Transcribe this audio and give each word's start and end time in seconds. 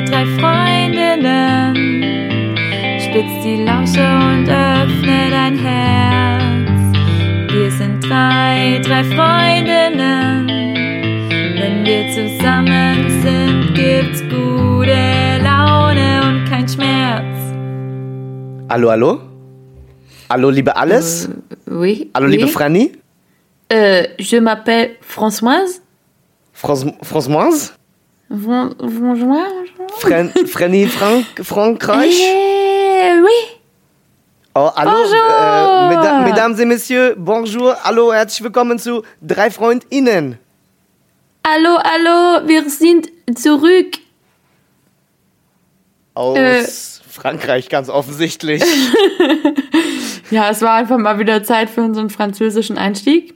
drei, 0.00 0.24
drei 0.24 0.26
Freundinnen. 0.40 1.76
Spitz 3.00 3.42
die 3.44 3.62
Lausche 3.64 4.00
und 4.00 4.48
öffne 4.48 5.30
dein 5.30 5.58
Herz. 5.58 6.70
Wir 7.52 7.70
sind 7.70 8.00
drei, 8.08 8.80
drei 8.82 9.04
Freundinnen. 9.04 10.46
Wenn 11.58 11.84
wir 11.84 12.08
zusammen 12.14 13.10
sind, 13.20 13.74
gibt's 13.74 14.22
gute 14.22 15.38
Laune 15.42 16.22
und 16.28 16.44
kein 16.48 16.66
Schmerz. 16.68 17.36
Hallo, 18.70 18.90
hallo? 18.90 19.20
Hallo, 20.30 20.50
liebe 20.50 20.74
Alles? 20.76 21.28
Oui. 21.66 22.10
Hallo, 22.14 22.26
liebe 22.26 22.44
oui. 22.44 22.50
Franny? 22.50 22.92
Euh, 23.72 24.04
je 24.18 24.36
m'appelle 24.40 24.96
Françoise. 25.02 25.80
Fran- 26.52 26.94
Françoise? 27.02 27.72
Fran- 28.28 28.74
Bonjour. 28.78 29.59
Fran 30.00 30.32
Franny 30.46 30.86
Frank 30.86 31.26
Frankreich? 31.42 32.18
Eh, 32.20 33.20
oui. 33.22 33.58
Oh, 34.54 34.70
hallo, 34.74 34.90
Bonjour. 34.90 35.14
äh, 35.14 35.88
Meda 35.94 36.20
Mesdames 36.26 36.58
et 36.58 36.64
Messieurs, 36.66 37.14
bonjour, 37.16 37.76
hallo, 37.84 38.12
herzlich 38.12 38.42
willkommen 38.42 38.78
zu 38.78 39.02
Drei 39.22 39.50
FreundInnen. 39.50 40.38
Hallo, 41.46 41.78
hallo, 41.82 42.48
wir 42.48 42.68
sind 42.68 43.10
zurück. 43.36 43.98
Aus 46.14 46.36
Äh. 46.36 46.64
Frankreich, 47.08 47.68
ganz 47.68 47.88
offensichtlich. 47.88 48.62
Ja, 50.30 50.48
es 50.48 50.62
war 50.62 50.74
einfach 50.74 50.96
mal 50.96 51.18
wieder 51.18 51.42
Zeit 51.42 51.68
für 51.68 51.80
unseren 51.82 52.08
französischen 52.08 52.78
Einstieg. 52.78 53.34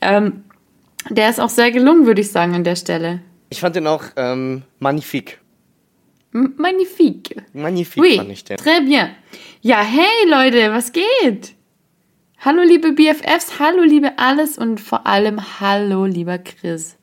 Ähm, 0.00 0.42
der 1.10 1.28
ist 1.28 1.38
auch 1.38 1.50
sehr 1.50 1.70
gelungen, 1.70 2.06
würde 2.06 2.22
ich 2.22 2.32
sagen, 2.32 2.54
an 2.54 2.64
der 2.64 2.76
Stelle. 2.76 3.20
Ich 3.50 3.60
fand 3.60 3.76
den 3.76 3.86
auch 3.86 4.04
ähm, 4.16 4.62
magnifique. 4.78 5.36
Magnifique. 6.32 7.36
Magnifique 7.52 8.00
Oui, 8.02 8.16
fand 8.16 8.30
ich 8.30 8.44
den. 8.44 8.56
très 8.56 8.80
bien. 8.84 9.10
Ja, 9.62 9.80
hey 9.82 10.28
Leute, 10.28 10.72
was 10.72 10.92
geht? 10.92 11.54
Hallo 12.38 12.62
liebe 12.62 12.92
BFFs, 12.92 13.58
hallo 13.58 13.82
liebe 13.82 14.12
Alles 14.16 14.56
und 14.56 14.80
vor 14.80 15.06
allem 15.06 15.40
hallo 15.60 16.06
lieber 16.06 16.38
Chris. 16.38 16.96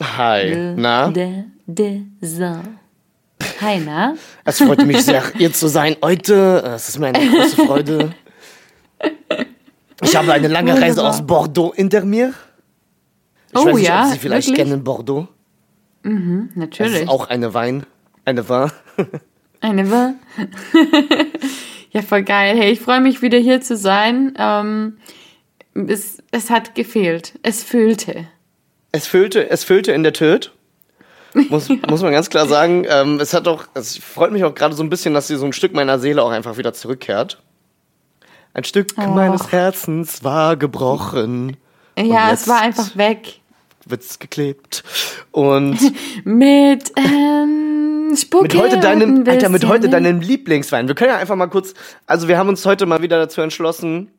Hi, 0.00 0.74
na? 0.76 1.08
De, 1.10 1.44
de, 1.66 2.02
so. 2.20 2.60
Hi, 3.60 3.80
na? 3.84 4.14
Es 4.44 4.58
freut 4.58 4.84
mich 4.86 5.02
sehr, 5.04 5.22
hier 5.36 5.52
zu 5.52 5.68
sein 5.68 5.96
heute. 6.02 6.62
Es 6.76 6.88
ist 6.88 6.98
mir 6.98 7.08
eine 7.08 7.26
große 7.26 7.56
Freude. 7.66 8.14
Ich 10.02 10.14
habe 10.14 10.32
eine 10.32 10.48
lange 10.48 10.78
Reise 10.80 11.04
aus 11.06 11.26
Bordeaux 11.26 11.72
hinter 11.74 12.04
mir. 12.04 12.34
Ich 13.50 13.56
Oh 13.58 13.66
weiß 13.66 13.74
nicht, 13.76 13.86
ja, 13.86 14.04
ob 14.06 14.12
Sie 14.12 14.18
vielleicht 14.18 14.48
wirklich? 14.48 14.66
kennen 14.68 14.84
Bordeaux. 14.84 15.28
Das 16.02 16.12
Natürlich. 16.54 17.02
ist 17.02 17.08
auch 17.08 17.28
eine 17.28 17.54
Wein. 17.54 17.86
Eine 18.24 18.48
Wein. 18.48 18.70
Eine 19.60 19.90
Wa- 19.90 20.14
Ja, 21.90 22.02
voll 22.02 22.22
geil. 22.24 22.56
Hey, 22.56 22.72
ich 22.72 22.80
freue 22.80 23.00
mich 23.00 23.22
wieder 23.22 23.38
hier 23.38 23.60
zu 23.60 23.76
sein. 23.76 24.34
Ähm, 24.36 24.98
es, 25.74 26.18
es 26.32 26.50
hat 26.50 26.74
gefehlt. 26.74 27.38
Es 27.42 27.62
fühlte. 27.62 28.26
Es 28.90 29.06
füllte, 29.06 29.48
es 29.48 29.62
füllte 29.62 29.92
in 29.92 30.02
der 30.02 30.12
Töt. 30.12 30.52
Muss, 31.34 31.68
muss 31.88 32.02
man 32.02 32.12
ganz 32.12 32.30
klar 32.30 32.46
sagen. 32.48 32.84
Ähm, 32.88 33.20
es 33.20 33.32
hat 33.32 33.46
auch, 33.46 33.64
es 33.74 33.96
freut 33.96 34.32
mich 34.32 34.42
auch 34.44 34.54
gerade 34.54 34.74
so 34.74 34.82
ein 34.82 34.90
bisschen, 34.90 35.14
dass 35.14 35.28
sie 35.28 35.36
so 35.36 35.44
ein 35.46 35.52
Stück 35.52 35.72
meiner 35.72 35.98
Seele 36.00 36.22
auch 36.22 36.30
einfach 36.30 36.56
wieder 36.58 36.72
zurückkehrt. 36.72 37.40
Ein 38.54 38.64
Stück 38.64 38.96
meines 38.96 39.50
Herzens 39.52 40.22
war 40.24 40.56
gebrochen. 40.56 41.56
Ja, 41.98 42.32
es 42.32 42.46
war 42.48 42.60
einfach 42.60 42.96
weg. 42.96 43.40
Wird's 43.84 44.18
geklebt. 44.18 44.82
Und 45.32 45.78
Mit 46.24 46.92
ähm, 46.96 47.73
Spucke 48.16 48.44
mit 48.44 48.56
heute 48.56 48.80
deinem, 48.80 49.22
ein 49.22 49.28
Alter, 49.28 49.48
mit 49.48 49.66
heute 49.66 49.88
deinem 49.88 50.20
Lieblingswein. 50.20 50.88
Wir 50.88 50.94
können 50.94 51.10
ja 51.10 51.18
einfach 51.18 51.36
mal 51.36 51.48
kurz, 51.48 51.74
also 52.06 52.28
wir 52.28 52.38
haben 52.38 52.48
uns 52.48 52.64
heute 52.66 52.86
mal 52.86 53.02
wieder 53.02 53.18
dazu 53.18 53.40
entschlossen, 53.40 54.10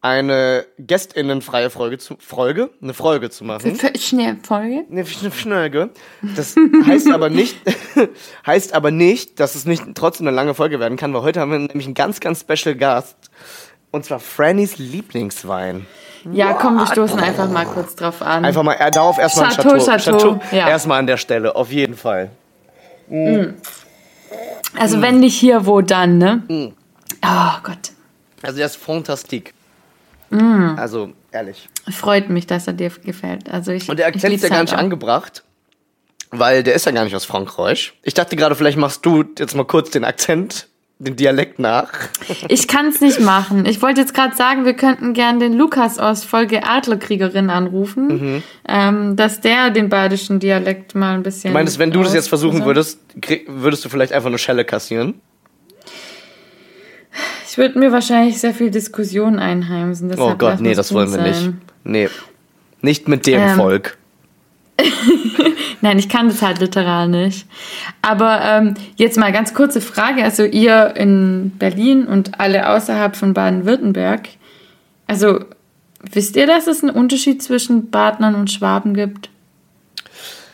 eine 0.00 0.64
gästinnenfreie 0.78 1.70
Folge 1.70 1.98
zu, 1.98 2.16
Folge, 2.20 2.70
eine 2.80 2.94
Folge 2.94 3.30
zu 3.30 3.44
machen. 3.44 3.76
Schnell, 3.98 4.36
Folge. 4.42 4.84
Eine 4.90 5.04
Schnörge. 5.04 5.90
Das 6.36 6.54
heißt 6.86 7.10
aber 7.10 7.30
nicht, 7.30 7.56
heißt 8.46 8.74
aber 8.74 8.90
nicht, 8.90 9.40
dass 9.40 9.54
es 9.54 9.64
nicht 9.64 9.82
trotzdem 9.94 10.28
eine 10.28 10.36
lange 10.36 10.54
Folge 10.54 10.78
werden 10.78 10.96
kann, 10.96 11.12
weil 11.14 11.22
heute 11.22 11.40
haben 11.40 11.50
wir 11.50 11.58
nämlich 11.58 11.86
einen 11.86 11.94
ganz, 11.94 12.20
ganz 12.20 12.40
special 12.40 12.76
Gast. 12.76 13.16
Und 13.90 14.04
zwar 14.04 14.20
Frannys 14.20 14.78
Lieblingswein. 14.78 15.86
Ja, 16.30 16.52
komm, 16.52 16.76
wir 16.76 16.86
stoßen 16.86 17.18
einfach 17.18 17.50
mal 17.50 17.64
kurz 17.64 17.96
drauf 17.96 18.22
an. 18.22 18.44
Einfach 18.44 18.62
mal, 18.62 18.74
äh, 18.74 18.90
darauf 18.90 19.18
erstmal 19.18 19.46
ein 19.46 19.52
Chateau, 19.52 19.78
Chateau. 19.78 20.18
Chateau, 20.18 20.40
ja. 20.52 20.68
Erstmal 20.68 20.98
an 20.98 21.06
der 21.06 21.16
Stelle, 21.16 21.56
auf 21.56 21.72
jeden 21.72 21.96
Fall. 21.96 22.30
Also 24.76 25.00
wenn 25.02 25.20
nicht 25.20 25.38
hier, 25.38 25.66
wo 25.66 25.80
dann, 25.80 26.18
ne? 26.18 26.42
Mhm. 26.48 26.72
Oh 27.24 27.58
Gott. 27.62 27.92
Also 28.42 28.56
der 28.58 28.66
ist 28.66 28.76
fantastik. 28.76 29.54
Mm. 30.30 30.76
Also, 30.76 31.12
ehrlich. 31.32 31.68
Freut 31.90 32.28
mich, 32.28 32.46
dass 32.46 32.66
er 32.66 32.74
dir 32.74 32.90
gefällt. 32.90 33.48
Also 33.50 33.72
ich, 33.72 33.88
Und 33.88 33.98
der 33.98 34.06
Akzent 34.06 34.34
ist 34.34 34.42
ja 34.42 34.48
gar 34.50 34.58
halt 34.58 34.68
nicht 34.68 34.74
auch. 34.76 34.82
angebracht, 34.82 35.42
weil 36.30 36.62
der 36.62 36.74
ist 36.74 36.84
ja 36.86 36.92
gar 36.92 37.04
nicht 37.04 37.16
aus 37.16 37.24
Frankreich. 37.24 37.94
Ich 38.02 38.14
dachte 38.14 38.36
gerade, 38.36 38.54
vielleicht 38.54 38.76
machst 38.76 39.04
du 39.06 39.24
jetzt 39.38 39.54
mal 39.54 39.64
kurz 39.64 39.90
den 39.90 40.04
Akzent, 40.04 40.68
den 41.00 41.14
Dialekt 41.14 41.58
nach. 41.60 41.90
Ich 42.48 42.66
kann 42.66 42.86
es 42.88 43.00
nicht 43.00 43.20
machen. 43.20 43.66
Ich 43.66 43.80
wollte 43.82 44.00
jetzt 44.00 44.14
gerade 44.14 44.34
sagen, 44.34 44.64
wir 44.64 44.74
könnten 44.74 45.12
gern 45.14 45.38
den 45.38 45.52
Lukas 45.52 45.98
aus 46.00 46.24
Folge 46.24 46.64
Adlerkriegerin 46.66 47.50
anrufen, 47.50 48.06
Mhm. 48.08 48.42
ähm, 48.66 49.14
dass 49.16 49.40
der 49.40 49.70
den 49.70 49.88
badischen 49.88 50.40
Dialekt 50.40 50.94
mal 50.96 51.14
ein 51.14 51.22
bisschen. 51.22 51.50
Ich 51.50 51.54
meine, 51.54 51.70
wenn 51.78 51.92
du 51.92 52.02
das 52.02 52.14
jetzt 52.14 52.28
versuchen 52.28 52.64
würdest, 52.64 52.98
würdest 53.46 53.84
du 53.84 53.88
vielleicht 53.88 54.12
einfach 54.12 54.28
eine 54.28 54.38
Schelle 54.38 54.64
kassieren. 54.64 55.20
Ich 57.48 57.56
würde 57.58 57.78
mir 57.78 57.92
wahrscheinlich 57.92 58.38
sehr 58.40 58.52
viel 58.54 58.70
Diskussion 58.70 59.38
einheimsen. 59.38 60.12
Oh 60.18 60.34
Gott, 60.36 60.60
nee, 60.60 60.74
das 60.74 60.92
wollen 60.92 61.10
wir 61.12 61.22
nicht. 61.22 61.40
sein. 61.40 61.60
Nee. 61.84 62.08
Nicht 62.82 63.08
mit 63.08 63.26
dem 63.26 63.40
Ähm, 63.40 63.56
Volk. 63.56 63.96
Nein, 65.80 65.98
ich 65.98 66.08
kann 66.08 66.28
das 66.28 66.42
halt 66.42 66.58
literal 66.58 67.08
nicht. 67.08 67.46
Aber 68.02 68.40
ähm, 68.42 68.74
jetzt 68.96 69.16
mal 69.16 69.32
ganz 69.32 69.54
kurze 69.54 69.80
Frage. 69.80 70.24
Also 70.24 70.44
ihr 70.44 70.94
in 70.96 71.52
Berlin 71.58 72.06
und 72.06 72.40
alle 72.40 72.68
außerhalb 72.70 73.14
von 73.16 73.32
Baden-Württemberg. 73.34 74.28
Also 75.06 75.40
wisst 76.12 76.36
ihr, 76.36 76.46
dass 76.46 76.66
es 76.66 76.82
einen 76.82 76.94
Unterschied 76.94 77.42
zwischen 77.42 77.90
Badnern 77.90 78.34
und 78.34 78.50
Schwaben 78.50 78.94
gibt? 78.94 79.30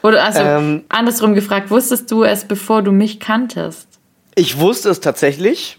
Oder 0.02 0.22
also 0.24 0.40
Ähm. 0.40 0.84
andersrum 0.90 1.34
gefragt, 1.34 1.70
wusstest 1.70 2.10
du 2.10 2.24
es, 2.24 2.44
bevor 2.44 2.82
du 2.82 2.92
mich 2.92 3.20
kanntest? 3.20 3.88
Ich 4.34 4.58
wusste 4.58 4.90
es 4.90 5.00
tatsächlich. 5.00 5.78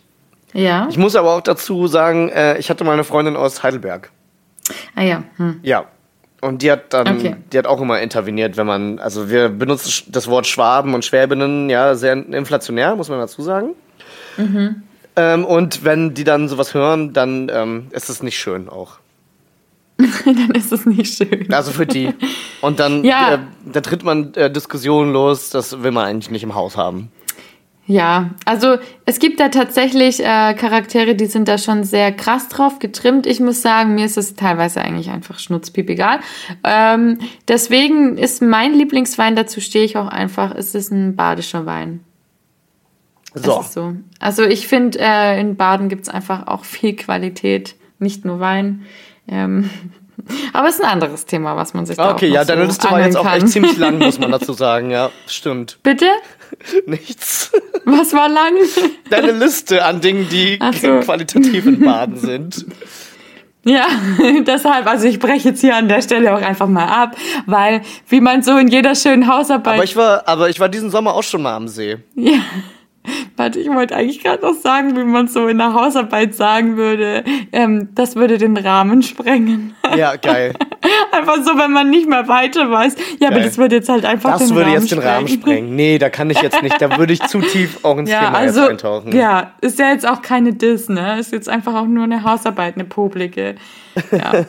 Ja. 0.54 0.88
Ich 0.90 0.98
muss 0.98 1.16
aber 1.16 1.36
auch 1.36 1.42
dazu 1.42 1.86
sagen, 1.88 2.30
äh, 2.30 2.58
ich 2.58 2.70
hatte 2.70 2.84
mal 2.84 2.94
eine 2.94 3.04
Freundin 3.04 3.36
aus 3.36 3.62
Heidelberg. 3.62 4.10
ah 4.96 5.04
ja. 5.04 5.24
Hm. 5.38 5.60
Ja. 5.62 5.86
Und 6.46 6.62
die 6.62 6.72
hat 6.72 6.94
dann, 6.94 7.08
Okay. 7.18 7.36
die 7.52 7.58
hat 7.58 7.66
auch 7.68 7.82
immer 7.82 8.00
interveniert, 8.02 8.56
wenn 8.58 8.68
man, 8.68 9.00
also 9.00 9.30
wir 9.30 9.50
benutzen 9.50 10.12
das 10.12 10.28
Wort 10.28 10.46
Schwaben 10.48 10.94
und 10.94 11.04
Schwäbinnen 11.04 11.70
ja 11.70 11.96
sehr 11.96 12.14
inflationär, 12.14 12.96
muss 12.96 13.10
man 13.10 13.20
dazu 13.20 13.42
sagen. 13.42 13.70
Mhm. 14.38 14.84
Ähm, 15.16 15.46
und 15.46 15.84
wenn 15.84 16.14
die 16.14 16.24
dann 16.24 16.48
sowas 16.50 16.74
hören, 16.74 17.14
dann 17.14 17.50
ähm, 17.54 17.88
ist 17.92 18.10
es 18.10 18.22
nicht 18.22 18.38
schön 18.38 18.70
auch. 18.70 18.98
Dann 20.26 20.52
ist 20.52 20.74
es 20.74 20.86
nicht 20.86 21.16
schön. 21.16 21.48
Also 21.54 21.72
für 21.72 21.86
die. 21.86 22.14
Und 22.60 22.82
dann, 22.82 23.06
Ja. 23.06 23.36
äh, 23.36 23.38
da 23.72 23.80
tritt 23.80 24.04
man 24.04 24.34
äh, 24.34 24.52
Diskussionen 24.52 25.14
los, 25.14 25.52
das 25.52 25.84
will 25.84 25.92
man 25.92 26.06
eigentlich 26.06 26.30
nicht 26.32 26.44
im 26.44 26.54
Haus 26.54 26.76
haben. 26.76 27.12
Ja, 27.88 28.32
also 28.46 28.78
es 29.06 29.20
gibt 29.20 29.40
da 29.40 29.50
tatsächlich 29.50 30.20
äh, 30.20 30.56
Charaktere, 30.56 31.14
die 31.14 31.28
sind 31.28 31.48
da 31.48 31.60
schon 31.60 31.84
sehr 31.84 32.12
krass 32.12 32.48
drauf 32.48 32.80
getrimmt. 32.80 33.28
Ich 33.28 33.40
muss 33.40 33.62
sagen, 33.62 33.94
mir 33.94 34.06
ist 34.06 34.18
es 34.18 34.36
teilweise 34.36 34.82
eigentlich 34.82 35.12
einfach 35.12 35.38
schnutzpiep 35.38 35.90
egal. 35.92 36.20
Ähm, 36.64 37.20
deswegen 37.48 38.18
ist 38.18 38.42
mein 38.42 38.74
Lieblingswein, 38.74 39.36
dazu 39.36 39.62
stehe 39.62 39.86
ich 39.86 39.98
auch 39.98 40.08
einfach, 40.08 40.56
es 40.56 40.74
ist 40.74 40.92
ein 40.92 41.16
badischer 41.16 41.68
Wein. 41.68 42.04
So. 43.36 43.64
So. 43.70 43.94
Also 44.20 44.44
ich 44.44 44.68
finde, 44.68 44.98
äh, 45.00 45.40
in 45.40 45.56
Baden 45.56 45.88
gibt's 45.90 46.10
einfach 46.10 46.48
auch 46.48 46.66
viel 46.66 46.96
Qualität, 46.96 47.76
nicht 48.00 48.26
nur 48.26 48.40
Wein. 48.40 48.86
Ähm, 49.28 49.70
aber 50.54 50.70
es 50.70 50.76
ist 50.76 50.84
ein 50.84 50.90
anderes 50.90 51.26
Thema, 51.26 51.56
was 51.56 51.76
man 51.76 51.86
sich 51.86 51.98
da 51.98 52.14
Okay, 52.14 52.30
ja, 52.30 52.46
deine 52.46 52.62
so 52.62 52.68
Liste 52.68 52.90
war 52.90 53.02
jetzt 53.02 53.18
auch 53.18 53.32
echt 53.32 53.50
ziemlich 53.50 53.78
lang, 53.78 53.98
muss 54.00 54.18
man 54.18 54.32
dazu 54.32 54.54
sagen. 54.54 54.90
Ja, 54.90 55.12
stimmt. 55.28 55.78
Bitte? 55.84 56.08
Nichts. 56.86 57.52
Was 57.86 58.14
war 58.14 58.30
lang? 58.30 58.54
Deine 59.10 59.32
Liste 59.32 59.84
an 59.84 60.02
Dingen, 60.02 60.28
die 60.30 60.60
so. 60.82 61.00
qualitativ 61.00 61.66
in 61.66 61.80
Baden 61.80 62.18
sind. 62.18 62.66
Ja, 63.64 63.88
deshalb, 64.46 64.86
also 64.86 65.08
ich 65.08 65.18
breche 65.20 65.50
jetzt 65.50 65.62
hier 65.62 65.76
an 65.76 65.88
der 65.88 66.02
Stelle 66.04 66.36
auch 66.36 66.42
einfach 66.42 66.68
mal 66.68 66.86
ab, 66.86 67.16
weil 67.48 67.82
wie 68.08 68.22
man 68.22 68.44
so 68.44 68.58
in 68.58 68.68
jeder 68.68 68.94
schönen 68.94 69.28
Hausarbeit, 69.28 69.76
Aber 69.76 69.84
ich 69.84 69.96
war, 69.96 70.28
aber 70.28 70.50
ich 70.50 70.60
war 70.60 70.70
diesen 70.70 70.92
Sommer 70.92 71.16
auch 71.16 71.24
schon 71.24 71.42
mal 71.42 71.56
am 71.56 71.68
See. 71.68 71.98
ja, 72.16 72.40
Warte, 73.38 73.60
ich 73.60 73.68
wollte 73.70 73.96
eigentlich 73.96 74.24
gerade 74.24 74.44
noch 74.44 74.56
sagen, 74.56 74.96
wie 74.96 75.04
man 75.04 75.28
so 75.28 75.48
in 75.48 75.58
der 75.58 75.74
Hausarbeit 75.74 76.34
sagen 76.36 76.78
würde, 76.78 77.24
ähm, 77.52 77.90
das 77.94 78.16
würde 78.16 78.38
den 78.38 78.58
Rahmen 78.58 79.04
sprengen. 79.04 79.76
Ja, 79.98 80.16
geil. 80.16 80.54
einfach 81.12 81.44
so, 81.44 81.58
wenn 81.58 81.72
man 81.72 81.90
nicht 81.90 82.08
mehr 82.08 82.28
weiter 82.28 82.70
weiß. 82.70 82.96
Ja, 83.20 83.30
geil. 83.30 83.38
aber 83.38 83.46
das 83.46 83.58
würde 83.58 83.76
jetzt 83.76 83.90
halt 83.90 84.06
einfach 84.06 84.38
das 84.38 84.48
den 84.48 84.50
Rahmen 84.50 84.58
würde 84.58 84.80
jetzt 84.80 84.92
den 84.92 85.00
Rahmen 85.00 85.28
sprengen. 85.28 85.76
Nee, 85.76 85.98
da 85.98 86.10
kann 86.10 86.30
ich 86.30 86.42
jetzt 86.42 86.62
nicht. 86.62 86.82
Da 86.82 86.98
würde 86.98 87.14
ich 87.14 87.22
zu 87.24 87.42
tief 87.42 87.84
auch 87.84 87.98
ins 87.98 88.10
ja, 88.10 88.26
Thema 88.26 88.38
also, 88.38 88.62
jetzt 88.62 88.70
eintauchen. 88.72 89.16
Ja, 89.16 89.54
ist 89.62 89.80
ja 89.80 89.92
jetzt 89.92 90.08
auch 90.08 90.22
keine 90.22 90.54
Diss, 90.54 90.90
ne? 90.90 91.20
Ist 91.20 91.32
jetzt 91.32 91.50
einfach 91.50 91.74
auch 91.76 91.88
nur 91.88 92.04
eine 92.04 92.24
Hausarbeit, 92.24 92.76
eine 92.76 92.86
publike. 92.86 93.56
Ja. 94.12 94.46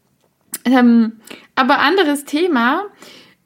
ähm, 0.64 1.20
aber 1.54 1.78
anderes 1.78 2.24
Thema. 2.24 2.82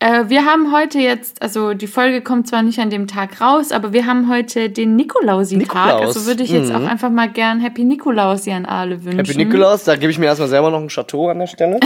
Äh, 0.01 0.29
wir 0.29 0.45
haben 0.45 0.73
heute 0.73 1.01
jetzt, 1.01 1.43
also 1.43 1.75
die 1.75 1.89
Folge 1.89 2.23
kommt 2.23 2.47
zwar 2.47 2.63
nicht 2.63 2.79
an 2.79 2.89
dem 2.89 3.09
Tag 3.09 3.41
raus, 3.41 3.73
aber 3.73 3.93
wir 3.93 4.07
haben 4.07 4.29
heute 4.29 4.71
den 4.71 4.95
Nikolausi-Tag. 4.95 5.61
Nikolaus. 5.61 6.17
Also 6.17 6.27
würde 6.27 6.45
ich 6.45 6.51
jetzt 6.51 6.71
mhm. 6.71 6.77
auch 6.77 6.89
einfach 6.89 7.11
mal 7.11 7.29
gern 7.29 7.61
Happy 7.61 7.83
Nikolausi 7.83 8.53
an 8.53 8.65
alle 8.65 9.05
wünschen. 9.05 9.19
Happy 9.19 9.37
Nikolaus, 9.37 9.83
da 9.85 9.97
gebe 9.97 10.13
ich 10.13 10.19
mir 10.19 10.27
erstmal 10.27 10.49
selber 10.49 10.71
noch 10.71 10.81
ein 10.81 10.89
Chateau 10.89 11.29
an 11.29 11.41
der 11.41 11.49
Stelle. 11.49 11.81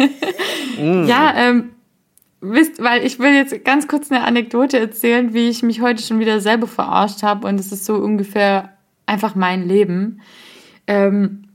mm. 0.80 1.04
Ja, 1.04 1.34
ähm, 1.36 1.70
wisst, 2.40 2.82
weil 2.82 3.06
ich 3.06 3.20
will 3.20 3.32
jetzt 3.32 3.64
ganz 3.64 3.86
kurz 3.86 4.10
eine 4.10 4.24
Anekdote 4.24 4.80
erzählen, 4.80 5.32
wie 5.32 5.48
ich 5.48 5.62
mich 5.62 5.80
heute 5.80 6.02
schon 6.02 6.18
wieder 6.18 6.40
selber 6.40 6.66
verarscht 6.66 7.22
habe 7.22 7.46
und 7.46 7.60
es 7.60 7.70
ist 7.70 7.84
so 7.84 7.94
ungefähr 7.94 8.70
einfach 9.06 9.36
mein 9.36 9.68
Leben. 9.68 10.20
Ähm, 10.88 11.45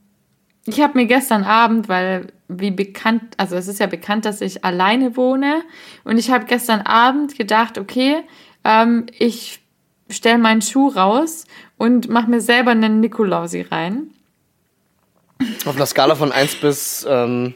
ich 0.65 0.79
habe 0.81 0.97
mir 0.97 1.05
gestern 1.05 1.43
Abend, 1.43 1.89
weil 1.89 2.27
wie 2.47 2.71
bekannt, 2.71 3.23
also 3.37 3.55
es 3.55 3.67
ist 3.67 3.79
ja 3.79 3.87
bekannt, 3.87 4.25
dass 4.25 4.41
ich 4.41 4.63
alleine 4.63 5.15
wohne. 5.15 5.63
Und 6.03 6.17
ich 6.17 6.31
habe 6.31 6.45
gestern 6.45 6.81
Abend 6.81 7.37
gedacht, 7.37 7.77
okay, 7.77 8.23
ähm, 8.63 9.05
ich 9.17 9.59
stelle 10.09 10.37
meinen 10.37 10.61
Schuh 10.61 10.89
raus 10.89 11.45
und 11.77 12.09
mache 12.09 12.29
mir 12.29 12.41
selber 12.41 12.71
einen 12.71 12.99
Nikolausi 12.99 13.61
rein. 13.61 14.11
Auf 15.65 15.75
einer 15.75 15.85
Skala 15.85 16.15
von 16.15 16.31
1 16.31 16.55
bis 16.55 17.05
ähm, 17.09 17.55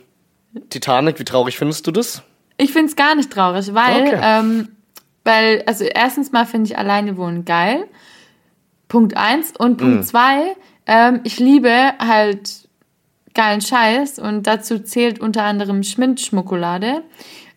Titanic, 0.69 1.19
wie 1.19 1.25
traurig 1.25 1.57
findest 1.57 1.85
du 1.85 1.91
das? 1.91 2.23
Ich 2.57 2.71
finde 2.71 2.87
es 2.89 2.95
gar 2.95 3.15
nicht 3.15 3.31
traurig, 3.31 3.73
weil, 3.73 4.07
okay. 4.07 4.19
ähm, 4.21 4.69
weil, 5.23 5.63
also 5.67 5.83
erstens 5.83 6.31
mal 6.31 6.45
finde 6.45 6.71
ich 6.71 6.77
alleine 6.77 7.17
wohnen 7.17 7.45
geil. 7.45 7.85
Punkt 8.87 9.17
1. 9.17 9.53
Und 9.57 9.77
Punkt 9.77 10.07
2, 10.07 10.37
mm. 10.37 10.55
ähm, 10.87 11.19
ich 11.23 11.39
liebe 11.39 11.93
halt 11.99 12.64
geilen 13.35 13.61
Scheiß 13.61 14.19
und 14.19 14.47
dazu 14.47 14.79
zählt 14.79 15.19
unter 15.19 15.43
anderem 15.43 15.83
Schmindschmuckolade. 15.83 17.03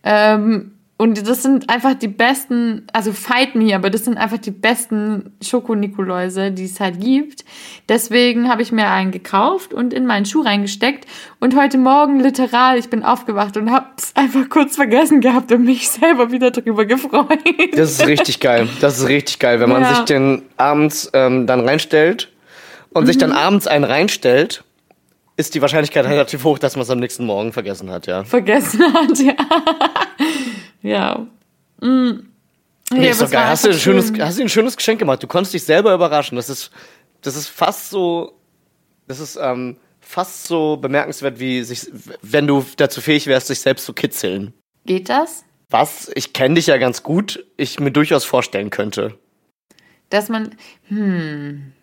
Ähm, 0.04 0.72
und 1.00 1.28
das 1.28 1.44
sind 1.44 1.70
einfach 1.70 1.94
die 1.94 2.08
besten, 2.08 2.88
also 2.92 3.12
Fight 3.12 3.54
Me, 3.54 3.72
aber 3.72 3.88
das 3.88 4.04
sind 4.04 4.18
einfach 4.18 4.38
die 4.38 4.50
besten 4.50 5.32
Schokonikoläuse, 5.40 6.50
die 6.50 6.64
es 6.64 6.80
halt 6.80 7.00
gibt. 7.00 7.44
Deswegen 7.88 8.48
habe 8.48 8.62
ich 8.62 8.72
mir 8.72 8.90
einen 8.90 9.12
gekauft 9.12 9.72
und 9.72 9.94
in 9.94 10.06
meinen 10.06 10.26
Schuh 10.26 10.42
reingesteckt. 10.42 11.06
Und 11.38 11.54
heute 11.54 11.78
Morgen 11.78 12.18
literal, 12.18 12.78
ich 12.78 12.90
bin 12.90 13.04
aufgewacht 13.04 13.56
und 13.56 13.70
habe 13.70 13.86
es 13.96 14.10
einfach 14.16 14.48
kurz 14.48 14.74
vergessen 14.74 15.20
gehabt 15.20 15.52
und 15.52 15.64
mich 15.64 15.88
selber 15.88 16.32
wieder 16.32 16.50
drüber 16.50 16.84
gefreut. 16.84 17.38
Das 17.76 17.92
ist 17.92 18.06
richtig 18.08 18.40
geil. 18.40 18.68
Das 18.80 18.98
ist 18.98 19.06
richtig 19.06 19.38
geil, 19.38 19.60
wenn 19.60 19.70
man 19.70 19.82
ja. 19.82 19.94
sich 19.94 20.04
den 20.06 20.42
abends 20.56 21.08
ähm, 21.12 21.46
dann 21.46 21.60
reinstellt 21.60 22.32
und 22.90 23.04
mhm. 23.04 23.06
sich 23.06 23.18
dann 23.18 23.30
mhm. 23.30 23.36
abends 23.36 23.68
einen 23.68 23.84
reinstellt 23.84 24.64
ist 25.38 25.54
die 25.54 25.62
Wahrscheinlichkeit 25.62 26.04
relativ 26.04 26.42
hoch, 26.42 26.58
dass 26.58 26.74
man 26.74 26.82
es 26.82 26.90
am 26.90 26.98
nächsten 26.98 27.24
Morgen 27.24 27.52
vergessen 27.52 27.90
hat, 27.90 28.08
ja. 28.08 28.24
Vergessen 28.24 28.92
hat, 28.92 29.18
ja. 29.20 29.36
ja. 30.82 31.26
Mhm. 31.80 32.30
Nee, 32.90 32.98
nee, 32.98 33.10
ist 33.10 33.22
doch 33.22 33.30
geil. 33.30 33.46
Hast 33.46 33.64
du, 33.64 33.68
ein 33.68 33.78
schönes, 33.78 34.12
hast 34.18 34.38
du 34.38 34.42
ein 34.42 34.48
schönes 34.48 34.76
Geschenk 34.76 34.98
gemacht. 34.98 35.22
Du 35.22 35.28
konntest 35.28 35.54
dich 35.54 35.62
selber 35.62 35.94
überraschen. 35.94 36.34
Das 36.34 36.50
ist, 36.50 36.72
das 37.20 37.36
ist 37.36 37.46
fast 37.46 37.90
so, 37.90 38.32
das 39.06 39.20
ist 39.20 39.38
ähm, 39.40 39.76
fast 40.00 40.48
so 40.48 40.76
bemerkenswert, 40.76 41.38
wie 41.38 41.62
sich, 41.62 41.86
wenn 42.22 42.48
du 42.48 42.64
dazu 42.76 43.00
fähig 43.00 43.28
wärst, 43.28 43.46
sich 43.46 43.60
selbst 43.60 43.84
zu 43.84 43.92
kitzeln. 43.92 44.54
Geht 44.86 45.08
das? 45.08 45.44
Was, 45.70 46.10
ich 46.16 46.32
kenne 46.32 46.56
dich 46.56 46.66
ja 46.66 46.78
ganz 46.78 47.04
gut, 47.04 47.44
ich 47.56 47.78
mir 47.78 47.92
durchaus 47.92 48.24
vorstellen 48.24 48.70
könnte. 48.70 49.16
Dass 50.10 50.30
man, 50.30 50.56
hm, 50.88 51.74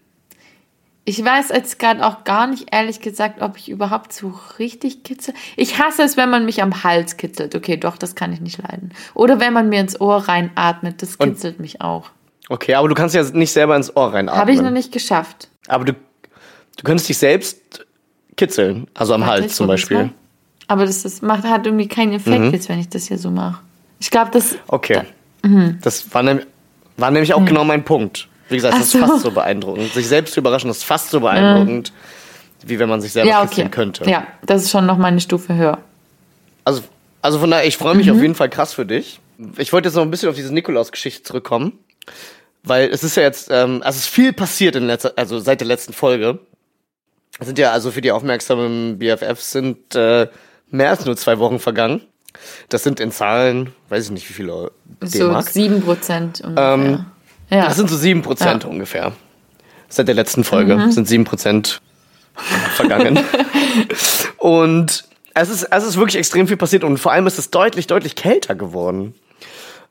ich 1.07 1.23
weiß 1.23 1.49
jetzt 1.49 1.77
gerade 1.77 2.05
auch 2.05 2.23
gar 2.23 2.47
nicht, 2.47 2.73
ehrlich 2.73 2.99
gesagt, 2.99 3.41
ob 3.41 3.57
ich 3.57 3.69
überhaupt 3.69 4.11
so 4.11 4.33
richtig 4.57 5.03
kitzel. 5.03 5.35
Ich 5.55 5.79
hasse 5.79 6.01
es, 6.01 6.17
wenn 6.17 6.31
man 6.31 6.45
mich 6.45 6.63
am 6.63 6.83
Hals 6.83 7.17
kitzelt. 7.17 7.53
Okay, 7.53 7.77
doch, 7.77 7.97
das 7.97 8.15
kann 8.15 8.33
ich 8.33 8.41
nicht 8.41 8.57
leiden. 8.57 8.91
Oder 9.13 9.39
wenn 9.39 9.53
man 9.53 9.69
mir 9.69 9.79
ins 9.79 10.01
Ohr 10.01 10.27
reinatmet, 10.27 11.03
das 11.03 11.19
kitzelt 11.19 11.57
Und, 11.57 11.61
mich 11.61 11.81
auch. 11.81 12.09
Okay, 12.49 12.73
aber 12.73 12.89
du 12.89 12.95
kannst 12.95 13.13
ja 13.13 13.23
nicht 13.23 13.51
selber 13.51 13.75
ins 13.75 13.95
Ohr 13.95 14.13
reinatmen. 14.13 14.41
Habe 14.41 14.51
ich 14.51 14.61
noch 14.61 14.71
nicht 14.71 14.91
geschafft. 14.91 15.47
Aber 15.67 15.85
du, 15.85 15.93
du 15.93 16.83
könntest 16.83 17.07
dich 17.07 17.19
selbst 17.19 17.85
kitzeln, 18.35 18.87
also 18.95 19.13
am 19.13 19.21
Warte, 19.21 19.43
Hals 19.43 19.55
zum 19.55 19.67
Beispiel. 19.67 20.09
Aber 20.67 20.87
das 20.87 21.05
ist, 21.05 21.21
macht, 21.21 21.43
hat 21.43 21.67
irgendwie 21.67 21.87
keinen 21.87 22.13
Effekt 22.13 22.39
mhm. 22.39 22.51
jetzt, 22.51 22.67
wenn 22.67 22.79
ich 22.79 22.89
das 22.89 23.07
hier 23.07 23.19
so 23.19 23.29
mache. 23.29 23.61
Ich 23.99 24.09
glaube, 24.09 24.31
das. 24.31 24.55
Okay. 24.67 25.03
Da, 25.43 25.47
mhm. 25.47 25.77
das 25.81 26.11
war, 26.13 26.23
ne, 26.23 26.45
war 26.97 27.11
nämlich 27.11 27.33
auch 27.35 27.41
mhm. 27.41 27.45
genau 27.45 27.63
mein 27.63 27.85
Punkt. 27.85 28.27
Wie 28.49 28.55
gesagt, 28.55 28.75
das 28.75 28.91
so. 28.91 28.99
ist 28.99 29.05
fast 29.05 29.23
so 29.23 29.31
beeindruckend. 29.31 29.93
Sich 29.93 30.07
selbst 30.07 30.33
zu 30.33 30.39
überraschen, 30.39 30.69
ist 30.69 30.83
fast 30.83 31.09
so 31.09 31.19
beeindruckend, 31.19 31.91
mhm. 31.91 32.69
wie 32.69 32.79
wenn 32.79 32.89
man 32.89 33.01
sich 33.01 33.11
selber 33.11 33.29
ja, 33.29 33.43
okay. 33.43 33.67
könnte. 33.69 34.09
Ja, 34.09 34.27
das 34.45 34.63
ist 34.63 34.71
schon 34.71 34.85
noch 34.85 34.97
mal 34.97 35.07
eine 35.07 35.21
Stufe 35.21 35.55
höher. 35.55 35.79
Also, 36.63 36.81
also 37.21 37.39
von 37.39 37.49
daher, 37.49 37.65
ich 37.65 37.77
freue 37.77 37.95
mich 37.95 38.07
mhm. 38.07 38.13
auf 38.13 38.21
jeden 38.21 38.35
Fall 38.35 38.49
krass 38.49 38.73
für 38.73 38.85
dich. 38.85 39.19
Ich 39.57 39.73
wollte 39.73 39.89
jetzt 39.89 39.95
noch 39.95 40.03
ein 40.03 40.11
bisschen 40.11 40.29
auf 40.29 40.35
diese 40.35 40.53
Nikolaus-Geschichte 40.53 41.23
zurückkommen, 41.23 41.73
weil 42.63 42.89
es 42.89 43.03
ist 43.03 43.17
ja 43.17 43.23
jetzt, 43.23 43.49
ähm, 43.51 43.81
also 43.83 43.97
es 43.97 44.05
ist 44.05 44.09
viel 44.09 44.31
passiert 44.31 44.75
in 44.75 44.87
letzter, 44.87 45.13
also 45.15 45.39
seit 45.39 45.59
der 45.59 45.67
letzten 45.67 45.93
Folge. 45.93 46.39
Es 47.39 47.47
sind 47.47 47.59
ja 47.59 47.71
also 47.71 47.91
für 47.91 48.01
die 48.01 48.11
aufmerksamen 48.11 48.97
BFFs 48.97 49.51
sind 49.51 49.93
äh, 49.95 50.29
mehr 50.69 50.89
als 50.89 51.05
nur 51.05 51.17
zwei 51.17 51.39
Wochen 51.39 51.59
vergangen. 51.59 52.01
Das 52.69 52.83
sind 52.83 52.99
in 52.99 53.11
Zahlen, 53.11 53.73
weiß 53.89 54.05
ich 54.05 54.11
nicht 54.11 54.29
wie 54.29 54.33
viele. 54.33 54.71
So 55.01 55.39
sieben 55.41 55.81
Prozent. 55.81 56.43
Ähm, 56.55 57.05
ja. 57.49 57.65
Das 57.65 57.77
sind 57.77 57.89
so 57.89 57.97
sieben 57.97 58.21
Prozent 58.21 58.63
ja. 58.63 58.69
ungefähr. 58.69 59.13
Seit 59.87 60.07
der 60.07 60.15
letzten 60.15 60.43
Folge 60.43 60.75
mhm. 60.75 60.91
sind 60.91 61.07
sieben 61.07 61.25
Prozent 61.25 61.81
vergangen. 62.75 63.19
und 64.37 65.05
es 65.33 65.49
ist, 65.49 65.63
es 65.63 65.83
ist 65.83 65.97
wirklich 65.97 66.17
extrem 66.17 66.47
viel 66.47 66.57
passiert 66.57 66.83
und 66.83 66.97
vor 66.97 67.11
allem 67.11 67.27
ist 67.27 67.37
es 67.37 67.51
deutlich, 67.51 67.87
deutlich 67.87 68.15
kälter 68.15 68.55
geworden. 68.55 69.13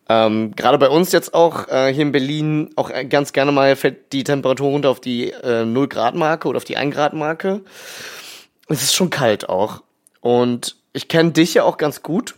Ähm, 0.08 0.54
Gerade 0.54 0.78
bei 0.78 0.88
uns 0.88 1.12
jetzt 1.12 1.32
auch 1.32 1.68
äh, 1.68 1.92
hier 1.92 2.02
in 2.02 2.12
Berlin 2.12 2.70
auch 2.76 2.90
ganz 3.08 3.32
gerne 3.32 3.52
mal 3.52 3.74
fällt 3.76 4.12
die 4.12 4.24
Temperatur 4.24 4.68
runter 4.68 4.90
auf 4.90 5.00
die 5.00 5.30
äh, 5.30 5.64
0 5.64 5.88
Grad 5.88 6.14
Marke 6.14 6.48
oder 6.48 6.58
auf 6.58 6.64
die 6.64 6.76
1 6.76 6.94
Grad 6.94 7.14
Marke. 7.14 7.62
Es 8.68 8.82
ist 8.82 8.94
schon 8.94 9.10
kalt 9.10 9.48
auch. 9.48 9.82
Und 10.20 10.76
ich 10.92 11.08
kenne 11.08 11.32
dich 11.32 11.54
ja 11.54 11.64
auch 11.64 11.76
ganz 11.76 12.02
gut. 12.02 12.34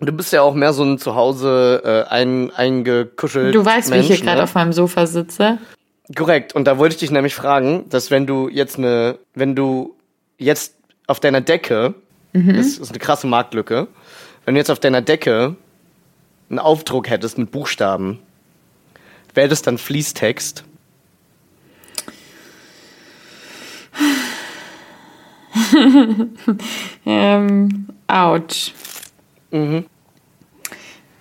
Du 0.00 0.12
bist 0.12 0.32
ja 0.32 0.42
auch 0.42 0.54
mehr 0.54 0.72
so 0.72 0.84
ein 0.84 0.98
Zuhause 0.98 1.82
äh, 1.84 2.12
ein, 2.12 2.52
eingekuschelt. 2.52 3.54
Du 3.54 3.64
weißt, 3.64 3.90
Mensch, 3.90 4.08
wie 4.08 4.12
ich 4.12 4.18
hier 4.18 4.24
gerade 4.24 4.38
ne? 4.38 4.44
auf 4.44 4.54
meinem 4.54 4.72
Sofa 4.72 5.06
sitze. 5.06 5.58
Korrekt. 6.14 6.54
Und 6.54 6.66
da 6.66 6.78
wollte 6.78 6.94
ich 6.94 7.00
dich 7.00 7.10
nämlich 7.10 7.34
fragen, 7.34 7.88
dass 7.88 8.10
wenn 8.10 8.26
du 8.26 8.48
jetzt 8.48 8.78
eine, 8.78 9.18
wenn 9.34 9.56
du 9.56 9.96
jetzt 10.38 10.74
auf 11.06 11.18
deiner 11.20 11.40
Decke, 11.40 11.94
mhm. 12.32 12.54
das 12.54 12.78
ist 12.78 12.90
eine 12.90 12.98
krasse 12.98 13.26
Marktlücke, 13.26 13.88
wenn 14.44 14.54
du 14.54 14.60
jetzt 14.60 14.70
auf 14.70 14.78
deiner 14.78 15.02
Decke 15.02 15.56
einen 16.48 16.60
Aufdruck 16.60 17.10
hättest 17.10 17.36
mit 17.36 17.50
Buchstaben, 17.50 18.20
wäre 19.34 19.48
das 19.48 19.62
dann 19.62 19.78
Fließtext? 19.78 20.64
ähm, 27.04 27.88
ouch. 28.06 28.72
Mhm. 29.50 29.84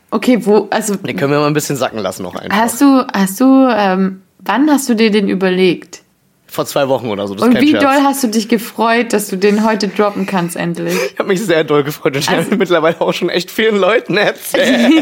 Okay, 0.10 0.46
wo, 0.46 0.68
also. 0.70 0.96
Den 0.96 1.18
können 1.18 1.32
wir 1.32 1.40
mal 1.40 1.48
ein 1.48 1.54
bisschen 1.54 1.76
sacken 1.76 2.00
lassen 2.00 2.24
noch 2.24 2.36
einfach. 2.36 2.56
Hast 2.58 2.82
du, 2.82 3.06
hast 3.14 3.40
du, 3.40 3.68
ähm, 3.70 4.22
wann 4.40 4.70
hast 4.70 4.88
du 4.90 4.96
dir 4.96 5.12
den 5.12 5.28
überlegt? 5.28 6.02
Vor 6.50 6.66
zwei 6.66 6.88
Wochen 6.88 7.10
oder 7.10 7.28
so. 7.28 7.36
Das 7.36 7.46
und 7.46 7.60
wie 7.60 7.72
Scherz. 7.72 7.84
doll 7.84 8.04
hast 8.04 8.24
du 8.24 8.30
dich 8.30 8.48
gefreut, 8.48 9.12
dass 9.12 9.28
du 9.28 9.36
den 9.36 9.66
heute 9.68 9.90
droppen 9.90 10.26
kannst, 10.26 10.56
endlich? 10.56 10.96
Ich 11.12 11.20
habe 11.20 11.28
mich 11.28 11.42
sehr 11.42 11.66
doll 11.66 11.84
gefreut 11.84 12.16
und 12.16 12.22
ich 12.22 12.30
also, 12.30 12.46
habe 12.46 12.58
mittlerweile 12.58 13.02
auch 13.02 13.14
schon 13.14 13.30
echt 13.30 13.52
vielen 13.52 13.78
Leuten 13.78 14.16
erzählt. 14.16 14.92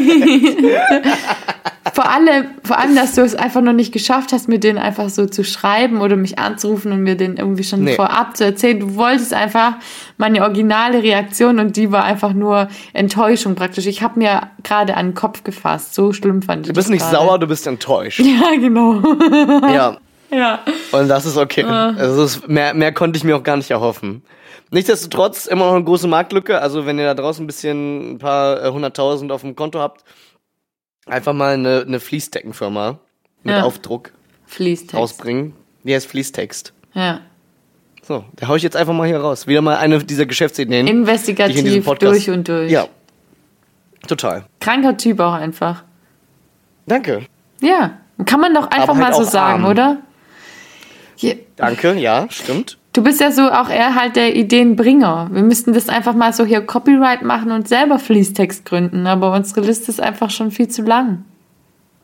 vor, 1.92 2.08
allem, 2.10 2.46
vor 2.64 2.78
allem, 2.78 2.94
dass 2.94 3.14
du 3.14 3.22
es 3.22 3.34
einfach 3.34 3.60
noch 3.60 3.72
nicht 3.72 3.92
geschafft 3.92 4.32
hast, 4.32 4.48
mir 4.48 4.58
den 4.58 4.78
einfach 4.78 5.08
so 5.08 5.26
zu 5.26 5.44
schreiben 5.44 6.00
oder 6.00 6.16
mich 6.16 6.38
anzurufen 6.38 6.92
und 6.92 7.02
mir 7.02 7.16
den 7.16 7.36
irgendwie 7.36 7.64
schon 7.64 7.84
nee. 7.84 7.94
vorab 7.94 8.36
zu 8.36 8.44
erzählen. 8.44 8.80
Du 8.80 8.96
wolltest 8.96 9.32
einfach 9.32 9.74
meine 10.16 10.42
originale 10.42 11.02
Reaktion 11.02 11.58
und 11.58 11.76
die 11.76 11.92
war 11.92 12.04
einfach 12.04 12.32
nur 12.32 12.68
Enttäuschung 12.92 13.54
praktisch. 13.54 13.86
Ich 13.86 14.02
habe 14.02 14.18
mir 14.18 14.42
gerade 14.62 14.96
an 14.96 15.08
den 15.08 15.14
Kopf 15.14 15.44
gefasst. 15.44 15.94
So 15.94 16.12
schlimm 16.12 16.42
fand 16.42 16.66
ich 16.66 16.72
Du 16.72 16.74
bist 16.74 16.90
nicht 16.90 17.02
grade. 17.02 17.16
sauer, 17.16 17.38
du 17.38 17.46
bist 17.46 17.66
enttäuscht. 17.66 18.20
Ja, 18.26 18.50
genau. 18.58 19.00
ja. 19.72 19.96
Ja. 20.30 20.58
Und 20.90 21.08
das 21.08 21.24
ist 21.24 21.36
okay. 21.36 21.64
Uh. 21.64 21.68
Also 21.68 22.24
ist, 22.24 22.48
mehr, 22.48 22.74
mehr 22.74 22.92
konnte 22.92 23.16
ich 23.16 23.22
mir 23.22 23.36
auch 23.36 23.44
gar 23.44 23.56
nicht 23.56 23.70
erhoffen. 23.70 24.22
Nichtsdestotrotz 24.70 25.46
immer 25.46 25.66
noch 25.66 25.74
eine 25.74 25.84
große 25.84 26.08
Marktlücke. 26.08 26.60
Also 26.60 26.86
wenn 26.86 26.98
ihr 26.98 27.04
da 27.04 27.14
draußen 27.14 27.44
ein 27.44 27.46
bisschen 27.46 28.14
ein 28.14 28.18
paar 28.18 28.62
äh, 28.62 28.70
hunderttausend 28.70 29.30
auf 29.30 29.42
dem 29.42 29.54
Konto 29.54 29.78
habt, 29.78 30.02
einfach 31.06 31.32
mal 31.32 31.54
eine, 31.54 31.82
eine 31.86 32.00
Fließdeckenfirma 32.00 32.98
mit 33.42 33.54
ja. 33.54 33.62
Aufdruck. 33.62 34.12
Fließtext. 34.46 34.94
rausbringen. 34.94 35.54
Die 35.84 35.94
heißt 35.94 36.06
Fließtext. 36.06 36.72
Ja. 36.94 37.20
So, 38.02 38.24
da 38.36 38.48
hau 38.48 38.54
ich 38.54 38.62
jetzt 38.62 38.76
einfach 38.76 38.92
mal 38.92 39.06
hier 39.06 39.18
raus. 39.18 39.46
Wieder 39.46 39.62
mal 39.62 39.76
eine 39.76 40.02
dieser 40.04 40.26
Geschäftsideen. 40.26 40.86
die 40.86 40.92
ich 40.92 40.96
in 40.96 41.02
Investigativ 41.02 41.84
durch 41.98 42.30
und 42.30 42.48
durch. 42.48 42.70
Ja. 42.70 42.86
Total. 44.06 44.44
Kranker 44.60 44.96
Typ 44.96 45.18
auch 45.20 45.32
einfach. 45.32 45.82
Danke. 46.86 47.26
Ja. 47.60 47.98
Kann 48.24 48.40
man 48.40 48.54
doch 48.54 48.70
einfach 48.70 48.96
halt 48.96 48.98
mal 48.98 49.14
so 49.14 49.24
sagen, 49.24 49.64
arm. 49.64 49.70
oder? 49.70 49.98
Hier, 51.16 51.36
Danke, 51.56 51.94
ja, 51.94 52.26
stimmt. 52.30 52.78
Du 52.96 53.02
bist 53.02 53.20
ja 53.20 53.30
so 53.30 53.50
auch 53.50 53.68
eher 53.68 53.94
halt 53.94 54.16
der 54.16 54.34
Ideenbringer. 54.34 55.28
Wir 55.30 55.42
müssten 55.42 55.74
das 55.74 55.88
einfach 55.88 56.14
mal 56.14 56.32
so 56.32 56.44
hier 56.44 56.62
Copyright 56.62 57.22
machen 57.22 57.52
und 57.52 57.68
selber 57.68 57.98
Fließtext 57.98 58.64
gründen, 58.64 59.06
aber 59.06 59.32
unsere 59.32 59.60
Liste 59.60 59.90
ist 59.90 60.00
einfach 60.00 60.30
schon 60.30 60.50
viel 60.50 60.68
zu 60.68 60.82
lang 60.82 61.24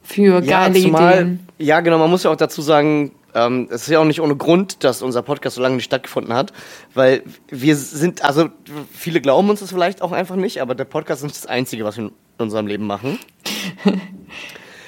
für 0.02 0.42
geile 0.42 0.78
ja, 0.78 0.84
zumal, 0.84 1.14
Ideen. 1.14 1.46
Ja, 1.58 1.80
genau, 1.80 1.98
man 1.98 2.10
muss 2.10 2.24
ja 2.24 2.30
auch 2.30 2.36
dazu 2.36 2.60
sagen, 2.60 3.12
ähm, 3.34 3.68
es 3.70 3.82
ist 3.82 3.88
ja 3.88 4.00
auch 4.00 4.04
nicht 4.04 4.20
ohne 4.20 4.36
Grund, 4.36 4.84
dass 4.84 5.00
unser 5.00 5.22
Podcast 5.22 5.56
so 5.56 5.62
lange 5.62 5.76
nicht 5.76 5.84
stattgefunden 5.84 6.34
hat, 6.34 6.52
weil 6.92 7.22
wir 7.48 7.76
sind, 7.76 8.22
also 8.22 8.50
viele 8.92 9.22
glauben 9.22 9.48
uns 9.48 9.60
das 9.60 9.70
vielleicht 9.70 10.02
auch 10.02 10.12
einfach 10.12 10.36
nicht, 10.36 10.60
aber 10.60 10.74
der 10.74 10.84
Podcast 10.84 11.20
ist 11.20 11.24
nicht 11.24 11.36
das 11.36 11.46
Einzige, 11.46 11.84
was 11.84 11.96
wir 11.96 12.04
in 12.04 12.12
unserem 12.38 12.66
Leben 12.66 12.86
machen. 12.86 13.18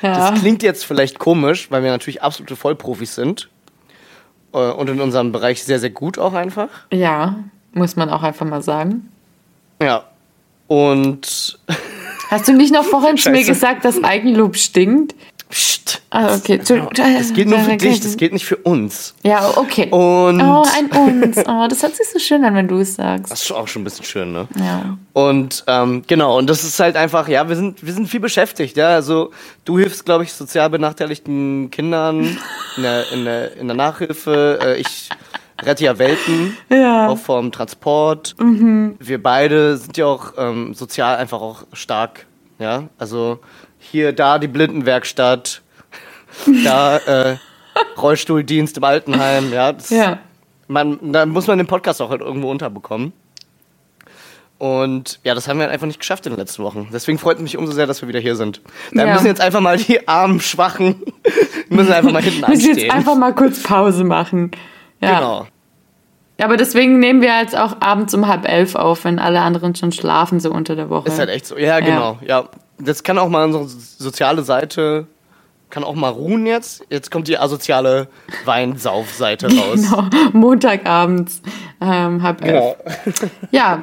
Ja. 0.02 0.32
Das 0.32 0.40
klingt 0.40 0.62
jetzt 0.62 0.84
vielleicht 0.84 1.18
komisch, 1.18 1.70
weil 1.70 1.82
wir 1.82 1.90
natürlich 1.90 2.20
absolute 2.20 2.56
Vollprofis 2.56 3.14
sind 3.14 3.48
und 4.54 4.88
in 4.88 5.00
unserem 5.00 5.32
Bereich 5.32 5.62
sehr, 5.64 5.78
sehr 5.78 5.90
gut 5.90 6.18
auch 6.18 6.32
einfach. 6.32 6.68
ja, 6.92 7.36
muss 7.72 7.96
man 7.96 8.08
auch 8.08 8.22
einfach 8.22 8.46
mal 8.46 8.62
sagen. 8.62 9.10
Ja. 9.82 10.04
Und 10.68 11.58
Hast 12.30 12.48
du 12.48 12.52
nicht 12.52 12.72
noch 12.72 12.84
vorhin 12.84 13.16
zu 13.16 13.30
mir 13.30 13.44
gesagt, 13.44 13.84
dass 13.84 14.02
Eigenlob 14.02 14.56
stinkt? 14.56 15.14
Psst. 15.54 16.02
Ah, 16.10 16.34
okay. 16.34 16.58
Das 16.58 17.32
gilt 17.32 17.48
nur 17.48 17.60
für 17.60 17.76
dich, 17.76 18.00
das 18.00 18.16
gilt 18.16 18.32
nicht 18.32 18.44
für 18.44 18.56
uns. 18.56 19.14
Ja, 19.22 19.56
okay. 19.56 19.88
Und 19.88 20.40
Oh, 20.40 20.64
ein 20.76 20.90
uns. 20.90 21.36
Oh, 21.46 21.66
das 21.68 21.80
hört 21.80 21.94
sich 21.94 22.08
so 22.12 22.18
schön 22.18 22.44
an, 22.44 22.56
wenn 22.56 22.66
du 22.66 22.80
es 22.80 22.96
sagst. 22.96 23.30
das 23.30 23.42
ist 23.42 23.52
auch 23.52 23.68
schon 23.68 23.82
ein 23.82 23.84
bisschen 23.84 24.04
schön, 24.04 24.32
ne? 24.32 24.48
Ja. 24.56 24.98
Und 25.12 25.62
ähm, 25.68 26.02
genau, 26.08 26.38
und 26.38 26.50
das 26.50 26.64
ist 26.64 26.80
halt 26.80 26.96
einfach, 26.96 27.28
ja, 27.28 27.48
wir 27.48 27.54
sind, 27.54 27.86
wir 27.86 27.92
sind 27.92 28.08
viel 28.08 28.18
beschäftigt, 28.18 28.76
ja. 28.76 28.88
Also 28.88 29.30
du 29.64 29.78
hilfst, 29.78 30.04
glaube 30.04 30.24
ich, 30.24 30.32
sozial 30.32 30.70
benachteiligten 30.70 31.70
Kindern 31.70 32.36
in 32.76 32.82
der, 32.82 33.12
in 33.12 33.24
der, 33.24 33.56
in 33.56 33.68
der 33.68 33.76
Nachhilfe. 33.76 34.58
Äh, 34.60 34.80
ich 34.80 35.08
rette 35.62 35.84
ja 35.84 35.96
Welten, 36.00 36.56
Ja. 36.68 37.06
auch 37.10 37.18
vom 37.18 37.52
Transport. 37.52 38.34
Wir 38.98 39.22
beide 39.22 39.76
sind 39.76 39.96
ja 39.98 40.06
auch 40.06 40.32
ähm, 40.36 40.74
sozial 40.74 41.14
einfach 41.16 41.40
auch 41.40 41.62
stark, 41.72 42.26
ja. 42.58 42.88
Also 42.98 43.38
hier, 43.90 44.12
da 44.12 44.38
die 44.38 44.48
Blindenwerkstatt, 44.48 45.62
da 46.64 46.96
äh, 46.98 47.36
Rollstuhldienst 48.00 48.76
im 48.78 48.84
Altenheim, 48.84 49.52
ja. 49.52 49.72
Das, 49.72 49.90
Ja. 49.90 50.18
man, 50.68 50.98
da 51.12 51.26
muss 51.26 51.46
man 51.46 51.58
den 51.58 51.66
Podcast 51.66 52.00
auch 52.02 52.10
halt 52.10 52.20
irgendwo 52.20 52.50
unterbekommen. 52.50 53.12
Und 54.58 55.18
ja, 55.24 55.34
das 55.34 55.48
haben 55.48 55.58
wir 55.58 55.64
halt 55.64 55.72
einfach 55.74 55.86
nicht 55.88 55.98
geschafft 55.98 56.26
in 56.26 56.32
den 56.32 56.38
letzten 56.38 56.62
Wochen. 56.62 56.88
Deswegen 56.92 57.18
freut 57.18 57.36
es 57.38 57.42
mich 57.42 57.58
umso 57.58 57.72
sehr, 57.72 57.86
dass 57.86 58.00
wir 58.00 58.08
wieder 58.08 58.20
hier 58.20 58.36
sind. 58.36 58.60
Da 58.92 59.04
Ja. 59.04 59.12
müssen 59.14 59.26
jetzt 59.26 59.40
einfach 59.40 59.60
mal 59.60 59.76
die 59.76 60.06
armen, 60.06 60.40
schwachen, 60.40 61.02
müssen 61.68 61.92
einfach 61.92 62.12
mal 62.12 62.22
hinten 62.22 62.42
Wir 62.42 62.48
müssen 62.48 62.68
anstehen. 62.70 62.78
jetzt 62.86 62.94
einfach 62.94 63.16
mal 63.16 63.34
kurz 63.34 63.62
Pause 63.62 64.04
machen. 64.04 64.52
Ja. 65.00 65.18
Genau. 65.18 65.46
Aber 66.40 66.56
deswegen 66.56 66.98
nehmen 66.98 67.20
wir 67.20 67.40
jetzt 67.40 67.56
auch 67.56 67.76
abends 67.80 68.14
um 68.14 68.26
halb 68.26 68.48
elf 68.48 68.74
auf, 68.74 69.04
wenn 69.04 69.18
alle 69.18 69.40
anderen 69.40 69.74
schon 69.74 69.92
schlafen, 69.92 70.40
so 70.40 70.50
unter 70.50 70.76
der 70.76 70.88
Woche. 70.88 71.08
Ist 71.08 71.18
halt 71.18 71.30
echt 71.30 71.46
so. 71.46 71.56
Ja, 71.58 71.80
genau. 71.80 72.18
Ja. 72.26 72.48
Das 72.78 73.02
kann 73.02 73.18
auch 73.18 73.28
mal 73.28 73.44
unsere 73.44 73.66
soziale 73.68 74.42
Seite, 74.42 75.06
kann 75.70 75.84
auch 75.84 75.94
mal 75.94 76.08
ruhen 76.10 76.46
jetzt. 76.46 76.84
Jetzt 76.90 77.10
kommt 77.10 77.28
die 77.28 77.38
asoziale 77.38 78.08
Weinsaufseite 78.44 79.46
raus. 79.56 79.74
Genau. 79.82 80.04
Montagabends 80.32 81.40
ähm, 81.80 82.22
halb 82.22 82.44
elf. 82.44 82.76
Ja. 83.06 83.28
Ja. 83.50 83.82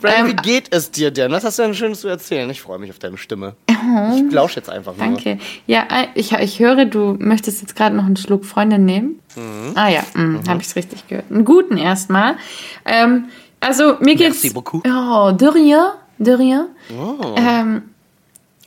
Brian, 0.00 0.26
Ähm, 0.26 0.28
wie 0.28 0.36
geht 0.36 0.68
es 0.72 0.92
dir 0.92 1.10
denn? 1.10 1.32
Was 1.32 1.42
hast 1.42 1.58
du 1.58 1.62
denn 1.64 1.74
Schönes 1.74 2.02
zu 2.02 2.08
erzählen? 2.08 2.48
Ich 2.50 2.60
freue 2.60 2.78
mich 2.78 2.88
auf 2.90 3.00
deine 3.00 3.18
Stimme. 3.18 3.56
Ich 3.68 4.32
lausche 4.32 4.56
jetzt 4.56 4.70
einfach 4.70 4.96
nur. 4.96 5.04
Danke. 5.04 5.38
Ja, 5.66 5.80
äh, 5.90 6.06
ich, 6.14 6.32
ich 6.32 6.60
höre, 6.60 6.84
du 6.84 7.16
möchtest 7.18 7.62
jetzt 7.62 7.74
gerade 7.74 7.96
noch 7.96 8.04
einen 8.04 8.16
Schluck 8.16 8.44
Freundin 8.44 8.84
nehmen. 8.84 9.18
Mhm. 9.34 9.72
Ah 9.74 9.88
ja, 9.88 10.02
mm, 10.14 10.42
habe 10.48 10.60
ich 10.60 10.68
es 10.68 10.76
richtig 10.76 11.08
gehört. 11.08 11.24
Einen 11.32 11.44
guten 11.44 11.76
erstmal. 11.78 12.36
Ähm, 12.84 13.24
also 13.58 13.96
mir 13.98 14.14
geht's. 14.14 14.42
Merci 14.42 14.50
beaucoup. 14.50 14.86
Oh, 14.86 15.32
de 15.32 15.48
rien, 15.48 15.90
de 16.18 16.34
rien. 16.34 16.66
Oh. 16.96 17.34
Ähm, 17.36 17.82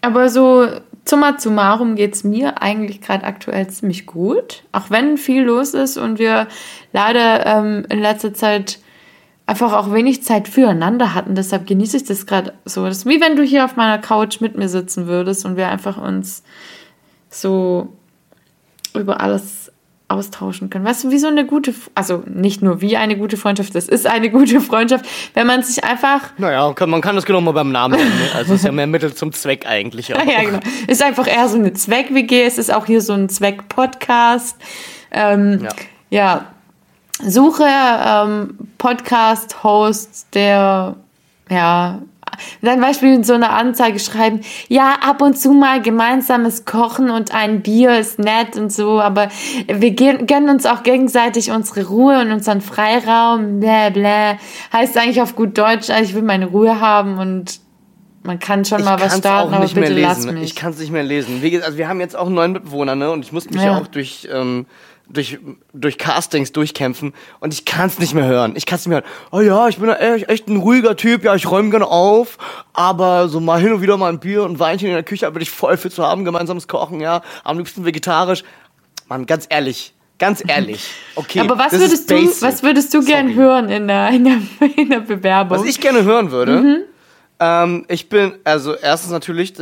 aber 0.01 0.29
so 0.29 0.67
summa 1.05 1.39
summarum 1.39 1.95
geht 1.95 2.13
es 2.13 2.23
mir 2.23 2.61
eigentlich 2.61 3.01
gerade 3.01 3.23
aktuell 3.23 3.67
ziemlich 3.67 4.05
gut. 4.05 4.63
Auch 4.71 4.89
wenn 4.89 5.17
viel 5.17 5.43
los 5.43 5.73
ist 5.73 5.97
und 5.97 6.19
wir 6.19 6.47
leider 6.93 7.45
ähm, 7.45 7.85
in 7.89 7.99
letzter 7.99 8.33
Zeit 8.33 8.79
einfach 9.45 9.73
auch 9.73 9.93
wenig 9.93 10.23
Zeit 10.23 10.47
füreinander 10.47 11.13
hatten. 11.13 11.35
Deshalb 11.35 11.67
genieße 11.67 11.97
ich 11.97 12.03
das 12.05 12.25
gerade 12.25 12.53
so. 12.65 12.85
Das 12.85 12.99
ist 12.99 13.05
wie 13.05 13.21
wenn 13.21 13.35
du 13.35 13.43
hier 13.43 13.65
auf 13.65 13.75
meiner 13.75 13.97
Couch 13.97 14.41
mit 14.41 14.57
mir 14.57 14.69
sitzen 14.69 15.07
würdest 15.07 15.45
und 15.45 15.57
wir 15.57 15.67
einfach 15.67 15.97
uns 15.97 16.43
so 17.29 17.89
über 18.93 19.21
alles 19.21 19.70
austauschen 20.11 20.69
können. 20.69 20.85
Weißt 20.85 21.03
du, 21.03 21.11
wie 21.11 21.17
so 21.17 21.27
eine 21.27 21.45
gute, 21.45 21.73
also 21.95 22.23
nicht 22.27 22.61
nur 22.61 22.81
wie 22.81 22.97
eine 22.97 23.17
gute 23.17 23.37
Freundschaft, 23.37 23.73
das 23.75 23.87
ist 23.87 24.05
eine 24.07 24.29
gute 24.31 24.61
Freundschaft, 24.61 25.05
wenn 25.33 25.47
man 25.47 25.63
sich 25.63 25.83
einfach 25.83 26.21
Naja, 26.37 26.73
kann, 26.73 26.89
man 26.89 27.01
kann 27.01 27.15
das 27.15 27.25
genau 27.25 27.41
mal 27.41 27.51
beim 27.51 27.71
Namen 27.71 27.97
nennen. 27.97 28.17
Ne? 28.19 28.29
Also 28.35 28.53
ist 28.53 28.65
ja 28.65 28.71
mehr 28.71 28.87
Mittel 28.87 29.13
zum 29.13 29.31
Zweck 29.31 29.65
eigentlich. 29.65 30.13
Auch. 30.15 30.25
Ja, 30.25 30.43
genau. 30.43 30.59
Ist 30.87 31.01
einfach 31.03 31.27
eher 31.27 31.47
so 31.47 31.57
eine 31.57 31.73
Zweck-WG. 31.73 32.43
Es 32.43 32.57
ist 32.57 32.73
auch 32.73 32.85
hier 32.85 33.01
so 33.01 33.13
ein 33.13 33.29
Zweck-Podcast. 33.29 34.57
Ähm, 35.11 35.61
Ja. 35.63 35.69
ja. 36.09 36.45
Suche 37.23 37.65
ähm, 37.67 38.57
Podcast-Host, 38.79 40.27
der, 40.33 40.95
ja, 41.49 41.99
dann 42.61 42.79
Beispiel 42.79 43.13
in 43.13 43.23
so 43.23 43.33
eine 43.33 43.49
Anzeige 43.51 43.99
schreiben, 43.99 44.41
ja, 44.67 44.95
ab 45.01 45.21
und 45.21 45.37
zu 45.37 45.51
mal 45.51 45.81
gemeinsames 45.81 46.65
Kochen 46.65 47.09
und 47.09 47.33
ein 47.33 47.61
Bier 47.61 47.97
ist 47.99 48.19
nett 48.19 48.55
und 48.57 48.71
so, 48.71 48.99
aber 49.01 49.29
wir 49.67 49.93
gönnen 49.93 50.49
uns 50.49 50.65
auch 50.65 50.83
gegenseitig 50.83 51.51
unsere 51.51 51.87
Ruhe 51.87 52.19
und 52.21 52.31
unseren 52.31 52.61
Freiraum, 52.61 53.59
bläh, 53.59 53.89
bläh. 53.91 54.35
Heißt 54.73 54.97
eigentlich 54.97 55.21
auf 55.21 55.35
gut 55.35 55.57
Deutsch, 55.57 55.89
ich 56.01 56.13
will 56.13 56.23
meine 56.23 56.47
Ruhe 56.47 56.79
haben 56.79 57.17
und 57.17 57.59
man 58.23 58.37
kann 58.37 58.63
schon 58.65 58.79
Ich 58.79 58.85
mal 58.85 58.99
was 58.99 59.17
starten, 59.17 59.53
aber 59.53 59.65
bitte 59.67 59.93
lass 59.93 60.19
lesen. 60.19 60.33
mich. 60.35 60.43
Ich 60.43 60.55
kann 60.55 60.71
es 60.71 60.79
nicht 60.79 60.91
mehr 60.91 61.01
lesen. 61.03 61.41
Also 61.63 61.77
wir 61.79 61.87
haben 61.87 61.99
jetzt 61.99 62.15
auch 62.15 62.27
einen 62.27 62.35
neuen 62.35 62.51
Mitbewohner, 62.51 62.95
ne? 62.95 63.09
Und 63.11 63.25
ich 63.25 63.31
musste 63.31 63.51
mich 63.51 63.63
ja, 63.63 63.71
Ja. 63.71 63.77
auch 63.79 63.87
durch, 63.87 64.27
ähm, 64.31 64.67
durch, 65.13 65.39
durch 65.73 65.97
Castings 65.97 66.51
durchkämpfen. 66.51 67.13
Und 67.39 67.53
ich 67.53 67.65
kann 67.65 67.87
es 67.87 67.99
nicht 67.99 68.13
mehr 68.13 68.25
hören. 68.25 68.53
Ich 68.55 68.65
kann 68.65 68.77
es 68.77 68.85
nicht 68.85 68.89
mehr 68.89 69.01
hören. 69.03 69.11
Oh 69.31 69.39
ja, 69.41 69.67
ich 69.67 69.77
bin 69.77 69.87
ja 69.89 69.95
echt, 69.95 70.29
echt 70.29 70.47
ein 70.47 70.57
ruhiger 70.57 70.95
Typ. 70.95 71.23
Ja, 71.23 71.35
ich 71.35 71.49
räume 71.49 71.69
gerne 71.69 71.87
auf. 71.87 72.37
Aber 72.73 73.27
so 73.29 73.39
mal 73.39 73.59
hin 73.59 73.73
und 73.73 73.81
wieder 73.81 73.97
mal 73.97 74.09
ein 74.11 74.19
Bier 74.19 74.43
und 74.43 74.53
ein 74.53 74.59
Weinchen 74.59 74.87
in 74.87 74.93
der 74.93 75.03
Küche, 75.03 75.25
da 75.25 75.29
bin 75.31 75.41
ich 75.41 75.49
voll 75.51 75.77
für 75.77 75.89
zu 75.89 76.03
haben. 76.03 76.25
Gemeinsames 76.25 76.67
Kochen, 76.67 76.99
ja. 77.01 77.21
Am 77.43 77.57
liebsten 77.57 77.85
vegetarisch. 77.85 78.43
Mann, 79.07 79.25
ganz 79.25 79.45
ehrlich. 79.49 79.93
Ganz 80.19 80.43
ehrlich. 80.47 80.89
Okay. 81.15 81.39
aber 81.39 81.57
was 81.57 81.71
würdest 81.73 82.09
du, 82.09 82.15
was 82.41 82.63
würdest 82.63 82.93
du 82.93 83.03
gern 83.03 83.27
Sorry. 83.27 83.35
hören 83.35 83.69
in 83.69 83.87
der, 83.87 84.09
in 84.09 84.23
der, 84.23 84.37
in 84.77 84.89
der 84.89 84.99
Bewerbung? 84.99 85.57
Was 85.57 85.65
ich 85.65 85.79
gerne 85.81 86.03
hören 86.03 86.31
würde, 86.31 86.59
Mhm. 86.59 86.77
ähm, 87.39 87.85
ich 87.87 88.07
bin, 88.07 88.33
also 88.43 88.75
erstens 88.75 89.11
natürlich 89.11 89.53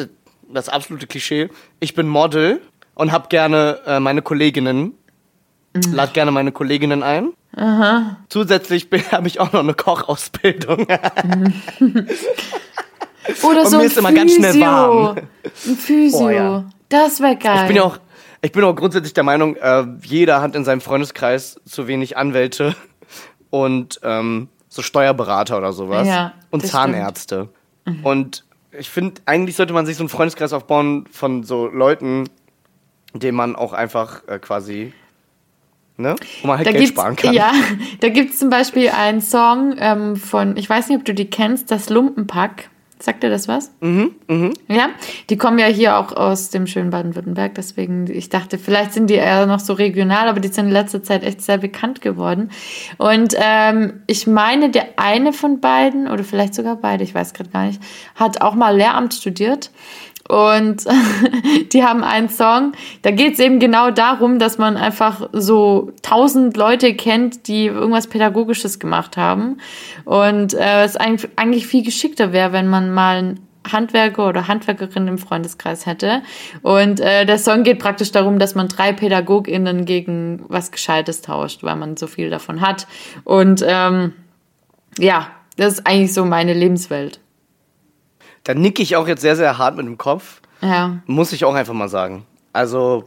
das, 0.52 0.68
absolute 0.70 1.08
Klischee, 1.08 1.50
ich 1.80 1.94
bin 1.96 2.08
Model 2.08 2.62
und 2.96 3.12
hab 3.14 3.30
gerne 3.30 3.80
äh, 3.86 4.00
meine 4.02 4.22
Kolleginnen, 4.22 4.94
Mhm. 5.74 5.94
lad 5.94 6.14
gerne 6.14 6.32
meine 6.32 6.52
Kolleginnen 6.52 7.04
ein. 7.04 7.34
Zusätzlich 8.30 8.88
habe 9.12 9.28
ich 9.28 9.40
auch 9.40 9.52
noch 9.54 9.60
eine 9.62 9.74
Kochausbildung. 9.74 10.88
Oder 13.44 13.62
Und 13.62 13.68
so 13.68 13.78
mir 13.78 13.84
ein 13.84 13.88
ist 13.88 13.98
immer 13.98 14.12
ganz 14.12 14.34
schnell 14.34 14.54
Physio. 14.54 14.66
warm. 14.68 15.18
Ein 15.68 15.76
Physio. 15.76 16.20
Oh, 16.20 16.30
ja. 16.30 16.64
Das 16.90 17.20
wäre 17.20 17.36
geil. 17.36 17.60
Ich 17.62 17.68
bin 17.68 17.76
ja 17.76 17.84
auch, 17.84 18.00
ich 18.42 18.52
bin 18.52 18.64
auch 18.64 18.76
grundsätzlich 18.76 19.14
der 19.14 19.24
Meinung, 19.24 19.56
äh, 19.58 19.86
jeder 20.04 20.42
hat 20.42 20.56
in 20.56 20.64
seinem 20.66 20.82
Freundeskreis 20.82 21.60
zu 21.66 21.88
wenig 21.88 22.18
Anwälte 22.18 22.76
und 23.50 24.00
ähm, 24.04 24.48
so 24.68 24.82
Steuerberater 24.82 25.58
oder 25.58 25.74
sowas 25.74 26.08
Ja, 26.08 26.34
und 26.52 26.66
Zahnärzte. 26.66 27.50
Und 28.04 28.44
ich 28.72 28.88
finde, 28.90 29.20
eigentlich 29.26 29.56
sollte 29.56 29.74
man 29.74 29.88
sich 29.88 29.98
so 29.98 30.04
einen 30.04 30.10
Freundeskreis 30.10 30.54
aufbauen 30.54 31.06
von 31.12 31.44
so 31.44 31.66
Leuten, 31.68 32.30
denen 33.16 33.36
man 33.36 33.56
auch 33.56 33.74
einfach 33.74 34.28
äh, 34.28 34.38
quasi, 34.38 34.94
ne, 36.00 36.16
wo 36.42 36.48
man 36.48 36.58
halt 36.58 36.68
da 36.68 36.72
Geld 36.72 36.86
gibt's, 36.86 37.00
sparen 37.00 37.16
kann. 37.16 37.34
Ja, 37.34 37.52
da 38.00 38.10
gibt 38.10 38.34
es 38.34 38.40
zum 38.40 38.50
Beispiel 38.50 38.90
einen 38.90 39.22
Song 39.22 39.76
ähm, 39.78 40.16
von, 40.16 40.58
ich 40.58 40.70
weiß 40.70 40.90
nicht, 40.90 40.98
ob 40.98 41.06
du 41.06 41.14
die 41.14 41.30
kennst, 41.30 41.72
das 41.72 41.90
Lumpenpack. 41.90 42.70
Sagt 43.02 43.24
dir 43.24 43.30
das 43.30 43.48
was? 43.48 43.72
Mhm, 43.80 44.12
mhm. 44.28 44.54
Ja, 44.68 44.90
die 45.30 45.38
kommen 45.38 45.58
ja 45.58 45.68
hier 45.68 45.98
auch 45.98 46.12
aus 46.12 46.50
dem 46.50 46.68
schönen 46.68 46.90
Baden-Württemberg, 46.90 47.56
deswegen, 47.56 48.12
ich 48.12 48.28
dachte, 48.28 48.58
vielleicht 48.58 48.92
sind 48.92 49.10
die 49.10 49.14
eher 49.14 49.46
noch 49.46 49.62
so 49.62 49.72
regional, 49.72 50.28
aber 50.28 50.42
die 50.42 50.50
sind 50.50 50.66
in 50.66 50.72
letzter 50.74 51.02
Zeit 51.02 51.24
echt 51.24 51.42
sehr 51.42 51.60
bekannt 51.60 52.02
geworden. 52.02 52.52
Und 52.98 53.36
ähm, 53.38 54.02
ich 54.06 54.28
meine, 54.28 54.70
der 54.70 54.88
eine 54.98 55.32
von 55.32 55.62
beiden, 55.62 56.10
oder 56.10 56.26
vielleicht 56.26 56.54
sogar 56.54 56.76
beide, 56.76 57.06
ich 57.06 57.16
weiß 57.16 57.34
gerade 57.34 57.50
gar 57.50 57.68
nicht, 57.68 57.82
hat 58.16 58.42
auch 58.42 58.56
mal 58.56 58.76
Lehramt 58.76 59.14
studiert 59.14 59.72
Und 60.30 60.86
die 61.74 61.84
haben 61.84 62.04
einen 62.04 62.30
Song, 62.30 62.74
da 63.02 63.10
geht 63.10 63.34
es 63.34 63.40
eben 63.40 63.60
genau 63.60 63.90
darum, 63.90 64.38
dass 64.38 64.60
man 64.60 64.78
einfach 64.78 65.28
so 65.34 65.92
tausend 66.04 66.56
Leute 66.56 66.94
kennt, 66.94 67.48
die 67.48 67.66
irgendwas 67.66 68.06
Pädagogisches 68.06 68.80
gemacht 68.80 69.18
haben. 69.18 69.58
Und 70.06 70.54
äh, 70.54 70.84
es 70.84 70.96
eigentlich 70.98 71.66
viel 71.66 71.84
geschickter 71.84 72.32
wäre, 72.32 72.54
wenn 72.54 72.68
man 72.68 72.94
mal 72.94 73.18
einen 73.18 73.40
Handwerker 73.72 74.30
oder 74.30 74.48
Handwerkerin 74.48 75.08
im 75.08 75.18
Freundeskreis 75.18 75.88
hätte. 75.88 76.22
Und 76.62 77.00
äh, 77.00 77.26
der 77.26 77.40
Song 77.40 77.64
geht 77.64 77.80
praktisch 77.80 78.12
darum, 78.12 78.38
dass 78.38 78.54
man 78.54 78.68
drei 78.68 78.94
PädagogInnen 78.94 79.86
gegen 79.86 80.46
was 80.48 80.72
Gescheites 80.72 81.24
tauscht, 81.24 81.64
weil 81.64 81.76
man 81.76 81.98
so 81.98 82.06
viel 82.06 82.30
davon 82.30 82.62
hat. 82.62 82.86
Und 83.24 83.66
ähm, 83.68 84.14
ja, 85.00 85.28
das 85.58 85.74
ist 85.74 85.88
eigentlich 85.88 86.14
so 86.14 86.24
meine 86.24 86.54
Lebenswelt. 86.54 87.20
Da 88.44 88.54
nicke 88.54 88.82
ich 88.82 88.96
auch 88.96 89.08
jetzt 89.08 89.22
sehr, 89.22 89.36
sehr 89.36 89.58
hart 89.58 89.76
mit 89.78 89.86
dem 89.86 89.98
Kopf. 89.98 90.42
Ja. 90.62 91.00
Muss 91.06 91.32
ich 91.34 91.46
auch 91.46 91.54
einfach 91.56 91.74
mal 91.74 91.90
sagen. 91.90 92.26
Also 92.54 93.06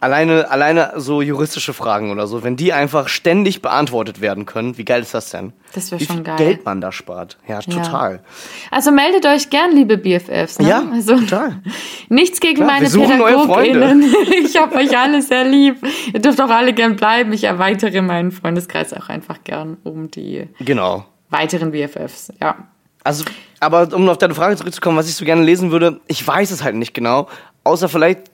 alleine, 0.00 0.50
alleine 0.50 0.92
so 0.96 1.22
juristische 1.22 1.72
Fragen 1.72 2.10
oder 2.10 2.26
so, 2.26 2.42
wenn 2.44 2.56
die 2.56 2.72
einfach 2.72 3.08
ständig 3.08 3.62
beantwortet 3.62 4.20
werden 4.20 4.46
können, 4.46 4.78
wie 4.78 4.84
geil 4.84 5.02
ist 5.02 5.14
das 5.14 5.30
denn? 5.30 5.52
Das 5.74 5.90
wäre 5.90 6.02
schon 6.04 6.24
geil. 6.24 6.36
Geld 6.36 6.64
man 6.64 6.80
da 6.80 6.92
spart. 6.92 7.36
Ja, 7.46 7.60
total. 7.60 8.22
Also 8.70 8.90
meldet 8.90 9.26
euch 9.26 9.50
gern, 9.50 9.72
liebe 9.74 9.98
BFFs. 9.98 10.58
Ne? 10.58 10.68
Ja, 10.68 10.82
also, 10.92 11.18
total. 11.18 11.60
Nichts 12.08 12.40
gegen 12.40 12.56
Klar, 12.56 12.68
meine 12.68 12.88
PädagogInnen. 12.88 14.14
Ich 14.44 14.56
hab 14.56 14.74
euch 14.74 14.96
alle 14.96 15.20
sehr 15.22 15.44
lieb. 15.44 15.76
Ihr 16.12 16.20
dürft 16.20 16.40
auch 16.40 16.48
alle 16.50 16.72
gern 16.72 16.96
bleiben. 16.96 17.32
Ich 17.32 17.44
erweitere 17.44 18.00
meinen 18.02 18.30
Freundeskreis 18.32 18.92
auch 18.94 19.08
einfach 19.08 19.38
gern 19.44 19.76
um 19.84 20.10
die 20.10 20.48
Genau. 20.60 21.04
weiteren 21.30 21.70
BFFs. 21.72 22.32
Ja. 22.40 22.56
Also, 23.04 23.24
aber 23.60 23.94
um 23.94 24.08
auf 24.08 24.18
deine 24.18 24.34
Frage 24.34 24.56
zurückzukommen, 24.56 24.96
was 24.96 25.08
ich 25.08 25.16
so 25.16 25.24
gerne 25.24 25.42
lesen 25.42 25.70
würde, 25.70 26.00
ich 26.06 26.26
weiß 26.26 26.50
es 26.50 26.62
halt 26.62 26.76
nicht 26.76 26.94
genau. 26.94 27.28
Außer 27.64 27.88
vielleicht, 27.88 28.30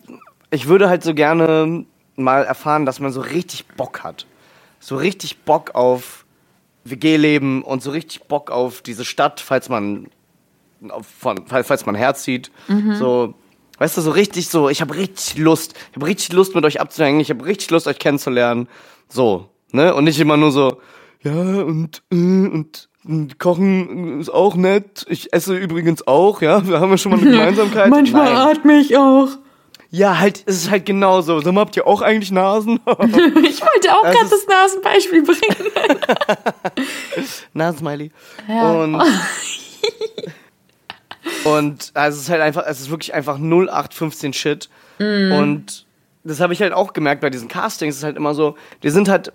ich 0.50 0.69
würde 0.69 0.88
halt 0.88 1.02
so 1.02 1.14
gerne 1.14 1.85
mal 2.16 2.45
erfahren, 2.45 2.87
dass 2.87 3.00
man 3.00 3.12
so 3.12 3.21
richtig 3.21 3.66
Bock 3.69 4.04
hat. 4.04 4.26
So 4.81 4.97
richtig 4.97 5.38
Bock 5.43 5.75
auf 5.75 6.25
WG-Leben 6.85 7.62
und 7.62 7.83
so 7.83 7.90
richtig 7.90 8.25
Bock 8.25 8.50
auf 8.50 8.83
diese 8.83 9.04
Stadt, 9.04 9.40
falls 9.40 9.69
man, 9.69 10.09
von, 11.19 11.47
falls 11.47 11.87
man 11.87 11.95
herzieht. 11.95 12.50
So, 12.99 13.35
weißt 13.78 13.97
du, 13.97 14.00
so 14.02 14.11
richtig 14.11 14.49
so, 14.49 14.69
ich 14.69 14.83
habe 14.83 14.95
richtig 14.95 15.38
Lust, 15.38 15.75
ich 15.90 15.97
habe 15.97 16.07
richtig 16.07 16.33
Lust 16.33 16.54
mit 16.54 16.64
euch 16.64 16.81
abzuhängen, 16.81 17.21
ich 17.21 17.31
habe 17.31 17.45
richtig 17.45 17.71
Lust, 17.71 17.87
euch 17.87 17.99
kennenzulernen. 17.99 18.69
So, 19.09 19.49
ne? 19.73 19.95
Und 19.95 20.04
nicht 20.04 20.21
immer 20.21 20.37
nur 20.37 20.52
so, 20.52 20.81
ja, 21.23 21.33
und, 21.33 22.02
äh, 22.11 22.14
und, 22.14 22.52
und 22.52 22.88
Kochen 23.39 24.21
ist 24.21 24.31
auch 24.31 24.55
nett. 24.55 25.05
Ich 25.09 25.33
esse 25.33 25.57
übrigens 25.57 26.07
auch, 26.07 26.41
ja. 26.41 26.67
Wir 26.67 26.81
haben 26.81 26.91
ja 26.91 26.99
schon 26.99 27.13
mal 27.13 27.21
eine 27.21 27.31
Gemeinsamkeit. 27.37 27.91
Manchmal 27.91 28.33
Nein. 28.33 28.57
atme 28.57 28.75
ich 28.79 28.97
auch. 28.97 29.29
Ja, 29.91 30.19
halt, 30.19 30.43
es 30.47 30.57
ist 30.57 30.71
halt 30.71 30.87
genauso. 30.87 31.39
Sag 31.41 31.53
mal, 31.53 31.61
habt 31.61 31.77
ihr 31.77 31.87
auch 31.87 32.03
eigentlich 32.03 32.33
Nasen? 32.33 32.81
Ich 32.87 33.61
wollte 33.61 33.93
auch 33.93 34.03
gerade 34.03 34.29
das 34.29 34.47
Nasenbeispiel 34.49 35.23
bringen. 35.23 35.71
Nasensmiley. 37.53 38.11
Ja. 38.49 38.73
Und, 38.73 39.03
und 41.45 41.91
also 41.95 42.17
es 42.17 42.23
ist 42.25 42.31
halt 42.31 42.41
einfach, 42.41 42.65
es 42.67 42.81
ist 42.81 42.91
wirklich 42.91 43.15
einfach 43.15 43.39
0815 43.39 44.33
Shit. 44.33 44.69
Mhm. 44.99 45.33
Und 45.33 45.87
das 46.25 46.41
habe 46.41 46.55
ich 46.55 46.61
halt 46.61 46.73
auch 46.73 46.93
gemerkt 46.93 47.21
bei 47.21 47.31
diesen 47.31 47.49
Castings. 47.49 47.95
Es 47.95 47.99
ist 47.99 48.05
halt 48.05 48.17
immer 48.17 48.35
so, 48.35 48.57
die 48.83 48.91
sind 48.91 49.09
halt, 49.09 49.33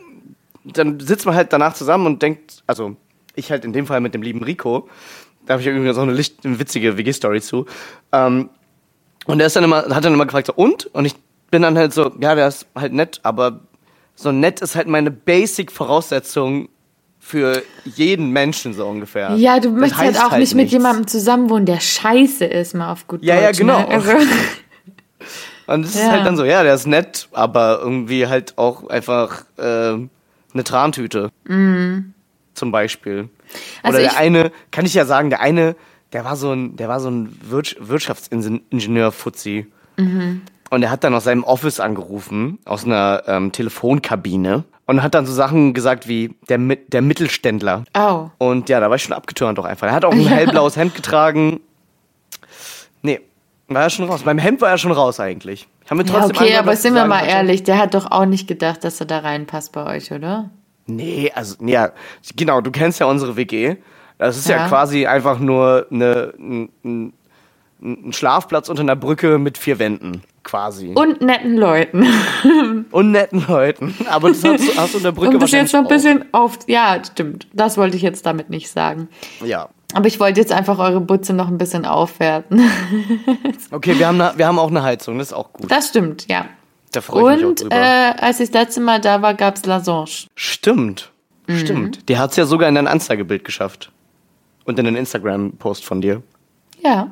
dann 0.66 1.00
sitzt 1.00 1.26
man 1.26 1.36
halt 1.36 1.54
danach 1.54 1.74
zusammen 1.76 2.06
und 2.06 2.22
denkt, 2.22 2.64
also 2.68 2.98
ich 3.40 3.52
halt 3.52 3.66
in 3.66 3.74
dem 3.74 3.86
Fall 3.88 4.02
mit 4.02 4.14
dem 4.14 4.22
lieben 4.22 4.44
Rico, 4.44 4.88
da 5.46 5.54
habe 5.54 5.62
ich 5.62 5.68
übrigens 5.68 5.98
auch 5.98 6.04
eine, 6.04 6.14
Licht, 6.14 6.46
eine 6.46 6.60
witzige 6.60 6.98
WG-Story 6.98 7.42
zu. 7.42 7.66
Ähm, 8.12 8.50
und 9.26 9.38
der 9.40 9.48
ist 9.48 9.56
dann 9.56 9.64
immer, 9.64 9.84
hat 9.90 10.06
dann 10.06 10.14
immer 10.14 10.26
gefragt, 10.26 10.48
so, 10.48 10.54
und? 10.54 10.86
Und 10.88 11.06
ich 11.06 11.16
bin 11.52 11.62
dann 11.62 11.78
halt 11.78 11.94
so, 11.94 12.12
ja, 12.20 12.36
der 12.36 12.48
ist 12.48 12.68
halt 12.76 12.94
nett, 12.94 13.20
aber 13.24 13.62
so 14.16 14.32
nett 14.32 14.62
ist 14.62 14.76
halt 14.76 14.88
meine 14.88 15.12
Basic-Voraussetzung 15.12 16.70
für 17.20 17.62
jeden 17.86 18.32
Menschen 18.32 18.74
so 18.74 18.86
ungefähr. 18.88 19.36
Ja, 19.36 19.60
du 19.60 19.70
Das 19.72 19.80
möchtest 19.80 20.00
halt 20.02 20.18
auch 20.20 20.38
nicht 20.38 20.54
mit 20.56 20.64
nichts. 20.66 20.74
jemandem 20.74 21.08
zusammenwohnen, 21.08 21.66
der 21.66 21.80
scheiße 21.80 22.46
ist, 22.46 22.74
mal 22.76 22.92
auf 22.92 23.08
gut 23.08 23.24
Ja, 23.24 23.36
ja, 23.36 23.48
Deutsch. 23.48 23.60
genau. 23.60 23.80
Ne? 23.80 23.88
Also, 23.90 24.12
Und 25.68 25.86
es 25.86 25.94
ist 25.94 26.02
Ja. 26.02 26.12
halt 26.12 26.26
dann 26.26 26.36
so, 26.38 26.46
ja, 26.46 26.64
der 26.64 26.74
ist 26.74 26.88
nett, 26.88 27.28
aber 27.32 27.80
irgendwie 27.84 28.26
halt 28.26 28.58
auch 28.58 28.90
einfach 28.90 29.44
äh, 29.58 29.62
eine 29.64 30.64
Trantüte. 30.64 31.30
Zum 32.60 32.72
Beispiel. 32.72 33.30
Also 33.84 33.98
Oder 33.98 34.10
der 34.10 34.18
eine, 34.18 34.52
kann 34.72 34.86
ich 34.86 34.94
ja 34.94 35.06
sagen, 35.06 35.30
der 35.30 35.40
eine, 35.40 35.78
der 36.12 36.26
war 36.26 36.36
so 36.36 36.52
ein, 36.52 36.76
der 36.76 36.90
war 36.90 37.00
so 37.00 37.10
ein 37.10 37.40
Wir 37.42 37.64
Wirtschaftsingenieur-Fuzzi. 37.80 39.68
Mhm. 39.98 40.42
Und 40.70 40.84
er 40.84 40.92
hat 40.92 41.04
dann 41.04 41.16
aus 41.16 41.24
seinem 41.24 41.44
Office 41.46 41.80
angerufen, 41.80 42.60
aus 42.66 42.84
einer 42.86 43.24
ähm, 43.28 43.54
Telefonkabine. 43.54 44.66
Und 44.86 45.04
hat 45.04 45.14
dann 45.14 45.26
so 45.26 45.34
Sachen 45.34 45.74
gesagt 45.74 46.08
wie 46.08 46.36
der, 46.50 46.58
der 46.58 47.02
Mittelständler. 47.02 47.86
oh. 47.96 48.30
Und 48.40 48.70
ja, 48.70 48.80
da 48.80 48.90
war 48.90 48.98
ich 48.98 49.04
schon 49.04 49.14
abgeturnt 49.14 49.58
doch 49.58 49.66
einfach. 49.66 49.88
Er 49.88 49.94
hat 49.94 50.04
auch 50.04 50.12
ein 50.12 50.20
hellblaues 50.28 50.76
Hemd 50.76 50.96
getragen. 50.96 51.62
Nee, 53.04 53.22
war 53.68 53.84
er 53.84 53.90
schon 53.90 54.10
raus. 54.10 54.24
Beim 54.24 54.38
Hemd 54.38 54.62
war 54.62 54.70
er 54.70 54.78
schon 54.78 54.92
raus 54.92 55.20
eigentlich. 55.20 55.68
Ich 55.86 55.92
hab 55.92 55.98
mir 55.98 56.04
Ja, 56.06 56.12
trotzdem 56.12 56.38
okay, 56.38 56.58
aber 56.58 56.76
sind 56.76 56.94
wir 56.96 57.06
mal 57.06 57.24
ehrlich, 57.26 57.64
der 57.64 57.78
hat 57.78 57.94
doch 57.94 58.12
auch 58.12 58.26
nicht 58.26 58.48
gedacht, 58.48 58.84
dass 58.84 59.00
er 59.00 59.06
da 59.06 59.20
reinpasst 59.20 59.72
bei 59.72 59.86
euch, 59.86 60.12
oder? 60.12 60.50
Nee, 60.90 61.32
also, 61.34 61.56
ja, 61.66 61.92
genau, 62.36 62.62
du 62.62 62.72
kennst 62.72 63.00
ja 63.00 63.06
unsere 63.06 63.36
WG. 63.36 63.78
Das 64.18 64.38
ist 64.38 64.50
ja, 64.50 64.58
Ja. 64.58 64.68
quasi 64.68 65.06
einfach 65.06 65.40
nur 65.40 65.88
eine, 65.92 66.34
ein, 66.38 66.70
ein, 66.84 67.14
Schlafplatz 68.12 68.68
unter 68.68 68.82
einer 68.82 68.98
Brücke 68.98 69.38
mit 69.38 69.58
vier 69.58 69.80
Wänden, 69.80 70.22
quasi. 70.44 70.92
Und 70.96 71.22
netten 71.22 71.56
Leuten. 71.56 72.06
Und 72.92 73.12
netten 73.12 73.46
Leuten. 73.48 73.96
Aber 74.10 74.28
das 74.30 74.44
hast, 74.44 74.68
du- 74.68 74.76
hast 74.78 74.94
du 74.94 74.98
in 74.98 75.04
der 75.06 75.14
Brücke 75.14 75.30
Und 75.32 75.40
bis 75.40 75.52
jetzt 75.52 75.72
noch 75.74 75.82
ein 75.84 75.88
bisschen 75.88 76.26
auf. 76.34 76.60
Ja, 76.68 76.98
stimmt. 77.10 77.48
Das 77.54 77.78
wollte 77.78 77.96
ich 77.96 78.02
jetzt 78.02 78.26
damit 78.26 78.50
nicht 78.50 78.70
sagen. 78.70 79.08
Ja. 79.46 79.70
Aber 79.94 80.08
ich 80.08 80.20
wollte 80.20 80.42
jetzt 80.42 80.52
einfach 80.52 80.78
eure 80.78 81.00
Butze 81.00 81.32
noch 81.34 81.48
ein 81.48 81.58
bisschen 81.58 81.86
aufwerten. 81.86 82.62
Okay, 83.72 83.98
wir 83.98 84.08
haben, 84.08 84.20
eine, 84.20 84.34
wir 84.38 84.48
haben 84.48 84.58
auch 84.60 84.70
eine 84.70 84.84
Heizung, 84.84 85.18
das 85.20 85.28
ist 85.28 85.34
auch 85.34 85.54
gut. 85.54 85.72
Das 85.72 85.88
stimmt, 85.90 86.26
ja. 86.30 86.46
Da 86.92 87.02
freue 87.02 87.36
ich 87.36 87.38
mich 87.38 87.46
auch 87.46 87.50
Und 87.50 87.62
drüber. 87.62 87.76
äh, 87.76 88.14
als 88.20 88.40
ich 88.40 88.52
das 88.52 88.62
letzte 88.62 88.82
Mal 88.82 89.00
da 89.00 89.22
war, 89.22 89.34
gab's 89.34 89.66
Lasange. 89.66 90.28
Stimmt. 90.36 91.12
Mhm. 91.48 91.58
Stimmt. 91.60 92.10
Die 92.10 92.18
hat 92.18 92.32
es 92.32 92.38
ja 92.38 92.46
sogar 92.46 92.70
in 92.70 92.76
dein 92.76 92.88
Anzeigebild 92.88 93.44
geschafft. 93.44 93.92
Und 94.66 94.78
in 94.78 94.86
den 94.86 94.96
Instagram-Post 94.96 95.84
von 95.86 96.02
dir. 96.02 96.22
Ja, 96.84 97.12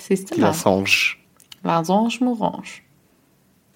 siehst 0.00 0.30
du 0.30 0.40
mal. 0.40 0.48
Lassange. 0.48 1.16
Lasange 1.62 2.18
Morange. 2.20 2.82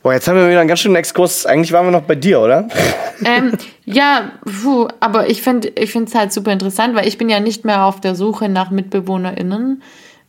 Boah, 0.03 0.13
jetzt 0.13 0.29
haben 0.29 0.37
wir 0.37 0.49
wieder 0.49 0.61
einen 0.61 0.69
ganz 0.69 0.81
schönen 0.81 0.95
Exkurs. 0.95 1.47
Eigentlich 1.47 1.73
waren 1.73 1.87
wir 1.87 1.91
noch 1.91 2.03
bei 2.03 2.15
dir, 2.15 2.41
oder? 2.41 2.69
ähm, 3.25 3.59
ja, 3.85 4.31
puh, 4.45 4.87
aber 5.01 5.29
ich 5.29 5.43
finde 5.43 5.69
ich 5.71 5.97
es 5.97 6.15
halt 6.15 6.33
super 6.33 6.53
interessant, 6.53 6.95
weil 6.95 7.09
ich 7.09 7.19
bin 7.19 7.29
ja 7.29 7.41
nicht 7.41 7.65
mehr 7.65 7.85
auf 7.85 8.01
der 8.01 8.15
Suche 8.15 8.49
nach 8.49 8.71
MitbewohnerInnen. 8.71 9.83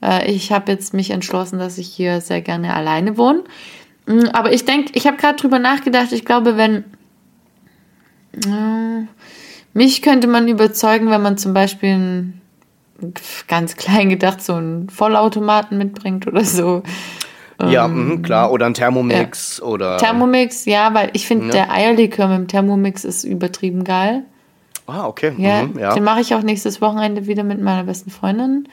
Äh, 0.03 0.31
ich 0.31 0.51
habe 0.51 0.71
jetzt 0.71 0.95
mich 0.95 1.11
entschlossen, 1.11 1.59
dass 1.59 1.77
ich 1.77 1.87
hier 1.89 2.21
sehr 2.21 2.41
gerne 2.41 2.73
alleine 2.73 3.19
wohne. 3.19 3.43
Mm, 4.07 4.25
Aber 4.33 4.51
ich 4.53 4.65
denke, 4.65 4.91
ich 4.95 5.05
habe 5.05 5.17
gerade 5.17 5.35
drüber 5.39 5.59
nachgedacht, 5.59 6.11
ich 6.11 6.25
glaube, 6.25 6.57
wenn 6.57 6.83
äh, 8.45 9.05
mich 9.73 10.01
könnte 10.01 10.27
man 10.27 10.47
überzeugen, 10.47 11.09
wenn 11.09 11.21
man 11.21 11.37
zum 11.37 11.53
Beispiel 11.53 11.89
einen, 11.93 12.41
ganz 13.47 13.75
klein 13.75 14.09
gedacht 14.09 14.41
so 14.41 14.55
einen 14.55 14.89
Vollautomaten 14.89 15.77
mitbringt 15.77 16.25
oder 16.27 16.43
so. 16.43 16.83
ja, 17.61 17.87
mh, 17.87 18.21
klar. 18.23 18.51
Oder 18.51 18.65
ein 18.67 18.73
Thermomix 18.73 19.61
oder. 19.61 19.97
Thermomix, 19.97 20.65
ja, 20.65 20.93
weil 20.93 21.09
ich 21.13 21.27
finde, 21.27 21.47
Ja. 21.47 21.51
der 21.51 21.71
Eierlikör 21.71 22.27
mit 22.27 22.37
dem 22.37 22.47
Thermomix 22.47 23.03
ist 23.05 23.23
übertrieben 23.23 23.83
geil. 23.83 24.23
ah, 24.87 25.05
okay. 25.05 25.33
Ja, 25.37 25.63
Mhm, 25.63 25.79
ja. 25.79 25.93
den 25.93 26.03
mache 26.03 26.21
ich 26.21 26.33
auch 26.33 26.41
nächstes 26.43 26.81
Wochenende 26.81 27.27
wieder 27.27 27.43
mit 27.43 27.61
meiner 27.61 27.83
besten 27.83 28.09
Freundin. 28.09 28.67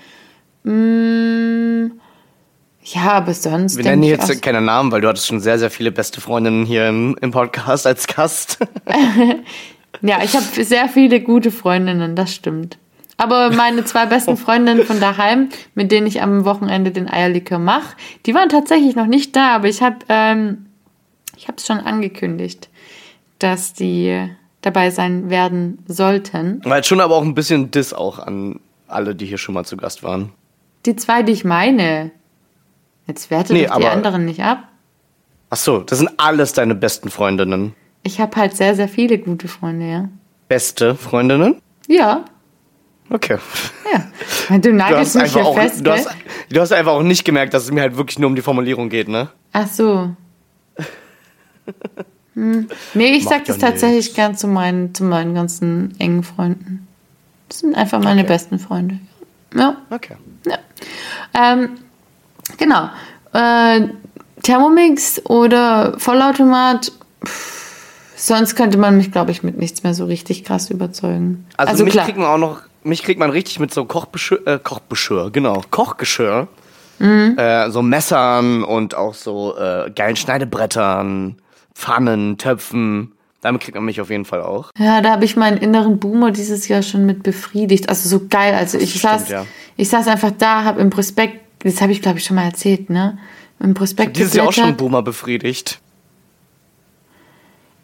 Ja, 2.94 3.12
aber 3.12 3.34
sonst. 3.34 3.76
Wir 3.76 3.84
nennen 3.84 4.02
jetzt 4.04 4.30
auch- 4.30 4.40
keine 4.40 4.60
Namen, 4.60 4.92
weil 4.92 5.00
du 5.00 5.08
hattest 5.08 5.26
schon 5.26 5.40
sehr, 5.40 5.58
sehr 5.58 5.70
viele 5.70 5.90
beste 5.90 6.20
Freundinnen 6.20 6.64
hier 6.64 6.88
im, 6.88 7.16
im 7.20 7.30
Podcast 7.30 7.86
als 7.86 8.06
Gast. 8.06 8.58
Ja, 10.02 10.18
ich 10.22 10.34
habe 10.34 10.64
sehr 10.64 10.88
viele 10.88 11.20
gute 11.20 11.50
Freundinnen, 11.52 12.16
das 12.16 12.34
stimmt. 12.34 12.78
Aber 13.16 13.50
meine 13.52 13.84
zwei 13.84 14.06
besten 14.06 14.36
Freundinnen 14.36 14.84
von 14.84 14.98
daheim, 15.00 15.48
mit 15.74 15.92
denen 15.92 16.06
ich 16.08 16.20
am 16.20 16.44
Wochenende 16.44 16.90
den 16.90 17.08
Eierlikör 17.08 17.60
mache, 17.60 17.94
die 18.26 18.34
waren 18.34 18.48
tatsächlich 18.48 18.96
noch 18.96 19.06
nicht 19.06 19.36
da, 19.36 19.54
aber 19.54 19.68
ich 19.68 19.82
habe 19.82 19.98
ähm, 20.08 20.66
ich 21.36 21.46
habe 21.46 21.56
es 21.58 21.66
schon 21.66 21.78
angekündigt, 21.78 22.68
dass 23.38 23.72
die 23.72 24.28
dabei 24.62 24.90
sein 24.90 25.30
werden 25.30 25.78
sollten. 25.86 26.60
War 26.64 26.78
jetzt 26.78 26.88
schon 26.88 27.00
aber 27.00 27.14
auch 27.14 27.22
ein 27.22 27.34
bisschen 27.34 27.70
Diss 27.70 27.92
auch 27.94 28.18
an 28.18 28.58
alle, 28.88 29.14
die 29.14 29.26
hier 29.26 29.38
schon 29.38 29.54
mal 29.54 29.64
zu 29.64 29.76
Gast 29.76 30.02
waren. 30.02 30.32
Die 30.86 30.96
zwei, 30.96 31.22
die 31.22 31.32
ich 31.32 31.44
meine. 31.44 32.10
Jetzt 33.06 33.30
werte 33.30 33.52
Nee, 33.52 33.68
die 33.76 33.86
anderen 33.86 34.24
nicht 34.24 34.40
ab. 34.42 34.68
Ach 35.50 35.56
so, 35.56 35.80
das 35.80 35.98
sind 35.98 36.10
alles 36.16 36.52
deine 36.52 36.74
besten 36.74 37.10
Freundinnen. 37.10 37.74
Ich 38.02 38.20
habe 38.20 38.36
halt 38.36 38.56
sehr, 38.56 38.74
sehr 38.74 38.88
viele 38.88 39.18
gute 39.18 39.48
Freunde, 39.48 39.86
ja. 39.86 40.08
Beste 40.48 40.94
Freundinnen? 40.94 41.60
Ja, 41.88 42.24
Okay. 43.10 43.38
Ja. 43.92 44.56
Du 44.56 44.70
Du 44.70 44.72
nagelst 44.72 45.14
hast, 45.14 45.22
mich 45.22 45.32
hier 45.34 45.44
auch, 45.44 45.54
fest, 45.54 45.86
du, 45.86 45.90
hast, 45.92 46.08
du 46.50 46.60
hast 46.60 46.72
einfach 46.72 46.92
auch 46.92 47.02
nicht 47.02 47.24
gemerkt, 47.24 47.52
dass 47.54 47.64
es 47.64 47.70
mir 47.70 47.82
halt 47.82 47.96
wirklich 47.96 48.18
nur 48.18 48.28
um 48.28 48.34
die 48.34 48.42
Formulierung 48.42 48.88
geht, 48.88 49.08
ne? 49.08 49.28
Ach 49.52 49.66
so. 49.68 50.10
Hm. 52.34 52.68
Nee, 52.94 53.12
ich 53.12 53.24
Macht 53.24 53.34
sag 53.34 53.44
das 53.44 53.60
ja 53.60 53.68
tatsächlich 53.68 54.06
nichts. 54.06 54.14
gern 54.16 54.36
zu 54.36 54.48
meinen, 54.48 54.94
zu 54.94 55.04
meinen 55.04 55.34
ganzen 55.34 55.94
engen 56.00 56.22
Freunden. 56.22 56.88
Das 57.48 57.60
sind 57.60 57.76
einfach 57.76 58.02
meine 58.02 58.22
Okay. 58.22 58.28
besten 58.32 58.58
Freunde. 58.58 58.98
Ja. 59.54 59.76
Okay. 59.90 60.16
ja. 60.46 60.58
Ähm, 61.34 61.68
genau. 62.58 62.88
Äh, 63.32 63.88
Thermomix 64.42 65.20
oder 65.26 65.94
Vollautomat. 65.98 66.92
Pff, 67.24 67.64
sonst 68.16 68.54
könnte 68.56 68.78
man 68.78 68.96
mich, 68.96 69.10
glaube 69.12 69.30
ich, 69.30 69.42
mit 69.42 69.58
nichts 69.58 69.82
mehr 69.82 69.94
so 69.94 70.04
richtig 70.04 70.44
krass 70.44 70.70
überzeugen. 70.70 71.46
Also, 71.56 71.84
mich 71.84 71.96
kriegt 71.96 72.18
man 72.18 72.26
auch 72.26 72.38
noch, 72.38 72.60
mich 72.82 73.02
kriegt 73.02 73.18
man 73.18 73.30
richtig 73.30 73.60
mit 73.60 73.72
so 73.72 73.84
Kochbeschirr, 73.84 74.46
äh, 74.46 74.58
Kochbeschirr, 74.62 75.30
genau, 75.30 75.62
Kochgeschirr, 75.70 76.48
Mhm. 76.98 77.36
äh, 77.38 77.70
so 77.70 77.82
Messern 77.82 78.62
und 78.62 78.94
auch 78.94 79.14
so 79.14 79.56
äh, 79.56 79.90
geilen 79.90 80.14
Schneidebrettern, 80.16 81.36
Pfannen, 81.74 82.38
Töpfen. 82.38 83.12
Damit 83.40 83.62
kriegt 83.62 83.74
man 83.74 83.84
mich 83.84 84.00
auf 84.00 84.10
jeden 84.10 84.24
Fall 84.24 84.42
auch. 84.42 84.70
Ja, 84.78 85.00
da 85.02 85.10
habe 85.10 85.24
ich 85.24 85.36
meinen 85.36 85.58
inneren 85.58 85.98
Boomer 85.98 86.30
dieses 86.30 86.68
Jahr 86.68 86.82
schon 86.82 87.04
mit 87.04 87.22
befriedigt. 87.24 87.88
Also 87.90 88.08
so 88.08 88.26
geil. 88.28 88.54
Also 88.54 88.78
ich 88.78 88.90
stimmt, 88.94 89.02
saß, 89.02 89.28
ja. 89.28 89.44
ich 89.76 89.88
saß 89.90 90.06
einfach 90.08 90.30
da, 90.38 90.64
habe 90.64 90.80
im 90.80 90.88
Prospekt, 90.88 91.40
das 91.64 91.80
habe 91.80 91.92
ich 91.92 92.00
glaube 92.02 92.18
ich 92.18 92.24
schon 92.24 92.36
mal 92.36 92.44
erzählt, 92.44 92.90
ne? 92.90 93.18
Im 93.60 93.74
Prospekt 93.74 94.16
Dieses 94.16 94.34
Jahr 94.34 94.48
auch 94.48 94.52
schon. 94.52 94.76
Boomer 94.76 95.02
befriedigt. 95.02 95.80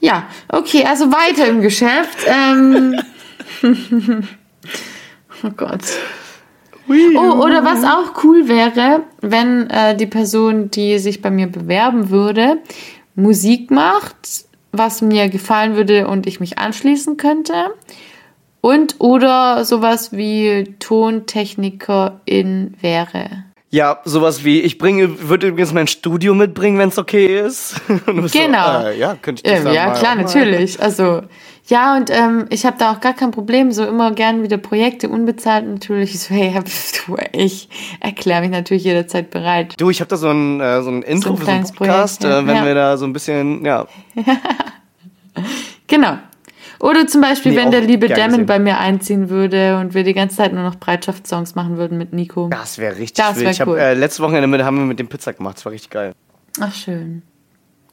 Ja, 0.00 0.28
okay, 0.48 0.84
also 0.84 1.12
weiter 1.12 1.46
im 1.46 1.60
Geschäft. 1.60 2.18
Ähm, 2.26 2.98
oh 5.44 5.50
Gott. 5.56 5.82
Oh, 6.88 7.44
oder 7.44 7.64
was 7.64 7.84
auch 7.84 8.24
cool 8.24 8.48
wäre, 8.48 9.04
wenn 9.20 9.70
äh, 9.70 9.96
die 9.96 10.06
Person, 10.06 10.70
die 10.72 10.98
sich 10.98 11.22
bei 11.22 11.30
mir 11.30 11.46
bewerben 11.46 12.10
würde, 12.10 12.58
Musik 13.14 13.70
macht, 13.70 14.46
was 14.72 15.00
mir 15.00 15.28
gefallen 15.28 15.76
würde 15.76 16.08
und 16.08 16.26
ich 16.26 16.40
mich 16.40 16.58
anschließen 16.58 17.16
könnte. 17.16 17.74
Und 18.60 18.96
oder 18.98 19.64
sowas 19.64 20.12
wie 20.12 20.74
Tontechnikerin 20.80 22.74
wäre. 22.80 23.44
Ja, 23.72 24.00
sowas 24.04 24.44
wie, 24.44 24.60
ich 24.60 24.78
bringe, 24.78 25.28
würde 25.28 25.46
übrigens 25.46 25.72
mein 25.72 25.86
Studio 25.86 26.34
mitbringen, 26.34 26.76
wenn 26.78 26.88
es 26.88 26.98
okay 26.98 27.38
ist. 27.40 27.80
Genau. 28.32 28.80
So, 28.80 28.86
äh, 28.88 28.98
ja, 28.98 29.14
könnte 29.14 29.42
ich 29.44 29.52
das 29.64 29.72
ja, 29.72 29.86
mal 29.86 29.98
klar, 29.98 30.16
natürlich. 30.16 30.82
Also, 30.82 31.22
ja, 31.68 31.96
und 31.96 32.10
ähm, 32.10 32.46
ich 32.50 32.66
habe 32.66 32.76
da 32.78 32.92
auch 32.92 33.00
gar 33.00 33.14
kein 33.14 33.30
Problem. 33.30 33.70
So 33.70 33.84
immer 33.86 34.10
gern 34.10 34.42
wieder 34.42 34.56
Projekte, 34.58 35.08
unbezahlt 35.08 35.68
natürlich. 35.68 36.14
Ich 36.14 36.20
so, 36.20 36.34
hey, 36.34 36.52
hab, 36.52 36.64
du, 36.64 37.16
ich 37.30 37.68
erkläre 38.00 38.40
mich 38.40 38.50
natürlich 38.50 38.82
jederzeit 38.82 39.30
bereit. 39.30 39.74
Du, 39.78 39.88
ich 39.88 40.00
habe 40.00 40.08
da 40.08 40.16
so 40.16 40.30
ein, 40.30 40.60
äh, 40.60 40.82
so 40.82 40.90
ein 40.90 41.02
Intro 41.02 41.30
ein 41.30 41.36
für 41.36 41.44
so 41.44 41.50
einen 41.52 41.62
Podcast, 41.62 42.20
Projekt, 42.20 42.24
ja. 42.24 42.40
äh, 42.40 42.46
wenn 42.48 42.56
Ja. 42.56 42.64
wir 42.66 42.74
da 42.74 42.96
so 42.96 43.04
ein 43.06 43.12
bisschen, 43.12 43.64
ja, 43.64 43.86
Genau. 45.86 46.18
Oder 46.80 47.06
zum 47.06 47.20
Beispiel, 47.20 47.52
Nee, 47.52 47.58
wenn 47.58 47.70
der 47.70 47.82
liebe 47.82 48.08
Damon 48.08 48.46
bei 48.46 48.58
mir 48.58 48.78
einziehen 48.78 49.28
würde 49.28 49.78
und 49.78 49.92
wir 49.94 50.02
die 50.02 50.14
ganze 50.14 50.36
Zeit 50.36 50.52
nur 50.54 50.62
noch 50.62 50.76
Bereitschaftssongs 50.76 51.54
machen 51.54 51.76
würden 51.76 51.98
mit 51.98 52.12
Nico. 52.12 52.48
das 52.50 52.78
wäre 52.78 52.96
richtig 52.96 53.24
Das 53.24 53.38
wär 53.38 53.68
cool. 53.68 53.78
äh, 53.78 53.94
letztes 53.94 54.20
Wochenende 54.20 54.46
mit, 54.46 54.62
haben 54.62 54.78
wir 54.78 54.84
mit 54.86 54.98
dem 54.98 55.08
Pizza 55.08 55.32
gemacht, 55.34 55.56
das 55.58 55.64
war 55.66 55.72
richtig 55.72 55.90
geil. 55.90 56.14
Ach, 56.60 56.74
schön. 56.74 57.22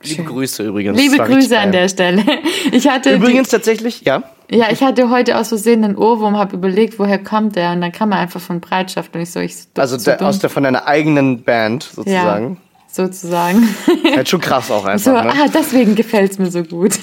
Liebe 0.03 0.15
Schön. 0.15 0.25
Grüße 0.25 0.63
übrigens. 0.63 0.97
Liebe 0.99 1.17
Grüße 1.17 1.57
an 1.59 1.71
der 1.71 1.89
Stelle. 1.89 2.23
Ich 2.71 2.87
hatte 2.89 3.13
Übrigens 3.15 3.47
tatsächlich, 3.49 4.01
ja. 4.01 4.23
die, 4.51 4.57
ja, 4.57 4.67
ich 4.71 4.83
hatte 4.83 5.09
heute 5.09 5.37
aus 5.37 5.47
Versehen 5.49 5.83
einen 5.85 5.95
Ohrwurm, 5.95 6.35
habe 6.37 6.55
überlegt, 6.57 6.99
woher 6.99 7.17
kommt 7.17 7.55
der 7.55 7.71
und 7.71 7.79
dann 7.81 7.91
kam 7.93 8.11
er 8.11 8.19
einfach 8.19 8.41
von 8.41 8.59
Bereitschaft 8.59 9.15
und 9.15 9.21
ich 9.21 9.31
so, 9.31 9.39
ich 9.39 9.55
Also 9.77 9.97
so 9.97 10.05
der, 10.05 10.17
dumm. 10.17 10.27
aus 10.27 10.39
der 10.39 10.49
von 10.49 10.63
deiner 10.63 10.85
eigenen 10.85 11.43
Band 11.43 11.85
ja, 11.85 11.93
sozusagen. 11.95 12.57
sozusagen. 12.91 13.75
Halt 14.15 14.27
schon 14.29 14.41
krass 14.41 14.69
auch 14.69 14.85
einfach. 14.85 14.99
So, 15.05 15.11
ne? 15.11 15.31
ah, 15.31 15.47
deswegen 15.53 15.95
gefällt's 15.95 16.37
mir 16.39 16.51
so 16.51 16.63
gut. 16.63 16.99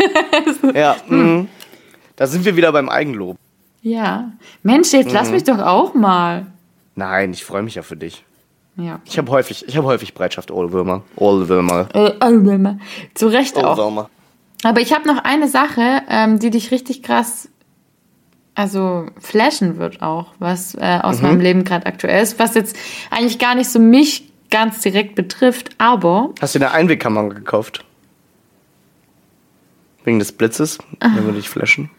Ja, 0.74 0.96
mh. 1.08 1.46
Da 2.16 2.26
sind 2.26 2.44
wir 2.44 2.56
wieder 2.56 2.72
beim 2.72 2.88
Eigenlob. 2.88 3.36
ja. 3.82 4.32
Mensch, 4.62 4.92
jetzt 4.92 5.12
lass 5.12 5.28
Mhm. 5.28 5.34
mich 5.34 5.44
doch 5.44 5.58
auch 5.58 5.94
mal. 5.94 6.46
Nein, 6.96 7.32
ich 7.32 7.44
freue 7.44 7.62
mich 7.62 7.74
ja 7.74 7.82
für 7.82 7.96
dich. 7.96 8.24
Ja. 8.76 9.00
Ich 9.04 9.18
habe 9.18 9.30
häufig, 9.30 9.66
ich 9.68 9.76
habe 9.76 9.86
häufig 9.86 10.14
Bereitschaft, 10.14 10.50
Ohlwürmer. 10.50 11.02
Ohlwürmer. 11.16 11.88
Äh, 11.94 12.76
Zu 13.14 13.28
Recht 13.28 13.56
auch. 13.56 13.72
Ohlwürmer. 13.78 14.10
Aber 14.64 14.80
ich 14.80 14.92
habe 14.92 15.06
noch 15.06 15.22
eine 15.24 15.48
Sache, 15.48 16.02
ähm, 16.08 16.38
die 16.38 16.50
dich 16.50 16.70
richtig 16.70 17.02
krass, 17.02 17.48
also 18.54 19.06
flashen 19.20 19.78
wird 19.78 20.00
auch, 20.02 20.28
was 20.38 20.74
äh, 20.76 20.98
aus 21.02 21.18
Mhm. 21.20 21.22
meinem 21.28 21.40
Leben 21.40 21.64
gerade 21.64 21.86
aktuell 21.86 22.22
ist, 22.22 22.38
was 22.38 22.54
jetzt 22.54 22.76
eigentlich 23.10 23.38
gar 23.38 23.54
nicht 23.54 23.68
so 23.70 23.78
mich 23.78 24.30
ganz 24.50 24.80
direkt 24.80 25.14
betrifft, 25.16 25.70
aber 25.78 26.30
Hast 26.40 26.54
du 26.54 26.58
eine 26.60 26.70
Einwegkamera 26.70 27.28
gekauft? 27.28 27.84
Wegen 30.04 30.18
des 30.18 30.32
Blitzes, 30.32 30.78
wenn 31.00 31.26
wir 31.26 31.32
dich 31.32 31.48
flashen. 31.48 31.90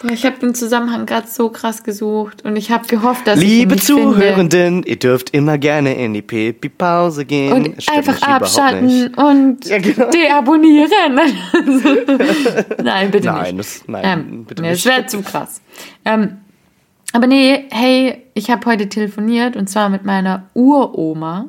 Boah, 0.00 0.10
ich 0.10 0.24
habe 0.24 0.38
den 0.38 0.54
Zusammenhang 0.54 1.06
gerade 1.06 1.26
so 1.28 1.50
krass 1.50 1.82
gesucht 1.82 2.44
und 2.44 2.56
ich 2.56 2.70
habe 2.70 2.86
gehofft, 2.86 3.26
dass 3.26 3.38
ich 3.38 3.44
Liebe 3.46 3.78
finde. 3.78 3.84
Zuhörenden, 3.84 4.82
ihr 4.82 4.98
dürft 4.98 5.30
immer 5.30 5.58
gerne 5.58 5.94
in 5.94 6.14
die 6.14 6.22
Pipi-Pause 6.22 7.24
gehen. 7.24 7.52
Und 7.52 7.88
einfach 7.88 8.20
abschalten 8.22 9.14
und 9.14 9.66
Ja, 9.66 9.78
genau. 9.78 10.10
deabonnieren. 10.10 10.90
nein, 12.82 13.10
bitte 13.10 13.28
Nein, 13.28 13.56
nicht. 13.56 13.58
das, 13.58 13.88
nein, 13.88 14.04
Ähm, 14.04 14.44
bitte 14.44 14.62
nee, 14.62 14.70
nicht. 14.70 14.86
Das 14.86 14.92
wäre 14.92 15.06
zu 15.06 15.22
krass. 15.22 15.60
Ähm, 16.04 16.38
aber 17.12 17.26
nee, 17.26 17.66
hey, 17.70 18.22
ich 18.34 18.50
habe 18.50 18.64
heute 18.66 18.88
telefoniert 18.88 19.56
und 19.56 19.68
zwar 19.68 19.88
mit 19.88 20.04
meiner 20.04 20.48
Uroma, 20.54 21.46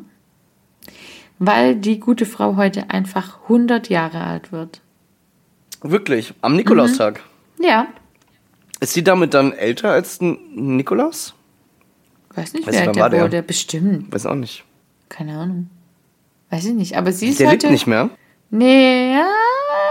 weil 1.39 1.75
die 1.75 1.99
gute 1.99 2.25
Frau 2.25 2.55
heute 2.55 2.89
einfach 2.89 3.39
100 3.43 3.89
Jahre 3.89 4.21
alt 4.21 4.51
wird. 4.51 4.81
Wirklich, 5.83 6.33
am 6.41 6.55
Nikolaustag. 6.55 7.21
Ja, 7.59 7.87
Ist 8.81 8.93
sie 8.93 9.03
damit 9.03 9.33
dann 9.33 9.53
älter 9.53 9.91
als 9.91 10.19
Nikolaus? 10.19 11.33
weiß 12.35 12.53
nicht, 12.53 12.67
Weißt 12.67 12.77
wer 12.77 12.81
du, 12.81 12.87
wann 12.87 12.93
der 12.93 13.01
war 13.03 13.09
der? 13.09 13.21
wurde. 13.23 13.43
Bestimmt. 13.43 14.13
Weiß 14.13 14.25
auch 14.25 14.35
nicht. 14.35 14.63
Keine 15.09 15.37
Ahnung. 15.37 15.69
Weiß 16.49 16.65
ich 16.65 16.73
nicht. 16.73 16.97
Aber 16.97 17.11
sie 17.13 17.29
ist 17.29 17.39
Der 17.39 17.47
heute. 17.47 17.67
lebt 17.67 17.71
nicht 17.71 17.87
mehr. 17.87 18.09
Nee, 18.49 19.13
ja. 19.13 19.27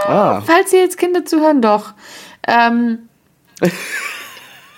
Ah. 0.05 0.41
Falls 0.45 0.69
Sie 0.71 0.77
jetzt 0.77 0.97
Kinder 0.97 1.25
zuhören, 1.25 1.61
doch. 1.61 1.93
Ähm, 2.47 2.99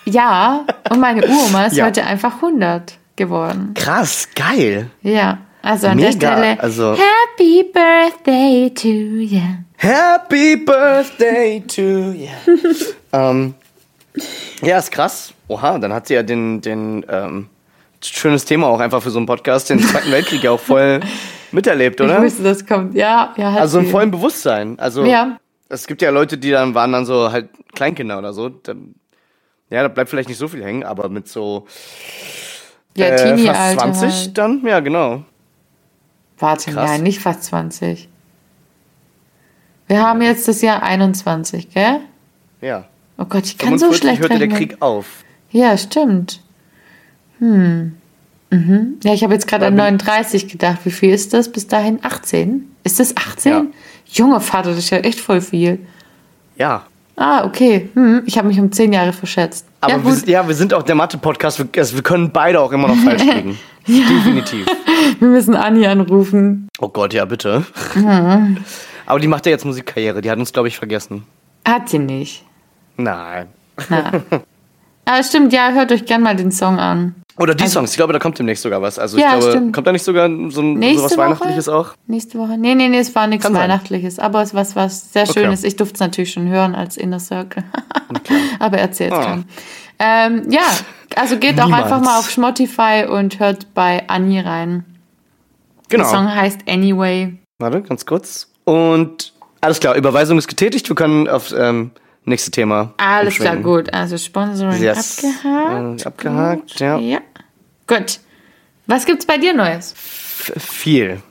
ja, 0.05 0.65
und 0.89 0.99
meine 0.99 1.25
Uroma 1.27 1.65
ist 1.65 1.75
Ja. 1.77 1.85
heute 1.85 2.03
einfach 2.05 2.35
100 2.35 2.97
geworden. 3.15 3.73
Krass, 3.75 4.29
geil. 4.35 4.89
Ja, 5.01 5.39
also 5.61 5.87
an 5.87 5.97
der 5.97 6.09
Mega, 6.13 6.31
Stelle. 6.33 6.59
also- 6.59 6.95
Happy 6.97 7.63
Birthday 7.63 8.69
to 8.73 8.87
you. 8.87 9.41
Happy 9.77 10.57
Birthday 10.57 11.61
to 11.67 11.81
you. 11.81 12.27
ähm, 13.13 13.53
ja, 14.61 14.77
ist 14.77 14.91
krass. 14.91 15.33
Oha, 15.47 15.77
dann 15.79 15.93
hat 15.93 16.07
sie 16.07 16.13
ja 16.15 16.23
den, 16.23 16.61
den 16.61 17.05
ähm, 17.09 17.49
schönes 18.03 18.45
Thema 18.45 18.67
auch 18.67 18.79
einfach 18.79 19.01
für 19.01 19.09
so 19.11 19.17
einen 19.19 19.25
Podcast, 19.25 19.69
den 19.69 19.79
Zweiten 19.79 20.11
Weltkrieg 20.11 20.43
ja 20.43 20.51
auch 20.51 20.59
voll 20.59 20.99
miterlebt, 21.51 21.99
Ich 21.99 22.05
oder? 22.05 22.21
wusste, 22.21 22.43
das 22.43 22.65
kommt. 22.65 22.95
Ja, 22.95 23.33
ja, 23.37 23.51
hat 23.53 23.61
Also 23.61 23.79
im 23.79 23.87
vollen 23.87 24.11
Bewusstsein. 24.11 24.77
Also 24.79 25.05
Ja. 25.05 25.37
es 25.69 25.87
gibt 25.87 26.01
ja 26.01 26.09
Leute, 26.09 26.37
die 26.37 26.51
dann 26.51 26.73
waren 26.75 26.91
dann 26.91 27.05
so 27.05 27.31
halt 27.31 27.49
Kleinkinder 27.73 28.17
oder 28.19 28.33
so. 28.33 28.49
Dann, 28.49 28.95
ja, 29.69 29.81
da 29.81 29.87
bleibt 29.87 30.09
vielleicht 30.09 30.29
nicht 30.29 30.37
so 30.37 30.47
viel 30.47 30.63
hängen, 30.63 30.83
aber 30.83 31.09
mit 31.09 31.27
so 31.27 31.65
Ja, 32.95 33.07
äh, 33.07 33.15
Teenie-Alter. 33.15 33.79
fast 33.81 33.99
20 34.01 34.11
Halt. 34.25 34.37
dann, 34.37 34.65
ja 34.67 34.79
genau. 34.79 35.23
Warte, 36.39 36.71
Krass. 36.71 36.89
nein, 36.89 37.03
nicht 37.03 37.19
fast 37.19 37.43
20. 37.45 38.09
Wir 39.87 40.01
haben 40.01 40.21
jetzt 40.21 40.47
das 40.47 40.61
Jahr 40.61 40.81
21, 40.83 41.69
gell? 41.73 41.99
Ja. 42.61 42.85
Oh 43.17 43.25
Gott, 43.25 43.45
ich 43.45 43.57
kann 43.57 43.77
so 43.77 43.85
45 43.91 43.97
schlecht 44.01 44.21
hörte 44.21 44.33
der 44.39 44.41
rechnen. 44.47 44.57
Krieg 44.69 44.81
auf. 44.81 45.05
Ja, 45.51 45.77
stimmt. 45.77 46.41
Hm. 47.39 47.93
Mhm. 48.49 48.95
Ja, 49.03 49.13
ich 49.13 49.23
habe 49.23 49.33
jetzt 49.33 49.47
gerade 49.47 49.67
an 49.67 49.75
39 49.75 50.47
gedacht. 50.47 50.79
Wie 50.83 50.91
viel 50.91 51.13
ist 51.13 51.33
das 51.33 51.51
bis 51.51 51.67
dahin? 51.67 51.99
18? 52.03 52.69
Ist 52.83 52.99
das 52.99 53.15
18? 53.17 53.51
Ja. 53.51 53.65
Junger 54.11 54.41
Vater, 54.41 54.69
das 54.69 54.79
ist 54.79 54.89
ja 54.91 54.99
echt 54.99 55.19
voll 55.19 55.41
viel. 55.41 55.79
Ja. 56.57 56.85
Ah, 57.15 57.45
okay. 57.45 57.89
Hm, 57.93 58.23
ich 58.25 58.37
habe 58.37 58.47
mich 58.47 58.59
um 58.59 58.71
10 58.71 58.93
Jahre 58.93 59.13
verschätzt. 59.13 59.65
Aber 59.81 59.93
ja, 59.93 60.03
wir, 60.05 60.13
sind- 60.13 60.27
ja, 60.29 60.47
wir 60.47 60.55
sind 60.55 60.73
auch 60.73 60.83
der 60.83 60.95
Mathe-Podcast. 60.95 61.59
Wir, 61.59 61.67
also 61.77 61.95
wir 61.95 62.03
können 62.03 62.31
beide 62.31 62.59
auch 62.59 62.71
immer 62.71 62.87
noch 62.87 62.97
falsch 62.97 63.23
liegen. 63.35 63.57
Definitiv. 63.87 64.65
Wir 65.19 65.27
müssen 65.27 65.55
Anni 65.55 65.85
anrufen. 65.85 66.69
Oh 66.79 66.87
Gott, 66.87 67.13
ja, 67.13 67.25
bitte. 67.25 67.65
Mhm. 67.95 68.57
Aber 69.05 69.19
die 69.19 69.27
macht 69.27 69.45
ja 69.45 69.51
jetzt 69.51 69.65
Musikkarriere. 69.65 70.21
Die 70.21 70.31
hat 70.31 70.39
uns, 70.39 70.53
glaube 70.53 70.69
ich, 70.69 70.77
vergessen. 70.77 71.23
Hat 71.67 71.89
sie 71.89 71.99
nicht. 71.99 72.45
Nein. 72.97 73.47
Na. 73.89 74.11
Aber 75.05 75.23
stimmt, 75.23 75.53
ja, 75.53 75.71
hört 75.71 75.91
euch 75.91 76.05
gern 76.05 76.21
mal 76.21 76.35
den 76.35 76.51
Song 76.51 76.79
an. 76.79 77.15
Oder 77.37 77.55
die 77.55 77.67
Songs, 77.67 77.89
ich 77.91 77.97
glaube, 77.97 78.13
da 78.13 78.19
kommt 78.19 78.37
demnächst 78.37 78.61
sogar 78.61 78.81
was. 78.83 78.99
Also 78.99 79.17
Ja, 79.17 79.33
ich 79.33 79.39
glaube, 79.39 79.51
stimmt. 79.51 79.73
kommt 79.73 79.87
da 79.87 79.91
nicht 79.91 80.03
sogar 80.03 80.29
so 80.51 80.61
ein, 80.61 80.73
Nächste 80.75 80.99
sowas 80.99 81.11
Woche? 81.13 81.25
Weihnachtliches 81.25 81.67
auch? 81.67 81.93
Nächste 82.05 82.37
Woche? 82.37 82.57
Nee, 82.59 82.75
nee, 82.75 82.89
nee, 82.89 82.99
es 82.99 83.15
war 83.15 83.25
nichts 83.25 83.43
Kann 83.43 83.53
sein. 83.53 83.63
Weihnachtliches, 83.63 84.19
aber 84.19 84.43
es 84.43 84.53
war 84.53 84.65
was 84.75 85.11
sehr 85.11 85.23
Okay. 85.23 85.39
Schönes. 85.41 85.63
Ich 85.63 85.75
durfte 85.75 85.95
es 85.95 85.99
natürlich 85.99 86.31
schon 86.31 86.47
hören 86.47 86.75
als 86.75 86.95
Inner 86.95 87.19
Circle. 87.19 87.63
aber 88.59 88.77
erzählt 88.77 89.13
Ah. 89.13 89.23
keinem. 89.23 89.45
Ähm, 89.97 90.51
ja, 90.51 90.61
also 91.15 91.37
geht 91.37 91.59
auch 91.59 91.71
einfach 91.71 92.01
mal 92.01 92.19
auf 92.19 92.29
Spotify 92.29 93.05
und 93.09 93.39
hört 93.39 93.73
bei 93.73 94.07
Anni 94.09 94.39
rein. 94.39 94.85
Genau. 95.89 96.03
Der 96.03 96.11
Song 96.11 96.33
heißt 96.35 96.61
Anyway. 96.67 97.33
Warte, 97.59 97.81
ganz 97.81 98.05
kurz. 98.05 98.51
Und 98.65 99.33
alles 99.61 99.79
klar, 99.79 99.95
Überweisung 99.95 100.37
ist 100.37 100.47
getätigt. 100.47 100.87
Wir 100.89 100.95
können 100.95 101.27
auf 101.27 101.51
ähm, 101.57 101.91
nächste 102.25 102.51
Thema. 102.51 102.93
Alles 102.97 103.35
klar, 103.35 103.57
gut. 103.57 103.93
Also 103.93 104.17
Sponsoring 104.17 104.81
Yes. 104.81 105.23
abgehakt. 105.23 106.01
Äh, 106.01 106.07
abgehakt, 106.07 106.79
ja. 106.79 106.97
Ja. 106.97 107.19
Gut. 107.87 108.19
Was 108.87 109.05
gibt's 109.05 109.25
bei 109.25 109.37
dir 109.37 109.53
Neues? 109.53 109.93
F 109.93 110.53
viel. 110.61 111.21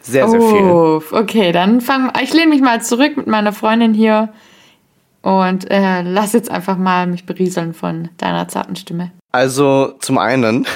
Sehr, 0.00 0.28
sehr 0.28 0.40
viel. 0.40 0.62
Oh, 0.62 1.02
okay, 1.12 1.52
dann 1.52 1.80
fang 1.80 2.12
ich 2.22 2.32
lehne 2.32 2.48
mich 2.48 2.60
mal 2.62 2.80
zurück 2.82 3.16
mit 3.16 3.26
meiner 3.26 3.52
Freundin 3.52 3.92
hier 3.94 4.32
und 5.22 5.70
äh, 5.70 6.02
lass 6.02 6.32
jetzt 6.32 6.50
einfach 6.50 6.78
mal 6.78 7.06
mich 7.06 7.26
berieseln 7.26 7.74
von 7.74 8.08
deiner 8.16 8.48
zarten 8.48 8.76
Stimme. 8.76 9.10
Also 9.32 9.94
zum 10.00 10.16
einen, 10.18 10.66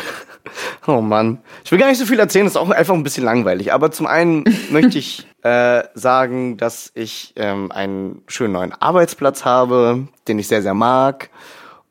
oh 0.86 1.00
Mann, 1.00 1.38
ich 1.64 1.72
will 1.72 1.78
gar 1.78 1.88
nicht 1.88 1.98
so 1.98 2.04
viel 2.04 2.18
erzählen, 2.18 2.46
ist 2.46 2.58
auch 2.58 2.68
einfach 2.70 2.94
ein 2.94 3.02
bisschen 3.04 3.24
langweilig. 3.24 3.72
Aber 3.72 3.90
zum 3.90 4.06
einen 4.06 4.44
möchte 4.70 4.98
ich 4.98 5.26
äh, 5.42 5.84
sagen, 5.94 6.56
dass 6.56 6.92
ich 6.94 7.32
ähm, 7.36 7.70
einen 7.72 8.22
schönen 8.26 8.52
neuen 8.52 8.72
Arbeitsplatz 8.72 9.44
habe, 9.44 10.08
den 10.28 10.38
ich 10.38 10.48
sehr, 10.48 10.62
sehr 10.62 10.74
mag. 10.74 11.30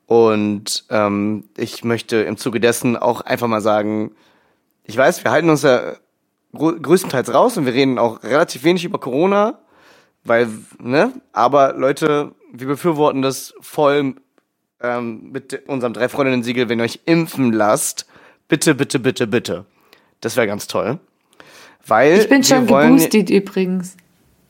Und 0.06 0.84
ähm, 0.90 1.44
ich 1.56 1.84
möchte 1.84 2.16
im 2.16 2.36
Zuge 2.36 2.60
dessen 2.60 2.96
auch 2.96 3.20
einfach 3.22 3.48
mal 3.48 3.60
sagen, 3.60 4.12
ich 4.84 4.96
weiß, 4.96 5.24
wir 5.24 5.30
halten 5.30 5.48
uns 5.48 5.62
ja 5.62 5.94
grö- 6.52 6.80
größtenteils 6.80 7.32
raus 7.32 7.56
und 7.56 7.66
wir 7.66 7.74
reden 7.74 7.98
auch 7.98 8.22
relativ 8.22 8.64
wenig 8.64 8.84
über 8.84 8.98
Corona, 8.98 9.58
weil, 10.24 10.48
ne, 10.78 11.12
aber 11.32 11.74
Leute, 11.74 12.32
wir 12.52 12.66
befürworten 12.66 13.22
das 13.22 13.54
voll 13.60 14.16
ähm, 14.80 15.30
mit 15.30 15.66
unserem 15.68 15.92
drei 15.92 16.08
Freundinnen 16.08 16.42
Siegel, 16.42 16.68
wenn 16.68 16.78
ihr 16.80 16.84
euch 16.84 17.00
impfen 17.06 17.52
lasst, 17.52 18.06
bitte, 18.48 18.74
bitte, 18.74 18.98
bitte, 18.98 19.26
bitte. 19.26 19.64
Das 20.20 20.36
wäre 20.36 20.46
ganz 20.46 20.66
toll. 20.66 20.98
Weil 21.86 22.18
Ich 22.18 22.28
bin 22.28 22.44
schon 22.44 22.68
wollen, 22.68 22.96
geboostet 22.96 23.30
übrigens. 23.30 23.96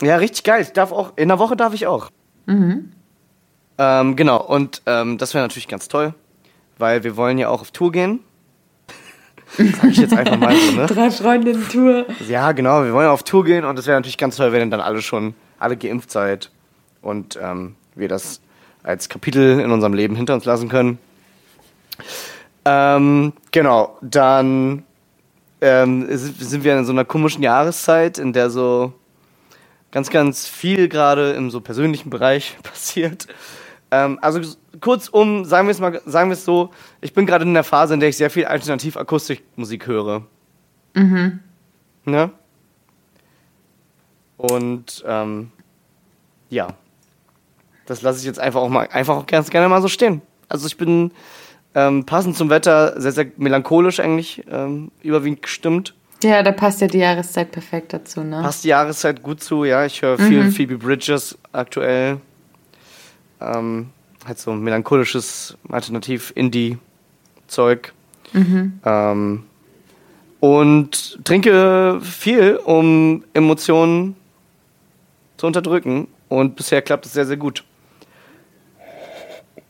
Ja, 0.03 0.16
richtig 0.16 0.45
geil. 0.45 0.62
Ich 0.62 0.73
darf 0.73 0.92
auch, 0.92 1.12
in 1.16 1.29
der 1.29 1.38
Woche 1.38 1.57
darf 1.57 1.75
ich 1.75 1.87
auch. 1.87 2.11
Ähm, 2.47 4.16
genau, 4.16 4.42
und 4.42 4.83
ähm, 4.87 5.18
das 5.18 5.33
wäre 5.35 5.45
natürlich 5.45 5.68
ganz 5.68 5.88
toll, 5.88 6.14
weil 6.79 7.05
wir 7.05 7.16
wollen 7.16 7.38
ja 7.38 7.49
auch 7.49 7.61
auf 7.61 7.71
Tour 7.71 7.92
gehen. 7.92 8.21
Sag 9.57 9.90
ich 9.90 9.99
jetzt 9.99 10.14
einfach 10.14 10.38
mal 10.38 10.57
so, 10.57 10.73
ne? 10.73 10.87
Drei 10.87 11.11
Freundinnen 11.11 11.68
Tour. 11.68 12.07
Ja, 12.29 12.53
genau, 12.53 12.85
wir 12.85 12.92
wollen 12.92 13.09
auf 13.09 13.23
Tour 13.23 13.45
gehen 13.45 13.64
und 13.64 13.77
das 13.77 13.87
wäre 13.87 13.99
natürlich 13.99 14.18
ganz 14.18 14.37
toll, 14.37 14.53
wenn 14.53 14.61
ihr 14.61 14.71
dann 14.71 14.81
alle 14.81 15.03
schon 15.03 15.35
alle 15.59 15.77
geimpft 15.77 16.11
seid 16.11 16.51
und 17.03 17.38
ähm, 17.40 17.77
wir 17.95 18.09
das 18.09 18.40
als 18.83 19.09
Kapitel 19.09 19.61
in 19.61 19.71
unserem 19.71 19.95
Leben 19.95 20.16
hinter 20.16 20.35
uns 20.35 20.45
lassen 20.45 20.68
können. 20.68 20.99
Ähm, 22.64 23.33
genau, 23.51 23.97
dann 24.01 24.85
ähm, 25.62 26.07
sind 26.11 26.64
wir 26.64 26.77
in 26.77 26.85
so 26.85 26.92
einer 26.92 27.05
komischen 27.05 27.42
Jahreszeit, 27.42 28.18
in 28.18 28.33
der 28.33 28.51
so 28.51 28.92
ganz, 29.92 30.11
ganz 30.11 30.48
viel 30.48 30.88
gerade 30.88 31.33
im 31.33 31.51
so 31.51 31.61
persönlichen 31.61 32.11
Bereich 32.11 32.59
passiert. 32.62 33.29
Ähm, 33.92 34.18
also 34.20 34.40
kurzum, 34.81 35.44
sagen 35.44 35.68
wir 35.68 35.72
es 35.72 35.79
mal, 35.79 36.03
sagen 36.05 36.31
wir 36.31 36.35
es 36.35 36.44
so, 36.44 36.70
ich 37.01 37.12
bin 37.14 37.27
gerade 37.27 37.44
in 37.44 37.55
der 37.55 37.62
Phase, 37.62 37.94
in 37.94 38.01
der 38.01 38.09
ich 38.09 38.16
sehr 38.16 38.31
viel 38.31 38.44
Alternativ-Akustikmusik 38.44 39.87
höre. 39.87 40.27
Ne? 42.07 42.31
Und 44.37 45.05
ähm, 45.07 45.53
ja, 46.51 46.68
das 47.87 48.03
lasse 48.03 48.18
ich 48.18 48.25
jetzt 48.25 48.40
einfach 48.40 48.61
auch 48.61 48.68
mal 48.68 48.88
einfach 48.88 49.16
auch 49.16 49.27
ganz 49.27 49.51
gerne 49.51 49.68
mal 49.68 49.81
so 49.81 49.88
stehen. 49.88 50.22
Also 50.48 50.66
ich 50.66 50.77
bin 50.77 51.12
ähm, 51.74 52.04
passend 52.04 52.37
zum 52.37 52.50
Wetter 52.50 53.00
sehr, 53.00 53.12
sehr 53.12 53.26
melancholisch 53.37 54.00
eigentlich 54.00 54.44
ähm, 54.50 54.90
überwiegend 55.02 55.42
gestimmt. 55.42 55.94
Ja, 56.22 56.42
da 56.42 56.52
passt 56.52 56.80
ja 56.80 56.87
die 56.87 56.98
Jahreszeit 56.98 57.50
perfekt 57.50 57.92
dazu, 57.92 58.22
ne? 58.22 58.40
Passt 58.42 58.64
die 58.64 58.68
Jahreszeit 58.68 59.22
gut 59.22 59.42
zu, 59.42 59.64
ja. 59.64 59.85
Ich 59.85 60.02
höre 60.02 60.18
viel 60.18 60.52
Phoebe 60.52 60.78
Bridges 60.78 61.37
aktuell. 61.52 62.18
Ähm, 63.40 63.88
halt 64.24 64.38
so 64.38 64.52
melancholisches 64.52 65.56
Alternativ-Indie-Zeug. 65.68 67.92
Ähm, 68.35 69.42
und 70.40 71.24
trinke 71.24 72.00
viel, 72.02 72.56
um 72.56 73.24
Emotionen 73.35 74.16
zu 75.37 75.46
unterdrücken. 75.46 76.08
Und 76.28 76.56
bisher 76.56 76.82
klappt 76.82 77.06
es 77.06 77.12
sehr, 77.12 77.26
sehr 77.26 77.37
gut. 77.37 77.62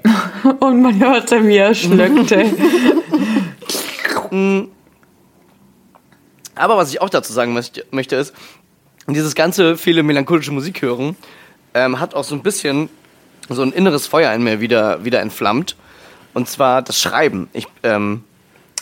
Und 0.61 0.83
man 0.83 0.99
hörte, 1.01 1.47
wie 1.47 1.57
er 1.57 1.75
schlückte. 1.75 2.47
Aber 6.55 6.77
was 6.77 6.91
ich 6.91 7.01
auch 7.01 7.11
dazu 7.11 7.33
sagen 7.33 7.55
möchte, 7.91 8.17
ist, 8.17 8.35
dieses 9.07 9.35
ganze 9.35 9.77
viele 9.77 10.03
melancholische 10.03 10.53
Musik 10.53 10.83
hören 10.83 11.17
ähm, 11.75 11.99
hat 12.01 12.15
auch 12.15 12.25
so 12.25 12.35
ein 12.35 12.43
bisschen 12.43 12.89
so 13.49 13.63
ein 13.63 13.73
inneres 13.73 14.07
Feuer 14.07 14.33
in 14.33 14.43
mir 14.43 14.61
wieder, 14.61 15.05
wieder 15.05 15.21
entflammt. 15.21 15.77
Und 16.35 16.49
zwar 16.49 16.83
das 16.83 17.01
Schreiben. 17.01 17.49
Ich 17.53 17.67
ähm, 17.83 18.25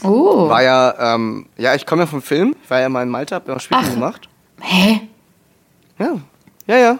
Oh. 0.02 0.48
war 0.48 0.62
ja, 0.62 1.14
ähm, 1.14 1.46
ja, 1.58 1.74
ich 1.74 1.84
komme 1.84 2.02
ja 2.02 2.06
vom 2.06 2.22
Film. 2.22 2.54
Ich 2.64 2.70
war 2.70 2.80
ja 2.80 2.88
mal 2.88 3.02
in 3.02 3.10
Malta, 3.10 3.36
hab 3.36 3.48
ja 3.48 3.60
Spielchen 3.60 3.86
Ach. 3.86 3.94
gemacht. 3.94 4.28
Hä? 4.60 5.02
Ja, 5.98 6.16
ja, 6.66 6.76
ja. 6.78 6.98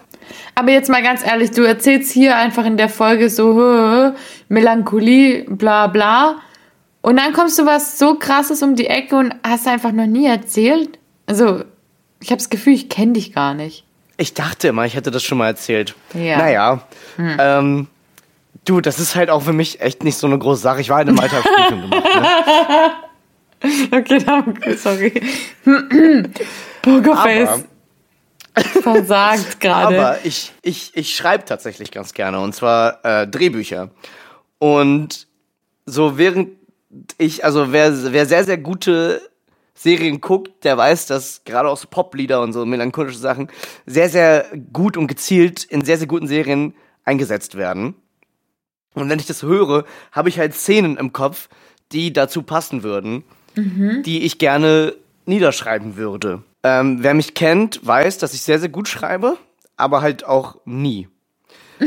Aber 0.55 0.71
jetzt 0.71 0.89
mal 0.91 1.03
ganz 1.03 1.25
ehrlich, 1.25 1.51
du 1.51 1.63
erzählst 1.63 2.13
hier 2.13 2.37
einfach 2.37 2.65
in 2.65 2.77
der 2.77 2.89
Folge 2.89 3.31
so 3.31 3.55
hö, 3.55 4.13
Melancholie, 4.49 5.45
bla 5.49 5.87
bla. 5.87 6.37
Und 7.03 7.17
dann 7.19 7.33
kommst 7.33 7.59
du 7.59 7.67
was 7.67 7.99
so 7.99 8.15
krasses 8.17 8.63
um 8.63 8.77
die 8.77 8.87
Ecke 8.87 9.17
und 9.17 9.35
hast 9.43 9.67
einfach 9.67 9.93
noch 9.93 10.07
nie 10.07 10.27
erzählt. 10.27 10.99
Also, 11.27 11.65
ich 12.21 12.29
habe 12.29 12.37
das 12.39 12.51
Gefühl, 12.51 12.75
ich 12.75 12.89
kenne 12.89 13.15
dich 13.15 13.33
gar 13.33 13.55
nicht. 13.55 13.85
Ich 14.19 14.35
dachte 14.35 14.69
immer, 14.69 14.85
ich 14.85 14.95
hätte 14.97 15.11
das 15.11 15.23
schon 15.23 15.39
mal 15.39 15.47
erzählt. 15.47 15.95
Ja. 16.13 16.37
Naja. 16.37 16.83
Ähm, 17.19 17.87
du, 18.67 18.83
das 18.83 18.99
ist 18.99 19.15
halt 19.17 19.31
auch 19.31 19.41
für 19.43 19.55
mich 19.55 19.81
echt 19.81 20.05
nicht 20.05 20.19
so 20.19 20.27
eine 20.27 20.39
große 20.39 20.61
Sache. 20.61 20.83
Ich 20.83 20.91
war 20.91 20.99
halt 20.99 21.09
in 21.09 21.19
hab 21.19 21.29
Spielfilm 21.31 21.83
gemacht. 21.91 22.05
Ne? 22.15 22.27
Okay, 23.93 24.19
danke, 24.25 24.75
sorry. 24.79 25.13
Pokerface 26.83 27.49
Aber- 27.49 27.65
versagt 28.83 29.61
gerade. 29.61 29.99
Aber 29.99 30.25
ich, 30.25 30.53
ich, 30.63 30.93
ich 30.95 31.17
schreibe 31.17 31.45
tatsächlich 31.45 31.91
ganz 31.91 32.13
gerne 32.15 32.41
und 32.41 32.55
zwar 32.55 33.05
äh, 33.05 33.27
Drehbücher. 33.27 33.91
Und 34.59 35.27
so 35.87 36.19
während 36.19 36.51
ich, 37.19 37.45
also 37.45 37.73
wer, 37.73 38.13
wer 38.13 38.27
sehr, 38.27 38.45
sehr 38.45 38.59
gute 38.59 39.23
Serien 39.75 40.21
guckt, 40.21 40.65
der 40.65 40.77
weiß, 40.77 41.07
dass 41.07 41.43
gerade 41.45 41.69
auch 41.69 41.77
so 41.77 41.89
Poplieder 41.89 42.43
und 42.43 42.53
so 42.53 42.67
melancholische 42.67 43.19
Sachen 43.19 43.49
sehr, 43.87 44.09
sehr 44.11 44.47
gut 44.73 44.97
und 44.97 45.07
gezielt 45.07 45.65
in 45.65 45.85
sehr, 45.85 45.99
sehr 45.99 46.07
guten 46.07 46.27
Serien 46.27 46.75
eingesetzt 47.05 47.57
werden. 47.57 47.95
Und 48.95 49.09
wenn 49.09 49.19
ich 49.19 49.27
das 49.27 49.43
höre, 49.43 49.85
habe 50.13 50.29
ich 50.29 50.39
halt 50.39 50.55
Szenen 50.55 50.97
im 50.97 51.13
Kopf, 51.13 51.49
die 51.93 52.13
dazu 52.13 52.43
passen 52.43 52.83
würden, 52.83 53.25
die 54.03 54.23
ich 54.23 54.39
gerne 54.39 54.95
niederschreiben 55.27 55.97
würde. 55.97 56.43
Ähm, 56.63 56.99
wer 57.03 57.15
mich 57.15 57.35
kennt, 57.35 57.85
weiß, 57.87 58.19
dass 58.19 58.35
ich 58.35 58.43
sehr, 58.43 58.59
sehr 58.59 58.69
gut 58.69 58.87
schreibe, 58.89 59.37
aber 59.77 60.03
halt 60.03 60.25
auch 60.27 60.57
nie. 60.65 61.09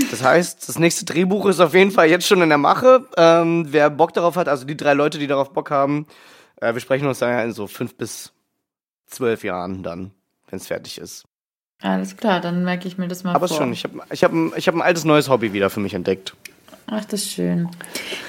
Das 0.10 0.24
heißt, 0.24 0.68
das 0.68 0.80
nächste 0.80 1.06
Drehbuch 1.06 1.46
ist 1.46 1.60
auf 1.60 1.76
jeden 1.76 1.92
Fall 1.92 2.10
jetzt 2.10 2.26
schon 2.26 2.42
in 2.42 2.50
der 2.50 2.58
Mache. 2.58 3.06
Ähm, 3.16 3.68
wer 3.70 3.92
Bock 3.92 4.14
darauf 4.14 4.36
hat, 4.36 4.48
also 4.50 4.66
die 4.66 4.76
drei 4.76 4.94
Leute, 4.94 5.20
die 5.20 5.28
darauf 5.28 5.54
Bock 5.54 5.70
haben, 5.70 6.08
äh, 6.60 6.74
wir 6.74 6.82
sprechen 6.82 7.08
uns 7.08 7.20
dann 7.20 7.30
ja 7.30 7.44
in 7.44 7.52
so 7.52 7.68
fünf 7.68 7.96
bis 7.96 8.32
zwölf 9.06 9.44
Jahren 9.44 9.84
dann, 9.84 10.10
wenn 10.50 10.58
es 10.58 10.66
fertig 10.66 10.98
ist. 10.98 11.26
Alles 11.84 12.18
klar, 12.18 12.40
dann 12.42 12.64
merke 12.64 12.88
ich 12.88 12.98
mir 12.98 13.08
das 13.08 13.24
mal 13.24 13.36
Aber 13.36 13.48
vor. 13.48 13.58
schon, 13.58 13.72
ich 13.74 13.84
habe 13.84 14.00
ich 14.10 14.24
hab, 14.24 14.32
ein- 14.34 14.54
ich 14.56 14.68
hab 14.68 14.74
ein 14.74 14.82
altes 14.82 15.04
neues 15.04 15.30
Hobby 15.30 15.54
wieder 15.54 15.70
für 15.70 15.82
mich 15.82 15.94
entdeckt. 15.94 16.34
Ach, 16.88 17.06
das 17.06 17.22
ist 17.24 17.32
schön. 17.34 17.70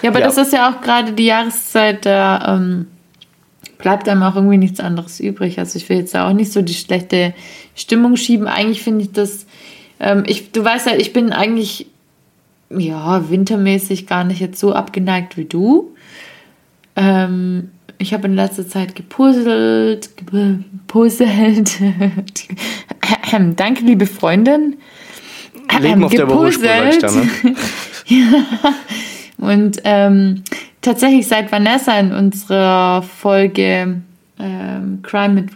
Ja, 0.02 0.10
aber 0.10 0.20
Ja. 0.20 0.26
das 0.26 0.36
ist 0.36 0.52
ja 0.52 0.68
auch 0.70 0.82
gerade 0.82 1.12
die 1.12 1.24
Jahreszeit, 1.26 2.04
da 2.04 2.56
ähm, 2.56 2.88
bleibt 3.78 4.08
einem 4.08 4.22
auch 4.22 4.36
irgendwie 4.36 4.58
nichts 4.58 4.80
anderes 4.80 5.20
übrig. 5.20 5.58
Also 5.58 5.78
ich 5.78 5.88
will 5.88 5.98
jetzt 5.98 6.14
da 6.14 6.28
auch 6.28 6.32
nicht 6.32 6.52
so 6.52 6.62
die 6.62 6.74
schlechte 6.74 7.34
Stimmung 7.74 8.16
schieben. 8.16 8.46
Eigentlich 8.46 8.82
finde 8.82 9.04
ich 9.04 9.12
das, 9.12 9.46
ähm, 10.00 10.24
ich, 10.26 10.52
du 10.52 10.64
weißt 10.64 10.86
ja, 10.86 10.96
ich 10.96 11.12
bin 11.12 11.32
eigentlich, 11.32 11.86
ja, 12.70 13.30
wintermäßig 13.30 14.06
gar 14.06 14.24
nicht 14.24 14.40
jetzt 14.40 14.58
so 14.58 14.72
abgeneigt 14.72 15.36
wie 15.36 15.44
du. 15.44 15.94
Ähm, 16.96 17.70
ich 17.98 18.12
habe 18.12 18.26
in 18.26 18.34
letzter 18.34 18.68
Zeit 18.68 18.94
gepuzzelt, 18.94 20.16
gepuzzelt. 20.16 21.80
Danke, 23.56 23.84
liebe 23.84 24.06
Freundin. 24.06 24.76
Leben 25.80 26.04
auf 26.04 26.12
der 26.12 26.28
sag 26.28 26.92
ich 26.92 26.98
da, 26.98 27.10
ne? 27.10 27.30
Und 29.38 29.80
ähm, 29.84 30.42
tatsächlich 30.84 31.26
seit 31.26 31.50
Vanessa 31.50 31.98
in 31.98 32.12
unserer 32.12 33.02
Folge 33.02 34.02
ähm, 34.38 35.02
Crime, 35.02 35.34
mit, 35.34 35.50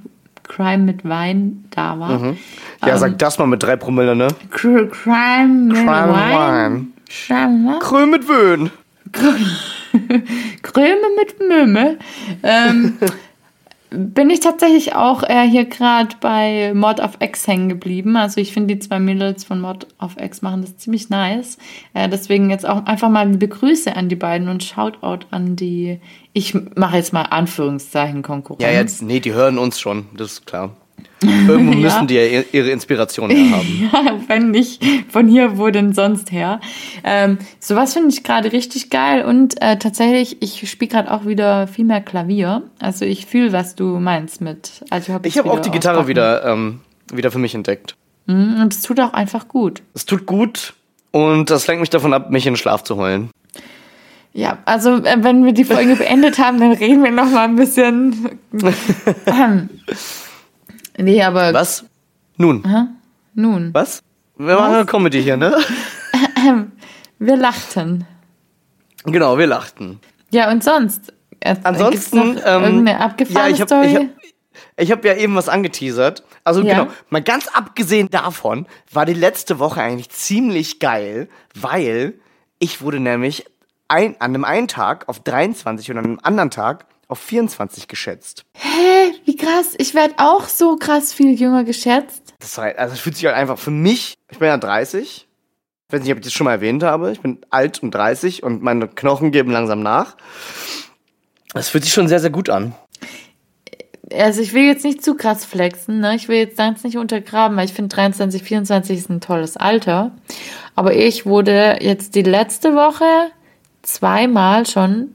Crime 0.45 0.79
mit 0.79 1.09
Wein 1.09 1.65
da 1.71 1.99
war. 1.99 2.19
Mhm. 2.19 2.39
Ja, 2.83 2.93
ähm, 2.93 2.99
sag 2.99 3.19
das 3.19 3.39
mal 3.39 3.47
mit 3.47 3.63
drei 3.63 3.77
Promille, 3.77 4.17
ne? 4.17 4.29
Cr 4.51 4.87
Crime 4.87 5.67
mit 5.67 5.77
Crime 5.77 6.13
Wein. 6.13 6.93
Crime 7.09 7.79
Kröm 7.81 8.11
mit 8.11 8.29
Wöhn. 8.29 8.71
Kröme 10.63 11.07
mit 11.17 11.49
Möme. 11.49 11.99
Ähm, 12.43 12.99
bin 13.91 14.31
ich 14.31 14.41
tatsächlich 14.41 14.95
auch 14.95 15.23
äh, 15.23 15.49
hier 15.49 15.65
gerade 15.65 16.17
bei 16.21 16.73
Mod 16.75 17.01
of 17.01 17.19
X 17.21 17.47
hängen 17.47 17.69
geblieben. 17.69 18.17
Also 18.17 18.41
ich 18.41 18.53
finde 18.53 18.75
die 18.75 18.81
zwei 18.81 18.99
Mädels 18.99 19.45
von 19.45 19.61
Mod 19.61 19.87
of 19.99 20.17
X 20.21 20.43
machen 20.43 20.63
das 20.63 20.77
ziemlich 20.77 21.09
nice. 21.11 21.59
Äh, 21.95 22.09
deswegen 22.09 22.51
jetzt 22.51 22.69
auch 22.69 22.85
einfach 22.87 23.09
mal 23.09 23.29
liebe 23.29 23.49
Grüße 23.49 23.95
an 23.95 24.09
die 24.09 24.17
beiden 24.17 24.49
und 24.49 24.63
Shoutout 24.63 25.27
an 25.31 25.57
die, 25.57 26.01
ich 26.33 26.55
mache 26.77 26.97
jetzt 26.97 27.13
mal 27.13 27.23
Anführungszeichen 27.23 28.23
Konkurrenz. 28.23 28.63
Ja, 28.63 28.71
jetzt, 28.71 29.03
nee, 29.03 29.21
die 29.21 29.33
hören 29.33 29.59
uns 29.59 29.81
schon, 29.81 30.07
das 30.17 30.33
ist 30.33 30.47
klar. 30.47 30.77
Irgendwo 31.23 31.73
Ja. 31.79 31.79
müssen 31.81 32.07
die 32.07 32.15
ja 32.15 32.43
ihre 32.53 32.71
Inspiration 32.71 33.31
her 33.31 33.57
haben. 33.57 33.91
Ja, 33.93 34.19
wenn 34.29 34.51
nicht 34.51 34.83
von 35.11 35.27
hier, 35.29 35.59
wo 35.59 35.69
denn 35.71 35.93
sonst 35.93 36.31
her? 36.33 36.61
Ähm, 37.05 37.39
sowas 37.61 37.93
finde 37.95 38.11
ich 38.11 38.23
gerade 38.25 38.53
richtig 38.53 38.91
geil 38.91 39.25
und 39.25 39.61
äh, 39.63 39.79
tatsächlich, 39.79 40.43
ich 40.43 40.69
spiele 40.71 40.91
gerade 40.91 41.11
auch 41.13 41.27
wieder 41.27 41.67
viel 41.67 41.85
mehr 41.85 42.01
Klavier. 42.01 42.63
Also 42.79 43.05
ich 43.05 43.27
fühle, 43.27 43.53
was 43.53 43.75
du 43.75 43.99
meinst 43.99 44.41
mit. 44.41 44.85
Also 44.91 45.13
hab 45.13 45.27
Ich 45.27 45.39
habe 45.39 45.51
auch 45.51 45.61
die 45.61 45.71
Gitarre 45.71 45.97
auspacken. 45.99 46.09
wieder, 46.09 46.45
ähm, 46.45 46.81
wieder 47.13 47.31
für 47.31 47.39
mich 47.39 47.55
entdeckt. 47.55 47.95
Mhm, 48.27 48.61
Und 48.61 48.75
es 48.75 48.83
tut 48.83 49.01
auch 49.01 49.13
einfach 49.15 49.49
gut. 49.49 49.83
Es 49.95 50.05
tut 50.07 50.27
gut 50.27 50.75
und 51.11 51.51
das 51.51 51.67
lenkt 51.67 51.81
mich 51.81 51.91
davon 51.91 52.13
ab, 52.13 52.31
mich 52.31 52.47
in 52.47 52.53
den 52.53 52.59
Schlaf 52.59 52.85
zu 52.85 52.97
heulen. 52.97 53.31
Ja, 54.35 54.59
also 54.67 54.97
äh, 55.03 55.17
wenn 55.23 55.45
wir 55.45 55.53
die 55.53 55.65
Folge 55.65 55.97
beendet 55.97 56.39
haben, 56.39 56.61
dann 56.61 56.73
reden 56.73 57.03
wir 57.03 57.11
noch 57.11 57.31
mal 57.31 57.45
ein 57.45 57.57
bisschen. 57.57 58.29
Nee, 60.99 61.23
aber 61.23 61.53
Was? 61.55 61.85
Nun, 62.37 62.63
nun, 63.35 63.75
was? 63.75 64.03
Wir 64.37 64.55
machen 64.55 64.75
eine 64.75 64.87
Comedy 64.87 65.23
hier, 65.23 65.37
ne? 65.37 65.57
wir 67.19 67.37
lachten. 67.37 68.07
Genau, 69.05 69.39
wir 69.39 69.47
lachten. 69.47 70.01
Ja, 70.31 70.51
und 70.51 70.63
sonst? 70.63 71.13
Äh, 71.41 71.57
Ansonsten, 71.63 72.35
gibt's 72.35 72.43
ähm, 72.47 72.63
irgendeine 72.63 73.01
abgefahrene 73.01 73.49
ja, 73.49 73.55
ich 73.55 73.61
habe 73.61 73.69
Story? 73.69 73.87
ich 73.87 73.97
hab, 73.97 74.05
ich 74.77 74.93
hab 74.93 75.05
ja 75.05 75.15
eben 75.17 75.35
was 75.35 75.49
angeteasert. 75.49 76.23
Also 76.45 76.63
Ja. 76.63 76.81
genau, 76.81 76.93
mal 77.11 77.23
ganz 77.23 77.49
abgesehen 77.49 78.09
davon 78.11 78.67
war 78.93 79.07
die 79.07 79.15
letzte 79.15 79.59
Woche 79.59 79.81
eigentlich 79.83 80.11
ziemlich 80.11 80.79
geil, 80.81 81.29
weil 81.55 82.15
ich 82.59 82.81
wurde 82.83 83.01
nämlich 83.01 83.45
ein, 83.89 84.17
an 84.21 84.35
einem 84.35 84.45
einen 84.45 84.69
Tag 84.69 85.09
auf 85.09 85.21
23 85.21 85.91
und 85.91 85.99
an 85.99 86.05
einem 86.05 86.21
anderen 86.23 86.51
Tag 86.51 86.87
auf 87.09 87.19
24 87.19 87.89
geschätzt. 87.89 88.45
Hä, 88.55 89.13
wie 89.25 89.37
krass. 89.37 89.75
Ich 89.79 89.95
werde 89.95 90.15
auch 90.19 90.47
so 90.47 90.77
krass 90.77 91.13
viel 91.13 91.39
jünger 91.39 91.65
geschätzt. 91.65 92.35
Das 92.39 92.57
war, 92.59 92.67
also 92.79 92.95
es 92.95 93.01
fühlt 93.01 93.17
sich 93.17 93.25
halt 93.25 93.35
einfach 93.35 93.59
für 93.59 93.71
mich, 93.71 94.15
ich 94.31 94.39
bin 94.39 94.49
ja 94.49 94.57
30, 94.59 95.27
ich 95.89 95.93
weiß 95.93 96.03
nicht, 96.03 96.13
ob 96.13 96.19
ich 96.19 96.25
das 96.25 96.33
schon 96.33 96.45
mal 96.45 96.53
erwähnt 96.53 96.83
habe, 96.83 97.11
ich 97.11 97.21
bin 97.21 97.39
alt 97.51 97.83
und 97.83 97.93
30 97.93 98.43
und 98.43 98.63
meine 98.63 98.89
Knochen 98.89 99.33
geben 99.33 99.51
langsam 99.51 99.83
nach. 99.83 100.17
Das 101.55 101.71
fühlt 101.71 101.85
sich 101.85 101.93
schon 101.93 102.09
sehr, 102.09 102.21
sehr 102.21 102.31
gut 102.31 102.51
an. 102.51 102.75
Also 104.13 104.41
ich 104.41 104.55
will 104.55 104.65
jetzt 104.65 104.85
nicht 104.85 105.03
zu 105.03 105.17
krass 105.17 105.45
flexen, 105.45 106.01
ne? 106.01 106.15
Ich 106.15 106.29
will 106.29 106.39
jetzt 106.39 106.57
ganz 106.57 106.85
nicht 106.85 106.97
untergraben, 106.97 107.57
weil 107.57 107.67
ich 107.67 107.73
finde 107.73 107.95
23, 107.95 108.43
24 108.43 108.99
ist 108.99 109.11
ein 109.11 109.21
tolles 109.21 109.57
Alter. 109.57 110.13
Aber 110.75 110.95
ich 110.95 111.27
wurde 111.27 111.79
jetzt 111.81 112.15
die 112.15 112.23
letzte 112.23 112.75
Woche 112.75 113.31
zweimal 113.83 114.67
schon 114.67 115.15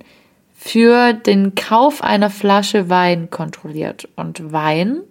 für 0.66 1.12
den 1.12 1.56
Kauf 1.56 2.02
einer 2.02 2.30
Flasche 2.30 2.90
Wein 2.90 3.30
kontrolliert. 3.30 4.08
Und 4.16 4.54
Wein 4.54 5.02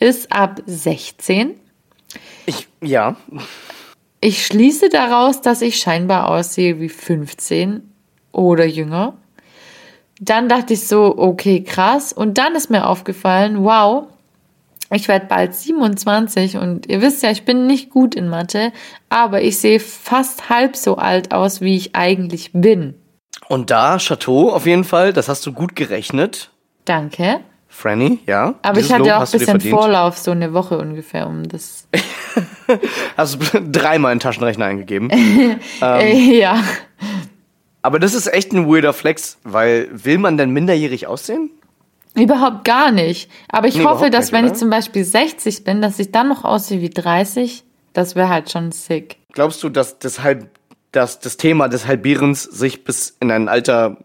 ist 0.00 0.32
ab 0.32 0.60
16. 0.66 1.54
Ich, 2.46 2.66
ja, 2.82 3.16
Ich 4.20 4.44
schließe 4.44 4.88
daraus, 4.88 5.40
dass 5.40 5.62
ich 5.62 5.78
scheinbar 5.78 6.28
aussehe 6.28 6.80
wie 6.80 6.88
15 6.88 7.88
oder 8.32 8.66
jünger. 8.66 9.16
Dann 10.20 10.48
dachte 10.48 10.74
ich 10.74 10.88
so, 10.88 11.16
okay, 11.16 11.62
krass. 11.62 12.12
Und 12.12 12.36
dann 12.36 12.56
ist 12.56 12.68
mir 12.68 12.88
aufgefallen, 12.88 13.62
wow, 13.62 14.08
ich 14.92 15.06
werde 15.06 15.26
bald 15.26 15.54
27 15.54 16.56
und 16.56 16.88
ihr 16.88 17.00
wisst 17.00 17.22
ja, 17.22 17.30
ich 17.30 17.44
bin 17.44 17.68
nicht 17.68 17.90
gut 17.90 18.16
in 18.16 18.28
Mathe, 18.28 18.72
aber 19.08 19.42
ich 19.42 19.58
sehe 19.58 19.78
fast 19.78 20.48
halb 20.48 20.74
so 20.74 20.96
alt 20.96 21.32
aus, 21.32 21.60
wie 21.60 21.76
ich 21.76 21.94
eigentlich 21.94 22.50
bin. 22.52 22.94
Und 23.48 23.70
da, 23.70 23.98
Chateau 23.98 24.50
auf 24.50 24.66
jeden 24.66 24.84
Fall, 24.84 25.12
das 25.12 25.28
hast 25.28 25.44
du 25.46 25.52
gut 25.52 25.74
gerechnet. 25.74 26.50
Danke. 26.84 27.40
Franny, 27.68 28.18
ja. 28.26 28.54
Aber 28.62 28.80
ich 28.80 28.92
hatte 28.92 29.04
Lob 29.04 29.12
auch 29.12 29.32
ein 29.32 29.38
bisschen. 29.38 29.60
Vorlauf, 29.60 30.18
so 30.18 30.30
eine 30.30 30.52
Woche 30.54 30.78
ungefähr, 30.78 31.26
um 31.26 31.44
das. 31.48 31.86
Hast 33.16 33.38
du 33.40 33.60
dreimal 33.70 34.12
in 34.12 34.18
den 34.18 34.22
Taschenrechner 34.22 34.66
eingegeben. 34.66 35.10
Äh, 35.82 36.38
ja. 36.38 36.60
Aber 37.82 37.98
das 37.98 38.14
ist 38.14 38.26
echt 38.26 38.52
ein 38.52 38.68
weirder 38.68 38.92
Flex, 38.92 39.38
weil 39.44 39.88
will 39.92 40.18
man 40.18 40.36
denn 40.36 40.50
minderjährig 40.50 41.06
aussehen? 41.06 41.50
Überhaupt 42.14 42.64
gar 42.64 42.90
nicht. 42.90 43.30
Aber 43.48 43.68
ich 43.68 43.76
Nee, 43.76 43.84
hoffe, 43.84 44.10
dass 44.10 44.26
nicht, 44.26 44.32
wenn 44.32 44.44
oder? 44.46 44.52
ich 44.54 44.58
zum 44.58 44.70
Beispiel 44.70 45.04
60 45.04 45.62
bin, 45.64 45.80
dass 45.80 45.98
ich 45.98 46.10
dann 46.10 46.28
noch 46.28 46.44
aussehe 46.44 46.80
wie 46.80 46.90
30. 46.90 47.64
Das 47.92 48.16
wäre 48.16 48.28
halt 48.28 48.50
schon 48.50 48.72
sick. 48.72 49.16
Glaubst 49.32 49.62
du, 49.62 49.68
dass 49.68 49.98
das, 49.98 50.22
Halb, 50.22 50.48
dass 50.92 51.20
das 51.20 51.36
Thema 51.36 51.68
des 51.68 51.86
Halbierens 51.86 52.42
sich 52.42 52.84
bis 52.84 53.16
in 53.20 53.30
ein 53.30 53.48
Alter. 53.48 53.98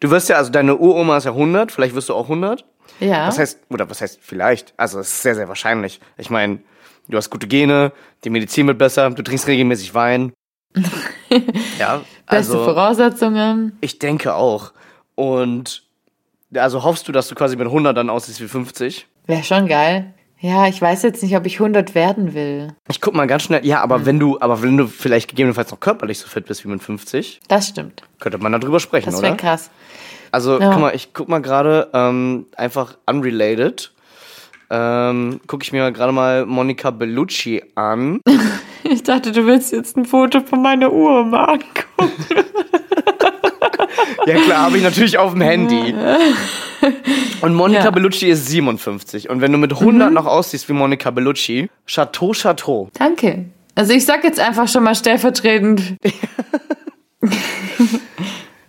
Du 0.00 0.10
wirst 0.10 0.28
ja, 0.28 0.36
also 0.36 0.50
deine 0.50 0.76
Uroma 0.76 1.16
ist 1.16 1.24
ja 1.24 1.32
100, 1.32 1.72
vielleicht 1.72 1.94
wirst 1.94 2.08
du 2.08 2.14
auch 2.14 2.24
100. 2.24 2.64
Ja. 3.00 3.26
Was 3.26 3.38
heißt, 3.38 3.60
oder 3.70 3.88
was 3.90 4.00
heißt 4.00 4.18
vielleicht? 4.22 4.72
Also, 4.76 5.00
es 5.00 5.08
ist 5.08 5.22
sehr, 5.22 5.34
sehr 5.34 5.48
wahrscheinlich. 5.48 6.00
Ich 6.16 6.30
meine, 6.30 6.60
du 7.08 7.16
hast 7.16 7.30
gute 7.30 7.46
Gene, 7.46 7.92
die 8.22 8.30
Medizin 8.30 8.66
wird 8.66 8.78
besser, 8.78 9.10
du 9.10 9.22
trinkst 9.22 9.46
regelmäßig 9.46 9.94
Wein. 9.94 10.32
ja, 11.78 12.02
Beste 12.28 12.52
also, 12.54 12.64
Voraussetzungen. 12.64 13.76
ich 13.80 13.98
denke 13.98 14.34
auch. 14.34 14.72
Und, 15.14 15.84
also 16.54 16.82
hoffst 16.82 17.06
du, 17.08 17.12
dass 17.12 17.28
du 17.28 17.34
quasi 17.34 17.56
mit 17.56 17.66
100 17.66 17.96
dann 17.96 18.10
aussiehst 18.10 18.40
wie 18.40 18.48
50? 18.48 19.06
Wäre 19.26 19.42
schon 19.42 19.68
geil. 19.68 20.13
Ja, 20.46 20.66
ich 20.68 20.82
weiß 20.82 21.02
jetzt 21.04 21.22
nicht, 21.22 21.34
ob 21.38 21.46
ich 21.46 21.54
100 21.58 21.94
werden 21.94 22.34
will. 22.34 22.74
Ich 22.90 23.00
guck 23.00 23.14
mal 23.14 23.26
ganz 23.26 23.44
schnell. 23.44 23.64
Ja, 23.64 23.80
aber 23.80 23.96
Hm. 23.96 24.04
wenn 24.06 24.18
du, 24.18 24.38
aber 24.42 24.60
wenn 24.60 24.76
du 24.76 24.86
vielleicht 24.86 25.30
gegebenenfalls 25.30 25.70
noch 25.70 25.80
körperlich 25.80 26.18
so 26.18 26.28
fit 26.28 26.44
bist 26.44 26.64
wie 26.64 26.68
mit 26.68 26.82
50, 26.82 27.40
Das 27.48 27.68
stimmt. 27.68 28.02
könnte 28.20 28.36
man 28.36 28.52
darüber 28.52 28.78
sprechen, 28.78 29.10
Das 29.10 29.22
wäre 29.22 29.32
oder? 29.32 29.40
krass. 29.40 29.70
Also, 30.32 30.60
Ja. 30.60 30.70
guck 30.72 30.80
mal, 30.82 30.94
ich 30.94 31.14
guck 31.14 31.28
mal 31.30 31.40
gerade, 31.40 31.88
ähm, 31.94 32.44
einfach 32.58 32.98
unrelated. 33.06 33.92
Ähm, 34.68 35.40
guck 35.46 35.62
ich 35.62 35.72
mir 35.72 35.90
gerade 35.92 36.12
mal 36.12 36.44
Monica 36.44 36.90
Bellucci 36.90 37.62
an. 37.74 38.20
Ich 38.86 39.02
dachte, 39.02 39.32
du 39.32 39.46
willst 39.46 39.72
jetzt 39.72 39.96
ein 39.96 40.04
Foto 40.04 40.40
von 40.42 40.60
meiner 40.60 40.92
Uhr 40.92 41.24
mal 41.24 41.44
angucken. 41.54 42.12
Ja, 44.26 44.34
klar, 44.36 44.62
habe 44.62 44.76
ich 44.76 44.82
natürlich 44.82 45.18
auf 45.18 45.32
dem 45.32 45.40
Handy. 45.42 45.94
Und 47.40 47.54
Monica 47.54 47.84
Ja. 47.84 47.90
Bellucci 47.90 48.26
ist 48.28 48.46
57. 48.48 49.30
Und 49.30 49.40
wenn 49.40 49.52
du 49.52 49.58
mit 49.58 49.72
100 49.72 50.12
noch 50.12 50.26
aussiehst 50.26 50.68
wie 50.68 50.72
Monica 50.74 51.10
Bellucci, 51.10 51.68
Chateau, 51.86 52.32
Chateau. 52.32 52.88
Danke. 52.98 53.46
Also 53.74 53.92
ich 53.92 54.04
sag 54.04 54.22
jetzt 54.24 54.38
einfach 54.40 54.68
schon 54.68 54.84
mal 54.84 54.94
stellvertretend. 54.94 55.96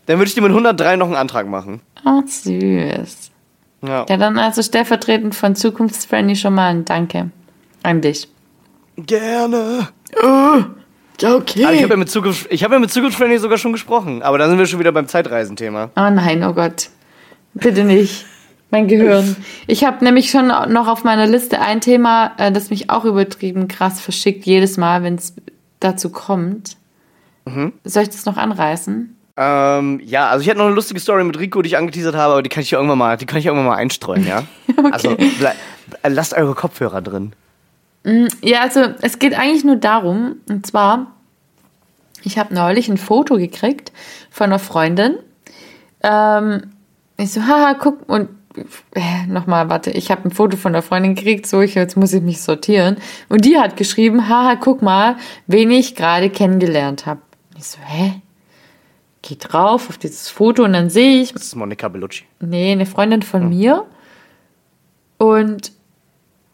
Dann 0.06 0.18
würde 0.20 0.26
ich 0.26 0.36
dir 0.36 0.42
mit 0.42 0.52
103 0.52 0.98
noch 0.98 1.08
einen 1.08 1.16
Antrag 1.16 1.48
machen. 1.48 1.82
Oh, 2.06 2.22
süß. 2.26 3.32
Ja. 3.82 4.06
Ja, 4.08 4.18
dann 4.18 4.38
also 4.38 4.62
stellvertretend 4.62 5.36
von 5.36 5.56
Zukunftsfriendly 5.56 6.36
schon 6.36 6.54
mal 6.56 6.70
ein 6.70 6.86
Danke 6.86 7.32
an 7.84 8.02
dich. 8.02 8.28
Gerne. 8.98 9.90
Ja, 10.22 10.68
okay. 11.24 11.64
Aber 11.66 11.74
ich 11.74 11.82
habe 11.84 11.94
ja 11.94 11.98
mit 11.98 12.10
Zukunft, 12.10 12.48
ich 12.50 12.64
habe 12.64 12.74
ja 12.76 12.80
mit 12.80 12.92
Zukunftsfriendly 12.92 13.38
sogar 13.40 13.58
schon 13.58 13.72
gesprochen. 13.72 14.22
Aber 14.24 14.38
da 14.38 14.48
sind 14.50 14.58
wir 14.58 14.66
schon 14.66 14.80
wieder 14.80 14.92
beim 14.92 15.08
Zeitreisenthema. 15.08 15.92
Oh 15.96 16.10
nein, 16.10 16.44
oh 16.44 16.54
Gott. 16.54 16.90
Bitte 17.54 17.84
nicht. 17.84 18.26
Mein 18.72 18.88
Gehirn. 18.88 19.36
Ich 19.68 19.84
habe 19.86 20.04
nämlich 20.04 20.30
schon 20.32 20.48
noch 20.48 20.88
auf 20.88 21.04
meiner 21.04 21.28
Liste 21.28 21.62
ein 21.62 21.80
Thema, 21.82 22.34
äh, 22.38 22.52
das 22.52 22.70
mich 22.72 22.90
auch 22.90 23.06
übertrieben 23.06 23.68
krass 23.68 24.02
verschickt, 24.02 24.46
jedes 24.46 24.76
Mal, 24.78 25.04
wenn 25.04 25.16
es 25.16 25.34
dazu 25.80 26.10
kommt. 26.10 26.76
Soll 27.84 28.04
ich 28.04 28.10
das 28.10 28.26
noch 28.26 28.38
anreißen? 28.38 29.16
Ähm, 29.38 30.02
ja, 30.04 30.30
also 30.30 30.42
ich 30.42 30.48
hätte 30.48 30.58
noch 30.58 30.66
eine 30.66 30.74
lustige 30.74 31.00
Story 31.00 31.24
mit 31.24 31.38
Rico, 31.38 31.62
die 31.62 31.68
ich 31.68 31.78
angeteasert 31.78 32.16
habe, 32.16 32.34
aber 32.34 32.42
die 32.42 32.50
kann 32.50 32.64
ich 32.64 32.72
ja 32.72 32.80
irgendwann 32.80 32.98
mal, 32.98 33.18
die 33.18 33.26
kann 33.28 33.38
ich 33.38 33.46
irgendwann 33.46 33.68
mal 33.68 33.76
einstreuen, 33.76 34.26
ja? 34.26 34.44
Also 34.92 35.10
ble- 35.12 35.54
äh, 36.02 36.10
lasst 36.10 36.34
eure 36.34 36.56
Kopfhörer 36.56 37.02
drin. 37.02 37.34
Ja, 38.44 38.62
also 38.62 38.82
es 39.02 39.18
geht 39.20 39.38
eigentlich 39.38 39.64
nur 39.64 39.78
darum, 39.78 40.38
und 40.48 40.66
zwar, 40.66 41.14
ich 42.24 42.38
habe 42.38 42.54
neulich 42.54 42.88
ein 42.88 42.98
Foto 42.98 43.38
gekriegt 43.38 43.92
von 44.30 44.46
einer 44.46 44.60
Freundin. 44.60 45.18
Ähm, 46.04 46.72
ich 47.18 47.32
so, 47.32 47.42
haha, 47.42 47.74
guck, 47.74 48.08
und 48.08 48.30
äh, 48.94 49.26
nochmal, 49.28 49.70
warte, 49.70 49.90
ich 49.92 50.12
habe 50.12 50.26
ein 50.30 50.32
Foto 50.32 50.56
von 50.56 50.76
einer 50.76 50.84
Freundin 50.84 51.16
gekriegt, 51.16 51.48
so, 51.48 51.62
ich, 51.62 51.74
jetzt 51.74 51.98
muss 51.98 52.14
ich 52.14 52.22
mich 52.22 52.42
sortieren. 52.42 52.98
Und 53.28 53.44
die 53.44 53.58
hat 53.58 53.76
geschrieben, 53.76 54.30
haha, 54.30 54.56
guck 54.56 54.84
mal, 54.84 55.18
wen 55.48 55.72
ich 55.72 55.96
gerade 55.96 56.30
kennengelernt 56.30 57.06
habe. 57.08 57.22
Ich 57.58 57.66
so, 57.66 57.80
hä? 57.84 58.22
gehe 59.24 59.38
drauf 59.38 59.90
auf 59.90 59.98
dieses 59.98 60.30
Foto 60.30 60.64
und 60.64 60.74
dann 60.74 60.90
sehe 60.90 61.22
ich, 61.22 61.34
Das 61.34 61.44
ist 61.44 61.56
Monica 61.56 61.88
Bellucci. 61.88 62.26
nee, 62.40 62.72
eine 62.72 62.86
Freundin 62.86 63.24
von 63.24 63.50
mir 63.50 63.86
und 65.18 65.72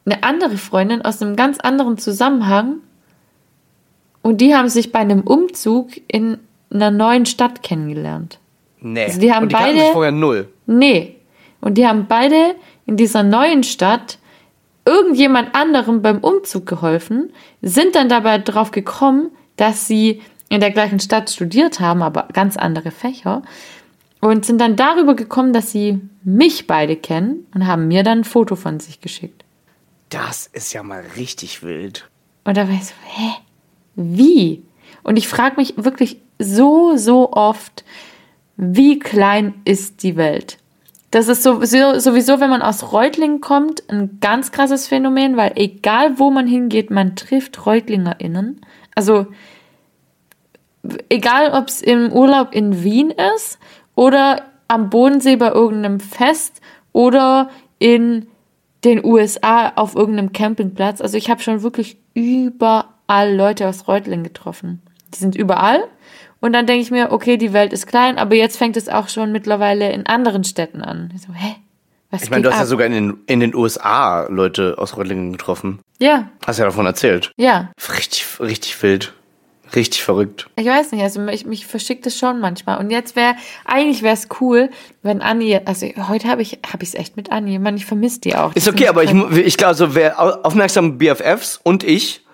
eine 0.05 0.23
andere 0.23 0.57
Freundin 0.57 1.01
aus 1.03 1.21
einem 1.21 1.35
ganz 1.35 1.59
anderen 1.59 1.97
Zusammenhang. 1.97 2.77
Und 4.21 4.41
die 4.41 4.55
haben 4.55 4.69
sich 4.69 4.91
bei 4.91 4.99
einem 4.99 5.21
Umzug 5.21 5.89
in 6.07 6.37
einer 6.73 6.91
neuen 6.91 7.25
Stadt 7.25 7.63
kennengelernt. 7.63 8.39
Nee. 8.79 9.03
Also 9.05 9.19
die 9.19 9.31
haben 9.33 9.43
Und 9.43 9.51
die 9.51 9.55
beide- 9.55 9.79
sich 9.79 9.89
vorher 9.89 10.11
null. 10.11 10.47
Nee. 10.65 11.17
Und 11.59 11.77
die 11.77 11.87
haben 11.87 12.07
beide 12.07 12.55
in 12.85 12.97
dieser 12.97 13.23
neuen 13.23 13.63
Stadt 13.63 14.17
irgendjemand 14.85 15.53
anderem 15.53 16.01
beim 16.01 16.19
Umzug 16.19 16.65
geholfen, 16.65 17.31
sind 17.61 17.93
dann 17.95 18.09
dabei 18.09 18.39
drauf 18.39 18.71
gekommen, 18.71 19.29
dass 19.57 19.87
sie 19.87 20.21
in 20.49 20.59
der 20.59 20.71
gleichen 20.71 20.99
Stadt 20.99 21.29
studiert 21.29 21.79
haben, 21.79 22.01
aber 22.01 22.27
ganz 22.33 22.57
andere 22.57 22.89
Fächer. 22.91 23.43
Und 24.19 24.45
sind 24.45 24.59
dann 24.59 24.75
darüber 24.75 25.15
gekommen, 25.15 25.53
dass 25.53 25.71
sie 25.71 25.99
mich 26.23 26.67
beide 26.67 26.95
kennen 26.95 27.45
und 27.53 27.67
haben 27.67 27.87
mir 27.87 28.03
dann 28.03 28.19
ein 28.19 28.23
Foto 28.23 28.55
von 28.55 28.79
sich 28.79 29.01
geschickt. 29.01 29.43
Das 30.11 30.45
ist 30.45 30.73
ja 30.73 30.83
mal 30.83 31.03
richtig 31.15 31.63
wild. 31.63 32.09
Und 32.43 32.57
da 32.57 32.67
war 32.67 32.75
ich 32.75 32.85
so, 32.85 32.93
hä? 33.05 33.31
Wie? 33.95 34.63
Und 35.03 35.17
ich 35.17 35.27
frage 35.27 35.55
mich 35.55 35.73
wirklich 35.77 36.21
so, 36.37 36.97
so 36.97 37.31
oft, 37.31 37.83
wie 38.57 38.99
klein 38.99 39.55
ist 39.65 40.03
die 40.03 40.17
Welt? 40.17 40.57
Das 41.11 41.27
ist 41.27 41.43
sowieso, 41.43 42.39
wenn 42.39 42.49
man 42.49 42.61
aus 42.61 42.91
Reutlingen 42.91 43.41
kommt, 43.41 43.89
ein 43.89 44.19
ganz 44.21 44.51
krasses 44.51 44.87
Phänomen, 44.87 45.37
weil 45.37 45.53
egal 45.55 46.19
wo 46.19 46.29
man 46.29 46.47
hingeht, 46.47 46.89
man 46.89 47.15
trifft 47.15 47.65
ReutlingerInnen. 47.65 48.61
Also, 48.95 49.27
egal 51.09 51.51
ob 51.51 51.69
es 51.69 51.81
im 51.81 52.11
Urlaub 52.11 52.53
in 52.53 52.83
Wien 52.83 53.11
ist 53.35 53.59
oder 53.95 54.43
am 54.67 54.89
Bodensee 54.89 55.35
bei 55.37 55.49
irgendeinem 55.49 55.99
Fest 55.99 56.61
oder 56.91 57.49
in 57.79 58.27
den 58.83 59.03
USA 59.05 59.73
auf 59.75 59.95
irgendeinem 59.95 60.31
Campingplatz. 60.33 61.01
Also 61.01 61.17
ich 61.17 61.29
habe 61.29 61.41
schon 61.41 61.61
wirklich 61.63 61.97
überall 62.13 63.33
Leute 63.35 63.67
aus 63.67 63.87
Reutlingen 63.87 64.23
getroffen. 64.23 64.81
Die 65.13 65.19
sind 65.19 65.35
überall. 65.35 65.83
Und 66.39 66.53
dann 66.53 66.65
denke 66.65 66.81
ich 66.81 66.89
mir, 66.91 67.11
okay, 67.11 67.37
die 67.37 67.53
Welt 67.53 67.71
ist 67.73 67.85
klein, 67.85 68.17
aber 68.17 68.33
jetzt 68.35 68.57
fängt 68.57 68.75
es 68.75 68.89
auch 68.89 69.09
schon 69.09 69.31
mittlerweile 69.31 69.91
in 69.91 70.07
anderen 70.07 70.43
Städten 70.43 70.81
an. 70.81 71.11
Ich 71.15 71.21
so, 71.21 71.33
hä? 71.33 71.55
Was 72.09 72.23
Ich 72.23 72.29
meine, 72.31 72.43
du 72.43 72.49
hast 72.49 72.57
ja 72.57 72.61
ab? 72.63 72.67
sogar 72.67 72.87
in 72.87 72.93
den, 72.93 73.17
in 73.27 73.39
den 73.39 73.55
USA 73.55 74.25
Leute 74.27 74.75
aus 74.77 74.97
Reutlingen 74.97 75.31
getroffen. 75.31 75.79
Ja, 75.99 76.29
Hast 76.45 76.57
ja 76.59 76.65
davon 76.65 76.85
erzählt. 76.85 77.31
ja. 77.37 77.71
Richtig, 77.95 78.25
richtig 78.39 78.81
wild. 78.81 79.13
Richtig 79.75 80.03
verrückt. 80.03 80.47
Ich 80.57 80.65
weiß 80.65 80.91
nicht, 80.91 81.01
also 81.01 81.19
mich, 81.21 81.45
mich 81.45 81.65
verschickt 81.65 82.05
es 82.05 82.17
schon 82.17 82.39
manchmal. 82.39 82.77
Und 82.79 82.89
jetzt 82.91 83.15
wäre, 83.15 83.35
eigentlich 83.65 84.01
wäre 84.03 84.13
es 84.15 84.27
cool, 84.41 84.69
wenn 85.01 85.21
Anni, 85.21 85.59
also 85.65 85.87
heute 86.09 86.27
habe 86.27 86.41
ich 86.41 86.59
habe 86.71 86.83
ich 86.83 86.89
es 86.89 86.95
echt 86.95 87.15
mit 87.15 87.31
Anni. 87.31 87.57
Mann, 87.59 87.75
ich 87.77 87.85
vermisse 87.85 88.19
die 88.19 88.35
auch. 88.35 88.53
Ist 88.55 88.67
okay, 88.67 88.87
aber 88.89 89.03
ich, 89.03 89.11
ich 89.11 89.57
glaube, 89.57 89.69
also 89.69 89.95
wer 89.95 90.19
au- 90.19 90.41
aufmerksame 90.43 90.91
BFFs 90.93 91.59
und 91.63 91.83
ich 91.83 92.25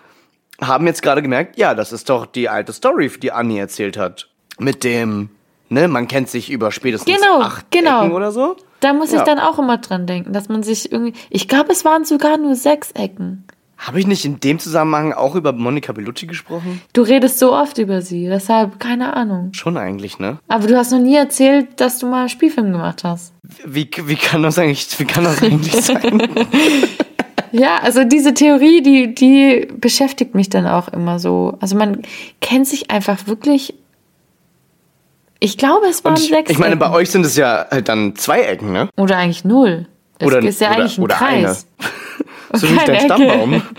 haben 0.60 0.88
jetzt 0.88 1.04
gerade 1.04 1.22
gemerkt, 1.22 1.58
ja, 1.60 1.76
das 1.76 1.92
ist 1.94 2.10
doch 2.10 2.26
die 2.26 2.50
alte 2.50 2.74
Story, 2.74 3.12
die 3.22 3.32
Anni 3.32 3.60
erzählt 3.60 3.98
hat. 3.98 4.28
Mit 4.58 4.84
dem, 4.84 5.30
ne, 5.70 5.88
man 5.88 6.08
kennt 6.08 6.30
sich 6.30 6.50
über 6.50 6.72
spätestens 6.72 7.16
Genau, 7.16 7.42
acht 7.42 7.70
genau. 7.70 8.02
Ecken 8.06 8.16
oder 8.16 8.32
so. 8.32 8.56
Da 8.80 8.94
muss 8.94 9.12
Ja. 9.12 9.20
ich 9.20 9.24
dann 9.24 9.38
auch 9.40 9.60
immer 9.60 9.78
dran 9.78 10.08
denken, 10.08 10.34
dass 10.34 10.50
man 10.50 10.64
sich 10.64 10.92
irgendwie. 10.92 11.14
Ich 11.30 11.48
glaube, 11.48 11.72
es 11.72 11.86
waren 11.86 12.06
sogar 12.06 12.38
nur 12.38 12.56
sechs 12.56 12.92
Ecken. 12.94 13.44
Habe 13.78 14.00
ich 14.00 14.08
nicht 14.08 14.26
in 14.26 14.40
dem 14.40 14.58
Zusammenhang 14.60 15.14
auch 15.14 15.36
über 15.36 15.54
Monica 15.54 15.94
Bellucci 15.94 16.26
gesprochen? 16.26 16.82
Du 16.94 17.04
redest 17.04 17.38
so 17.38 17.54
oft 17.54 17.78
über 17.78 18.02
sie, 18.02 18.26
deshalb 18.28 18.80
keine 18.80 19.16
Ahnung. 19.16 19.50
Schon 19.54 19.78
eigentlich, 19.78 20.18
ne? 20.18 20.40
Aber 20.48 20.66
du 20.68 20.76
hast 20.76 20.92
noch 20.92 21.00
nie 21.00 21.16
erzählt, 21.16 21.80
dass 21.80 22.00
du 22.00 22.08
mal 22.08 22.22
einen 22.22 22.30
Spielfilm 22.30 22.72
gemacht 22.72 23.04
hast. 23.04 23.34
Wie, 23.66 23.88
wie 24.06 24.16
kann 24.16 24.42
das 24.44 24.58
eigentlich, 24.58 25.00
wie 25.00 25.06
kann 25.06 25.24
das 25.26 25.42
eigentlich 25.44 25.72
sein? 25.86 26.28
Ja, 27.52 27.78
also 27.82 28.04
diese 28.04 28.34
Theorie, 28.34 28.82
die, 28.82 29.14
die 29.14 29.68
beschäftigt 29.80 30.34
mich 30.36 30.50
dann 30.50 30.66
auch 30.68 30.88
immer 30.90 31.20
so. 31.20 31.56
Also 31.62 31.78
man 31.78 32.02
kennt 32.42 32.68
sich 32.68 32.90
einfach 32.92 33.28
wirklich. 33.28 33.76
Ich 35.40 35.58
glaube, 35.58 35.86
es 35.88 36.04
waren 36.04 36.16
ich, 36.16 36.30
sechs. 36.30 36.50
ich 36.50 36.58
meine, 36.58 36.76
bei 36.78 36.88
Ecken. 36.88 36.96
euch 36.96 37.12
sind 37.12 37.26
es 37.26 37.38
ja 37.38 37.68
halt 37.70 37.88
dann 37.90 38.16
zwei 38.16 38.42
Ecken, 38.42 38.72
ne? 38.74 38.90
Oder 38.98 39.18
eigentlich 39.18 39.46
null. 39.46 39.86
Das 40.18 40.28
Oder- 40.28 40.40
ist 40.40 40.60
ja 40.60 40.72
oder- 40.72 40.78
eigentlich 40.80 40.98
ein 41.00 41.08
Kreis. 41.08 41.68
So 42.54 42.70
wie 42.70 42.86
dein. 42.86 43.06
Stammbaum. 43.06 43.62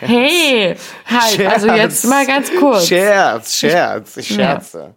Hey, 0.00 0.74
halt, 1.04 1.46
also 1.46 1.68
jetzt 1.68 2.06
mal 2.06 2.26
ganz 2.26 2.50
kurz. 2.58 2.86
Scherz, 2.86 3.56
Scherz. 3.56 4.16
Ich 4.16 4.28
scherze. 4.28 4.94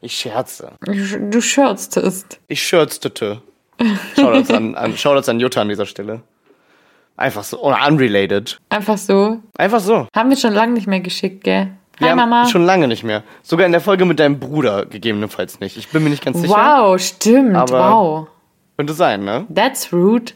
Ich 0.00 0.16
scherze. 0.16 0.72
Du 0.80 1.40
scherztest. 1.40 2.40
Ich 2.48 2.66
scherzte. 2.66 3.42
Shoutouts 4.16 4.50
an, 4.50 4.74
an, 4.74 4.96
Shoutouts 4.96 5.28
an 5.28 5.38
Jutta 5.38 5.60
an 5.60 5.68
dieser 5.68 5.86
Stelle. 5.86 6.22
Einfach 7.16 7.44
so. 7.44 7.60
Oder 7.60 7.86
unrelated. 7.86 8.58
Einfach 8.70 8.98
so. 8.98 9.40
Einfach 9.56 9.80
so. 9.80 10.08
Haben 10.14 10.30
wir 10.30 10.36
schon 10.36 10.54
lange 10.54 10.72
nicht 10.72 10.86
mehr 10.86 11.00
geschickt, 11.00 11.44
gell? 11.44 11.68
Hi 12.00 12.08
haben 12.08 12.16
Mama. 12.16 12.46
Schon 12.46 12.64
lange 12.64 12.88
nicht 12.88 13.04
mehr. 13.04 13.22
Sogar 13.42 13.66
in 13.66 13.72
der 13.72 13.80
Folge 13.80 14.04
mit 14.04 14.18
deinem 14.18 14.40
Bruder 14.40 14.86
gegebenenfalls 14.86 15.60
nicht. 15.60 15.76
Ich 15.76 15.88
bin 15.88 16.02
mir 16.02 16.10
nicht 16.10 16.24
ganz 16.24 16.40
sicher. 16.40 16.54
Wow, 16.54 17.00
stimmt. 17.00 17.54
Wow. 17.70 18.28
Könnte 18.76 18.94
sein, 18.94 19.24
ne? 19.24 19.46
That's 19.54 19.92
rude. 19.92 20.32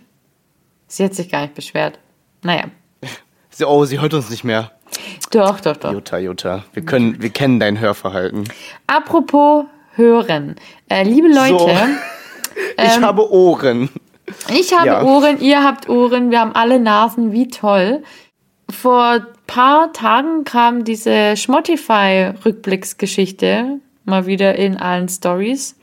Sie 0.87 1.03
hat 1.03 1.15
sich 1.15 1.29
gar 1.29 1.43
nicht 1.43 1.55
beschwert. 1.55 1.99
Naja. 2.47 2.65
Sie, 3.51 3.65
oh, 3.65 3.85
sie 3.85 4.01
hört 4.01 4.15
uns 4.15 4.31
nicht 4.31 4.45
mehr. 4.45 4.71
Doch, 5.33 5.59
doch, 5.61 5.77
doch. 5.77 5.93
Jutta, 5.93 6.19
Jutta. 6.19 6.63
Wir 6.73 6.85
können, 6.85 7.21
wir 7.21 7.31
kennen 7.31 7.59
dein 7.59 7.81
Hörverhalten. 7.81 8.45
Apropos 8.87 9.65
hören. 9.95 10.55
Äh, 10.89 11.03
liebe 11.03 11.27
Leute, 11.29 11.59
So. 11.59 11.69
Ich 12.83 13.03
habe 13.03 13.31
Ohren. 13.31 13.91
ich 14.49 14.73
habe 14.73 14.87
Ja. 14.87 15.03
Ohren, 15.03 15.41
ihr 15.41 15.63
habt 15.63 15.91
Ohren, 15.91 16.31
wir 16.31 16.41
haben 16.41 16.55
alle 16.55 16.79
Nasen, 16.79 17.33
wie 17.33 17.49
toll. 17.49 18.03
Vor 18.71 19.27
paar 19.47 19.93
Tagen 19.93 20.45
kam 20.45 20.85
diese 20.85 21.37
Schmottify-Rückblicksgeschichte 21.37 23.81
mal 24.05 24.25
wieder 24.27 24.55
in 24.55 24.77
allen 24.79 25.09
Stories. 25.09 25.77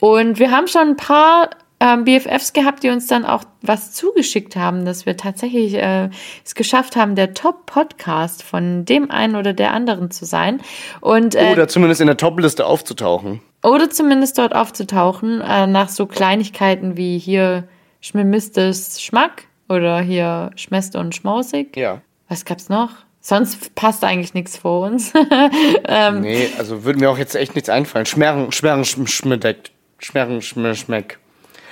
Und 0.00 0.38
wir 0.38 0.50
haben 0.52 0.68
schon 0.68 0.90
ein 0.90 0.96
paar 0.96 1.50
ähm, 1.80 2.04
BFFs 2.04 2.52
gehabt, 2.52 2.82
die 2.82 2.90
uns 2.90 3.06
dann 3.06 3.24
auch 3.24 3.42
was 3.62 3.92
zugeschickt 3.92 4.54
haben, 4.54 4.84
dass 4.84 5.06
wir 5.06 5.16
tatsächlich 5.16 5.74
äh, 5.74 6.10
es 6.44 6.54
geschafft 6.54 6.94
haben, 6.96 7.14
der 7.16 7.32
Top-Podcast 7.34 8.42
von 8.42 8.84
dem 8.84 9.10
einen 9.10 9.34
oder 9.36 9.52
der 9.54 9.72
anderen 9.72 10.10
zu 10.10 10.24
sein. 10.26 10.60
Und, 11.00 11.34
äh, 11.34 11.50
Oder 11.52 11.68
zumindest 11.68 12.00
in 12.02 12.06
der 12.06 12.16
Top-Liste 12.18 12.66
aufzutauchen. 12.66 13.40
oder 13.62 13.88
zumindest 13.90 14.36
dort 14.38 14.54
aufzutauchen, 14.54 15.40
äh, 15.40 15.66
nach 15.66 15.88
so 15.88 16.06
Kleinigkeiten 16.06 16.96
wie 16.96 17.18
hier 17.18 17.64
Schmimmistes 18.02 19.00
Schmack 19.02 19.44
oder 19.68 20.00
hier 20.00 20.50
Schmeste 20.56 20.98
und 20.98 21.14
Schmausig. 21.14 21.76
Ja. 21.76 22.00
Was 22.28 22.44
gab's 22.44 22.68
noch? 22.68 22.90
Sonst 23.22 23.74
passt 23.74 24.02
eigentlich 24.04 24.32
nichts 24.34 24.56
vor 24.56 24.86
uns. 24.86 25.12
Nee, 26.20 26.48
also 26.58 26.84
würde 26.84 26.98
mir 26.98 27.10
auch 27.10 27.18
jetzt 27.18 27.34
echt 27.36 27.54
nichts 27.54 27.68
einfallen. 27.68 28.06
Schmerren, 28.06 28.52
Schmerren, 28.52 28.82
Schm- 28.84 29.06
Schmedeckt. 29.06 29.72
Schmerren, 29.98 30.40
Schm- 30.40 30.74
Schmeck. 30.74 31.18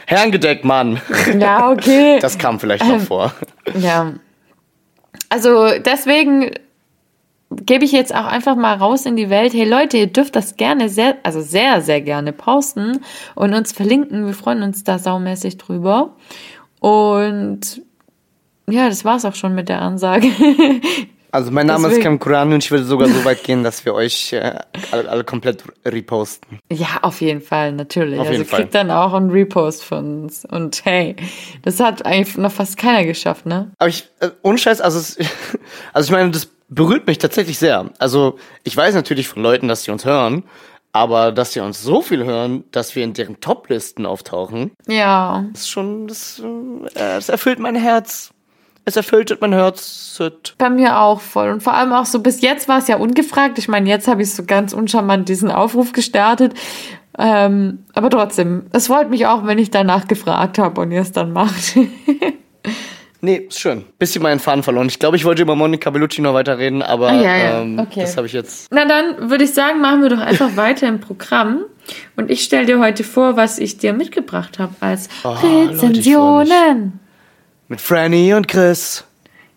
Herrengedeck, 0.09 0.65
Mann. 0.65 1.03
ja, 1.39 1.71
okay. 1.71 2.19
Das 2.19 2.39
kam 2.39 2.59
vielleicht 2.59 2.83
Ähm. 2.83 2.93
noch 2.93 3.01
vor. 3.01 3.35
Ja. 3.79 4.15
Also 5.29 5.79
deswegen 5.85 6.51
gebe 7.51 7.85
ich 7.85 7.93
jetzt 7.93 8.15
auch 8.15 8.25
einfach 8.25 8.57
mal 8.57 8.75
raus 8.75 9.05
in 9.05 9.17
die 9.17 9.29
Welt. 9.29 9.53
Hey 9.53 9.69
Leute, 9.69 9.99
ihr 9.99 10.07
dürft 10.07 10.35
das 10.35 10.57
gerne 10.57 10.89
sehr, 10.89 11.19
also 11.25 11.43
sehr, 11.43 11.83
sehr 11.83 12.01
gerne 12.01 12.33
posten 12.33 13.01
und 13.35 13.53
uns 13.53 13.73
verlinken. 13.73 14.25
Wir 14.25 14.33
freuen 14.33 14.63
uns 14.63 14.83
da 14.83 14.99
saumäßig 14.99 15.59
drüber. 15.59 16.17
Und 16.81 17.83
ja, 18.67 18.89
das 18.89 19.05
war's 19.05 19.27
auch 19.27 19.35
schon 19.35 19.55
mit 19.55 19.69
der 19.69 19.83
Ansage. 19.83 20.29
Also 21.31 21.51
mein 21.51 21.67
Name 21.67 21.89
ist 21.89 21.97
Deswegen- 21.97 22.05
Cam 22.05 22.19
Kuran 22.19 22.53
und 22.53 22.65
ich 22.65 22.71
würde 22.71 22.85
sogar 22.85 23.09
so 23.09 23.25
weit 23.25 23.43
gehen, 23.45 23.63
dass 23.63 23.85
wir 23.85 23.95
euch 23.95 24.33
äh, 24.33 24.59
alle, 24.93 25.09
alle 25.09 25.25
komplett 25.25 25.63
reposten. 25.85 26.59
ja, 26.73 26.87
auf 27.03 27.21
jeden 27.21 27.41
Fall, 27.43 27.73
natürlich. 27.73 28.19
Auf 28.19 28.31
jeden 28.31 28.43
also 28.43 28.57
kriegt 28.57 28.73
Fall. 28.73 28.87
dann 28.87 28.91
auch 28.91 29.13
einen 29.13 29.31
Repost 29.31 29.85
von 29.85 30.23
uns. 30.23 30.45
Und 30.45 30.85
hey, 30.85 31.17
das 31.63 31.81
hat 31.81 32.07
eigentlich 32.07 32.37
noch 32.39 32.53
fast 32.53 32.77
keiner 32.79 33.05
geschafft, 33.05 33.45
ne? 33.47 33.71
Aber 33.79 33.89
ich, 33.89 34.09
äh, 34.21 34.31
ohne 34.43 34.59
Scheiß, 34.59 34.81
also, 34.81 34.99
es, 34.99 35.19
also 35.93 36.07
ich 36.07 36.11
meine, 36.13 36.31
das 36.31 36.49
berührt 36.69 37.07
mich 37.07 37.19
tatsächlich 37.19 37.59
sehr. 37.59 37.91
Also 37.99 38.39
ich 38.65 38.77
weiß 38.77 38.95
natürlich 38.95 39.29
von 39.29 39.43
Leuten, 39.43 39.69
dass 39.69 39.85
sie 39.85 39.91
uns 39.91 40.05
hören, 40.05 40.45
aber 40.93 41.33
dass 41.33 41.53
sie 41.53 41.61
uns 41.61 41.83
so 41.83 42.01
viel 42.03 42.25
hören, 42.25 42.65
dass 42.73 42.97
wir 42.97 43.05
in 43.05 43.13
deren 43.13 43.41
Top-Listen 43.41 44.07
auftauchen, 44.07 44.73
Ja. 44.87 45.45
ist 45.53 45.69
schon, 45.71 46.09
das, 46.09 46.43
äh, 46.95 47.17
es 47.19 47.29
erfüllt 47.29 47.59
mein 47.59 47.75
Herz. 47.75 48.31
Es 48.89 48.97
erfüllt 48.97 49.37
mein 49.43 49.53
Herz. 49.53 50.19
Bei 50.57 50.71
mir 50.71 50.99
auch 50.99 51.21
voll. 51.21 51.51
Und 51.51 51.63
vor 51.63 51.75
allem 51.75 51.93
auch 51.93 52.07
so, 52.07 52.21
bis 52.21 52.41
jetzt 52.41 52.69
war 52.69 52.79
es 52.79 52.89
ja 52.89 52.97
ungefragt. 52.97 53.59
Ich 53.59 53.69
meine, 53.69 53.87
jetzt 53.87 54.09
habe 54.09 54.23
ich 54.23 54.33
so 54.35 54.45
ganz 54.47 54.73
uncharmant 54.73 55.29
diesen 55.29 55.51
Aufruf 55.51 55.93
gestartet. 55.93 56.55
Ähm, 57.19 57.85
aber 57.93 58.09
trotzdem, 58.09 58.65
es 58.73 58.87
freut 58.87 59.11
mich 59.11 59.27
auch, 59.27 59.45
wenn 59.47 59.59
ich 59.59 59.71
danach 59.71 60.09
gefragt 60.09 60.59
habe 60.59 60.81
und 60.81 60.91
ihr 60.91 61.03
es 61.03 61.13
dann 61.13 61.33
macht. 61.33 61.77
Nee, 63.21 63.47
ist 63.49 63.59
schön. 63.59 63.85
Bisschen 63.99 64.23
meinen 64.23 64.39
Faden 64.39 64.63
verloren. 64.63 64.87
Ich 64.87 65.01
glaube, 65.01 65.17
ich 65.17 65.25
wollte 65.25 65.43
über 65.43 65.57
Monica 65.57 65.91
Bellucci 65.91 66.21
noch 66.23 66.35
weiter 66.35 66.57
reden, 66.57 66.83
aber 66.83 67.09
Ah, 67.09 67.21
ja, 67.21 67.37
ja. 67.37 67.63
Ähm, 67.63 67.77
Okay. 67.81 68.03
das 68.03 68.17
habe 68.17 68.29
ich 68.29 68.33
jetzt. 68.33 68.69
Na 68.73 68.85
dann 68.85 69.29
würde 69.29 69.43
ich 69.43 69.53
sagen, 69.55 69.81
machen 69.81 70.03
wir 70.03 70.09
doch 70.11 70.21
einfach 70.21 70.51
weiter 70.57 70.87
im 70.87 71.01
Programm. 71.01 71.65
Und 72.15 72.31
ich 72.31 72.45
stelle 72.45 72.67
dir 72.67 72.79
heute 72.79 73.03
vor, 73.03 73.37
was 73.37 73.59
ich 73.59 73.77
dir 73.77 73.93
mitgebracht 73.93 74.61
habe 74.61 74.73
als 74.79 75.09
Oh, 75.25 75.31
Leute, 75.43 75.71
Rezensionen. 75.73 77.01
Mit 77.71 77.83
Franny 77.83 78.33
und 78.33 78.49
Chris. 78.49 79.05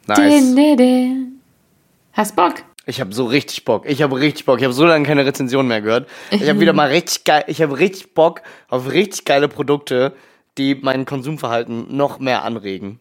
Nice. 0.05 0.17
Din, 0.17 0.55
din, 0.55 0.77
din. 0.77 1.31
Hast 2.11 2.35
Bock? 2.35 2.55
Ich 2.85 2.99
habe 2.99 3.13
so 3.13 3.25
richtig 3.25 3.63
Bock. 3.63 3.85
Ich 3.87 4.01
habe 4.01 4.19
richtig 4.19 4.45
Bock. 4.45 4.57
Ich 4.57 4.65
habe 4.65 4.73
so 4.73 4.85
lange 4.85 5.05
keine 5.05 5.25
Rezension 5.25 5.65
mehr 5.65 5.79
gehört. 5.79 6.09
Ich 6.29 6.49
habe 6.49 6.59
wieder 6.59 6.73
mal 6.73 6.89
richtig 6.89 7.23
geil. 7.23 7.45
Ich 7.47 7.61
habe 7.61 7.79
richtig 7.79 8.13
Bock 8.13 8.41
auf 8.67 8.91
richtig 8.91 9.23
geile 9.23 9.47
Produkte, 9.47 10.13
die 10.57 10.75
mein 10.75 11.05
Konsumverhalten 11.05 11.95
noch 11.95 12.19
mehr 12.19 12.43
anregen. 12.43 12.99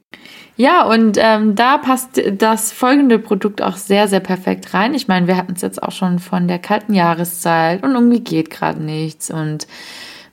Ja, 0.57 0.85
und 0.85 1.19
ähm, 1.19 1.57
da 1.57 1.79
passt 1.79 2.23
das 2.33 2.71
folgende 2.71 3.19
Produkt 3.19 3.63
auch 3.63 3.79
sehr, 3.79 4.07
sehr 4.07 4.21
perfekt 4.21 4.75
rein. 4.75 4.95
Ich 4.95 5.09
meine, 5.09 5.27
wir 5.27 5.37
hatten 5.37 5.55
es 5.57 5.63
jetzt 5.63 5.83
auch 5.83 5.93
schon 5.93 6.21
von 6.21 6.47
der 6.47 6.61
kalten 6.61 6.95
Jahreszeit 6.95 7.83
und 7.83 7.95
irgendwie 7.95 8.21
geht 8.21 8.51
gerade 8.51 8.81
nichts 8.81 9.29
und 9.29 9.67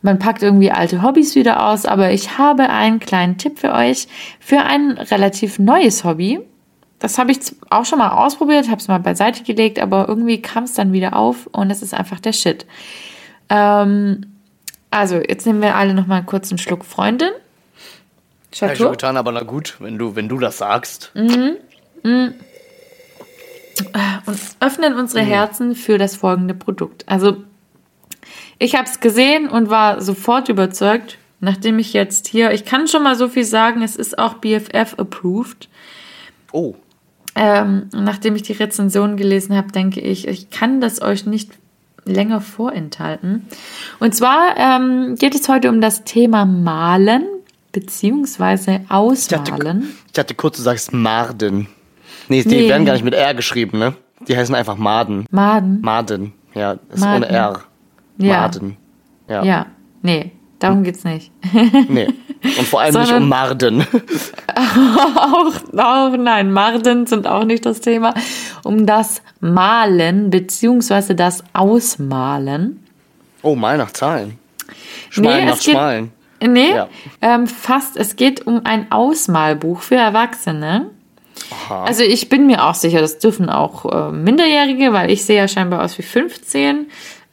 man 0.02 0.20
packt 0.20 0.43
irgendwie 0.43 0.72
alte 0.72 1.02
Hobbys 1.02 1.36
wieder 1.36 1.66
aus. 1.66 1.86
Aber 1.86 2.12
ich 2.12 2.38
habe 2.38 2.70
einen 2.70 3.00
kleinen 3.00 3.38
Tipp 3.38 3.60
für 3.60 3.74
euch 3.74 4.08
für 4.39 4.60
ein 4.60 4.91
relativ 4.91 5.60
neues 5.60 6.04
Hobby. 6.04 6.39
Das 7.00 7.18
habe 7.18 7.32
ich 7.32 7.39
auch 7.70 7.86
schon 7.86 8.00
mal 8.00 8.10
ausprobiert, 8.10 8.70
habe 8.70 8.82
es 8.82 8.88
mal 8.88 9.00
beiseite 9.00 9.43
gelegt, 9.43 9.80
aber 9.80 10.08
irgendwie 10.08 10.41
kam 10.41 10.64
es 10.64 10.74
dann 10.74 10.93
wieder 10.93 11.16
auf 11.16 11.48
und 11.52 11.70
es 11.70 11.84
ist 11.84 11.93
einfach 11.93 12.20
der 12.20 12.34
Shit. 12.34 12.66
Ähm, 13.50 14.26
also, 14.89 15.18
jetzt 15.18 15.45
nehmen 15.45 15.62
wir 15.62 15.76
alle 15.76 15.93
noch 15.93 16.08
mal 16.08 16.24
kurz 16.24 16.50
einen 16.50 16.58
Schluck 16.58 16.86
Freundin. 16.86 17.30
Hab 17.30 17.36
ich 18.52 18.58
schon 18.58 18.70
Chateau. 18.70 18.91
getan, 18.91 19.18
aber 19.18 19.32
na 19.32 19.43
gut, 19.43 19.76
wenn 19.80 19.98
du, 20.00 20.16
wenn 20.16 20.28
du 20.28 20.39
das 20.39 20.58
sagst. 20.58 21.12
und 24.26 24.39
öffnen 24.60 24.95
unsere 24.95 25.24
Herzen 25.24 25.76
für 25.76 26.00
das 26.00 26.16
folgende 26.16 26.56
Produkt. 26.56 27.04
Also, 27.08 27.43
ich 28.60 28.76
habe 28.76 28.86
es 28.89 28.99
gesehen 28.99 29.47
und 29.49 29.70
war 29.70 30.01
sofort 30.01 30.49
überzeugt, 30.49 31.18
nachdem 31.39 31.80
ich 31.80 31.93
jetzt 31.93 32.28
hier, 32.28 32.51
ich 32.51 32.66
kann 32.66 32.88
schon 32.88 33.03
mal 33.03 33.16
so 33.16 33.28
viel 33.30 33.43
sagen, 33.43 33.82
es 33.84 33.95
ist 33.95 34.18
auch 34.18 34.36
BFF 34.36 34.95
approved. 34.97 35.70
Oh. 36.51 36.76
Ähm, 37.36 37.89
nachdem 37.93 38.36
ich 38.36 38.41
die 38.43 38.53
Rezension 38.53 39.16
gelesen 39.16 39.55
habe, 39.55 39.72
denke 39.72 39.99
ich, 40.01 40.28
ich 40.28 40.49
kann 40.49 40.82
das 40.82 41.01
euch 41.01 41.26
nicht 41.28 41.51
länger 42.05 42.41
vorenthalten. 42.41 43.45
Und 43.99 44.16
zwar 44.16 44.55
ähm, 44.58 45.16
geht 45.20 45.36
es 45.36 45.47
heute 45.49 45.70
um 45.70 45.82
das 45.82 46.03
Thema 46.03 46.45
Malen 46.45 47.26
beziehungsweise 47.74 48.72
Ich 48.72 48.78
dachte, 49.28 49.53
Ausmalen. 49.53 49.95
ich 50.08 50.14
dachte 50.14 50.34
kurz, 50.34 50.58
du 50.58 50.64
sagst 50.64 50.93
Marden. 50.93 51.68
Nee, 52.28 52.41
die 52.43 52.49
Nee. 52.49 52.70
werden 52.70 52.86
gar 52.86 52.93
nicht 52.93 53.05
mit 53.05 53.14
R 53.14 53.34
geschrieben, 53.34 53.78
ne? 53.78 53.93
Die 54.28 54.36
heißen 54.36 54.55
einfach 54.55 54.78
Maden. 54.78 55.26
Maden. 55.32 55.82
Maden. 55.82 56.34
Ja, 56.55 56.78
ist 56.91 56.99
Maden. 57.01 57.24
ohne 57.24 57.30
R. 57.32 57.64
Ja. 58.18 58.41
Maden. 58.41 58.78
Ja. 59.30 59.43
Ja, 59.43 59.65
nee, 60.01 60.32
darum 60.59 60.84
geht's 60.84 61.03
nicht. 61.03 61.32
Nee. 61.89 62.07
Und 62.43 62.68
vor 62.68 62.82
allem 62.82 62.93
nicht 62.95 63.07
Sondern- 63.07 63.24
um 63.24 63.30
Marden. 63.30 63.82
auch, 65.15 65.53
auch, 65.78 66.18
nein, 66.18 66.51
Marden 66.51 67.07
sind 67.07 67.28
auch 67.28 67.43
nicht 67.43 67.65
das 67.65 67.82
Thema. 67.82 68.13
Um 68.63 68.86
das 68.86 69.22
Malen 69.39 70.30
beziehungsweise 70.30 71.15
das 71.15 71.43
Ausmalen. 71.53 72.84
Oh, 73.41 73.55
mal 73.55 73.78
nach 73.78 73.91
Zahlen. 73.91 74.38
Schmalen 75.09 75.39
Nee, 75.45 75.45
nach 75.51 75.59
geht- 75.59 75.72
Schmalen. 75.74 76.11
Nee, 76.41 76.70
Ja. 76.72 76.88
ähm, 77.22 77.47
fast. 77.47 77.97
Es 77.97 78.15
geht 78.15 78.45
um 78.45 78.61
ein 78.63 78.91
Ausmalbuch 78.91 79.82
für 79.82 79.95
Erwachsene. 79.95 80.91
Aha. 81.51 81.84
Also 81.86 82.03
ich 82.03 82.30
bin 82.30 82.45
mir 82.45 82.65
auch 82.65 82.76
sicher, 82.76 82.99
das 83.01 83.20
dürfen 83.20 83.49
auch 83.49 83.86
äh, 83.91 84.11
Minderjährige, 84.11 84.93
weil 84.93 85.09
ich 85.11 85.24
sehe 85.26 85.38
ja 85.38 85.47
scheinbar 85.47 85.84
aus 85.84 85.97
wie 85.97 86.03
15, 86.03 86.88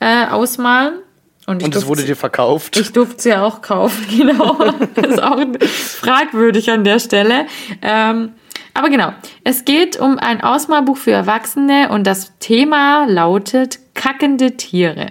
äh, 0.05 0.27
ausmalen. 0.27 1.01
Und 1.47 1.63
Und 1.63 1.75
es 1.75 1.87
wurde 1.87 2.05
dir 2.05 2.17
verkauft. 2.17 2.77
Ich 2.77 2.93
durfte 2.93 3.23
sie 3.23 3.29
ja 3.31 3.43
auch 3.43 3.61
kaufen, 3.63 4.07
genau. 4.17 4.57
Das 4.95 5.07
ist 5.07 5.23
auch 5.23 5.41
fragwürdig 5.69 6.71
an 6.71 6.85
der 6.85 6.99
Stelle. 6.99 7.47
Ähm, 7.83 8.33
aber 8.75 8.91
genau, 8.91 9.13
es 9.45 9.65
geht 9.65 9.99
um 9.99 10.19
ein 10.19 10.41
Ausmalbuch 10.43 10.97
für 10.97 11.13
Erwachsene 11.13 11.91
und 11.91 12.07
das 12.07 12.39
Thema 12.39 13.07
lautet 13.07 13.79
kackende 13.95 14.57
Tiere. 14.57 15.11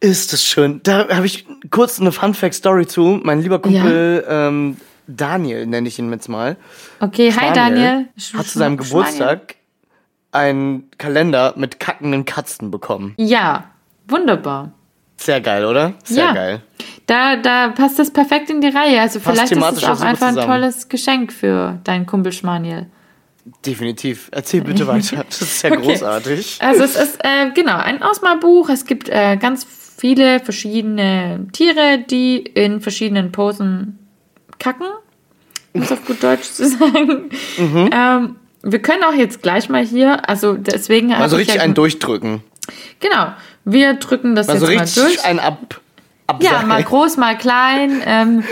Ist 0.00 0.32
es 0.32 0.44
schön. 0.44 0.80
Da 0.82 1.08
habe 1.08 1.26
ich 1.26 1.46
kurz 1.70 2.00
eine 2.00 2.10
Fun-Fact-Story 2.10 2.86
zu. 2.86 3.20
Mein 3.22 3.40
lieber 3.40 3.60
Kumpel 3.60 4.24
ähm, 4.28 4.76
Daniel, 5.06 5.66
nenne 5.66 5.86
ich 5.88 5.98
ihn 5.98 6.10
jetzt 6.10 6.28
mal. 6.28 6.56
Okay, 7.00 7.32
hi 7.32 7.52
Daniel. 7.52 8.08
Hat 8.34 8.46
zu 8.46 8.58
seinem. 8.58 8.76
Geburtstag 8.76 9.56
einen 10.32 10.90
Kalender 10.98 11.54
mit 11.56 11.78
kackenden 11.78 12.24
Katzen 12.24 12.70
bekommen. 12.70 13.14
Ja, 13.18 13.64
wunderbar. 14.08 14.72
Sehr 15.16 15.40
geil, 15.40 15.64
oder? 15.64 15.92
Sehr 16.02 16.24
ja. 16.24 16.32
geil. 16.32 16.62
Da, 17.06 17.36
da 17.36 17.68
passt 17.68 17.98
das 17.98 18.10
perfekt 18.10 18.50
in 18.50 18.60
die 18.60 18.68
Reihe. 18.68 19.00
Also 19.00 19.20
Passt 19.20 19.36
vielleicht 19.36 19.52
ist 19.52 19.58
es 19.82 19.84
auch 19.84 20.00
einfach 20.00 20.26
ein 20.28 20.34
zusammen. 20.34 20.46
tolles 20.46 20.88
Geschenk 20.88 21.32
für 21.32 21.78
deinen 21.84 22.06
Kumpel 22.06 22.32
Schmaniel. 22.32 22.86
Definitiv. 23.66 24.28
Erzähl 24.32 24.62
bitte 24.62 24.86
weiter. 24.86 25.24
Das 25.28 25.42
ist 25.42 25.60
sehr 25.60 25.72
Okay. 25.76 25.82
großartig. 25.82 26.58
Also 26.60 26.82
es 26.84 26.96
ist 26.96 27.18
äh, 27.24 27.50
genau 27.54 27.76
ein 27.76 28.02
Ausmalbuch. 28.02 28.68
Es 28.68 28.84
gibt 28.86 29.08
äh, 29.08 29.36
ganz 29.36 29.64
viele 29.64 30.40
verschiedene 30.40 31.46
Tiere, 31.52 31.98
die 31.98 32.38
in 32.38 32.80
verschiedenen 32.80 33.30
Posen 33.32 33.98
kacken, 34.58 34.86
um 35.72 35.82
es 35.82 35.92
auf 35.92 36.04
gut 36.04 36.22
Deutsch 36.22 36.44
zu 36.52 36.68
sagen. 36.68 37.30
Mhm. 37.58 37.90
Ähm, 37.92 38.36
wir 38.62 38.80
können 38.80 39.02
auch 39.04 39.14
jetzt 39.14 39.42
gleich 39.42 39.68
mal 39.68 39.84
hier, 39.84 40.28
also 40.28 40.54
deswegen 40.54 41.12
Also 41.12 41.36
ich 41.36 41.40
richtig 41.42 41.56
ja, 41.56 41.62
einen 41.62 41.74
durchdrücken. 41.74 42.42
Genau, 43.00 43.32
wir 43.64 43.94
drücken 43.94 44.34
das 44.34 44.48
Also 44.48 44.66
jetzt 44.66 44.74
mal 44.76 44.82
richtig 44.82 45.02
durch. 45.02 45.24
einen 45.24 45.38
ab. 45.40 45.80
Ja, 46.28 46.34
abseilen. 46.50 46.68
mal 46.68 46.82
groß, 46.82 47.16
mal 47.16 47.36
klein. 47.36 48.00
Ähm, 48.06 48.44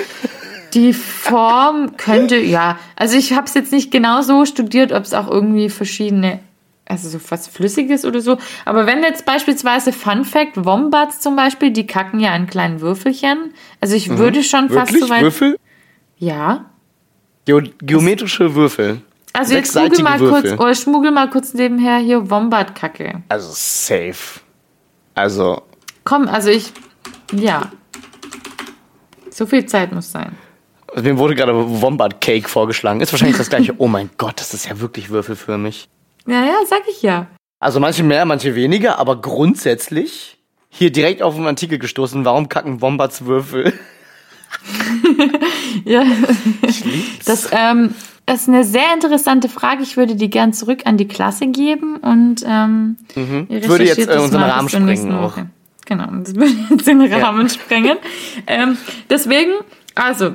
die 0.75 0.93
Form 0.93 1.97
könnte, 1.97 2.37
ja, 2.37 2.79
also 2.97 3.17
ich 3.17 3.33
habe 3.33 3.47
es 3.47 3.55
jetzt 3.55 3.73
nicht 3.73 3.91
genau 3.91 4.23
so 4.23 4.45
studiert, 4.45 4.93
ob 4.93 5.05
es 5.05 5.15
auch 5.15 5.29
irgendwie 5.29 5.69
verschiedene, 5.69 6.41
also 6.87 7.09
so 7.09 7.19
was 7.29 7.47
Flüssiges 7.49 8.05
oder 8.05 8.21
so. 8.21 8.39
Aber 8.65 8.87
wenn 8.87 9.03
jetzt 9.03 9.25
beispielsweise 9.25 9.93
Fun 9.93 10.25
Fact, 10.25 10.65
Wombats 10.65 11.21
zum 11.21 11.37
Beispiel, 11.37 11.71
die 11.71 11.87
kacken 11.87 12.21
ja 12.21 12.33
an 12.33 12.47
kleinen 12.49 12.81
Würfelchen. 12.81 13.55
Also 13.81 13.95
ich 13.95 14.11
würde 14.19 14.43
schon 14.43 14.69
fast 14.71 14.93
Mhm. 14.93 14.95
Wirklich? 14.97 15.01
so 15.05 15.09
weit. 15.15 15.23
Würfel? 15.23 15.59
Ja. 16.19 16.67
Geo 17.47 17.63
geometrische 17.81 18.55
Würfel. 18.55 19.01
Also 19.33 19.55
jetzt 19.55 19.75
google 19.75 20.03
mal 20.03 20.19
Würfel. 20.19 20.57
kurz, 20.57 20.61
oder 20.61 20.75
schmuggel 20.75 21.11
mal 21.11 21.31
kurz 21.31 21.55
nebenher 21.55 21.99
hier 21.99 22.31
Wombat-Kacke. 22.31 23.23
Also 23.29 23.51
safe. 23.53 24.41
Also, 25.15 25.63
Komm, 26.05 26.29
also 26.29 26.51
ich, 26.51 26.73
ja. 27.33 27.71
So 29.31 29.47
viel 29.47 29.67
Zeit 29.67 29.93
muss 29.93 30.11
sein. 30.11 30.37
mir 31.01 31.17
wurde 31.19 31.35
gerade 31.35 31.53
Wombat 31.55 32.21
Cake 32.21 32.49
vorgeschlagen. 32.49 33.01
Ist 33.01 33.13
wahrscheinlich 33.13 33.39
das 33.39 33.49
gleiche. 33.49 33.75
Oh 33.79 33.87
mein 33.87 34.11
Gott, 34.19 34.41
das 34.41 34.55
ist 34.55 34.69
ja 34.69 34.81
wirklich 34.81 35.11
würfelförmig. 35.11 35.89
Ja, 36.27 36.45
ja, 36.45 36.57
sag 36.69 36.83
ich 36.89 37.03
ja. 37.03 37.27
Also 37.61 37.79
manche 37.79 38.03
mehr, 38.03 38.25
manche 38.25 38.55
weniger, 38.55 38.99
aber 38.99 39.21
grundsätzlich 39.21 40.39
hier 40.69 40.91
direkt 40.91 41.23
auf 41.23 41.37
einen 41.37 41.47
Artikel 41.47 41.79
gestoßen. 41.79 42.25
Warum 42.25 42.49
kacken 42.49 42.81
Wombats 42.81 43.25
Würfel? 43.25 43.73
Ja. 45.85 46.05
Das 47.25 47.49
ähm, 47.53 47.95
ist 48.35 48.49
eine 48.49 48.65
sehr 48.65 48.93
interessante 48.95 49.49
Frage. 49.49 49.83
Ich 49.83 49.97
würde 49.97 50.15
die 50.17 50.31
gern 50.31 50.53
zurück 50.53 50.83
an 50.85 50.97
die 50.97 51.09
Klasse 51.09 51.47
geben 51.49 51.97
und 51.97 52.45
ähm, 52.47 52.97
Mhm. 53.15 53.49
Würde 53.49 53.55
jetzt, 53.55 53.71
recherchiert 53.71 54.09
äh, 54.09 54.15
das 54.15 54.25
unseren 54.25 54.43
Rahmen 54.43 54.69
sprengen 54.69 55.13
auch. 55.13 55.23
Woche. 55.23 55.47
Genau, 55.87 56.07
das 56.23 56.35
würde 56.35 56.53
jetzt 56.71 56.87
den 56.87 57.01
Rahmen 57.13 57.49
sprengen. 57.49 57.99
Ähm, 58.47 58.77
deswegen, 59.09 59.53
also, 59.95 60.35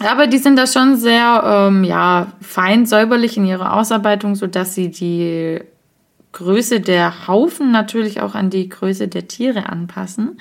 aber 0.00 0.26
die 0.26 0.38
sind 0.38 0.56
da 0.56 0.66
schon 0.66 0.96
sehr 0.96 1.68
ähm, 1.68 1.84
ja, 1.84 2.32
fein 2.40 2.84
säuberlich 2.86 3.36
in 3.36 3.46
ihrer 3.46 3.74
Ausarbeitung, 3.74 4.34
sodass 4.34 4.74
sie 4.74 4.90
die 4.90 5.60
Größe 6.32 6.80
der 6.80 7.28
Haufen 7.28 7.70
natürlich 7.70 8.20
auch 8.20 8.34
an 8.34 8.50
die 8.50 8.68
Größe 8.68 9.08
der 9.08 9.28
Tiere 9.28 9.68
anpassen. 9.68 10.38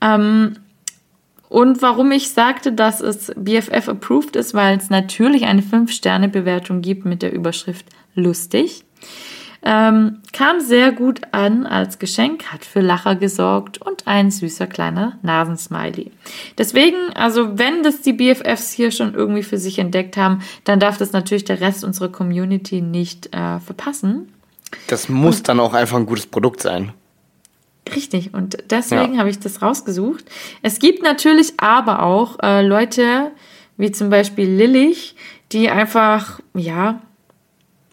Ähm, 0.00 0.56
und 1.52 1.82
warum 1.82 2.10
ich 2.12 2.30
sagte, 2.30 2.72
dass 2.72 3.02
es 3.02 3.30
BFF 3.36 3.86
approved 3.86 4.36
ist, 4.36 4.54
weil 4.54 4.78
es 4.78 4.88
natürlich 4.88 5.44
eine 5.44 5.60
5-Sterne-Bewertung 5.60 6.80
gibt 6.80 7.04
mit 7.04 7.20
der 7.20 7.30
Überschrift 7.30 7.84
lustig. 8.14 8.86
Ähm, 9.62 10.22
kam 10.32 10.60
sehr 10.60 10.92
gut 10.92 11.20
an 11.32 11.66
als 11.66 11.98
Geschenk, 11.98 12.46
hat 12.46 12.64
für 12.64 12.80
Lacher 12.80 13.16
gesorgt 13.16 13.82
und 13.82 14.06
ein 14.06 14.30
süßer 14.30 14.66
kleiner 14.66 15.18
Nasensmiley. 15.20 16.10
Deswegen, 16.56 16.96
also 17.14 17.58
wenn 17.58 17.82
das 17.82 18.00
die 18.00 18.14
BFFs 18.14 18.72
hier 18.72 18.90
schon 18.90 19.12
irgendwie 19.12 19.42
für 19.42 19.58
sich 19.58 19.78
entdeckt 19.78 20.16
haben, 20.16 20.40
dann 20.64 20.80
darf 20.80 20.96
das 20.96 21.12
natürlich 21.12 21.44
der 21.44 21.60
Rest 21.60 21.84
unserer 21.84 22.08
Community 22.08 22.80
nicht 22.80 23.26
äh, 23.34 23.60
verpassen. 23.60 24.32
Das 24.86 25.10
muss 25.10 25.42
dann 25.42 25.60
auch 25.60 25.74
einfach 25.74 25.98
ein 25.98 26.06
gutes 26.06 26.26
Produkt 26.26 26.62
sein. 26.62 26.92
Richtig, 27.94 28.32
und 28.32 28.58
deswegen 28.70 29.14
Ja. 29.14 29.20
habe 29.20 29.30
ich 29.30 29.40
das 29.40 29.60
rausgesucht. 29.60 30.24
Es 30.62 30.78
gibt 30.78 31.02
natürlich 31.02 31.54
aber 31.58 32.02
auch 32.02 32.38
äh, 32.42 32.64
Leute, 32.64 33.32
wie 33.76 33.90
zum 33.90 34.08
Beispiel 34.08 34.48
Lillich, 34.48 35.16
die 35.50 35.68
einfach, 35.68 36.40
ja, 36.54 37.00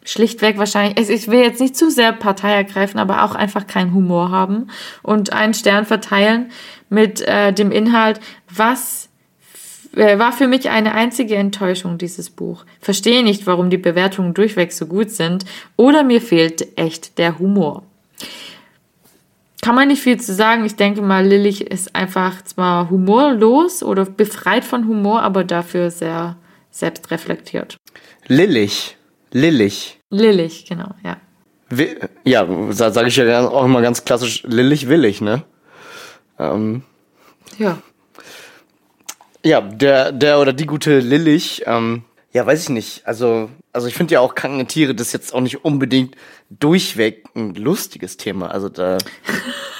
schlichtweg 0.05 0.57
wahrscheinlich, 0.57 1.09
ich 1.09 1.27
will 1.27 1.39
jetzt 1.41 1.59
nicht 1.59 1.75
zu 1.75 1.89
sehr 1.91 2.13
Partei 2.13 2.53
ergreifen, 2.53 2.99
aber 2.99 3.23
auch 3.23 3.35
einfach 3.35 3.67
keinen 3.67 3.93
Humor 3.93 4.31
haben 4.31 4.67
und 5.03 5.33
einen 5.33 5.53
Stern 5.53 5.85
verteilen 5.85 6.51
mit 6.89 7.21
äh, 7.21 7.51
dem 7.53 7.71
Inhalt, 7.71 8.19
was 8.49 9.09
äh, 9.95 10.17
war 10.17 10.31
für 10.31 10.47
mich 10.47 10.69
eine 10.69 10.93
einzige 10.93 11.35
Enttäuschung, 11.35 11.97
dieses 11.97 12.29
Buch. 12.29 12.65
Verstehe 12.79 13.23
nicht, 13.23 13.45
warum 13.47 13.69
die 13.69 13.77
Bewertungen 13.77 14.33
durchweg 14.33 14.71
so 14.71 14.85
gut 14.85 15.09
sind 15.11 15.45
oder 15.75 16.03
mir 16.03 16.21
fehlt 16.21 16.77
echt 16.77 17.17
der 17.17 17.37
Humor. 17.39 17.83
Kann 19.61 19.75
man 19.75 19.89
nicht 19.89 20.01
viel 20.01 20.19
zu 20.19 20.33
sagen. 20.33 20.65
Ich 20.65 20.75
denke 20.75 21.01
mal, 21.01 21.25
Lillich 21.25 21.69
ist 21.69 21.95
einfach 21.95 22.43
zwar 22.43 22.89
humorlos 22.89 23.83
oder 23.83 24.05
befreit 24.05 24.63
von 24.63 24.87
Humor, 24.87 25.21
aber 25.21 25.43
dafür 25.43 25.91
sehr 25.91 26.37
selbstreflektiert. 26.71 27.77
Lillich. 28.27 28.97
Lillich. 29.31 29.99
Lillich, 30.09 30.65
genau, 30.65 30.89
ja. 31.03 31.17
Wi 31.69 31.97
ja, 32.23 32.47
sage 32.71 33.09
ich 33.09 33.15
ja 33.17 33.47
auch 33.47 33.65
immer 33.65 33.81
ganz 33.81 34.05
klassisch, 34.05 34.43
Lillich 34.43 34.87
willig, 34.87 35.21
ne? 35.21 35.43
Ähm, 36.39 36.83
ja. 37.57 37.77
Ja, 39.45 39.61
der, 39.61 40.11
der 40.11 40.39
oder 40.39 40.53
die 40.53 40.65
gute 40.65 40.99
Lillich, 40.99 41.63
ähm, 41.65 42.03
ja, 42.33 42.45
weiß 42.45 42.63
ich 42.63 42.69
nicht. 42.69 43.07
Also, 43.07 43.49
also 43.79 43.87
ich 43.87 43.93
finde 43.93 44.15
ja 44.15 44.19
auch 44.19 44.35
kranke 44.35 44.65
Tiere, 44.65 44.93
das 44.93 45.07
ist 45.07 45.13
jetzt 45.13 45.33
auch 45.33 45.39
nicht 45.39 45.63
unbedingt 45.63 46.15
durchweg 46.49 47.23
ein 47.33 47.55
lustiges 47.55 48.17
Thema. 48.17 48.51
Also 48.51 48.67
da, 48.67 48.97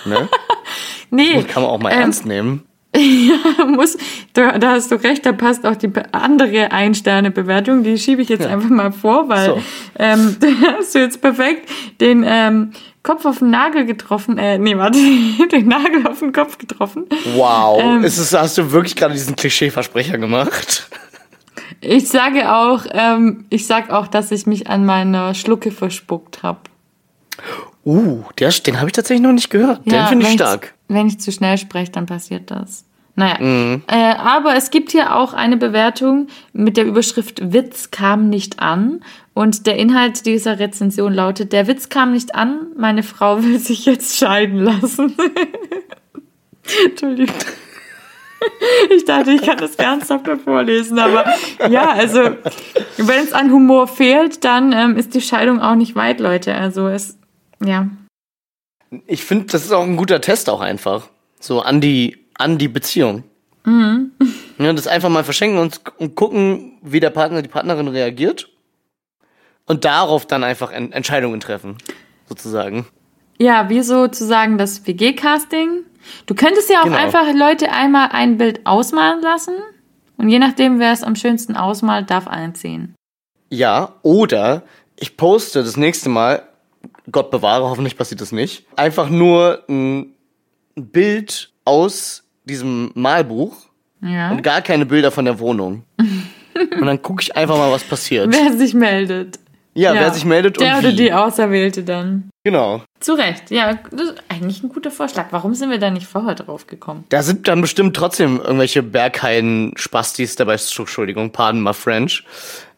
ne? 0.06 0.30
nee. 1.10 1.34
Das 1.34 1.48
kann 1.48 1.64
man 1.64 1.72
auch 1.72 1.80
mal 1.80 1.92
ähm, 1.92 2.00
ernst 2.00 2.26
nehmen. 2.26 2.64
Ja, 2.96 3.66
muss, 3.66 3.98
da, 4.34 4.58
da 4.58 4.72
hast 4.72 4.90
du 4.90 4.96
recht, 4.96 5.24
da 5.24 5.32
passt 5.32 5.64
auch 5.64 5.76
die 5.76 5.92
andere 6.12 6.72
Ein-Sterne-Bewertung, 6.72 7.84
die 7.84 8.00
schiebe 8.00 8.24
ich 8.24 8.30
jetzt 8.30 8.46
ja. 8.46 8.50
einfach 8.50 8.70
mal 8.70 8.92
vor, 8.92 9.30
weil 9.30 9.46
so. 9.46 9.62
ähm, 10.00 10.38
da 10.40 10.48
hast 10.78 10.96
du 10.96 11.00
jetzt 11.00 11.22
perfekt 11.22 11.70
den 12.02 12.26
ähm, 12.26 12.72
Kopf 13.04 13.26
auf 13.26 13.40
den 13.40 13.52
Nagel 13.52 13.86
getroffen, 13.86 14.40
äh, 14.40 14.58
nee, 14.58 14.76
warte, 14.76 14.98
den 15.52 15.68
Nagel 15.68 16.08
auf 16.08 16.20
den 16.20 16.34
Kopf 16.34 16.58
getroffen. 16.58 17.06
Wow, 17.36 17.80
ähm, 17.80 18.04
ist 18.04 18.18
es, 18.18 18.34
hast 18.34 18.58
du 18.58 18.72
wirklich 18.72 18.96
gerade 18.96 19.14
diesen 19.14 19.36
Klischee-Versprecher 19.36 20.18
gemacht? 20.18 20.90
Ich 21.82 22.10
sage 22.10 22.54
auch, 22.54 22.86
ähm, 22.92 23.46
ich 23.50 23.68
sag 23.68 23.90
auch, 23.90 24.08
dass 24.08 24.32
ich 24.32 24.46
mich 24.46 24.68
an 24.68 24.86
meiner 24.86 25.34
Schlucke 25.34 25.72
verspuckt 25.72 26.44
habe. 26.44 26.60
Uh, 27.86 28.24
der, 28.38 28.52
den 28.52 28.78
habe 28.78 28.88
ich 28.88 28.94
tatsächlich 28.94 29.24
noch 29.24 29.32
nicht 29.32 29.50
gehört. 29.50 29.82
Ja, 29.86 30.04
den 30.04 30.08
finde 30.10 30.28
ich 30.28 30.34
stark. 30.34 30.74
wenn 30.90 31.08
ich 31.08 31.20
zu 31.20 31.32
schnell 31.32 31.58
spreche, 31.58 31.92
dann 31.92 32.06
passiert 32.06 32.52
das. 32.52 32.86
Naja, 33.16 33.38
mhm. 33.40 33.84
äh, 33.88 34.14
aber 34.16 34.56
es 34.56 34.72
gibt 34.72 34.92
hier 34.92 35.16
auch 35.16 35.34
eine 35.34 35.58
Bewertung 35.58 36.28
mit 36.54 36.78
der 36.78 36.86
Überschrift 36.86 37.52
Witz 37.52 37.92
kam 37.92 38.30
nicht 38.30 38.60
an. 38.60 39.02
Und 39.34 39.68
der 39.68 39.78
Inhalt 39.78 40.26
dieser 40.26 40.60
Rezension 40.60 41.14
lautet, 41.14 41.52
der 41.54 41.68
Witz 41.68 41.90
kam 41.90 42.12
nicht 42.14 42.36
an, 42.36 42.68
meine 42.78 43.04
Frau 43.04 43.44
will 43.44 43.60
sich 43.60 43.86
jetzt 43.86 44.18
scheiden 44.18 44.60
lassen. 44.60 45.16
Entschuldigung. 46.86 47.36
Ich 48.92 49.06
dachte, 49.06 49.32
ich 49.32 49.42
kann 49.42 49.58
das 49.58 49.76
ernsthafter 49.76 50.38
vorlesen, 50.38 51.00
aber 51.00 51.26
ja, 51.70 51.90
also 51.92 52.22
wenn 52.98 53.24
es 53.24 53.34
an 53.34 53.52
Humor 53.52 53.88
fehlt, 53.88 54.44
dann 54.44 54.72
ähm, 54.72 54.98
ist 54.98 55.14
die 55.14 55.22
Scheidung 55.22 55.60
auch 55.62 55.76
nicht 55.76 55.96
weit, 55.96 56.20
Leute. 56.20 56.56
Also 56.56 56.88
es 56.88 57.18
ja. 57.64 57.88
Ich 59.06 59.24
finde, 59.24 59.46
das 59.46 59.66
ist 59.66 59.72
auch 59.72 59.84
ein 59.84 59.98
guter 59.98 60.22
Test 60.22 60.50
auch 60.50 60.62
einfach. 60.62 61.10
So 61.40 61.62
an 61.62 61.82
die, 61.82 62.26
an 62.38 62.58
die 62.58 62.68
Beziehung. 62.68 63.24
Mhm. 63.66 64.12
Ja, 64.58 64.74
das 64.74 64.88
einfach 64.88 65.10
mal 65.10 65.24
verschenken 65.24 65.60
und, 65.60 65.82
und 65.98 66.16
gucken, 66.16 66.78
wie 66.82 67.00
der 67.00 67.12
Partner, 67.12 67.42
die 67.42 67.50
Partnerin 67.50 67.88
reagiert. 67.88 68.50
Und 69.66 69.86
darauf 69.86 70.26
dann 70.26 70.44
einfach 70.44 70.72
en 70.72 70.92
Entscheidungen 70.92 71.40
treffen, 71.40 71.78
sozusagen. 72.28 72.88
Ja, 73.38 73.70
wie 73.70 73.82
sozusagen 73.82 74.58
das 74.58 74.88
WG-Casting. 74.88 75.86
Du 76.26 76.36
könntest 76.36 76.70
ja 76.70 76.80
auch 76.80 76.86
genau. 76.86 76.98
einfach 76.98 77.34
Leute 77.34 77.72
einmal 77.72 78.10
ein 78.12 78.38
Bild 78.38 78.66
ausmalen 78.66 79.22
lassen. 79.22 79.56
Und 80.18 80.30
je 80.30 80.40
nachdem, 80.40 80.80
wer 80.80 80.92
es 80.92 81.04
am 81.04 81.16
schönsten 81.16 81.56
ausmalt, 81.56 82.10
darf 82.10 82.28
einziehen. 82.28 82.96
Ja, 83.50 83.94
oder 84.02 84.64
ich 84.98 85.18
poste 85.18 85.64
das 85.64 85.78
nächste 85.78 86.10
Mal 86.10 86.44
Gott 87.12 87.32
bewahre, 87.32 87.70
hoffentlich 87.70 87.98
passiert 87.98 88.22
das 88.22 88.32
nicht. 88.32 88.66
Einfach 88.76 89.10
nur 89.10 89.64
ein 89.68 90.14
Bild 90.76 91.52
aus 91.66 92.24
diesem 92.44 92.92
Malbuch 92.94 93.56
ja. 94.02 94.32
und 94.32 94.44
gar 94.44 94.62
keine 94.62 94.86
Bilder 94.86 95.12
von 95.12 95.26
der 95.26 95.40
Wohnung. 95.40 95.84
und 95.98 96.86
dann 96.86 97.02
gucke 97.02 97.22
ich 97.22 97.36
einfach 97.36 97.58
mal, 97.58 97.72
was 97.72 97.84
passiert. 97.84 98.32
Wer 98.32 98.58
sich 98.58 98.74
meldet. 98.74 99.40
Ja, 99.74 99.94
ja, 99.94 100.02
wer 100.02 100.14
sich 100.14 100.26
meldet 100.26 100.60
der 100.60 100.74
und 100.74 100.80
oder 100.80 100.92
die 100.92 101.14
Auserwählte 101.14 101.84
dann. 101.84 102.30
Genau. 102.44 102.82
Zu 103.00 103.14
Recht, 103.14 103.52
ja, 103.52 103.80
das 103.92 104.10
ist 104.10 104.24
eigentlich 104.28 104.64
ein 104.64 104.70
guter 104.70 104.92
Vorschlag. 104.92 105.28
Warum 105.32 105.54
sind 105.54 105.70
wir 105.70 105.78
da 105.78 105.90
nicht 105.92 106.08
vorher 106.08 106.36
drauf 106.36 106.68
gekommen? 106.68 107.06
Da 107.10 107.22
sind 107.22 107.48
dann 107.48 107.62
bestimmt 107.62 107.96
trotzdem 107.96 108.40
irgendwelche 108.42 108.82
Berghain-Spastis 108.82 110.36
dabei, 110.36 110.54
Entschuldigung, 110.54 111.32
pardon 111.32 111.62
my 111.62 111.74
French, 111.74 112.24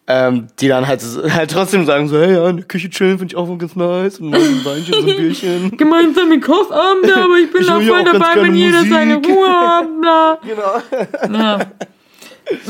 ähm, 0.07 0.47
die 0.59 0.67
dann 0.67 0.87
halt, 0.87 1.01
halt 1.33 1.51
trotzdem 1.51 1.85
sagen 1.85 2.07
so, 2.07 2.19
hey, 2.19 2.33
ja, 2.33 2.49
in 2.49 2.57
der 2.57 2.65
Küche 2.65 2.89
chillen 2.89 3.17
finde 3.17 3.33
ich 3.33 3.37
auch 3.37 3.47
ganz 3.57 3.75
nice 3.75 4.19
und 4.19 4.31
mal 4.31 4.39
ein 4.41 4.65
Weinchen, 4.65 4.93
so 4.93 4.99
ein 4.99 5.05
Bierchen. 5.05 5.71
Gemeinsame 5.77 6.39
Kochabende, 6.39 7.15
aber 7.15 7.37
ich 7.37 7.51
bin 7.51 7.69
auch 7.69 7.81
voll 7.81 8.03
dabei, 8.03 8.41
wenn 8.43 8.55
jeder 8.55 8.79
Musik. 8.79 8.93
seine 8.93 9.15
Ruhe 9.15 9.49
hat, 9.49 10.01
bla. 10.01 10.39
Genau. 10.45 11.37
Ja. 11.39 11.59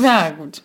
ja, 0.00 0.30
gut. 0.30 0.62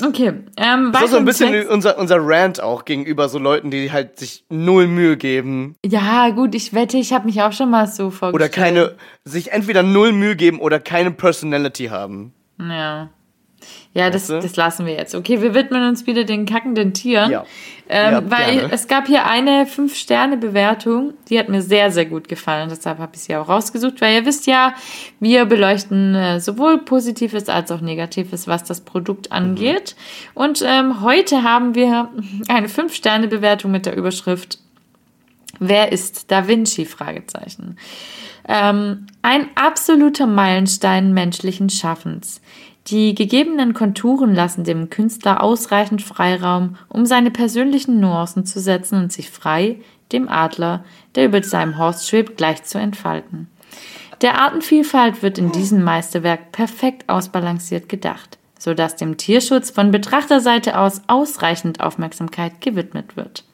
Okay. 0.00 0.32
Ähm, 0.56 0.90
das 0.92 1.04
ist 1.04 1.10
so 1.10 1.16
ein 1.16 1.24
bisschen 1.24 1.68
unser, 1.68 1.98
unser 1.98 2.16
Rant 2.18 2.60
auch 2.60 2.84
gegenüber 2.84 3.28
so 3.28 3.38
Leuten, 3.38 3.70
die 3.70 3.92
halt 3.92 4.18
sich 4.18 4.44
null 4.48 4.86
Mühe 4.86 5.16
geben. 5.16 5.76
Ja, 5.84 6.30
gut, 6.30 6.54
ich 6.54 6.72
wette, 6.72 6.96
ich 6.96 7.12
habe 7.12 7.26
mich 7.26 7.42
auch 7.42 7.52
schon 7.52 7.70
mal 7.70 7.86
so 7.86 8.10
vorgestellt. 8.10 8.34
Oder 8.34 8.48
keine, 8.48 8.96
sich 9.24 9.52
entweder 9.52 9.82
null 9.82 10.12
Mühe 10.12 10.36
geben 10.36 10.60
oder 10.60 10.80
keine 10.80 11.10
Personality 11.10 11.86
haben. 11.86 12.32
Ja. 12.58 13.10
Ja, 13.94 14.08
das, 14.08 14.28
das 14.28 14.56
lassen 14.56 14.86
wir 14.86 14.94
jetzt. 14.94 15.14
Okay, 15.14 15.42
wir 15.42 15.54
widmen 15.54 15.86
uns 15.86 16.06
wieder 16.06 16.24
den 16.24 16.46
kackenden 16.46 16.94
Tieren. 16.94 17.30
Ja. 17.30 17.44
Ähm, 17.90 18.12
ja, 18.12 18.30
weil 18.30 18.54
gerne. 18.54 18.72
es 18.72 18.88
gab 18.88 19.06
hier 19.06 19.26
eine 19.26 19.66
5-Sterne-Bewertung, 19.66 21.12
die 21.28 21.38
hat 21.38 21.50
mir 21.50 21.60
sehr, 21.60 21.90
sehr 21.90 22.06
gut 22.06 22.26
gefallen. 22.26 22.70
Deshalb 22.70 22.98
habe 22.98 23.12
ich 23.14 23.20
sie 23.20 23.36
auch 23.36 23.50
rausgesucht, 23.50 24.00
weil 24.00 24.14
ihr 24.14 24.24
wisst 24.24 24.46
ja, 24.46 24.74
wir 25.20 25.44
beleuchten 25.44 26.14
äh, 26.14 26.40
sowohl 26.40 26.78
Positives 26.78 27.50
als 27.50 27.70
auch 27.70 27.82
Negatives, 27.82 28.48
was 28.48 28.64
das 28.64 28.80
Produkt 28.80 29.28
mhm. 29.28 29.36
angeht. 29.36 29.94
Mhm. 30.34 30.42
Und 30.42 30.64
ähm, 30.66 31.02
heute 31.02 31.42
haben 31.42 31.74
wir 31.74 32.08
eine 32.48 32.68
5-Sterne-Bewertung 32.68 33.70
mit 33.70 33.84
der 33.84 33.94
Überschrift 33.94 34.58
Wer 35.58 35.92
ist 35.92 36.30
Da 36.30 36.48
Vinci? 36.48 36.86
Fragezeichen. 36.86 37.76
Ähm, 38.48 39.06
ein 39.22 39.48
absoluter 39.54 40.26
Meilenstein 40.26 41.12
menschlichen 41.12 41.70
Schaffens. 41.70 42.40
Die 42.88 43.14
gegebenen 43.14 43.74
Konturen 43.74 44.34
lassen 44.34 44.64
dem 44.64 44.90
Künstler 44.90 45.42
ausreichend 45.42 46.02
Freiraum, 46.02 46.76
um 46.88 47.06
seine 47.06 47.30
persönlichen 47.30 48.00
Nuancen 48.00 48.44
zu 48.44 48.60
setzen 48.60 48.98
und 48.98 49.12
sich 49.12 49.30
frei 49.30 49.76
dem 50.10 50.28
Adler, 50.28 50.84
der 51.14 51.26
über 51.26 51.42
seinem 51.42 51.78
Horst 51.78 52.08
schwebt, 52.08 52.36
gleich 52.36 52.64
zu 52.64 52.78
entfalten. 52.78 53.48
Der 54.20 54.40
Artenvielfalt 54.40 55.22
wird 55.22 55.38
in 55.38 55.52
diesem 55.52 55.82
Meisterwerk 55.82 56.52
perfekt 56.52 57.08
ausbalanciert 57.08 57.88
gedacht, 57.88 58.38
so 58.58 58.74
dass 58.74 58.96
dem 58.96 59.16
Tierschutz 59.16 59.70
von 59.70 59.90
Betrachterseite 59.90 60.78
aus 60.78 61.02
ausreichend 61.06 61.80
Aufmerksamkeit 61.80 62.60
gewidmet 62.60 63.16
wird. 63.16 63.44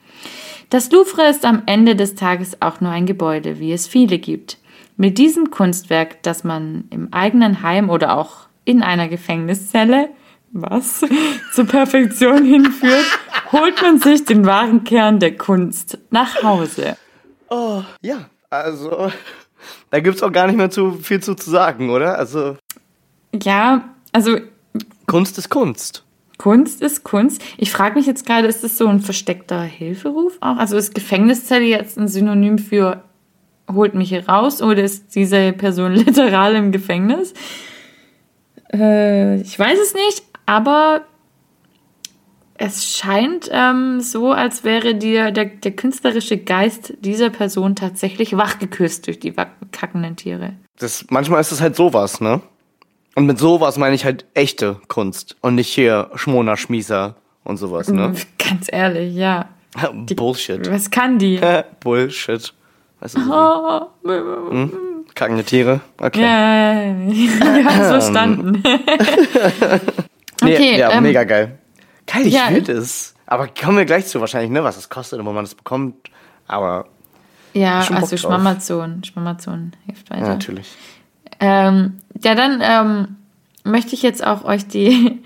Das 0.71 0.91
Louvre 0.91 1.29
ist 1.29 1.47
am 1.47 1.63
Ende 1.65 1.97
des 1.97 2.15
Tages 2.15 2.61
auch 2.61 2.81
nur 2.81 2.91
ein 2.91 3.07
Gebäude, 3.07 3.59
wie 3.59 3.73
es 3.73 3.87
viele 3.87 4.19
gibt. 4.19 4.59
Mit 4.99 5.17
diesem 5.17 5.51
Kunstwerk, 5.51 6.23
das 6.23 6.45
man 6.45 6.85
im 6.91 7.13
eigenen 7.13 7.63
Heim 7.63 7.89
oder 7.89 8.19
auch 8.19 8.48
in 8.69 8.83
einer 8.83 9.09
Gefängniszelle, 9.09 10.11
was 10.53 11.03
zur 11.55 11.65
Perfektion 11.65 12.45
hinführt, 12.45 13.07
holt 13.51 13.81
man 13.81 13.99
sich 13.99 14.27
den 14.27 14.45
wahren 14.45 14.85
Kern 14.85 15.21
der 15.21 15.39
Kunst 15.39 15.97
nach 16.11 16.43
Hause. 16.43 16.99
Oh, 17.49 17.83
ja, 18.03 18.27
also 18.51 19.11
da 19.91 20.01
gibt 20.01 20.17
es 20.17 20.23
auch 20.23 20.33
gar 20.33 20.47
nicht 20.49 20.57
mehr 20.57 20.69
zu 20.69 20.93
viel 20.93 21.21
zu, 21.21 21.35
zu 21.35 21.49
sagen, 21.49 21.89
oder? 21.89 22.19
Also 22.19 22.59
ja, 23.43 23.89
also 24.13 24.37
Kunst 25.07 25.39
ist 25.39 25.49
Kunst. 25.49 26.05
Kunst 26.37 26.83
ist 26.83 27.05
Kunst. 27.05 27.43
Ich 27.57 27.73
frage 27.73 27.95
mich 27.95 28.07
jetzt 28.07 28.27
gerade, 28.27 28.49
ist 28.49 28.63
das 28.63 28.77
so 28.77 28.87
ein 28.87 29.01
versteckter 29.01 29.63
Hilferuf 29.63 30.37
auch? 30.41 30.59
Also 30.59 30.77
ist 30.77 30.95
Gefängniszelle 30.95 31.65
jetzt 31.65 31.99
ein 31.99 32.07
Synonym 32.07 32.59
für 32.59 33.03
holt 33.73 33.95
mich 33.95 34.11
hier 34.11 34.29
raus 34.29 34.61
oder 34.61 34.83
ist 34.83 35.15
diese 35.15 35.53
Person 35.53 35.93
literal 35.95 36.55
im 36.55 36.71
Gefängnis? 36.71 37.33
Äh, 38.73 39.41
ich 39.41 39.59
weiß 39.59 39.79
es 39.79 39.95
nicht, 39.95 40.23
aber 40.47 41.03
es 42.55 42.85
scheint 42.87 43.49
ähm, 43.53 44.01
so, 44.01 44.33
als 44.33 44.65
wäre 44.65 44.95
dir 44.97 45.31
der, 45.31 45.47
der 45.47 45.73
künstlerische 45.73 46.39
Geist 46.39 46.95
dieser 47.01 47.31
Person 47.31 47.77
tatsächlich 47.77 48.37
wachgeküsst 48.37 49.07
durch 49.07 49.21
die 49.21 49.33
kackenden 49.71 50.17
Tiere. 50.17 50.55
Das, 50.79 51.07
manchmal 51.11 51.41
ist 51.41 51.53
es 51.53 51.61
halt 51.61 51.77
sowas, 51.77 52.21
ne? 52.21 52.41
Und 53.15 53.27
mit 53.27 53.39
sowas 53.39 53.79
meine 53.79 53.95
ich 53.95 54.05
halt 54.05 54.27
echte 54.35 54.81
Kunst 54.89 55.37
und 55.41 55.55
nicht 55.55 55.69
hier 55.69 56.11
Schmona, 56.15 56.57
Schmießer 56.57 57.15
und 57.45 57.57
sowas, 57.57 57.89
ne? 57.91 58.15
Ganz 58.39 58.67
ehrlich, 58.71 59.15
ja. 59.15 59.49
Bullshit. 60.17 60.69
Was 60.71 60.91
kann 60.91 61.19
die? 61.19 61.41
Bullshit. 61.81 62.53
Weißt 63.01 63.17
du, 63.17 63.25
so 63.25 63.33
Oh, 63.33 63.87
hm? 64.51 64.73
Kackende 65.15 65.45
Tiere. 65.45 65.81
Okay. 65.99 66.21
ja, 66.23 66.95
wir 66.97 67.65
haben 67.65 67.81
es 67.81 67.89
verstanden. 67.89 68.63
Nee, 70.43 70.55
Okay, 70.55 70.79
ja, 70.79 70.91
ähm, 70.93 71.03
mega 71.03 71.25
geil. 71.25 71.59
Geil, 72.07 72.27
ich 72.27 72.35
ja, 72.35 72.51
will 72.51 72.63
das. 72.63 73.15
Aber 73.27 73.49
kommen 73.49 73.77
wir 73.77 73.85
gleich 73.85 74.07
zu 74.07 74.21
wahrscheinlich, 74.21 74.51
ne, 74.51 74.63
was 74.65 74.77
es 74.77 74.89
kostet 74.89 75.19
und 75.19 75.27
wo 75.27 75.33
man 75.33 75.45
das 75.45 75.55
bekommt. 75.55 76.11
Aber 76.47 76.87
Ja, 77.53 77.79
also 77.79 77.95
drauf. 77.95 78.19
Schmamazon. 78.19 79.03
Schmamazon 79.05 79.73
hilft 79.87 80.11
weiter. 80.11 80.23
ja, 80.23 80.29
natürlich. 80.29 80.69
Ähm, 81.41 81.99
ja, 82.23 82.35
dann 82.35 82.61
ähm, 82.63 83.17
möchte 83.65 83.95
ich 83.95 84.03
jetzt 84.03 84.25
auch 84.25 84.45
euch 84.45 84.67
die, 84.67 85.23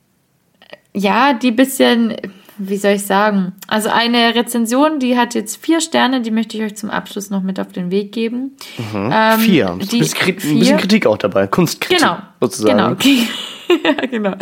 ja, 0.94 1.32
die 1.32 1.50
bisschen, 1.50 2.14
wie 2.58 2.76
soll 2.76 2.92
ich 2.92 3.04
sagen, 3.04 3.52
also 3.66 3.88
eine 3.90 4.34
Rezension, 4.34 4.98
die 4.98 5.16
hat 5.18 5.34
jetzt 5.34 5.62
vier 5.64 5.80
Sterne, 5.80 6.20
die 6.22 6.30
möchte 6.30 6.56
ich 6.56 6.62
euch 6.62 6.76
zum 6.76 6.90
Abschluss 6.90 7.30
noch 7.30 7.42
mit 7.42 7.60
auf 7.60 7.72
den 7.72 7.90
Weg 7.90 8.12
geben. 8.12 8.52
Ähm, 8.94 9.38
Vier. 9.40 9.66
Die 9.66 9.96
ein, 9.96 10.00
bisschen, 10.00 10.18
Kri- 10.18 10.34
ein 10.34 10.40
vier, 10.40 10.58
bisschen 10.58 10.76
Kritik 10.78 11.06
auch 11.06 11.18
dabei. 11.18 11.46
Kunstkritik. 11.46 11.98
Genau, 11.98 12.18
Sozusagen. 12.40 12.76
genau, 12.76 12.90
okay. 12.92 13.18
ja, 13.84 14.06
genau. 14.06 14.34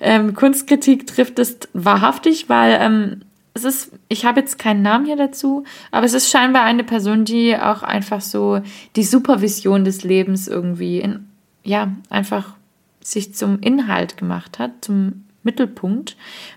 Ähm, 0.00 0.34
Kunstkritik 0.34 1.06
trifft 1.06 1.38
es 1.38 1.58
wahrhaftig, 1.72 2.48
weil 2.48 2.78
ähm, 2.80 3.20
es 3.52 3.64
ist, 3.64 3.92
ich 4.08 4.24
habe 4.24 4.40
jetzt 4.40 4.58
keinen 4.58 4.82
Namen 4.82 5.04
hier 5.06 5.16
dazu, 5.16 5.64
aber 5.90 6.06
es 6.06 6.14
ist 6.14 6.30
scheinbar 6.30 6.62
eine 6.62 6.84
Person, 6.84 7.24
die 7.24 7.56
auch 7.56 7.82
einfach 7.82 8.20
so 8.20 8.60
die 8.96 9.02
Supervision 9.04 9.84
des 9.84 10.04
Lebens 10.04 10.46
irgendwie 10.48 11.00
in, 11.00 11.26
ja, 11.64 11.88
einfach 12.08 12.54
sich 13.02 13.34
zum 13.34 13.58
Inhalt 13.60 14.16
gemacht 14.16 14.58
hat, 14.58 14.70
zum 14.84 15.24
Mittelpunkt, 15.42 16.16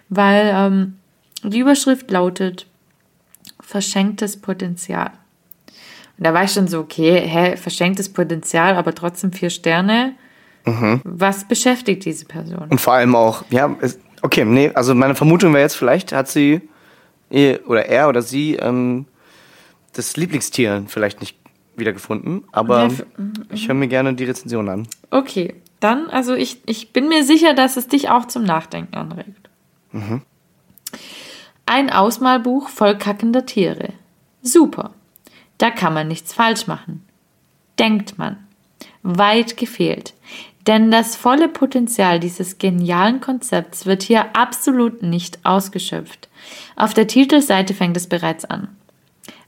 weil 0.10 0.52
ähm, 0.54 0.98
die 1.44 1.60
Überschrift 1.60 2.10
lautet 2.12 2.68
verschenktes 3.60 4.38
Potenzial. 4.38 5.12
Und 6.18 6.26
da 6.26 6.34
war 6.34 6.44
ich 6.44 6.52
schon 6.52 6.68
so, 6.68 6.80
okay, 6.80 7.22
hä, 7.22 7.58
verschenktes 7.58 8.10
Potenzial, 8.10 8.76
aber 8.76 8.94
trotzdem 8.94 9.32
vier 9.34 9.50
Sterne. 9.50 10.16
Was 10.66 11.46
beschäftigt 11.46 12.06
diese 12.06 12.26
Person? 12.26 12.68
Und 12.70 12.80
vor 12.80 12.94
allem 12.94 13.16
auch, 13.16 13.44
ja, 13.50 13.76
okay, 14.22 14.46
nee, 14.46 14.72
also 14.74 14.96
meine 14.96 15.16
Vermutung 15.16 15.54
wäre 15.54 15.64
jetzt, 15.64 15.76
vielleicht 15.76 16.14
hat 16.14 16.30
sie, 16.30 16.62
oder 17.30 17.86
er 17.88 18.08
oder 18.08 18.22
sie, 18.22 18.56
ähm, 18.56 19.06
das 19.92 20.16
Lieblingstier 20.16 20.86
vielleicht 20.88 21.20
nicht 21.20 21.38
wiedergefunden, 21.76 22.44
aber 22.52 22.88
Ja, 22.88 23.26
ich 23.52 23.68
höre 23.68 23.76
mir 23.76 23.88
gerne 23.88 24.14
die 24.14 24.24
Rezension 24.24 24.70
an. 24.70 24.88
Okay, 25.10 25.56
dann, 25.84 26.10
also 26.10 26.34
ich, 26.34 26.62
ich 26.66 26.94
bin 26.94 27.08
mir 27.08 27.24
sicher, 27.24 27.54
dass 27.54 27.78
es 27.78 27.88
dich 27.88 28.10
auch 28.10 28.26
zum 28.26 28.44
Nachdenken 28.44 28.96
anregt. 28.96 29.50
Ein 31.66 31.90
Ausmalbuch 31.90 32.70
voll 32.70 32.98
kackender 32.98 33.46
Tiere. 33.46 33.90
Super. 34.42 34.94
Da 35.58 35.72
kann 35.72 35.94
man 35.94 36.08
nichts 36.08 36.34
falsch 36.34 36.68
machen. 36.68 37.06
Denkt 37.80 38.18
man. 38.18 38.38
Weit 39.02 39.58
gefehlt. 39.58 40.14
Denn 40.68 40.92
das 40.92 41.16
volle 41.16 41.50
Potenzial 41.50 42.20
dieses 42.20 42.58
genialen 42.58 43.20
Konzepts 43.20 43.86
wird 43.86 44.04
hier 44.04 44.36
absolut 44.36 45.04
nicht 45.04 45.46
ausgeschöpft. 45.46 46.30
Auf 46.76 46.94
der 46.94 47.08
Titelseite 47.08 47.74
fängt 47.74 47.98
es 47.98 48.08
bereits 48.08 48.46
an. 48.46 48.70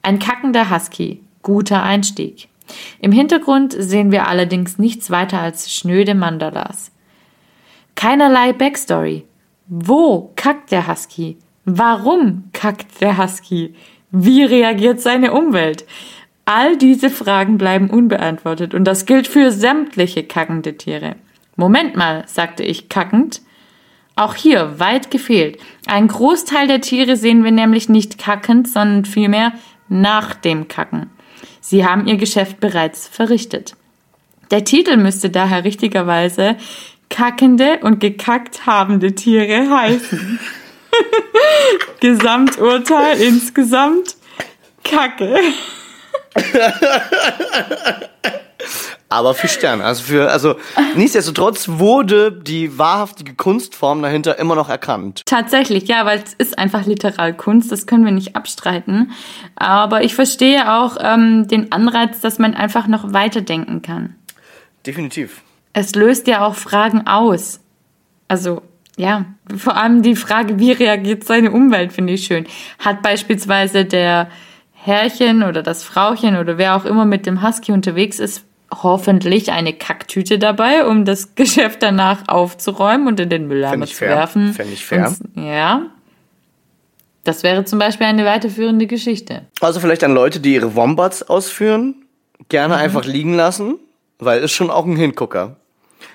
Ein 0.01 0.19
kackender 0.19 0.69
Husky. 0.69 1.21
Guter 1.41 1.83
Einstieg. 1.83 2.49
Im 2.99 3.11
Hintergrund 3.11 3.75
sehen 3.77 4.11
wir 4.11 4.27
allerdings 4.27 4.77
nichts 4.77 5.11
weiter 5.11 5.39
als 5.39 5.73
schnöde 5.73 6.15
Mandalas. 6.15 6.91
Keinerlei 7.95 8.53
Backstory. 8.53 9.25
Wo 9.67 10.31
kackt 10.35 10.71
der 10.71 10.87
Husky? 10.87 11.37
Warum 11.65 12.49
kackt 12.53 13.01
der 13.01 13.17
Husky? 13.17 13.73
Wie 14.11 14.43
reagiert 14.43 15.01
seine 15.01 15.33
Umwelt? 15.33 15.85
All 16.45 16.77
diese 16.77 17.09
Fragen 17.09 17.57
bleiben 17.57 17.89
unbeantwortet 17.89 18.75
und 18.75 18.83
das 18.83 19.05
gilt 19.05 19.27
für 19.27 19.51
sämtliche 19.51 20.23
kackende 20.23 20.77
Tiere. 20.77 21.15
Moment 21.55 21.95
mal, 21.95 22.27
sagte 22.27 22.63
ich 22.63 22.89
kackend. 22.89 23.41
Auch 24.15 24.35
hier 24.35 24.79
weit 24.79 25.09
gefehlt. 25.09 25.57
Ein 25.87 26.07
Großteil 26.07 26.67
der 26.67 26.81
Tiere 26.81 27.17
sehen 27.17 27.43
wir 27.43 27.51
nämlich 27.51 27.89
nicht 27.89 28.17
kackend, 28.17 28.67
sondern 28.69 29.05
vielmehr 29.05 29.53
nach 29.89 30.35
dem 30.35 30.67
Kacken. 30.67 31.09
Sie 31.67 31.83
haben 31.83 32.05
ihr 32.05 32.17
Geschäft 32.17 32.59
bereits 32.59 33.07
verrichtet. 33.07 33.75
Der 34.51 34.65
Titel 34.65 34.97
müsste 34.97 35.31
daher 35.31 35.63
richtigerweise 35.63 36.57
kackende 37.09 37.79
und 37.81 37.99
gekackt 37.99 38.67
habende 38.67 39.15
Tiere 39.15 39.67
heißen. 39.71 40.39
Gesamturteil 42.01 43.19
insgesamt 43.19 44.15
Kacke. 44.83 45.39
Aber 49.15 49.33
für 49.33 49.47
Sterne. 49.47 49.85
Also 49.85 50.03
für, 50.03 50.29
also 50.29 50.55
nichtsdestotrotz 50.97 51.69
wurde 51.69 52.33
die 52.33 52.77
wahrhaftige 52.77 53.33
Kunstform 53.33 54.01
dahinter 54.01 54.37
immer 54.39 54.55
noch 54.55 54.67
erkannt. 54.67 55.21
Tatsächlich, 55.25 55.87
ja, 55.87 56.05
weil 56.05 56.21
es 56.21 56.33
ist 56.33 56.59
einfach 56.59 56.85
Literalkunst, 56.85 57.71
das 57.71 57.87
können 57.87 58.03
wir 58.03 58.11
nicht 58.11 58.35
abstreiten. 58.35 59.11
Aber 59.55 60.03
ich 60.03 60.15
verstehe 60.15 60.69
auch 60.69 60.97
ähm, 60.99 61.47
den 61.47 61.71
Anreiz, 61.71 62.19
dass 62.19 62.39
man 62.39 62.55
einfach 62.55 62.87
noch 62.87 63.13
weiterdenken 63.13 63.81
kann. 63.81 64.15
Definitiv. 64.85 65.43
Es 65.71 65.95
löst 65.95 66.27
ja 66.27 66.45
auch 66.45 66.55
Fragen 66.55 67.07
aus. 67.07 67.61
Also, 68.27 68.63
ja, 68.97 69.23
vor 69.55 69.77
allem 69.77 70.01
die 70.01 70.17
Frage, 70.17 70.59
wie 70.59 70.73
reagiert 70.73 71.23
seine 71.23 71.51
Umwelt, 71.51 71.93
finde 71.93 72.11
ich 72.11 72.25
schön. 72.25 72.47
Hat 72.79 73.01
beispielsweise 73.01 73.85
der 73.85 74.27
Herrchen 74.73 75.41
oder 75.41 75.63
das 75.63 75.83
Frauchen 75.83 76.35
oder 76.35 76.57
wer 76.57 76.75
auch 76.75 76.83
immer 76.83 77.05
mit 77.05 77.25
dem 77.25 77.41
Husky 77.41 77.71
unterwegs 77.71 78.19
ist, 78.19 78.45
hoffentlich 78.83 79.51
eine 79.51 79.73
Kacktüte 79.73 80.39
dabei, 80.39 80.85
um 80.85 81.05
das 81.05 81.35
Geschäft 81.35 81.81
danach 81.83 82.27
aufzuräumen 82.27 83.07
und 83.07 83.19
in 83.19 83.29
den 83.29 83.47
Mülleimer 83.47 83.85
zu 83.87 83.95
fair. 83.95 84.09
werfen. 84.09 84.53
Fänd 84.53 84.71
ich 84.73 84.85
fair. 84.85 85.07
Und, 85.35 85.43
ja. 85.45 85.81
Das 87.23 87.41
wäre 87.43 87.65
zum 87.65 87.79
Beispiel 87.79 88.05
eine 88.07 88.25
weiterführende 88.25 88.85
Geschichte. 88.87 89.45
Also 89.59 89.79
vielleicht 89.79 90.03
an 90.03 90.13
Leute, 90.13 90.39
die 90.39 90.53
ihre 90.53 90.75
Wombats 90.75 91.23
ausführen, 91.23 91.95
Mhm. 92.37 92.45
gerne 92.49 92.75
einfach 92.75 93.05
liegen 93.05 93.33
lassen, 93.33 93.75
weil 94.19 94.41
ist 94.41 94.51
schon 94.51 94.69
auch 94.69 94.85
ein 94.85 94.95
Hingucker. 94.97 95.55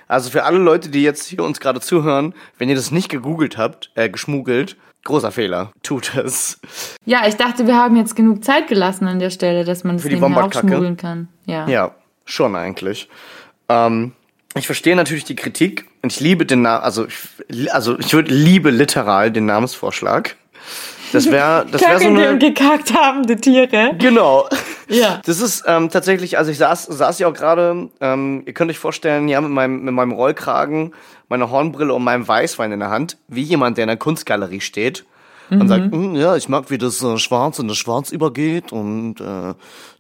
Also 0.06 0.30
für 0.30 0.44
alle 0.44 0.58
Leute, 0.58 0.88
die 0.90 1.02
jetzt 1.02 1.26
hier 1.26 1.42
uns 1.42 1.60
gerade 1.60 1.80
zuhören, 1.80 2.34
wenn 2.58 2.68
ihr 2.68 2.74
das 2.74 2.90
nicht 2.90 3.08
gegoogelt 3.08 3.56
habt, 3.58 3.90
äh, 3.94 4.08
geschmuggelt, 4.10 4.76
großer 5.04 5.30
Fehler. 5.32 5.72
Tut 5.82 6.14
es. 6.16 6.60
Ja, 7.04 7.26
ich 7.26 7.36
dachte, 7.36 7.66
wir 7.66 7.76
haben 7.76 7.96
jetzt 7.96 8.16
genug 8.16 8.44
Zeit 8.44 8.68
gelassen 8.68 9.08
an 9.08 9.18
der 9.18 9.30
Stelle, 9.30 9.64
dass 9.64 9.82
man 9.84 9.96
das 9.96 10.04
Ding 10.04 10.22
auch 10.22 10.52
schmuggeln 10.52 10.96
kann. 10.96 11.28
Ja. 11.46 11.66
Ja, 11.68 11.94
schon 12.30 12.56
eigentlich. 12.56 13.08
Ähm, 13.68 14.12
ich 14.54 14.66
verstehe 14.66 14.96
natürlich 14.96 15.24
die 15.24 15.36
Kritik 15.36 15.86
und 16.02 16.12
ich 16.12 16.20
liebe 16.20 16.46
den 16.46 16.62
Namen, 16.62 16.82
also 16.82 17.06
ich, 17.06 17.72
also 17.72 17.98
ich 17.98 18.12
würde 18.12 18.32
liebe 18.32 18.70
literal 18.70 19.30
den 19.30 19.46
Namensvorschlag. 19.46 20.36
Das 21.12 21.30
wäre, 21.30 21.66
das 21.70 21.82
wäre 21.82 22.00
so 22.00 22.08
eine, 22.08 22.38
gekackt 22.38 22.94
habende 22.94 23.36
Tiere. 23.36 23.94
genau. 23.98 24.48
Ja. 24.92 25.20
Das 25.24 25.40
ist 25.40 25.62
ähm, 25.68 25.88
tatsächlich, 25.88 26.36
also 26.36 26.50
ich 26.50 26.58
saß, 26.58 26.86
saß 26.86 27.20
ja 27.20 27.28
auch 27.28 27.32
gerade, 27.32 27.88
ähm, 28.00 28.42
ihr 28.44 28.52
könnt 28.52 28.72
euch 28.72 28.78
vorstellen, 28.80 29.28
ja, 29.28 29.40
mit 29.40 29.52
meinem, 29.52 29.84
mit 29.84 29.94
meinem 29.94 30.10
Rollkragen, 30.10 30.94
meiner 31.28 31.48
Hornbrille 31.48 31.94
und 31.94 32.02
meinem 32.02 32.26
Weißwein 32.26 32.72
in 32.72 32.80
der 32.80 32.90
Hand, 32.90 33.16
wie 33.28 33.42
jemand, 33.42 33.76
der 33.76 33.84
in 33.84 33.88
der 33.88 33.96
Kunstgalerie 33.96 34.60
steht 34.60 35.04
und 35.50 35.68
sagt, 35.68 35.92
"Hm, 35.92 36.14
ja, 36.16 36.36
ich 36.36 36.48
mag, 36.48 36.70
wie 36.70 36.78
das 36.78 37.02
äh, 37.02 37.18
Schwarz 37.18 37.58
in 37.58 37.68
das 37.68 37.76
Schwarz 37.76 38.12
übergeht 38.12 38.72
und 38.72 39.20
äh, 39.20 39.54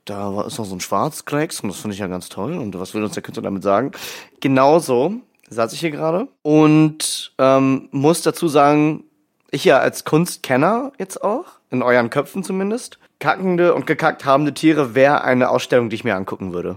da 0.04 0.42
ist 0.46 0.58
noch 0.58 0.64
so 0.66 0.74
ein 0.74 0.80
Schwarzklecks 0.80 1.60
und 1.60 1.68
das 1.70 1.78
finde 1.80 1.94
ich 1.94 2.00
ja 2.00 2.06
ganz 2.06 2.28
toll 2.28 2.54
und 2.56 2.78
was 2.78 2.94
will 2.94 3.02
uns 3.04 3.14
der 3.14 3.22
Künstler 3.22 3.42
damit 3.42 3.62
sagen? 3.62 3.92
Genauso 4.40 5.14
saß 5.48 5.72
ich 5.72 5.80
hier 5.80 5.90
gerade 5.90 6.28
und 6.42 7.32
ähm, 7.38 7.88
muss 7.90 8.22
dazu 8.22 8.48
sagen, 8.48 9.04
ich 9.50 9.64
ja 9.64 9.78
als 9.78 10.04
Kunstkenner 10.04 10.92
jetzt 10.98 11.22
auch, 11.22 11.44
in 11.70 11.82
euren 11.82 12.08
Köpfen 12.10 12.42
zumindest, 12.44 12.98
kackende 13.18 13.74
und 13.74 13.86
gekackt 13.86 14.24
habende 14.24 14.54
Tiere 14.54 14.94
wäre 14.94 15.22
eine 15.24 15.50
Ausstellung, 15.50 15.90
die 15.90 15.96
ich 15.96 16.04
mir 16.04 16.14
angucken 16.16 16.52
würde. 16.52 16.76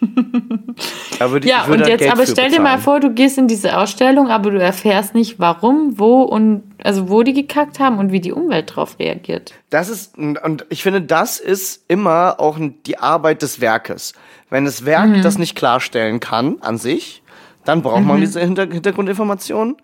Würde 1.20 1.46
ich- 1.46 1.50
Ja, 1.52 1.62
ich 1.62 1.68
würde 1.68 1.84
und 1.84 1.88
jetzt 1.88 2.10
aber 2.12 2.26
stell 2.26 2.50
dir 2.50 2.60
mal 2.60 2.76
bezahlen. 2.76 2.80
vor, 2.82 3.00
du 3.00 3.10
gehst 3.14 3.38
in 3.38 3.48
diese 3.48 3.78
Ausstellung, 3.78 4.28
aber 4.28 4.50
du 4.50 4.60
erfährst 4.60 5.14
nicht, 5.14 5.38
warum, 5.38 5.98
wo 5.98 6.22
und 6.22 6.62
also 6.84 7.08
wo 7.08 7.22
die 7.24 7.32
gekackt 7.32 7.80
haben 7.80 7.98
und 7.98 8.12
wie 8.12 8.20
die 8.20 8.32
Umwelt 8.32 8.76
drauf 8.76 8.98
reagiert. 9.00 9.54
Das 9.70 9.88
ist, 9.88 10.16
und 10.16 10.64
ich 10.68 10.82
finde, 10.84 11.02
das 11.02 11.40
ist 11.40 11.84
immer 11.88 12.36
auch 12.38 12.56
die 12.60 12.98
Arbeit 12.98 13.42
des 13.42 13.60
Werkes. 13.60 14.12
Wenn 14.50 14.64
das 14.64 14.84
Werk 14.84 15.08
Mhm. 15.08 15.22
das 15.22 15.38
nicht 15.38 15.56
klarstellen 15.56 16.20
kann 16.20 16.58
an 16.60 16.78
sich, 16.78 17.22
dann 17.64 17.82
braucht 17.82 18.04
man 18.04 18.20
diese 18.20 18.38
Hinter 18.40 18.66
Hintergrundinformationen. 18.66 19.76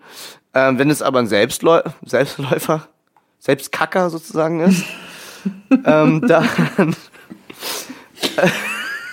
Ähm, 0.53 0.79
wenn 0.79 0.89
es 0.89 1.01
aber 1.01 1.19
ein 1.19 1.27
Selbstläu 1.27 1.81
Selbstläufer, 2.05 2.87
Selbstkacker 3.39 4.09
sozusagen 4.09 4.59
ist, 4.61 4.85
ähm, 5.85 6.21
dann, 6.27 6.47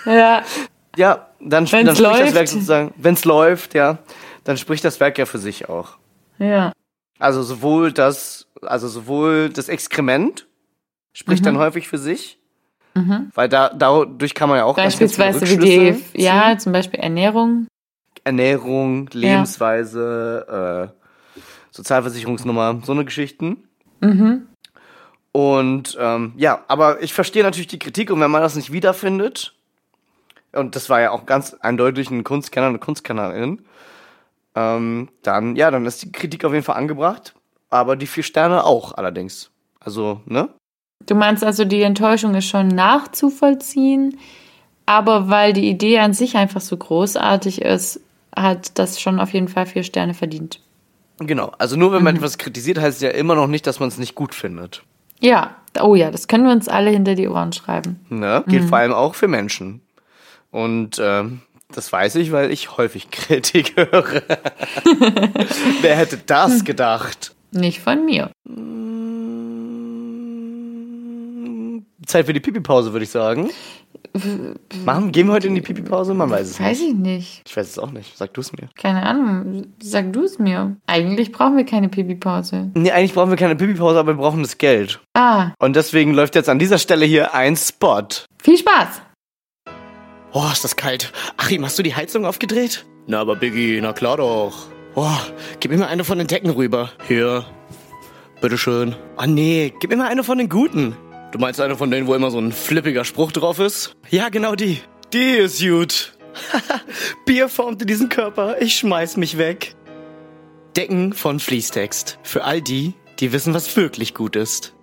Ja, 0.05 0.43
ja, 0.95 1.27
dann, 1.39 1.49
dann 1.49 1.67
spricht 1.67 1.87
das 1.87 1.99
läuft. 1.99 2.33
Werk 2.35 2.47
sozusagen, 2.47 2.93
wenn 2.97 3.13
es 3.13 3.25
läuft, 3.25 3.73
ja, 3.73 3.97
dann 4.43 4.57
spricht 4.57 4.83
das 4.83 4.99
Werk 4.99 5.17
ja 5.17 5.25
für 5.25 5.37
sich 5.39 5.69
auch. 5.69 5.97
ja. 6.37 6.71
Also 7.19 7.43
sowohl 7.43 7.91
das 7.91 8.47
Also 8.61 8.87
sowohl 8.87 9.49
das 9.49 9.69
Exkrement 9.69 10.47
spricht 11.13 11.41
Mhm. 11.43 11.45
dann 11.45 11.57
häufig 11.59 11.87
für 11.87 11.97
sich, 11.97 12.39
weil 13.33 13.47
da 13.47 13.69
dadurch 13.69 14.33
kann 14.33 14.49
man 14.49 14.57
ja 14.57 14.65
auch 14.65 14.75
Beispielsweise 14.75 15.41
wie 15.47 15.57
die, 15.57 15.95
ziehen. 15.95 16.21
ja, 16.21 16.57
zum 16.57 16.73
Beispiel 16.73 16.99
Ernährung. 16.99 17.67
Ernährung, 18.25 19.07
Lebensweise, 19.13 20.91
äh, 20.91 21.45
Sozialversicherungsnummer, 21.71 22.81
so 22.83 22.91
eine 22.91 23.05
Geschichten. 23.05 23.63
Mhm. 24.01 24.47
Und 25.31 25.97
ähm, 25.99 26.33
ja, 26.35 26.63
aber 26.67 27.01
ich 27.01 27.13
verstehe 27.13 27.43
natürlich 27.43 27.67
die 27.67 27.79
Kritik 27.79 28.11
und 28.11 28.19
wenn 28.19 28.31
man 28.31 28.41
das 28.41 28.55
nicht 28.55 28.71
wiederfindet, 28.73 29.53
und 30.51 30.75
das 30.75 30.89
war 30.89 30.99
ja 30.99 31.11
auch 31.11 31.25
ganz 31.25 31.53
eindeutig 31.53 32.09
ein 32.09 32.23
Kunstkenner, 32.23 32.67
eine 32.67 32.79
Kunstkennerin, 32.79 33.61
ähm, 34.55 35.09
dann, 35.23 35.55
ja, 35.55 35.71
dann 35.71 35.85
ist 35.85 36.03
die 36.03 36.11
Kritik 36.11 36.45
auf 36.45 36.53
jeden 36.53 36.65
Fall 36.65 36.77
angebracht, 36.77 37.33
aber 37.69 37.95
die 37.95 38.07
vier 38.07 38.23
Sterne 38.23 38.63
auch 38.63 38.93
allerdings. 38.93 39.51
Also, 39.79 40.21
ne? 40.25 40.49
Du 41.05 41.15
meinst 41.15 41.43
also, 41.43 41.65
die 41.65 41.81
Enttäuschung 41.81 42.35
ist 42.35 42.47
schon 42.47 42.67
nachzuvollziehen, 42.67 44.17
aber 44.85 45.29
weil 45.29 45.53
die 45.53 45.69
Idee 45.69 45.99
an 45.99 46.13
sich 46.13 46.35
einfach 46.35 46.61
so 46.61 46.75
großartig 46.75 47.61
ist, 47.61 48.01
hat 48.35 48.77
das 48.77 48.99
schon 48.99 49.19
auf 49.19 49.33
jeden 49.33 49.47
Fall 49.47 49.65
vier 49.65 49.83
Sterne 49.83 50.13
verdient. 50.13 50.61
Genau. 51.19 51.51
Also 51.57 51.75
nur 51.75 51.91
wenn 51.91 52.03
man 52.03 52.15
etwas 52.15 52.37
kritisiert, 52.37 52.79
heißt 52.79 52.97
es 52.97 53.01
ja 53.01 53.09
immer 53.09 53.35
noch 53.35 53.47
nicht, 53.47 53.67
dass 53.67 53.79
man 53.79 53.89
es 53.89 53.97
nicht 53.97 54.15
gut 54.15 54.33
findet. 54.33 54.83
Ja, 55.19 55.55
oh 55.81 55.95
ja, 55.95 56.11
das 56.11 56.27
können 56.27 56.45
wir 56.45 56.53
uns 56.53 56.69
alle 56.69 56.89
hinter 56.89 57.15
die 57.15 57.27
Ohren 57.27 57.51
schreiben. 57.51 57.99
Ne? 58.09 58.43
Geht 58.47 58.63
vor 58.63 58.77
allem 58.77 58.93
auch 58.93 59.15
für 59.15 59.27
Menschen. 59.27 59.81
Und 60.51 60.99
ähm, 61.03 61.41
das 61.73 61.91
weiß 61.91 62.15
ich, 62.15 62.31
weil 62.31 62.51
ich 62.51 62.77
häufig 62.77 63.09
Kritik 63.11 63.73
höre. 63.77 64.21
Wer 65.81 65.95
hätte 65.95 66.17
das 66.25 66.63
gedacht? 66.63 67.33
Nicht 67.51 67.79
von 67.81 68.05
mir. 68.05 68.29
Zeit 72.05 72.25
für 72.25 72.33
die 72.33 72.39
Pipi-Pause, 72.39 72.91
würde 72.93 73.03
ich 73.03 73.11
sagen. 73.11 73.49
Machen, 74.83 75.11
gehen 75.11 75.27
wir 75.27 75.33
heute 75.33 75.47
in 75.47 75.55
die 75.55 75.61
Pipi-Pause? 75.61 76.13
Man 76.15 76.29
weiß 76.29 76.49
es 76.49 76.59
Weiß 76.59 76.79
nicht. 76.79 76.89
ich 76.89 76.95
nicht. 76.95 77.41
Ich 77.47 77.55
weiß 77.55 77.67
es 77.69 77.77
auch 77.79 77.91
nicht. 77.91 78.17
Sag 78.17 78.33
du 78.33 78.41
es 78.41 78.51
mir. 78.51 78.67
Keine 78.75 79.03
Ahnung. 79.03 79.67
Sag 79.81 80.11
du 80.13 80.23
es 80.23 80.39
mir. 80.39 80.75
Eigentlich 80.87 81.31
brauchen 81.31 81.57
wir 81.57 81.65
keine 81.65 81.89
Pipi-Pause. 81.89 82.71
Nee, 82.73 82.91
eigentlich 82.91 83.13
brauchen 83.13 83.29
wir 83.29 83.37
keine 83.37 83.55
Pipi-Pause, 83.55 83.99
aber 83.99 84.13
wir 84.13 84.21
brauchen 84.21 84.41
das 84.41 84.57
Geld. 84.57 84.99
Ah, 85.13 85.51
Und 85.59 85.75
deswegen 85.75 86.13
läuft 86.13 86.33
jetzt 86.35 86.49
an 86.49 86.57
dieser 86.59 86.79
Stelle 86.79 87.05
hier 87.05 87.33
ein 87.35 87.55
Spot. 87.55 88.01
viel 88.41 88.57
Spaß. 88.57 89.01
Oh, 90.31 90.47
ist 90.51 90.63
das 90.63 90.75
kalt. 90.75 91.11
Achim, 91.37 91.65
hast 91.65 91.79
du 91.79 91.83
die 91.83 91.95
Heizung 91.95 92.25
aufgedreht? 92.25 92.85
Na, 93.07 93.19
aber 93.19 93.35
Biggie, 93.35 93.79
na 93.81 93.93
klar 93.93 94.17
doch. 94.17 94.67
Oh, 94.95 95.07
gib 95.59 95.71
mir 95.71 95.77
mal 95.77 95.87
eine 95.87 96.03
von 96.03 96.17
den 96.17 96.27
Decken 96.27 96.51
rüber. 96.51 96.91
Hier. 97.07 97.45
Bitteschön. 98.41 98.95
Ah, 99.17 99.27
nee, 99.27 99.73
gib 99.79 99.89
mir 99.89 99.97
mal 99.97 100.07
eine 100.07 100.23
von 100.23 100.37
den 100.37 100.49
guten. 100.49 100.95
Du 101.31 101.39
meinst 101.39 101.59
eine 101.59 101.75
von 101.75 101.91
denen, 101.91 102.07
wo 102.07 102.15
immer 102.15 102.31
so 102.31 102.39
ein 102.39 102.51
flippiger 102.51 103.05
Spruch 103.05 103.31
drauf 103.31 103.59
ist? 103.59 103.95
Ja, 104.09 104.29
genau 104.29 104.55
die. 104.55 104.81
Die 105.13 105.37
ist 105.37 105.61
gut. 105.61 106.13
Bier 107.25 107.49
formte 107.49 107.85
diesen 107.85 108.09
Körper. 108.09 108.61
Ich 108.61 108.75
schmeiß 108.77 109.17
mich 109.17 109.37
weg. 109.37 109.75
Decken 110.75 111.13
von 111.13 111.39
Fließtext. 111.39 112.19
Für 112.23 112.43
all 112.43 112.61
die, 112.61 112.93
die 113.19 113.31
wissen, 113.31 113.53
was 113.53 113.75
wirklich 113.75 114.13
gut 114.13 114.35
ist. 114.35 114.73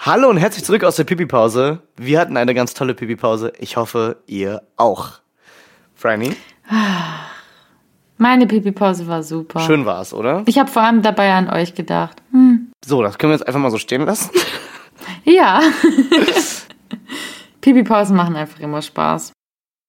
Hallo 0.00 0.30
und 0.30 0.38
herzlich 0.38 0.64
zurück 0.64 0.82
aus 0.84 0.96
der 0.96 1.04
Pipi-Pause. 1.04 1.80
Wir 1.96 2.20
hatten 2.20 2.36
eine 2.36 2.54
ganz 2.54 2.72
tolle 2.74 2.94
Pipi-Pause. 2.94 3.52
Ich 3.58 3.76
hoffe, 3.76 4.16
ihr 4.26 4.62
auch. 4.76 5.20
Franny, 5.94 6.34
Meine 8.16 8.46
Pipi-Pause 8.46 9.06
war 9.06 9.22
super. 9.22 9.60
schön 9.60 9.84
war's, 9.84 10.14
oder? 10.14 10.42
Ich 10.46 10.58
habe 10.58 10.70
vor 10.70 10.82
allem 10.82 11.02
dabei 11.02 11.32
an 11.34 11.50
euch 11.50 11.74
gedacht. 11.74 12.16
Hm. 12.32 12.72
So, 12.84 13.02
das 13.02 13.18
können 13.18 13.32
wir 13.32 13.36
jetzt 13.38 13.46
einfach 13.46 13.60
mal 13.60 13.70
so 13.70 13.78
stehen 13.78 14.02
lassen. 14.02 14.30
Ja. 15.24 15.60
Pipi-Pausen 17.62 18.14
machen 18.16 18.36
einfach 18.36 18.60
immer 18.60 18.80
Spaß. 18.82 19.32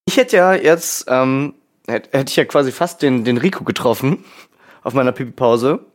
Ich 0.08 0.18
hätte 0.18 0.38
ja 0.38 0.54
jetzt, 0.54 1.06
ähm, 1.10 1.54
hätte, 1.88 2.18
hätte 2.18 2.30
ich 2.30 2.36
ja 2.38 2.46
quasi 2.46 2.72
fast 2.72 3.02
den, 3.02 3.24
den 3.24 3.38
Rico 3.38 3.64
getroffen 3.64 4.24
auf 4.84 4.94
meiner 4.94 5.12
Pipi-Pause. 5.12 5.86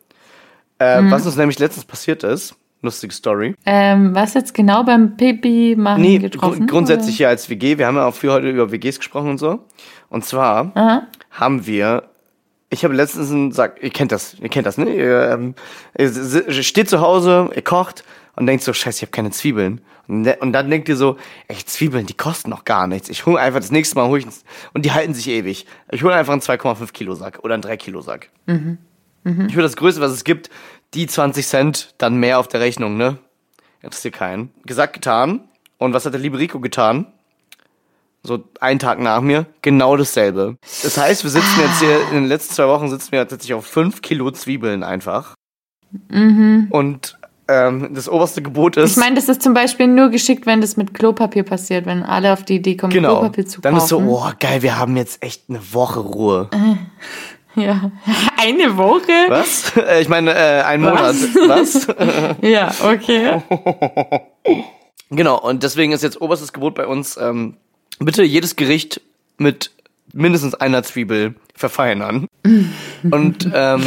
Äh, 0.78 1.00
Mhm. 1.02 1.10
Was 1.10 1.26
uns 1.26 1.36
nämlich 1.36 1.58
letztens 1.58 1.84
passiert 1.86 2.24
ist. 2.24 2.54
Lustige 2.86 3.12
Story. 3.12 3.54
Ähm, 3.66 4.14
was 4.14 4.32
jetzt 4.34 4.54
genau 4.54 4.82
beim 4.84 5.16
Pipi 5.16 5.74
machen 5.76 6.00
Nee, 6.02 6.18
getroffen? 6.18 6.60
gru- 6.60 6.66
grundsätzlich 6.66 7.16
hier 7.18 7.28
als 7.28 7.50
WG. 7.50 7.76
Wir 7.78 7.86
haben 7.86 7.96
ja 7.96 8.06
auch 8.06 8.14
für 8.14 8.32
heute 8.32 8.48
über 8.48 8.72
WGs 8.72 8.98
gesprochen 8.98 9.28
und 9.30 9.38
so. 9.38 9.60
Und 10.08 10.24
zwar 10.24 10.72
Oder? 10.72 10.76
Aha. 10.76 11.06
haben 11.32 11.66
wir. 11.66 12.04
Ich 12.70 12.84
habe 12.84 12.94
letztens 12.94 13.30
einen 13.30 13.52
Sack, 13.52 13.78
ihr 13.82 13.90
kennt 13.90 14.10
das, 14.10 14.34
ihr 14.40 14.48
kennt 14.48 14.66
das, 14.66 14.76
ne? 14.78 14.92
Ihr, 14.92 15.30
ähm, 15.30 15.54
ihr 15.96 16.62
steht 16.64 16.88
zu 16.90 17.00
Hause, 17.00 17.50
ihr 17.54 17.62
kocht 17.62 18.02
und 18.34 18.46
denkt 18.46 18.64
so, 18.64 18.72
scheiße, 18.72 18.96
ich 18.98 19.02
habe 19.02 19.12
keine 19.12 19.30
Zwiebeln. 19.30 19.80
Und, 20.08 20.26
und 20.40 20.52
dann 20.52 20.68
denkt 20.70 20.88
ihr 20.88 20.96
so, 20.96 21.16
ey, 21.48 21.56
Zwiebeln, 21.64 22.06
die 22.06 22.14
kosten 22.14 22.50
noch 22.50 22.64
gar 22.64 22.86
nichts. 22.88 23.08
Ich 23.08 23.24
hole 23.26 23.38
einfach 23.40 23.60
das 23.60 23.70
nächste 23.70 23.96
Mal, 23.96 24.06
hol 24.08 24.18
ich, 24.18 24.26
und 24.74 24.84
die 24.84 24.92
halten 24.92 25.14
sich 25.14 25.28
ewig. 25.28 25.66
Ich 25.90 26.02
hole 26.02 26.14
einfach 26.14 26.32
einen 26.32 26.42
2,5 26.42 26.92
Kilo 26.92 27.14
Sack 27.14 27.40
oder 27.42 27.54
einen 27.54 27.62
3 27.62 27.76
Kilo 27.76 28.00
Sack. 28.00 28.30
Ich 29.24 29.54
hole 29.54 29.62
das 29.62 29.76
Größte, 29.76 30.00
was 30.00 30.12
es 30.12 30.22
gibt, 30.22 30.50
die 30.94 31.06
20 31.06 31.46
Cent, 31.46 31.94
dann 31.98 32.16
mehr 32.16 32.38
auf 32.38 32.48
der 32.48 32.60
Rechnung, 32.60 32.96
ne? 32.96 33.18
Interessiert 33.82 34.14
keinen. 34.14 34.52
Gesagt, 34.64 34.94
getan. 34.94 35.48
Und 35.78 35.92
was 35.92 36.06
hat 36.06 36.14
der 36.14 36.20
liebe 36.20 36.38
Rico 36.38 36.60
getan? 36.60 37.06
So 38.22 38.42
einen 38.60 38.78
Tag 38.80 38.98
nach 38.98 39.20
mir, 39.20 39.46
genau 39.62 39.96
dasselbe. 39.96 40.56
Das 40.82 40.98
heißt, 40.98 41.22
wir 41.22 41.30
sitzen 41.30 41.60
jetzt 41.60 41.78
hier, 41.78 42.00
in 42.08 42.14
den 42.14 42.26
letzten 42.26 42.54
zwei 42.54 42.66
Wochen 42.66 42.88
sitzen 42.88 43.12
wir 43.12 43.20
tatsächlich 43.20 43.54
auf 43.54 43.66
fünf 43.66 44.02
Kilo 44.02 44.30
Zwiebeln 44.32 44.82
einfach. 44.82 45.34
Und 46.70 47.16
ähm, 47.48 47.94
das 47.94 48.08
oberste 48.08 48.42
Gebot 48.42 48.76
ist. 48.76 48.92
Ich 48.92 48.96
meine, 48.96 49.14
das 49.14 49.28
ist 49.28 49.42
zum 49.42 49.54
Beispiel 49.54 49.86
nur 49.86 50.08
geschickt, 50.08 50.46
wenn 50.46 50.60
das 50.60 50.76
mit 50.76 50.94
Klopapier 50.94 51.44
passiert, 51.44 51.86
wenn 51.86 52.02
alle 52.02 52.32
auf 52.32 52.42
die 52.42 52.56
Idee 52.56 52.76
kommen, 52.76 52.92
genau. 52.92 53.20
Klopapier 53.20 53.46
zu 53.46 53.60
Dann 53.60 53.74
kaufen. 53.74 53.84
ist 53.84 53.88
so, 53.88 53.98
oh 54.00 54.32
geil, 54.40 54.62
wir 54.62 54.76
haben 54.78 54.96
jetzt 54.96 55.22
echt 55.22 55.44
eine 55.48 55.60
Woche 55.72 56.00
Ruhe. 56.00 56.50
Ja. 57.56 57.90
Eine 58.36 58.76
Woche? 58.76 59.12
Was? 59.28 59.76
Äh, 59.76 60.02
ich 60.02 60.08
meine, 60.08 60.34
äh, 60.34 60.62
ein 60.62 60.80
Monat. 60.80 61.16
Was? 61.34 61.88
Was? 61.88 62.36
Ja, 62.42 62.72
okay. 62.82 63.42
Genau, 65.10 65.40
und 65.40 65.62
deswegen 65.62 65.92
ist 65.92 66.02
jetzt 66.02 66.20
oberstes 66.20 66.52
Gebot 66.52 66.74
bei 66.74 66.86
uns, 66.86 67.16
ähm, 67.16 67.56
bitte 67.98 68.22
jedes 68.22 68.56
Gericht 68.56 69.00
mit 69.38 69.70
mindestens 70.12 70.54
einer 70.54 70.82
Zwiebel 70.82 71.34
verfeinern. 71.54 72.26
und 73.10 73.50
ähm, 73.54 73.82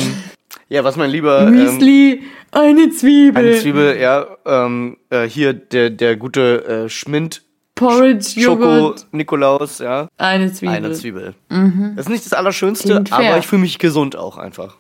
ja, 0.70 0.84
was 0.84 0.96
mein 0.96 1.10
lieber 1.10 1.48
ähm, 1.48 1.56
Müsli, 1.56 2.24
eine 2.52 2.90
Zwiebel. 2.90 3.44
eine 3.44 3.60
Zwiebel, 3.60 3.98
ja, 4.00 4.28
ähm, 4.46 4.98
äh, 5.10 5.24
hier 5.24 5.54
der 5.54 5.90
der 5.90 6.16
gute 6.16 6.86
äh, 6.86 6.90
Schmind 6.90 7.44
Porridge, 7.80 8.40
Schoko 8.42 8.64
Joghurt, 8.64 9.08
Nikolaus, 9.12 9.80
ja, 9.80 10.08
eine 10.18 10.52
Zwiebel. 10.54 10.76
eine 10.76 10.92
Zwiebel. 10.94 11.34
Das 11.50 12.06
ist 12.06 12.10
nicht 12.10 12.26
das 12.26 12.34
Allerschönste, 12.34 13.04
aber 13.10 13.38
ich 13.38 13.48
fühle 13.48 13.62
mich 13.62 13.80
gesund 13.80 14.16
auch 14.16 14.38
einfach. 14.38 14.78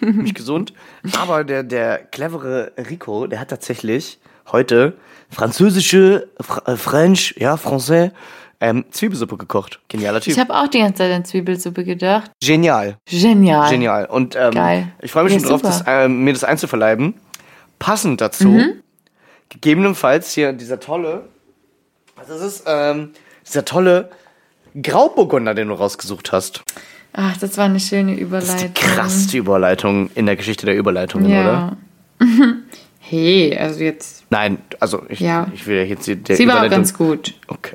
Mich 0.00 0.34
gesund. 0.34 0.72
Aber 1.18 1.44
der, 1.44 1.62
der 1.62 1.98
clevere 1.98 2.72
Rico, 2.88 3.26
der 3.26 3.40
hat 3.40 3.48
tatsächlich 3.48 4.18
heute 4.52 4.94
französische, 5.30 6.28
Fr 6.40 6.66
äh, 6.68 6.76
French, 6.76 7.34
ja, 7.38 7.54
Français, 7.54 8.10
ähm, 8.60 8.84
Zwiebelsuppe 8.90 9.36
gekocht. 9.36 9.80
Genialer 9.88 10.20
Typ. 10.20 10.34
Ich 10.34 10.38
habe 10.40 10.54
auch 10.54 10.68
die 10.68 10.78
ganze 10.80 10.94
Zeit 10.96 11.12
an 11.12 11.24
Zwiebelsuppe 11.24 11.84
gedacht. 11.84 12.30
Genial. 12.42 12.96
Genial. 13.06 13.70
Genial. 13.70 14.04
Und 14.06 14.36
ähm, 14.36 14.50
Geil. 14.52 14.88
ich 15.00 15.10
freue 15.12 15.24
mich 15.24 15.32
Ja, 15.34 15.40
schon 15.40 15.48
drauf, 15.48 15.62
das, 15.62 15.84
ähm, 15.86 16.24
mir 16.24 16.32
das 16.34 16.44
einzuverleiben. 16.44 17.14
Passend 17.78 18.20
dazu, 18.20 18.48
Mhm. 18.48 18.72
gegebenenfalls 19.48 20.32
hier 20.32 20.52
dieser 20.52 20.78
tolle, 20.80 21.28
das 22.28 22.40
ist 22.40 22.64
ähm, 22.66 23.10
dieser 23.46 23.64
tolle 23.64 24.10
Grauburgunder, 24.80 25.54
den 25.54 25.68
du 25.68 25.74
rausgesucht 25.74 26.32
hast. 26.32 26.62
Ach, 27.12 27.36
das 27.38 27.56
war 27.58 27.64
eine 27.64 27.80
schöne 27.80 28.12
Das 28.12 28.20
ist 28.20 28.22
Überleitung. 28.54 28.74
die 28.74 28.80
krasseste 28.80 29.36
Überleitung 29.38 30.10
in 30.14 30.26
der 30.26 30.36
Geschichte 30.36 30.66
der 30.66 30.76
Überleitungen, 30.78 31.26
oder? 31.26 31.76
Ja. 32.20 32.26
hey, 33.00 33.56
also 33.58 33.80
jetzt. 33.80 34.24
Nein, 34.30 34.58
also 34.78 35.02
ich, 35.08 35.18
Ja. 35.20 35.48
ich 35.52 35.66
will 35.66 35.76
ja 35.78 35.82
jetzt 35.84 36.06
die, 36.06 36.14
der 36.16 36.36
Sie 36.36 36.46
war 36.46 36.54
auch 36.54 36.58
Überleitung. 36.58 36.78
ganz 36.78 36.94
gut. 36.94 37.34
Okay. 37.48 37.74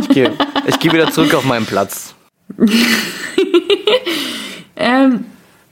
Ich 0.00 0.08
gehe 0.10 0.32
ich 0.66 0.78
geh 0.78 0.92
wieder 0.92 1.10
zurück 1.10 1.34
auf 1.34 1.44
meinen 1.44 1.66
Platz. 1.66 2.14
Ähm, 4.80 5.24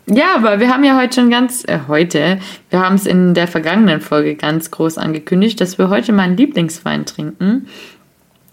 ja, 0.06 0.36
aber 0.36 0.60
wir 0.60 0.72
haben 0.72 0.84
ja 0.84 0.96
heute 0.98 1.20
schon 1.20 1.30
ganz, 1.30 1.64
äh, 1.66 1.80
heute, 1.88 2.38
wir 2.70 2.80
haben 2.80 2.94
es 2.94 3.06
in 3.06 3.34
der 3.34 3.48
vergangenen 3.48 4.00
Folge 4.00 4.34
ganz 4.34 4.70
groß 4.70 4.98
angekündigt, 4.98 5.60
dass 5.60 5.78
wir 5.78 5.88
heute 5.88 6.12
meinen 6.12 6.36
Lieblingswein 6.36 7.06
trinken. 7.06 7.66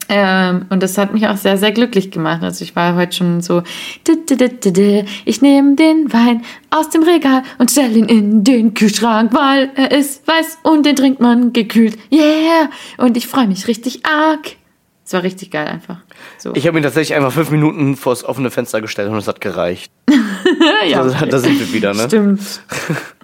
Ähm, 0.10 0.66
und 0.70 0.84
das 0.84 0.98
hat 0.98 1.14
mich 1.14 1.28
auch 1.28 1.38
sehr, 1.38 1.58
sehr 1.58 1.72
glücklich 1.72 2.12
gemacht. 2.12 2.44
Also 2.44 2.64
ich 2.64 2.76
war 2.76 2.96
heute 2.96 3.16
schon 3.16 3.42
so, 3.42 3.62
"Du, 4.04 4.16
du, 4.28 4.36
du, 4.36 4.50
du, 4.50 4.72
du, 4.72 5.06
ich 5.26 5.42
nehme 5.42 5.76
den 5.76 6.12
Wein 6.12 6.44
aus 6.70 6.90
dem 6.90 7.04
Regal 7.04 7.44
und 7.58 7.72
stelle 7.72 7.98
ihn 7.98 8.06
in 8.06 8.44
den 8.44 8.74
Kühlschrank, 8.74 9.34
weil 9.34 9.72
er 9.76 9.92
ist 9.92 10.28
weiß 10.28 10.60
und 10.64 10.86
den 10.86 10.96
trinkt 10.96 11.22
man 11.22 11.54
gekühlt. 11.54 11.98
Yeah! 12.12 12.70
Und 12.98 13.16
ich 13.16 13.28
freue 13.28 13.48
mich 13.48 13.68
richtig 13.68 14.06
arg. 14.06 14.58
Es 15.06 15.14
war 15.14 15.24
richtig 15.24 15.52
geil 15.52 15.68
einfach. 15.68 15.98
So. 16.38 16.54
Ich 16.56 16.66
habe 16.68 16.78
ihn 16.78 16.84
tatsächlich 16.84 17.16
einfach 17.16 17.32
fünf 17.32 17.52
Minuten 17.52 17.96
vors 17.98 18.24
offene 18.24 18.52
Fenster 18.52 18.80
gestellt 18.82 19.10
und 19.10 19.18
es 19.18 19.28
hat 19.28 19.42
gereicht. 19.42 19.92
ja, 20.88 21.04
da, 21.04 21.26
da 21.26 21.40
sind 21.40 21.60
wir 21.60 21.74
wieder, 21.74 21.94
ne? 21.94 22.04
stimmt. 22.06 22.62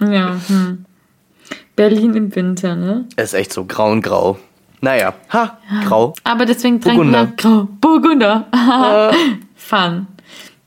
Ja, 0.02 0.36
hm. 0.48 0.86
Berlin 1.76 2.14
im 2.16 2.36
Winter, 2.36 2.76
ne? 2.76 3.06
Es 3.16 3.30
ist 3.30 3.40
echt 3.40 3.54
so 3.54 3.64
grau 3.64 3.92
und 3.92 4.02
grau. 4.02 4.38
Naja, 4.82 5.14
ha, 5.32 5.58
grau. 5.86 6.14
Aber 6.24 6.46
deswegen 6.46 6.80
Burgunder. 6.80 7.28
wir 7.28 7.36
Grau. 7.36 7.68
Burgunder. 7.80 8.48
Fun. 9.56 10.08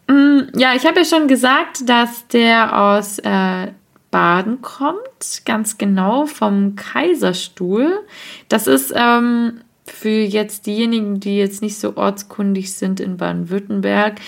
Mm, 0.06 0.40
Ja, 0.56 0.74
ich 0.74 0.86
habe 0.86 1.00
ja 1.00 1.04
schon 1.04 1.28
gesagt, 1.28 1.88
dass 1.88 2.26
der 2.28 2.78
aus 2.78 3.18
äh, 3.18 3.68
Baden 4.10 4.60
kommt, 4.60 5.42
ganz 5.44 5.78
genau 5.78 6.26
vom 6.26 6.76
Kaiserstuhl. 6.76 8.00
Das 8.48 8.66
ist 8.66 8.92
ähm, 8.94 9.60
für 9.86 10.08
jetzt 10.08 10.66
diejenigen, 10.66 11.20
die 11.20 11.36
jetzt 11.38 11.62
nicht 11.62 11.78
so 11.78 11.96
ortskundig 11.96 12.72
sind 12.74 13.00
in 13.00 13.16
Baden-Württemberg, 13.16 14.20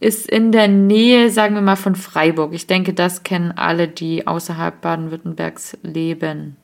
ist 0.00 0.28
in 0.28 0.52
der 0.52 0.68
Nähe, 0.68 1.30
sagen 1.30 1.54
wir 1.54 1.62
mal, 1.62 1.76
von 1.76 1.96
Freiburg. 1.96 2.52
Ich 2.54 2.66
denke, 2.66 2.92
das 2.94 3.22
kennen 3.24 3.52
alle, 3.56 3.88
die 3.88 4.26
außerhalb 4.26 4.80
Baden-Württembergs 4.80 5.76
leben. 5.82 6.56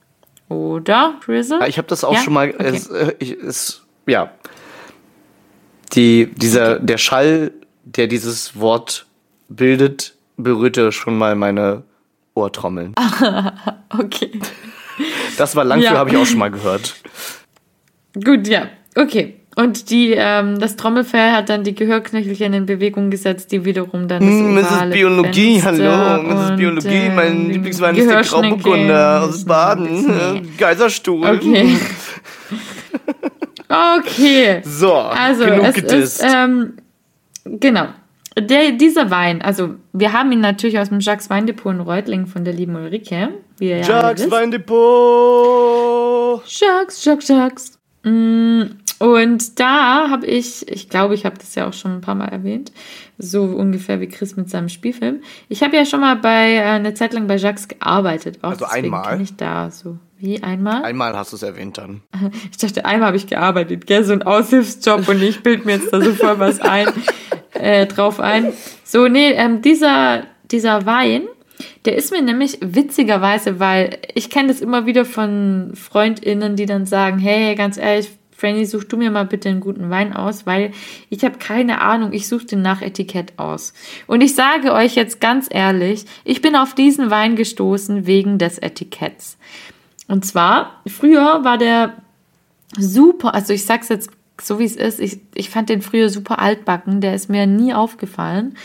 Oder, 0.48 1.14
Drizzle? 1.24 1.58
Ja, 1.60 1.66
Ich 1.66 1.78
habe 1.78 1.88
das 1.88 2.04
auch 2.04 2.12
Ja? 2.14 2.20
schon 2.20 2.34
mal. 2.34 2.50
Okay. 2.50 2.64
Es, 2.66 2.86
äh, 2.88 3.14
es, 3.46 3.82
ja. 4.06 4.30
Die, 5.94 6.30
dieser, 6.36 6.78
der 6.78 6.98
Schall, 6.98 7.52
der 7.84 8.06
dieses 8.06 8.58
Wort 8.58 9.06
bildet, 9.48 10.14
berührte 10.36 10.92
schon 10.92 11.16
mal 11.16 11.34
meine 11.34 11.82
Ohrtrommeln. 12.34 12.94
Okay. 13.96 14.30
Das 15.38 15.54
war 15.56 15.64
lang 15.64 15.80
Ja. 15.80 15.92
habe 15.92 16.10
ich 16.10 16.16
auch 16.16 16.26
schon 16.26 16.38
mal 16.38 16.50
gehört. 16.50 16.94
Gut, 18.22 18.48
ja. 18.48 18.68
Okay. 18.96 19.40
Und 19.56 19.90
die, 19.90 20.12
ähm, 20.16 20.58
das 20.58 20.74
Trommelfell 20.74 21.30
hat 21.30 21.48
dann 21.48 21.62
die 21.62 21.76
Gehörknöchelchen 21.76 22.54
in 22.54 22.66
Bewegung 22.66 23.08
gesetzt, 23.10 23.52
die 23.52 23.64
wiederum 23.64 24.08
dann 24.08 24.20
das 24.20 24.28
Mm, 24.34 24.54
Mrs. 24.54 24.66
ovale 24.72 24.90
Biologie, 24.92 25.60
Fenster 25.60 25.96
hallo. 25.96 26.22
Mrs. 26.34 26.56
Biologie, 26.56 27.08
mein 27.14 27.36
ähm, 27.36 27.50
Lieblingswein 27.50 27.94
ist 27.96 28.10
der 28.10 28.22
Grauburgunder 28.22 29.22
aus 29.22 29.44
Baden. 29.44 30.10
äh, 30.10 30.42
Kaiserstuhl. 30.58 31.24
Okay. 31.24 31.76
okay. 33.98 34.60
So, 34.64 34.92
Also, 34.94 35.44
genug 35.44 35.64
es 35.66 35.74
gedisst. 35.76 36.22
ist, 36.22 36.34
ähm, 36.34 36.72
genau. 37.44 37.86
Der, 38.36 38.72
dieser 38.72 39.12
Wein, 39.12 39.40
also 39.42 39.76
wir 39.92 40.12
haben 40.12 40.32
ihn 40.32 40.40
natürlich 40.40 40.80
aus 40.80 40.88
dem 40.88 40.98
Jacques 40.98 41.30
Weindepot 41.30 41.72
in 41.72 41.80
Reutlingen 41.80 42.26
von 42.26 42.44
der 42.44 42.52
lieben 42.54 42.74
Ulrike, 42.74 43.28
wie 43.58 43.70
ihr 43.70 43.76
ja 43.78 43.86
Jacques 43.86 44.22
wisst. 44.24 44.32
Weindepot. 44.32 46.42
Jacques, 46.48 47.04
Jacques, 47.04 47.28
Jacques. 47.28 47.73
Mm, 48.04 48.62
Und 48.98 49.58
da 49.58 50.08
habe 50.08 50.26
ich, 50.26 50.68
ich 50.70 50.88
glaube, 50.88 51.14
ich 51.14 51.24
habe 51.26 51.36
das 51.36 51.54
ja 51.56 51.66
auch 51.68 51.72
schon 51.72 51.92
ein 51.96 52.00
paar 52.00 52.14
Mal 52.14 52.28
erwähnt, 52.28 52.70
so 53.18 53.42
ungefähr 53.42 54.00
wie 54.00 54.06
Chris 54.08 54.36
mit 54.36 54.48
seinem 54.48 54.68
Spielfilm. 54.68 55.20
Ich 55.48 55.62
habe 55.62 55.76
ja 55.76 55.84
schon 55.84 56.00
mal 56.00 56.16
bei 56.16 56.54
äh, 56.54 56.60
eine 56.62 56.94
Zeit 56.94 57.12
lang 57.12 57.26
bei 57.26 57.36
Jacques 57.36 57.66
gearbeitet. 57.68 58.38
Auch 58.42 58.50
Also 58.50 58.64
deswegen 58.66 58.94
einmal? 58.94 59.20
ich 59.20 59.34
da 59.36 59.70
so. 59.70 59.98
Wie 60.18 60.42
einmal? 60.42 60.84
Einmal 60.84 61.14
hast 61.16 61.32
du 61.32 61.36
es 61.36 61.42
erwähnt 61.42 61.76
dann. 61.76 62.02
Ich 62.50 62.56
dachte, 62.58 62.84
einmal 62.84 63.08
habe 63.08 63.16
ich 63.16 63.26
gearbeitet, 63.26 63.86
gell, 63.86 64.04
so 64.04 64.12
ein 64.12 64.22
Aushilfsjob 64.22 65.08
und 65.08 65.20
ich 65.22 65.42
bild 65.42 65.64
mir 65.66 65.72
jetzt 65.72 65.92
da 65.92 66.00
so 66.00 66.12
voll 66.14 66.38
was 66.38 66.60
ein, 66.60 66.86
äh, 67.54 67.86
drauf 67.86 68.20
ein. 68.20 68.52
So, 68.84 69.08
nee, 69.08 69.32
ähm, 69.32 69.60
dieser, 69.60 70.22
dieser 70.50 70.86
Wein, 70.86 71.22
der 71.84 71.96
ist 71.96 72.10
mir 72.10 72.22
nämlich 72.22 72.58
witzigerweise, 72.60 73.60
weil 73.60 73.98
ich 74.14 74.30
kenne 74.30 74.48
das 74.48 74.60
immer 74.60 74.86
wieder 74.86 75.04
von 75.04 75.72
FreundInnen, 75.74 76.56
die 76.56 76.66
dann 76.66 76.86
sagen, 76.86 77.18
hey, 77.18 77.54
ganz 77.54 77.76
ehrlich, 77.76 78.10
Franny, 78.36 78.66
such 78.66 78.84
du 78.84 78.96
mir 78.96 79.10
mal 79.10 79.26
bitte 79.26 79.48
einen 79.48 79.60
guten 79.60 79.90
Wein 79.90 80.12
aus, 80.12 80.44
weil 80.44 80.72
ich 81.08 81.24
habe 81.24 81.38
keine 81.38 81.80
Ahnung, 81.80 82.12
ich 82.12 82.26
suche 82.28 82.46
den 82.46 82.62
nach 82.62 82.82
Etikett 82.82 83.38
aus. 83.38 83.74
Und 84.06 84.22
ich 84.22 84.34
sage 84.34 84.72
euch 84.72 84.96
jetzt 84.96 85.20
ganz 85.20 85.48
ehrlich, 85.50 86.04
ich 86.24 86.42
bin 86.42 86.56
auf 86.56 86.74
diesen 86.74 87.10
Wein 87.10 87.36
gestoßen 87.36 88.06
wegen 88.06 88.38
des 88.38 88.58
Etiketts. 88.58 89.38
Und 90.08 90.24
zwar, 90.24 90.82
früher 90.86 91.44
war 91.44 91.58
der 91.58 91.94
super, 92.76 93.34
also 93.34 93.52
ich 93.52 93.64
sag's 93.64 93.88
jetzt 93.88 94.10
so 94.40 94.58
wie 94.58 94.64
es 94.64 94.76
ist, 94.76 95.00
ich, 95.00 95.20
ich 95.34 95.48
fand 95.48 95.68
den 95.68 95.80
früher 95.80 96.08
super 96.10 96.40
altbacken, 96.40 97.00
der 97.00 97.14
ist 97.14 97.30
mir 97.30 97.46
nie 97.46 97.72
aufgefallen. 97.72 98.56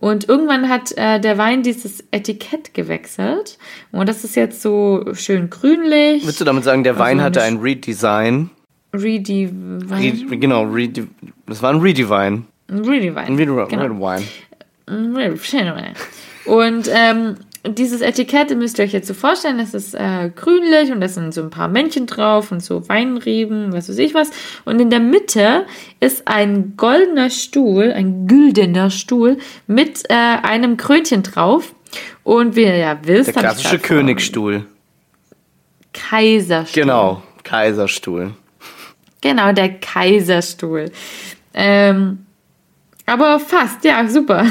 Und 0.00 0.28
irgendwann 0.28 0.68
hat 0.68 0.92
äh, 0.96 1.18
der 1.18 1.38
Wein 1.38 1.62
dieses 1.64 2.04
Etikett 2.12 2.72
gewechselt. 2.72 3.58
Und 3.90 4.08
das 4.08 4.22
ist 4.22 4.36
jetzt 4.36 4.62
so 4.62 5.04
schön 5.14 5.50
grünlich. 5.50 6.24
Willst 6.24 6.40
du 6.40 6.44
damit 6.44 6.62
sagen, 6.64 6.84
der 6.84 6.98
Wein 7.00 7.18
Also 7.18 7.26
hatte 7.26 7.38
nicht- 7.40 7.48
ein 7.48 7.56
Redesign? 7.58 8.50
Redi 8.94 9.50
Re 9.90 10.36
genau, 10.38 10.62
Rede 10.64 11.08
das 11.46 11.60
war 11.62 11.70
ein 11.74 11.80
Redivine. 11.80 12.44
Redivine. 12.70 13.18
Ein 13.18 13.34
Redivine. 13.36 13.66
Genau. 13.66 14.14
Und 16.46 16.88
ähm, 16.94 17.36
dieses 17.66 18.00
Etikett 18.00 18.56
müsst 18.56 18.78
ihr 18.78 18.84
euch 18.84 18.92
jetzt 18.92 19.08
so 19.08 19.14
vorstellen, 19.14 19.58
das 19.58 19.74
ist 19.74 19.94
äh, 19.94 20.30
grünlich 20.34 20.92
und 20.92 21.00
da 21.00 21.08
sind 21.08 21.34
so 21.34 21.42
ein 21.42 21.50
paar 21.50 21.68
Männchen 21.68 22.06
drauf 22.06 22.52
und 22.52 22.62
so 22.62 22.88
Weinreben, 22.88 23.72
was 23.72 23.88
weiß 23.88 23.98
ich 23.98 24.14
was. 24.14 24.30
Und 24.64 24.80
in 24.80 24.90
der 24.90 25.00
Mitte 25.00 25.66
ist 26.00 26.28
ein 26.28 26.74
goldener 26.76 27.30
Stuhl, 27.30 27.92
ein 27.92 28.26
güldener 28.26 28.90
Stuhl 28.90 29.38
mit 29.66 30.04
äh, 30.08 30.14
einem 30.14 30.76
Krönchen 30.76 31.22
drauf. 31.22 31.74
Und 32.22 32.54
wie 32.54 32.64
ihr 32.64 32.76
ja 32.76 32.98
wisst, 33.02 33.28
Der 33.28 33.34
klassische 33.34 33.78
Königsstuhl. 33.78 34.66
Kaiserstuhl. 35.92 36.82
Genau, 36.82 37.22
Kaiserstuhl. 37.42 38.34
Genau, 39.20 39.52
der 39.52 39.80
Kaiserstuhl. 39.80 40.92
Ähm, 41.54 42.26
aber 43.06 43.40
fast, 43.40 43.84
ja, 43.84 44.06
super. 44.06 44.46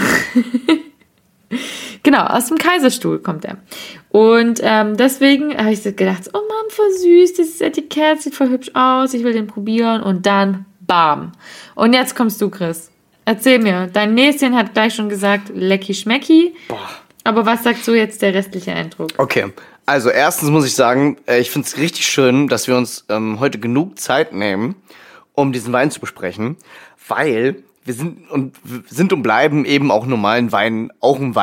genau, 2.08 2.24
aus 2.24 2.45
dem 2.45 2.58
Kaiserstuhl 2.58 3.20
kommt 3.20 3.43
er. 3.43 3.58
Und 4.12 4.62
ähm, 4.64 4.95
deswegen 4.95 5.58
habe 5.58 5.74
ich 5.74 5.84
gedacht, 5.84 6.30
oh 6.32 6.38
Mann, 6.38 6.70
voll 6.70 6.89
süß, 6.91 7.34
dieses 7.34 7.60
Etikett 7.60 8.22
sieht 8.22 8.34
voll 8.34 8.49
hübsch 8.49 8.72
aus, 8.74 9.14
ich 9.14 9.26
will 9.26 9.34
den 9.34 9.45
probieren. 9.45 10.01
Und 10.01 10.26
dann, 10.26 10.66
bam. 10.80 11.34
Und 11.76 11.91
jetzt 11.91 12.16
kommst 12.16 12.41
du, 12.41 12.49
Chris. 12.49 12.91
Erzähl 13.26 13.60
mir, 13.60 13.89
dein 13.91 14.14
Näschen 14.14 14.55
hat 14.55 14.74
gleich 14.74 14.95
schon 14.95 15.10
gesagt, 15.10 15.51
lecky 15.53 15.93
schmecki. 15.93 16.55
Aber 17.26 17.45
was 17.45 17.66
sagt 17.66 17.84
so 17.84 17.93
jetzt 17.93 18.22
der 18.22 18.34
restliche 18.34 18.72
Eindruck? 18.72 19.10
Okay, 19.18 19.51
also 19.86 20.10
erstens 20.10 20.49
muss 20.49 20.66
ich 20.66 20.76
sagen, 20.76 21.18
äh, 21.28 21.41
ich 21.41 21.51
finde 21.51 21.68
es 21.68 21.78
richtig 21.78 22.08
schön, 22.08 22.47
dass 22.47 22.70
wir 22.70 22.78
uns 22.78 23.03
ähm, 23.10 23.41
heute 23.41 23.60
genug 23.60 23.99
Zeit 23.99 24.32
nehmen, 24.32 24.76
um 25.34 25.51
diesen 25.51 25.74
Wein 25.74 25.91
zu 25.91 25.99
besprechen, 25.99 26.55
weil 27.10 27.64
wir 27.84 27.93
sind 27.93 28.30
und 28.30 28.55
sind 28.89 29.12
und 29.12 29.24
bleiben 29.24 29.66
eben 29.66 29.91
auch 29.91 30.05
normalen 30.05 30.53
Wein, 30.53 30.89
auch 31.01 31.20
ein 31.20 31.36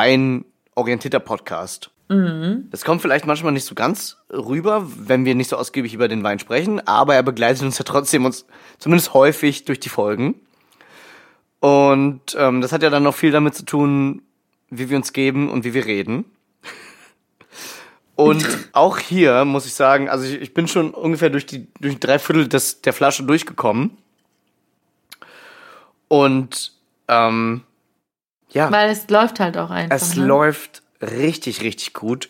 weinorientierter 0.75 1.19
Podcast. 1.19 1.89
Das 2.69 2.83
kommt 2.83 3.01
vielleicht 3.01 3.25
manchmal 3.25 3.51
nicht 3.51 3.65
so 3.65 3.73
ganz 3.73 4.17
rüber, 4.31 4.85
wenn 4.95 5.25
wir 5.25 5.33
nicht 5.33 5.49
so 5.49 5.55
ausgiebig 5.55 5.93
über 5.93 6.07
den 6.07 6.23
Wein 6.23 6.37
sprechen, 6.37 6.85
aber 6.85 7.15
er 7.15 7.23
begleitet 7.23 7.63
uns 7.63 7.79
ja 7.79 7.85
trotzdem 7.85 8.25
uns 8.25 8.45
zumindest 8.77 9.13
häufig 9.13 9.65
durch 9.65 9.79
die 9.79 9.89
Folgen. 9.89 10.35
Und 11.61 12.35
ähm, 12.37 12.61
das 12.61 12.71
hat 12.71 12.83
ja 12.83 12.91
dann 12.91 13.03
noch 13.03 13.15
viel 13.15 13.31
damit 13.31 13.55
zu 13.55 13.65
tun, 13.65 14.21
wie 14.69 14.89
wir 14.89 14.97
uns 14.97 15.13
geben 15.13 15.49
und 15.49 15.63
wie 15.63 15.73
wir 15.73 15.85
reden. 15.85 16.25
Und 18.15 18.45
auch 18.73 18.99
hier 18.99 19.45
muss 19.45 19.65
ich 19.65 19.73
sagen, 19.73 20.09
also 20.09 20.25
ich, 20.25 20.41
ich 20.41 20.53
bin 20.53 20.67
schon 20.67 20.93
ungefähr 20.93 21.31
durch 21.31 21.47
die 21.47 21.67
durch 21.79 21.99
drei 21.99 22.19
Viertel 22.19 22.47
des, 22.47 22.81
der 22.81 22.93
Flasche 22.93 23.23
durchgekommen. 23.23 23.97
Und 26.07 26.73
ähm, 27.07 27.63
ja, 28.55 28.71
Weil 28.71 28.89
es 28.89 29.09
läuft 29.09 29.39
halt 29.39 29.57
auch 29.57 29.69
einfach. 29.69 29.95
es 29.95 30.15
ne? 30.15 30.25
läuft 30.25 30.81
richtig, 31.01 31.61
richtig 31.61 31.93
gut. 31.93 32.29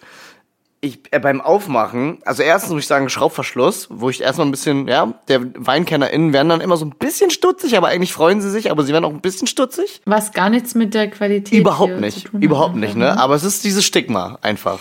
Ich, 0.81 0.99
äh, 1.11 1.19
beim 1.19 1.39
Aufmachen, 1.39 2.19
also 2.25 2.43
erstens 2.43 2.71
muss 2.71 2.81
ich 2.81 2.87
sagen, 2.87 3.09
Schraubverschluss, 3.09 3.87
wo 3.91 4.09
ich 4.09 4.21
erstmal 4.21 4.47
ein 4.47 4.51
bisschen, 4.51 4.87
ja, 4.87 5.13
der 5.27 5.41
WeinkennerInnen 5.55 6.33
werden 6.33 6.49
dann 6.49 6.61
immer 6.61 6.77
so 6.77 6.85
ein 6.85 6.91
bisschen 6.91 7.29
stutzig, 7.29 7.77
aber 7.77 7.87
eigentlich 7.87 8.11
freuen 8.11 8.41
sie 8.41 8.49
sich, 8.49 8.71
aber 8.71 8.83
sie 8.83 8.91
werden 8.91 9.05
auch 9.05 9.11
ein 9.11 9.21
bisschen 9.21 9.47
stutzig. 9.47 10.01
Was 10.05 10.33
gar 10.33 10.49
nichts 10.49 10.75
mit 10.75 10.93
der 10.95 11.09
Qualität 11.09 11.59
Überhaupt 11.59 11.99
nicht, 11.99 12.29
überhaupt 12.33 12.75
nicht, 12.75 12.95
ne? 12.95 13.17
Aber 13.19 13.35
es 13.35 13.43
ist 13.43 13.63
dieses 13.63 13.85
Stigma 13.85 14.39
einfach. 14.41 14.79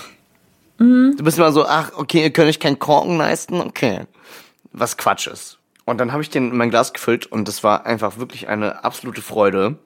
Mhm. 0.79 1.15
Du 1.17 1.25
bist 1.25 1.39
immer 1.39 1.53
so, 1.53 1.67
ach, 1.67 1.93
okay, 1.97 2.23
ihr 2.23 2.31
könnt 2.31 2.49
euch 2.49 2.59
keinen 2.59 2.79
Korken 2.79 3.19
leisten, 3.19 3.61
okay. 3.61 4.01
Was 4.73 4.97
Quatsch 4.97 5.27
ist. 5.27 5.59
Und 5.85 5.99
dann 5.99 6.13
habe 6.13 6.23
ich 6.23 6.31
den 6.31 6.51
in 6.51 6.57
mein 6.57 6.71
Glas 6.71 6.95
gefüllt 6.95 7.27
und 7.27 7.49
das 7.49 7.63
war 7.63 7.85
einfach 7.85 8.19
wirklich 8.19 8.49
eine 8.49 8.83
absolute 8.83 9.21
Freude. 9.21 9.77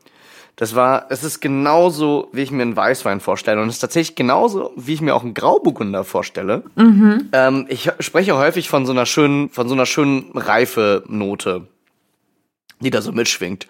Das 0.59 0.75
war, 0.75 1.07
es 1.11 1.23
ist 1.23 1.39
genauso, 1.39 2.29
wie 2.33 2.43
ich 2.43 2.51
mir 2.51 2.63
einen 2.63 2.75
Weißwein 2.75 3.21
vorstelle. 3.21 3.63
Und 3.63 3.69
es 3.69 3.77
ist 3.77 3.81
tatsächlich 3.81 4.17
genauso, 4.17 4.73
wie 4.75 4.95
ich 4.95 5.01
mir 5.01 5.15
auch 5.15 5.23
einen 5.23 5.33
Grauburgunder 5.33 6.03
vorstelle. 6.03 6.65
Ähm, 7.33 7.67
ich 7.69 7.89
spreche 8.01 8.37
häufig 8.37 8.69
von 8.69 8.85
so 8.85 8.91
einer 8.91 9.07
schönen, 9.07 9.51
von 9.51 9.69
so 9.69 9.75
einer 9.75 9.87
schönen 9.87 10.33
Reife-Note, 10.37 11.69
die 12.81 12.91
da 12.91 13.01
so 13.03 13.13
mitschwingt. 13.13 13.69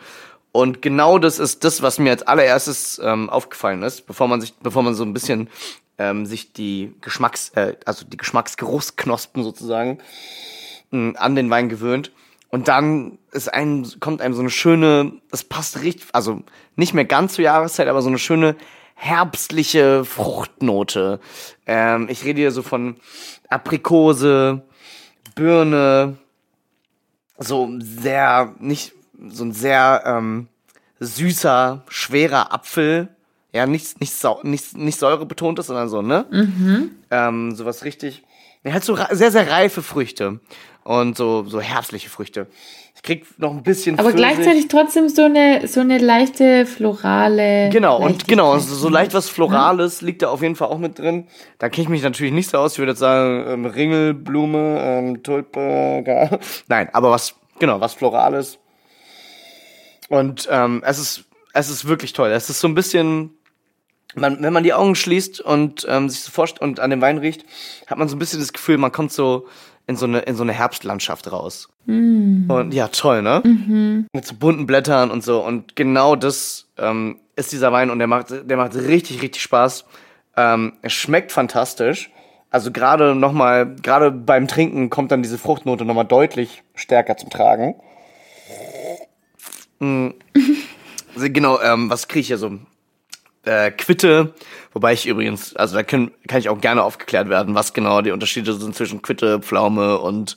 Und 0.51 0.81
genau 0.81 1.19
das 1.19 1.39
ist 1.39 1.63
das, 1.63 1.83
was 1.83 1.99
mir 1.99 2.11
als 2.11 2.23
allererstes 2.23 2.99
ähm, 3.05 3.29
aufgefallen 3.29 3.83
ist, 3.83 4.07
bevor 4.07 4.27
man 4.27 4.41
sich, 4.41 4.55
bevor 4.55 4.83
man 4.83 4.95
so 4.95 5.05
ein 5.05 5.13
bisschen 5.13 5.51
ähm, 5.99 6.25
sich 6.25 6.55
die 6.55 6.95
Geschmacks, 7.03 7.51
äh, 7.51 7.75
also 7.85 8.07
die 8.07 8.17
Geschmacksgeruchsknospen 8.17 9.45
sozusagen 9.45 9.99
mh, 10.91 11.19
an 11.19 11.37
den 11.37 11.51
Wein 11.51 11.69
gewöhnt. 11.69 12.13
Und 12.51 12.69
dann 12.69 13.19
ist 13.33 13.53
einem, 13.53 13.87
kommt 14.01 14.23
einem 14.23 14.35
so 14.35 14.41
eine 14.41 14.51
schöne, 14.51 15.13
das 15.31 15.45
passt 15.45 15.83
richtig, 15.83 16.09
also 16.13 16.43
nicht 16.77 16.95
mehr 16.95 17.05
ganz 17.05 17.35
zur 17.35 17.45
Jahreszeit, 17.45 17.89
aber 17.89 18.01
so 18.01 18.09
eine 18.09 18.19
schöne 18.19 18.57
herbstliche 18.95 20.05
Fruchtnote. 20.05 21.21
Ähm, 21.67 22.09
ich 22.11 22.25
rede 22.25 22.41
hier 22.41 22.51
so 22.51 22.63
von 22.63 22.97
Aprikose, 23.49 24.63
Birne, 25.35 26.17
so 27.39 27.71
sehr, 27.79 28.55
nicht, 28.59 28.93
so 29.29 29.45
ein 29.45 29.53
sehr 29.53 30.03
ähm, 30.07 30.49
süßer, 31.01 31.85
schwerer 31.89 32.53
Apfel. 32.53 33.09
Ja, 33.53 33.67
nicht, 33.67 34.01
nicht, 34.01 34.15
nicht, 34.43 34.77
nicht 34.77 34.99
säurebetont 34.99 35.59
ist, 35.59 35.67
sondern 35.67 35.89
so, 35.89 36.03
ne? 36.03 36.27
Mhm. 36.31 36.91
Ähm, 37.11 37.55
sowas 37.55 37.85
richtig. 37.85 38.23
Er 38.63 38.75
hat 38.75 38.85
so 38.85 38.99
sehr, 39.13 39.31
sehr 39.31 39.51
reife 39.51 39.83
Früchte 39.83 40.41
und 40.89 41.19
so, 41.19 41.45
so 41.45 41.61
herbstliche 41.61 42.09
Früchte. 42.09 42.47
Ich 42.95 43.03
krieg 43.03 43.27
noch 43.37 43.51
ein 43.51 43.63
bisschen. 43.63 43.99
Aber 43.99 44.15
gleichzeitig 44.15 44.69
trotzdem 44.69 45.11
so 45.11 45.25
eine, 45.25 45.69
so 45.69 45.81
eine 45.81 45.99
leichte 45.99 46.65
florale. 46.65 47.69
Genau, 47.69 47.99
und 47.99 48.27
genau, 48.27 48.59
so, 48.59 48.75
so 48.75 48.89
leicht 48.89 49.13
was 49.13 49.29
Florales 49.29 50.01
ja. 50.01 50.07
liegt 50.07 50.23
da 50.23 50.31
auf 50.31 50.41
jeden 50.41 50.57
Fall 50.57 50.69
auch 50.69 50.79
mit 50.79 50.99
drin. 50.99 51.29
Da 51.59 51.69
kenne 51.69 51.83
ich 51.83 51.89
mich 51.91 52.03
natürlich 52.03 52.33
nicht 52.33 52.49
so 52.49 52.57
aus. 52.57 52.73
Ich 52.73 52.79
würde 52.79 52.93
jetzt 52.93 53.01
sagen, 53.01 53.45
ähm, 53.47 53.67
Ringelblume, 53.67 54.81
ähm, 54.81 55.23
Tulpe, 55.23 56.03
gar. 56.07 56.39
Nein, 56.69 56.89
aber 56.95 57.11
was, 57.11 57.35
genau, 57.59 57.83
was 57.83 57.93
Florales. 57.93 58.59
Und 60.09 60.49
ähm, 60.51 60.83
es 60.87 60.99
ist, 60.99 61.25
es 61.53 61.69
ist 61.69 61.87
wirklich 61.87 62.15
toll. 62.15 62.31
Es 62.31 62.49
ist 62.49 62.61
so 62.61 62.67
ein 62.67 62.75
bisschen 62.75 63.39
man, 64.15 64.43
wenn 64.43 64.55
man 64.55 64.65
die 64.65 64.73
Augen 64.73 64.95
schließt 64.95 65.41
und 65.41 65.87
ähm, 65.89 66.09
sich 66.09 66.21
so 66.21 66.31
forscht 66.31 66.61
und 66.61 66.81
an 66.81 66.91
dem 66.91 67.03
Wein 67.03 67.19
riecht, 67.19 67.45
hat 67.87 67.99
man 67.99 68.09
so 68.09 68.17
ein 68.17 68.19
bisschen 68.19 68.41
das 68.41 68.55
Gefühl, 68.55 68.79
man 68.79 68.91
kommt 68.91 69.13
so 69.13 69.47
in 69.89 69.97
so 69.97 70.05
eine, 70.05 70.21
in 70.21 70.37
so 70.37 70.43
eine 70.43 70.53
Herbstlandschaft 70.53 71.33
raus. 71.33 71.71
Mm. 71.87 72.49
Und 72.51 72.75
ja, 72.75 72.89
toll, 72.89 73.23
ne? 73.23 73.41
Mhm. 73.43 74.07
Mit 74.13 74.27
so 74.27 74.35
bunten 74.35 74.67
Blättern 74.67 75.11
und 75.11 75.25
so. 75.25 75.43
Und 75.43 75.77
genau 75.77 76.15
das 76.15 76.69
ähm, 76.77 77.19
ist 77.37 77.53
dieser 77.53 77.73
Wein 77.73 77.89
und 77.89 77.99
der 77.99 78.07
macht, 78.07 78.27
der 78.31 78.57
macht 78.59 78.75
richtig, 78.75 79.23
richtig 79.23 79.43
Spaß. 79.43 79.87
Ähm, 80.37 80.75
es 80.83 80.93
schmeckt 80.93 81.33
fantastisch. 81.33 82.11
Also 82.51 82.71
gerade 82.71 83.15
nochmal, 83.15 83.77
gerade 83.77 84.11
beim 84.11 84.47
Trinken 84.47 84.91
kommt 84.91 85.11
dann 85.11 85.23
diese 85.23 85.39
Fruchtnote 85.39 85.87
nochmal 85.87 86.05
deutlich 86.05 86.63
stärker 86.75 87.17
zum 87.17 87.31
Tragen. 87.31 87.75
Mhm. 89.81 90.15
also 91.15 91.29
genau, 91.31 91.61
ähm, 91.61 91.89
was 91.89 92.09
kriege 92.09 92.23
ich 92.23 92.27
hier 92.27 92.37
so? 92.39 92.59
Äh, 93.49 93.71
Quitte, 93.71 94.35
wobei 94.73 94.93
ich 94.93 95.07
übrigens, 95.07 95.57
also 95.57 95.75
da 95.75 95.83
können, 95.83 96.13
kann 96.29 96.39
ich 96.39 96.49
auch 96.49 96.61
gerne 96.61 96.83
aufgeklärt 96.83 97.29
werden, 97.29 97.55
was 97.55 97.73
genau 97.73 98.03
die 98.03 98.11
Unterschiede 98.11 98.53
sind 98.53 98.75
zwischen 98.75 99.03
Quitte, 99.03 99.41
Pflaume 99.41 99.99
und 99.99 100.37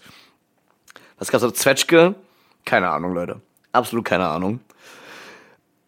was 1.19 1.29
gab's 1.29 1.43
da, 1.43 1.53
Zwetschge? 1.53 2.15
Keine 2.65 2.89
Ahnung, 2.89 3.13
Leute. 3.13 3.41
Absolut 3.73 4.05
keine 4.05 4.27
Ahnung. 4.27 4.59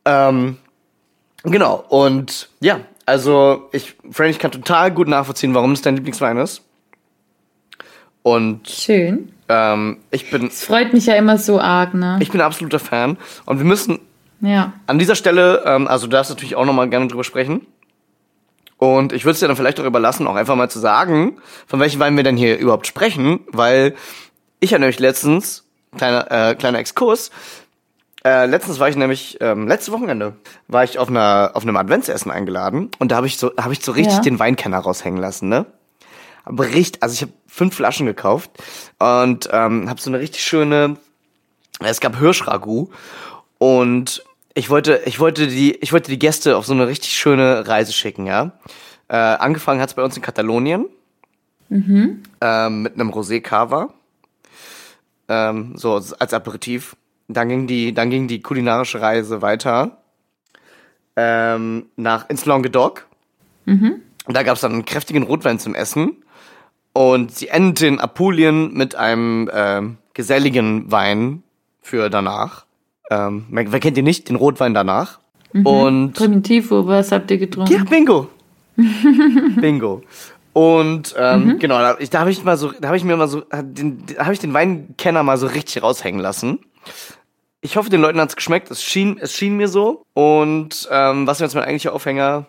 Ähm, 0.05 0.57
genau, 1.43 1.83
und 1.87 2.49
ja, 2.59 2.81
also 3.05 3.69
ich, 3.71 3.95
Frank, 4.11 4.31
ich 4.31 4.39
kann 4.39 4.51
total 4.51 4.91
gut 4.91 5.07
nachvollziehen, 5.07 5.53
warum 5.53 5.71
es 5.71 5.81
dein 5.81 5.95
Lieblingswein 5.95 6.37
ist. 6.37 6.61
Und 8.21 8.69
schön. 8.69 9.33
Ähm, 9.49 9.97
ich 10.11 10.31
bin. 10.31 10.47
Es 10.47 10.63
freut 10.63 10.93
mich 10.93 11.05
ja 11.07 11.15
immer 11.15 11.37
so 11.37 11.59
arg, 11.59 11.93
ne? 11.93 12.17
Ich 12.21 12.31
bin 12.31 12.39
ein 12.39 12.47
absoluter 12.47 12.79
Fan. 12.79 13.17
Und 13.45 13.57
wir 13.57 13.65
müssen 13.65 13.99
ja. 14.43 14.73
An 14.87 14.99
dieser 14.99 15.15
Stelle, 15.15 15.63
ähm, 15.65 15.87
also 15.87 16.07
du 16.07 16.11
darfst 16.11 16.29
natürlich 16.29 16.55
auch 16.55 16.65
nochmal 16.65 16.89
gerne 16.89 17.07
drüber 17.07 17.23
sprechen. 17.23 17.65
Und 18.77 19.13
ich 19.13 19.23
würde 19.23 19.33
es 19.33 19.39
dir 19.39 19.47
dann 19.47 19.55
vielleicht 19.55 19.79
auch 19.79 19.85
überlassen, 19.85 20.27
auch 20.27 20.35
einfach 20.35 20.57
mal 20.57 20.69
zu 20.69 20.79
sagen, 20.79 21.37
von 21.65 21.79
welchen 21.79 21.99
Weinen 22.01 22.17
wir 22.17 22.23
denn 22.25 22.35
hier 22.35 22.57
überhaupt 22.57 22.85
sprechen, 22.85 23.39
weil 23.47 23.95
ich 24.59 24.71
ja 24.71 24.79
nämlich 24.79 24.99
letztens, 24.99 25.65
kleiner, 25.95 26.29
äh, 26.29 26.55
kleiner 26.55 26.79
Exkurs, 26.79 27.31
äh, 28.25 28.45
letztens 28.45 28.79
war 28.79 28.89
ich 28.89 28.97
nämlich, 28.97 29.37
ähm, 29.39 29.67
letztes 29.67 29.93
Wochenende, 29.93 30.35
war 30.67 30.83
ich 30.83 30.99
auf 30.99 31.07
einer 31.07 31.51
auf 31.53 31.63
einem 31.63 31.77
Adventsessen 31.77 32.31
eingeladen 32.31 32.91
und 32.99 33.11
da 33.11 33.15
habe 33.17 33.27
ich 33.27 33.37
so 33.37 33.51
habe 33.57 33.71
ich 33.71 33.81
so 33.81 33.93
richtig 33.93 34.15
ja. 34.15 34.21
den 34.21 34.39
Weinkenner 34.39 34.79
raushängen 34.79 35.19
lassen, 35.19 35.47
ne? 35.47 35.65
Aber 36.43 36.65
richtig, 36.65 37.01
also 37.01 37.13
ich 37.13 37.21
habe 37.21 37.31
fünf 37.47 37.75
Flaschen 37.75 38.05
gekauft 38.05 38.51
und 38.99 39.49
ähm, 39.53 39.89
habe 39.89 40.01
so 40.01 40.09
eine 40.09 40.19
richtig 40.19 40.43
schöne, 40.43 40.97
es 41.79 42.01
gab 42.01 42.17
Hirschragout 42.17 42.89
und 43.59 44.23
ich 44.53 44.69
wollte, 44.69 45.01
ich 45.05 45.19
wollte 45.19 45.47
die, 45.47 45.75
ich 45.75 45.93
wollte 45.93 46.11
die 46.11 46.19
Gäste 46.19 46.57
auf 46.57 46.65
so 46.65 46.73
eine 46.73 46.87
richtig 46.87 47.13
schöne 47.13 47.67
Reise 47.67 47.93
schicken, 47.93 48.25
ja. 48.25 48.51
Äh, 49.07 49.15
angefangen 49.15 49.81
hat's 49.81 49.93
bei 49.93 50.03
uns 50.03 50.15
in 50.15 50.21
Katalonien 50.21 50.85
mhm. 51.69 52.23
ähm, 52.41 52.81
mit 52.83 52.93
einem 52.93 53.09
Rosé 53.11 53.41
Cava, 53.41 53.93
ähm, 55.27 55.73
so 55.75 55.93
als 55.93 56.33
Aperitif. 56.33 56.95
Dann 57.27 57.49
ging 57.49 57.67
die, 57.67 57.93
dann 57.93 58.09
ging 58.09 58.27
die 58.27 58.41
kulinarische 58.41 59.01
Reise 59.01 59.41
weiter 59.41 60.03
ähm, 61.15 61.87
nach 61.95 62.29
ins 62.29 62.45
Languedoc. 62.45 63.07
Mhm. 63.65 64.01
Da 64.27 64.43
gab's 64.43 64.61
dann 64.61 64.73
einen 64.73 64.85
kräftigen 64.85 65.23
Rotwein 65.23 65.59
zum 65.59 65.75
Essen. 65.75 66.23
Und 66.93 67.33
sie 67.33 67.47
endete 67.47 67.87
in 67.87 67.99
Apulien 67.99 68.73
mit 68.73 68.95
einem 68.95 69.49
äh, 69.51 69.81
geselligen 70.13 70.91
Wein 70.91 71.43
für 71.81 72.09
danach. 72.09 72.65
Ähm, 73.13 73.45
wer 73.49 73.79
kennt 73.79 73.97
ihn 73.97 74.05
nicht? 74.05 74.29
Den 74.29 74.35
Rotwein 74.35 74.73
danach. 74.73 75.19
Mhm. 75.53 75.65
Und 75.65 76.13
Primitivo, 76.13 76.87
was 76.87 77.11
habt 77.11 77.29
ihr 77.31 77.37
getrunken? 77.37 77.71
Ja, 77.71 77.83
Bingo. 77.83 78.29
Bingo. 79.61 80.01
Und 80.53 81.15
ähm, 81.17 81.45
mhm. 81.45 81.59
genau, 81.59 81.79
da, 81.79 81.93
da 81.95 82.19
habe 82.19 82.31
ich 82.31 82.43
mal 82.43 82.57
so, 82.57 82.71
da 82.79 82.87
habe 82.87 82.97
ich 82.97 83.03
mir 83.03 83.15
mal 83.17 83.27
so, 83.27 83.41
den, 83.41 84.03
da 84.05 84.23
habe 84.23 84.33
ich 84.33 84.39
den 84.39 84.53
Weinkenner 84.53 85.23
mal 85.23 85.37
so 85.37 85.47
richtig 85.47 85.81
raushängen 85.81 86.21
lassen. 86.21 86.59
Ich 87.61 87.77
hoffe, 87.77 87.89
den 87.89 88.01
Leuten 88.01 88.19
hat's 88.19 88.35
geschmeckt. 88.35 88.69
Es 88.69 88.83
schien, 88.83 89.17
es 89.19 89.33
schien 89.33 89.57
mir 89.57 89.67
so. 89.67 90.03
Und 90.13 90.87
ähm, 90.91 91.25
was 91.25 91.37
ist 91.37 91.41
jetzt 91.41 91.55
mein 91.55 91.63
eigentlicher 91.63 91.93
Aufhänger? 91.93 92.45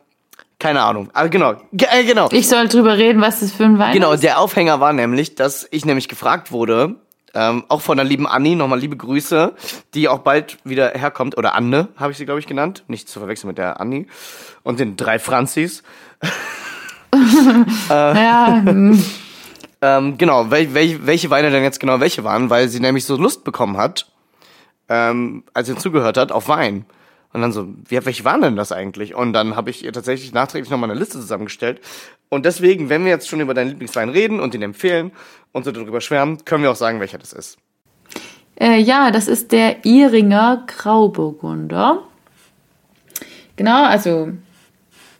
Keine 0.58 0.82
Ahnung. 0.82 1.08
Aber 1.12 1.28
genau, 1.28 1.54
G 1.72 1.86
äh, 1.90 2.04
genau. 2.04 2.28
Ich 2.30 2.48
soll 2.48 2.68
drüber 2.68 2.96
reden, 2.96 3.20
was 3.20 3.40
das 3.40 3.52
für 3.52 3.64
ein 3.64 3.78
Wein 3.78 3.92
genau, 3.92 4.12
ist. 4.12 4.20
Genau, 4.20 4.32
der 4.32 4.40
Aufhänger 4.40 4.80
war 4.80 4.92
nämlich, 4.92 5.34
dass 5.34 5.66
ich 5.70 5.84
nämlich 5.84 6.08
gefragt 6.08 6.52
wurde, 6.52 6.96
ähm, 7.34 7.64
auch 7.68 7.80
von 7.80 7.96
der 7.96 8.04
lieben 8.04 8.26
Anni, 8.26 8.54
nochmal 8.54 8.78
liebe 8.78 8.96
Grüße, 8.96 9.54
die 9.94 10.08
auch 10.08 10.20
bald 10.20 10.58
wieder 10.64 10.90
herkommt. 10.90 11.36
Oder 11.36 11.54
Anne, 11.54 11.88
habe 11.96 12.12
ich 12.12 12.18
sie, 12.18 12.24
glaube 12.24 12.40
ich, 12.40 12.46
genannt. 12.46 12.84
Nicht 12.88 13.08
zu 13.08 13.18
verwechseln 13.18 13.48
mit 13.48 13.58
der 13.58 13.80
Anni. 13.80 14.06
Und 14.62 14.80
den 14.80 14.96
drei 14.96 15.18
Franzis. 15.18 15.82
äh, 17.90 17.92
ja. 17.92 18.62
ähm, 19.82 20.18
genau, 20.18 20.50
wel, 20.50 20.74
wel, 20.74 21.06
welche 21.06 21.30
Weine 21.30 21.50
denn 21.50 21.62
jetzt 21.62 21.80
genau 21.80 22.00
welche 22.00 22.24
waren, 22.24 22.50
weil 22.50 22.68
sie 22.68 22.80
nämlich 22.80 23.04
so 23.04 23.16
Lust 23.16 23.44
bekommen 23.44 23.76
hat, 23.76 24.06
ähm, 24.88 25.44
als 25.52 25.66
sie 25.68 25.76
zugehört 25.76 26.16
hat, 26.16 26.32
auf 26.32 26.48
Wein. 26.48 26.86
Und 27.34 27.42
dann 27.42 27.52
so, 27.52 27.66
wie, 27.88 28.04
welche 28.06 28.24
waren 28.24 28.42
denn 28.42 28.54
das 28.54 28.70
eigentlich? 28.70 29.16
Und 29.16 29.32
dann 29.32 29.56
habe 29.56 29.68
ich 29.68 29.84
ihr 29.84 29.92
tatsächlich 29.92 30.32
nachträglich 30.32 30.70
nochmal 30.70 30.88
eine 30.88 30.98
Liste 30.98 31.18
zusammengestellt. 31.18 31.80
Und 32.28 32.46
deswegen, 32.46 32.88
wenn 32.88 33.04
wir 33.04 33.10
jetzt 33.10 33.28
schon 33.28 33.40
über 33.40 33.54
deinen 33.54 33.70
Lieblingswein 33.70 34.08
reden 34.08 34.38
und 34.38 34.54
ihn 34.54 34.62
empfehlen 34.62 35.10
und 35.50 35.64
so 35.64 35.72
darüber 35.72 36.00
schwärmen, 36.00 36.44
können 36.44 36.62
wir 36.62 36.70
auch 36.70 36.76
sagen, 36.76 37.00
welcher 37.00 37.18
das 37.18 37.32
ist. 37.32 37.58
Äh, 38.54 38.78
ja, 38.78 39.10
das 39.10 39.26
ist 39.26 39.50
der 39.50 39.84
Iringer 39.84 40.62
Grauburgunder. 40.68 42.04
Genau, 43.56 43.84
also 43.84 44.30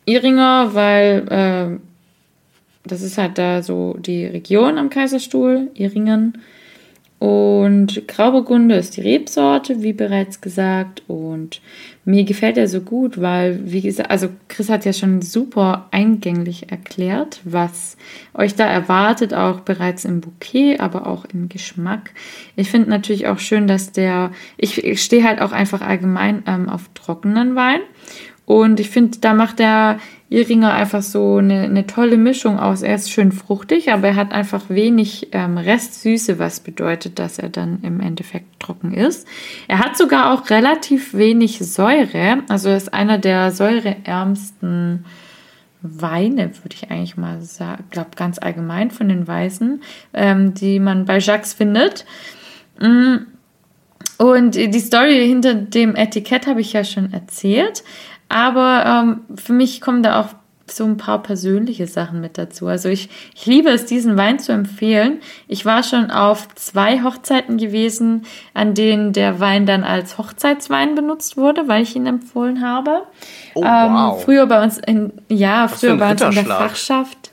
Iringer, 0.04 0.72
weil 0.72 1.26
äh, 1.28 2.88
das 2.88 3.02
ist 3.02 3.18
halt 3.18 3.38
da 3.38 3.62
so 3.62 3.96
die 3.98 4.24
Region 4.24 4.78
am 4.78 4.88
Kaiserstuhl, 4.88 5.70
Iringen. 5.74 6.38
Und 7.24 8.06
Grauburgunder 8.06 8.76
ist 8.76 8.98
die 8.98 9.00
Rebsorte, 9.00 9.82
wie 9.82 9.94
bereits 9.94 10.42
gesagt. 10.42 11.02
Und 11.06 11.62
mir 12.05 12.24
gefällt 12.24 12.59
er 12.59 12.68
so 12.68 12.82
gut, 12.82 13.18
weil, 13.18 13.60
wie 13.64 13.80
gesagt, 13.80 14.10
also 14.10 14.28
Chris 14.48 14.68
hat 14.68 14.84
ja 14.84 14.92
schon 14.92 15.22
super 15.22 15.88
eingänglich 15.90 16.70
erklärt, 16.70 17.40
was 17.44 17.96
euch 18.34 18.56
da 18.56 18.66
erwartet, 18.66 19.32
auch 19.32 19.60
bereits 19.60 20.05
im 20.05 20.20
Bouquet, 20.20 20.80
aber 20.80 21.06
auch 21.06 21.24
im 21.24 21.48
Geschmack. 21.48 22.10
Ich 22.56 22.70
finde 22.70 22.90
natürlich 22.90 23.26
auch 23.26 23.38
schön, 23.38 23.68
dass 23.68 23.90
der, 23.90 24.30
ich, 24.59 24.84
ich 24.84 25.02
stehe 25.02 25.24
halt 25.24 25.40
auch 25.40 25.52
einfach 25.52 25.80
allgemein 25.80 26.42
ähm, 26.46 26.68
auf 26.68 26.90
trockenen 26.92 27.56
Wein. 27.56 27.80
Und 28.46 28.78
ich 28.78 28.90
finde, 28.90 29.18
da 29.20 29.32
macht 29.32 29.58
der 29.58 29.98
Iringer 30.28 30.72
einfach 30.72 31.02
so 31.02 31.36
eine, 31.36 31.62
eine 31.62 31.86
tolle 31.86 32.16
Mischung 32.16 32.58
aus. 32.58 32.82
Er 32.82 32.94
ist 32.94 33.10
schön 33.10 33.32
fruchtig, 33.32 33.92
aber 33.92 34.08
er 34.08 34.16
hat 34.16 34.32
einfach 34.32 34.68
wenig 34.68 35.28
ähm, 35.32 35.56
Restsüße, 35.56 36.38
was 36.38 36.60
bedeutet, 36.60 37.18
dass 37.18 37.38
er 37.38 37.48
dann 37.48 37.78
im 37.82 38.00
Endeffekt 38.00 38.60
trocken 38.60 38.92
ist. 38.92 39.26
Er 39.68 39.78
hat 39.78 39.96
sogar 39.96 40.32
auch 40.32 40.50
relativ 40.50 41.14
wenig 41.14 41.58
Säure. 41.60 42.42
Also 42.48 42.68
er 42.68 42.76
ist 42.76 42.92
einer 42.92 43.18
der 43.18 43.50
säureärmsten 43.50 45.04
Weine, 45.80 46.50
würde 46.62 46.74
ich 46.74 46.90
eigentlich 46.90 47.16
mal 47.16 47.42
sagen, 47.42 47.84
glaube 47.90 48.10
ganz 48.16 48.38
allgemein 48.38 48.90
von 48.90 49.08
den 49.08 49.28
Weißen, 49.28 49.82
ähm, 50.14 50.54
die 50.54 50.80
man 50.80 51.04
bei 51.04 51.18
Jacques 51.18 51.52
findet. 51.52 52.06
Mm. 52.80 53.16
Und 54.16 54.54
die 54.54 54.80
Story 54.80 55.26
hinter 55.26 55.54
dem 55.54 55.96
Etikett 55.96 56.46
habe 56.46 56.60
ich 56.60 56.72
ja 56.72 56.84
schon 56.84 57.12
erzählt. 57.12 57.82
Aber 58.28 58.84
ähm, 58.86 59.36
für 59.36 59.52
mich 59.52 59.80
kommen 59.80 60.02
da 60.02 60.20
auch 60.20 60.34
so 60.70 60.84
ein 60.84 60.96
paar 60.96 61.22
persönliche 61.22 61.86
Sachen 61.86 62.20
mit 62.20 62.38
dazu. 62.38 62.66
Also 62.66 62.88
ich, 62.88 63.09
ich 63.34 63.46
liebe 63.46 63.68
es, 63.70 63.86
diesen 63.86 64.16
Wein 64.16 64.38
zu 64.38 64.52
empfehlen. 64.52 65.20
Ich 65.46 65.64
war 65.66 65.82
schon 65.82 66.10
auf 66.10 66.48
zwei 66.55 67.02
Hochzeiten 67.02 67.59
gewesen, 67.59 68.24
an 68.55 68.74
denen 68.74 69.12
der 69.12 69.40
Wein 69.40 69.66
dann 69.66 69.84
als 69.84 70.16
Hochzeitswein 70.16 70.94
benutzt 70.94 71.36
wurde, 71.36 71.68
weil 71.68 71.82
ich 71.82 71.94
ihn 71.96 72.06
empfohlen 72.06 72.66
habe. 72.66 73.02
Oh, 73.55 73.62
ähm, 73.62 73.94
wow. 73.94 74.24
Früher 74.24 74.46
bei 74.46 74.62
uns 74.62 74.78
in, 74.78 75.12
ja, 75.28 75.68
früher 75.68 75.96
bei 75.96 76.12
uns 76.12 76.22
in 76.22 76.32
der. 76.32 76.44
Fachschaft. 76.44 77.23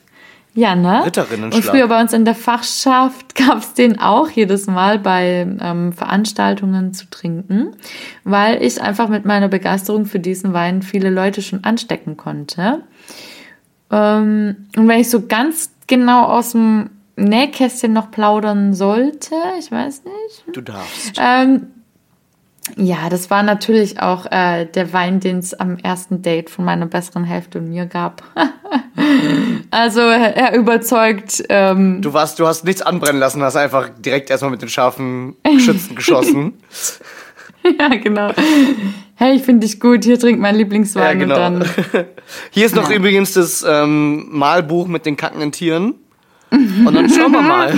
Ja, 0.53 0.75
ne? 0.75 1.05
Ritterinnenschlag. 1.05 1.53
Und 1.53 1.63
früher 1.63 1.87
bei 1.87 2.01
uns 2.01 2.11
in 2.13 2.25
der 2.25 2.35
Fachschaft 2.35 3.35
gab 3.35 3.59
es 3.59 3.73
den 3.73 3.99
auch 3.99 4.29
jedes 4.29 4.67
Mal 4.67 4.99
bei 4.99 5.47
ähm, 5.61 5.93
Veranstaltungen 5.93 6.93
zu 6.93 7.09
trinken, 7.09 7.75
weil 8.23 8.61
ich 8.61 8.81
einfach 8.81 9.07
mit 9.07 9.25
meiner 9.25 9.47
Begeisterung 9.47 10.05
für 10.05 10.19
diesen 10.19 10.53
Wein 10.53 10.81
viele 10.81 11.09
Leute 11.09 11.41
schon 11.41 11.63
anstecken 11.63 12.17
konnte. 12.17 12.81
Ähm, 13.91 14.67
und 14.75 14.87
wenn 14.87 14.99
ich 14.99 15.09
so 15.09 15.25
ganz 15.25 15.71
genau 15.87 16.25
aus 16.25 16.51
dem 16.51 16.89
Nähkästchen 17.15 17.93
noch 17.93 18.11
plaudern 18.11 18.73
sollte, 18.73 19.35
ich 19.59 19.71
weiß 19.71 20.03
nicht. 20.03 20.55
Du 20.55 20.61
darfst. 20.61 21.17
Ähm, 21.17 21.67
ja, 22.77 23.09
das 23.09 23.29
war 23.31 23.41
natürlich 23.41 23.99
auch 23.99 24.27
äh, 24.31 24.65
der 24.65 24.93
Wein, 24.93 25.19
den 25.19 25.39
es 25.39 25.53
am 25.55 25.77
ersten 25.77 26.21
Date 26.21 26.49
von 26.49 26.63
meiner 26.63 26.85
besseren 26.85 27.23
Hälfte 27.23 27.57
und 27.57 27.69
mir 27.69 27.87
gab. 27.87 28.23
also 29.71 29.99
er 30.01 30.37
er 30.37 30.55
überzeugt. 30.55 31.43
Ähm, 31.49 32.01
Du 32.01 32.13
warst, 32.13 32.39
du 32.39 32.45
hast 32.45 32.63
nichts 32.63 32.83
anbrennen 32.83 33.19
lassen, 33.19 33.41
hast 33.41 33.55
einfach 33.55 33.89
direkt 33.89 34.29
erstmal 34.29 34.51
mit 34.51 34.61
den 34.61 34.69
scharfen 34.69 35.35
Geschützen 35.43 35.95
geschossen. 35.95 36.53
ja, 37.79 37.87
genau. 37.89 38.31
Hey, 39.15 39.35
ich 39.35 39.43
finde 39.43 39.65
dich 39.65 39.79
gut. 39.79 40.03
Hier 40.03 40.19
trinkt 40.19 40.39
mein 40.39 40.55
Lieblingswein 40.55 41.19
Ja, 41.19 41.25
genau. 41.25 41.47
und 41.47 41.59
dann. 41.93 42.05
Hier 42.51 42.65
ist 42.67 42.75
noch 42.75 42.91
übrigens 42.91 43.33
das 43.33 43.65
ähm, 43.67 44.27
Malbuch 44.29 44.87
mit 44.87 45.07
den 45.07 45.17
kackenden 45.17 45.51
Tieren. 45.51 45.95
Und 46.51 46.93
dann 46.93 47.09
schauen 47.09 47.31
wir 47.31 47.41
mal. 47.41 47.73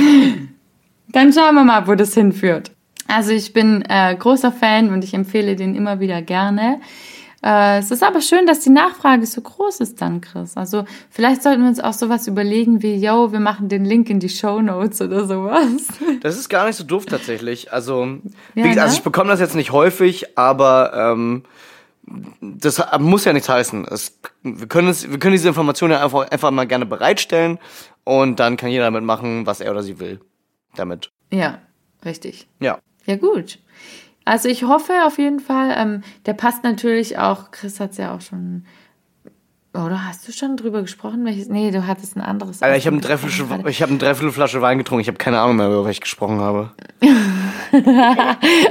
Dann 1.10 1.32
schauen 1.32 1.56
wir 1.56 1.64
mal, 1.64 1.88
wo 1.88 1.96
das 1.96 2.14
hinführt. 2.14 2.73
Also 3.08 3.32
ich 3.32 3.54
bin 3.54 3.84
äh, 3.88 4.16
großer 4.16 4.52
Fan 4.52 4.92
und 4.92 5.04
ich 5.04 5.14
empfehle 5.14 5.56
den 5.56 5.76
immer 5.76 6.00
wieder 6.00 6.22
gerne. 6.22 6.80
Äh, 7.44 7.80
es 7.80 7.92
ist 7.92 8.04
aber 8.04 8.22
schön, 8.22 8.46
dass 8.48 8.62
die 8.62 8.70
Nachfrage 8.70 9.26
so 9.26 9.42
groß 9.42 9.82
ist 9.82 10.02
dann, 10.02 10.22
Chris. 10.22 10.56
Also 10.56 10.86
vielleicht 11.10 11.44
sollten 11.44 11.62
wir 11.62 11.68
uns 11.68 11.82
auch 11.82 11.92
sowas 11.92 12.28
überlegen 12.28 12.82
wie, 12.82 12.96
yo, 12.96 13.34
wir 13.34 13.42
machen 13.42 13.68
den 13.68 13.84
Link 13.84 14.10
in 14.10 14.22
die 14.22 14.30
Show 14.30 14.62
Notes 14.62 15.02
oder 15.02 15.26
sowas. 15.26 15.88
Das 16.22 16.38
ist 16.38 16.48
gar 16.48 16.68
nicht 16.68 16.78
so 16.78 16.86
doof 16.86 17.06
tatsächlich. 17.06 17.74
Also, 17.74 18.06
Ja, 18.56 18.64
gesagt, 18.64 18.80
also 18.80 18.94
ne? 18.94 18.98
ich 18.98 19.04
bekomme 19.04 19.30
das 19.30 19.42
jetzt 19.42 19.56
nicht 19.56 19.72
häufig, 19.72 20.38
aber 20.38 20.94
ähm, 20.94 21.44
das 22.40 22.82
muss 23.00 23.26
ja 23.26 23.34
nichts 23.34 23.50
heißen. 23.50 23.86
Es, 23.90 24.20
wir, 24.42 24.68
können 24.68 24.88
es, 24.88 25.10
wir 25.10 25.20
können 25.20 25.34
diese 25.34 25.50
Informationen 25.50 25.92
ja 25.92 26.04
einfach, 26.04 26.30
einfach 26.30 26.52
mal 26.52 26.66
gerne 26.66 26.86
bereitstellen 26.86 27.60
und 28.06 28.40
dann 28.40 28.56
kann 28.56 28.70
jeder 28.70 28.86
damit 28.86 29.04
machen, 29.04 29.46
was 29.46 29.60
er 29.60 29.72
oder 29.72 29.84
sie 29.84 30.00
will. 30.00 30.22
Damit. 30.76 31.12
Ja, 31.30 31.60
richtig. 32.06 32.48
Ja. 32.60 32.80
Ja, 33.06 33.16
gut. 33.16 33.60
Also 34.26 34.48
ich 34.48 34.64
hoffe 34.64 34.94
auf 35.06 35.18
jeden 35.18 35.40
Fall, 35.40 35.76
ähm, 35.78 36.02
der 36.26 36.34
passt 36.34 36.64
natürlich 36.64 37.18
auch, 37.18 37.52
Chris 37.52 37.80
hat 37.80 37.92
es 37.92 37.98
ja 37.98 38.16
auch 38.16 38.22
schon, 38.22 38.66
oder 39.74 40.06
hast 40.06 40.28
du 40.28 40.32
schon 40.32 40.56
drüber 40.56 40.84
gesprochen? 40.84 41.26
Welches? 41.26 41.50
Nee, 41.50 41.72
du 41.72 41.88
hattest 41.88 42.16
ein 42.16 42.22
anderes. 42.22 42.62
Alter, 42.62 42.78
ich 42.78 42.86
habe 42.86 42.96
eine 42.96 43.02
Dreiviertel, 43.02 43.68
ich 43.68 43.82
habe 43.82 43.90
eine 43.90 44.00
Dreiviertel 44.00 44.32
Flasche 44.32 44.62
Wein 44.62 44.78
getrunken. 44.78 45.02
Ich 45.02 45.08
habe 45.08 45.18
keine 45.18 45.40
Ahnung 45.40 45.56
mehr, 45.56 45.68
über 45.68 45.84
was 45.84 45.92
ich 45.92 46.02
gesprochen 46.02 46.40
habe. 46.40 46.72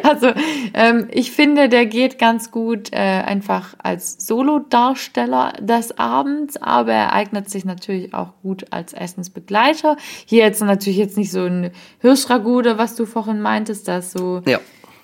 Also 0.04 0.32
ähm, 0.74 1.08
ich 1.10 1.32
finde, 1.32 1.68
der 1.68 1.86
geht 1.86 2.18
ganz 2.18 2.52
gut 2.52 2.92
äh, 2.92 2.96
einfach 2.96 3.74
als 3.82 4.26
Solo-Darsteller 4.26 5.54
des 5.60 5.98
Abends, 5.98 6.56
aber 6.56 6.92
er 6.92 7.12
eignet 7.12 7.50
sich 7.50 7.64
natürlich 7.64 8.14
auch 8.14 8.34
gut 8.42 8.66
als 8.70 8.92
Essensbegleiter. 8.92 9.96
Hier 10.24 10.44
jetzt 10.44 10.62
natürlich 10.62 10.98
jetzt 10.98 11.16
nicht 11.16 11.32
so 11.32 11.44
ein 11.44 11.70
Hirschragout 12.00 12.58
oder 12.58 12.78
was 12.78 12.94
du 12.94 13.06
vorhin 13.06 13.40
meintest, 13.40 13.88
das 13.88 14.12
so 14.12 14.42
Ja. 14.46 14.60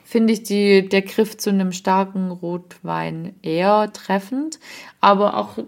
Finde 0.09 0.33
ich 0.33 0.43
die, 0.43 0.89
der 0.89 1.03
Griff 1.03 1.37
zu 1.37 1.51
einem 1.51 1.71
starken 1.71 2.31
Rotwein 2.31 3.35
eher 3.43 3.93
treffend. 3.93 4.59
Aber 5.03 5.37
auch 5.37 5.59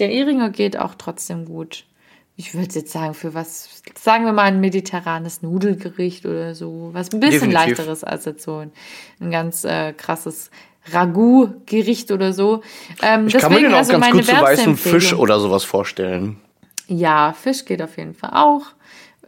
der 0.00 0.10
Ehringer 0.10 0.50
geht 0.50 0.76
auch 0.76 0.96
trotzdem 0.96 1.44
gut. 1.44 1.84
Ich 2.34 2.54
würde 2.54 2.74
jetzt 2.74 2.90
sagen, 2.90 3.14
für 3.14 3.34
was, 3.34 3.82
sagen 3.96 4.24
wir 4.24 4.32
mal 4.32 4.44
ein 4.44 4.58
mediterranes 4.58 5.42
Nudelgericht 5.42 6.26
oder 6.26 6.56
so. 6.56 6.90
Was 6.92 7.12
ein 7.12 7.20
bisschen 7.20 7.50
Definitiv. 7.50 7.76
leichteres 7.78 8.02
als 8.02 8.24
jetzt 8.24 8.42
so 8.42 8.56
ein, 8.56 8.72
ein 9.20 9.30
ganz 9.30 9.62
äh, 9.62 9.92
krasses 9.92 10.50
Ragout-Gericht 10.90 12.10
oder 12.10 12.32
so. 12.32 12.62
Ähm, 13.00 13.28
Ich 13.28 13.38
kann 13.38 13.52
mir 13.52 13.60
den 13.60 13.72
auch 13.72 13.76
also 13.76 13.92
ganz 13.92 14.10
gut 14.10 14.24
zu 14.24 14.32
weißem 14.32 14.76
Fisch 14.76 15.14
oder 15.14 15.38
sowas 15.38 15.62
vorstellen. 15.62 16.38
ja, 16.88 17.32
Fisch 17.32 17.64
geht 17.64 17.80
auf 17.80 17.96
jeden 17.96 18.14
Fall 18.14 18.30
auch, 18.32 18.62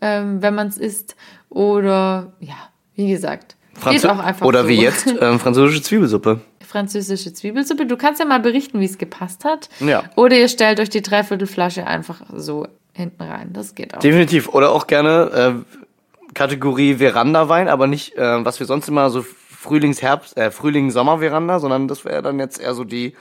ähm, 0.01 0.43
wenn 0.43 0.57
man 0.57 0.67
es 0.67 0.77
isst. 0.77 1.15
Oder, 1.51 2.33
ja, 2.41 2.57
wie 2.97 3.09
gesagt. 3.09 3.55
Einfach 3.85 4.43
oder 4.43 4.63
so. 4.63 4.69
wie 4.69 4.81
jetzt 4.81 5.07
ähm, 5.21 5.39
französische 5.41 5.83
Zwiebelsuppe. 5.83 6.41
Französische 6.67 7.33
Zwiebelsuppe. 7.33 7.87
Du 7.87 7.97
kannst 7.97 8.21
ja 8.21 8.27
mal 8.27 8.41
berichten, 8.41 8.81
wie 8.81 8.85
es 8.85 8.99
gepasst 8.99 9.45
hat. 9.45 9.69
Ja. 9.81 10.05
Oder 10.17 10.37
ihr 10.39 10.49
stellt 10.49 10.81
euch 10.81 10.91
die 10.91 11.03
Dreiviertelflasche 11.03 11.87
einfach 11.87 12.23
so 12.35 12.67
hinten 12.93 13.23
rein. 13.23 13.53
Das 13.53 13.75
geht 13.75 13.95
auch. 13.95 14.01
Definitiv. 14.01 14.49
Oder 14.49 14.73
auch 14.73 14.87
gerne 14.87 15.65
äh, 15.65 16.33
Kategorie 16.35 16.95
Verandawein, 16.97 17.69
aber 17.69 17.87
nicht, 17.87 18.17
äh, 18.17 18.45
was 18.45 18.59
wir 18.59 18.67
sonst 18.67 18.89
immer 18.89 19.11
so 19.11 19.23
Frühlings-, 19.23 20.03
Herbst-, 20.03 20.37
äh, 20.37 20.51
Frühling-Sommer-Veranda, 20.51 21.61
sondern 21.61 21.89
das 21.89 22.05
wäre 22.05 22.23
dann 22.23 22.39
jetzt 22.39 22.61
eher 22.61 22.75
so 22.75 22.85
die 22.85 23.15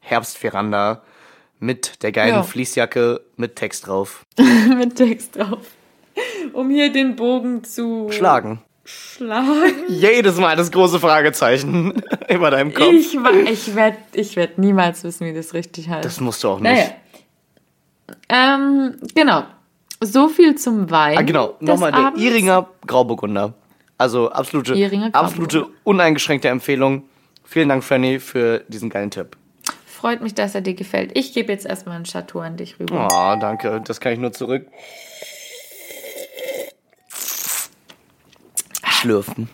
Herbstveranda 0.00 1.02
mit 1.58 2.02
der 2.02 2.12
geilen 2.12 2.34
Ja. 2.36 2.42
Fließjacke 2.42 3.20
mit 3.36 3.56
Text 3.56 3.86
drauf. 3.86 4.24
Mit 4.78 4.96
Text 4.96 5.36
drauf. 5.36 5.58
Um 6.52 6.70
hier 6.70 6.90
den 6.92 7.16
Bogen 7.16 7.64
zu 7.64 8.08
Schlagen. 8.10 8.62
Schlagen. 9.14 9.72
Jedes 9.88 10.36
Mal 10.38 10.56
das 10.56 10.70
große 10.70 10.98
Fragezeichen 11.00 12.02
über 12.28 12.50
deinem 12.50 12.72
Kopf. 12.74 12.92
Ich, 12.92 13.14
ich 13.14 13.74
werde 13.74 13.98
ich 14.12 14.36
werd 14.36 14.58
niemals 14.58 15.04
wissen, 15.04 15.26
wie 15.26 15.34
das 15.34 15.54
richtig 15.54 15.88
heißt. 15.88 16.04
das 16.04 16.20
musst 16.20 16.42
du 16.44 16.48
auch 16.48 16.60
nicht. 16.60 16.72
naja. 16.72 16.90
Ähm, 18.28 18.96
genau. 19.14 19.44
So 20.02 20.28
viel 20.28 20.54
zum 20.54 20.90
Wein. 20.90 21.18
Ah, 21.18 21.22
genau. 21.22 21.56
Nochmal 21.60 21.92
der 21.92 22.06
Abends. 22.06 22.22
Iringer 22.22 22.68
Grauburgunder. 22.86 23.54
Also 23.98 24.30
absolute, 24.30 24.74
Iringer 24.74 25.10
Grauburgunder. 25.10 25.44
absolute 25.44 25.66
uneingeschränkte 25.84 26.48
Empfehlung. 26.48 27.04
Vielen 27.44 27.68
Dank, 27.68 27.84
Franny, 27.84 28.18
für 28.18 28.64
diesen 28.68 28.88
geilen 28.88 29.10
Tipp. 29.10 29.36
Freut 29.86 30.22
mich, 30.22 30.34
dass 30.34 30.54
er 30.54 30.62
dir 30.62 30.72
gefällt. 30.74 31.10
Ich 31.14 31.34
gebe 31.34 31.52
jetzt 31.52 31.66
erstmal 31.66 31.96
ein 31.96 32.04
Chateau 32.04 32.38
an 32.40 32.56
dich 32.56 32.80
rüber. 32.80 33.08
Oh, 33.12 33.38
danke. 33.38 33.82
Das 33.84 34.00
kann 34.00 34.12
ich 34.12 34.18
nur 34.18 34.32
zurück. 34.32 34.66
Schlürfen. 39.00 39.48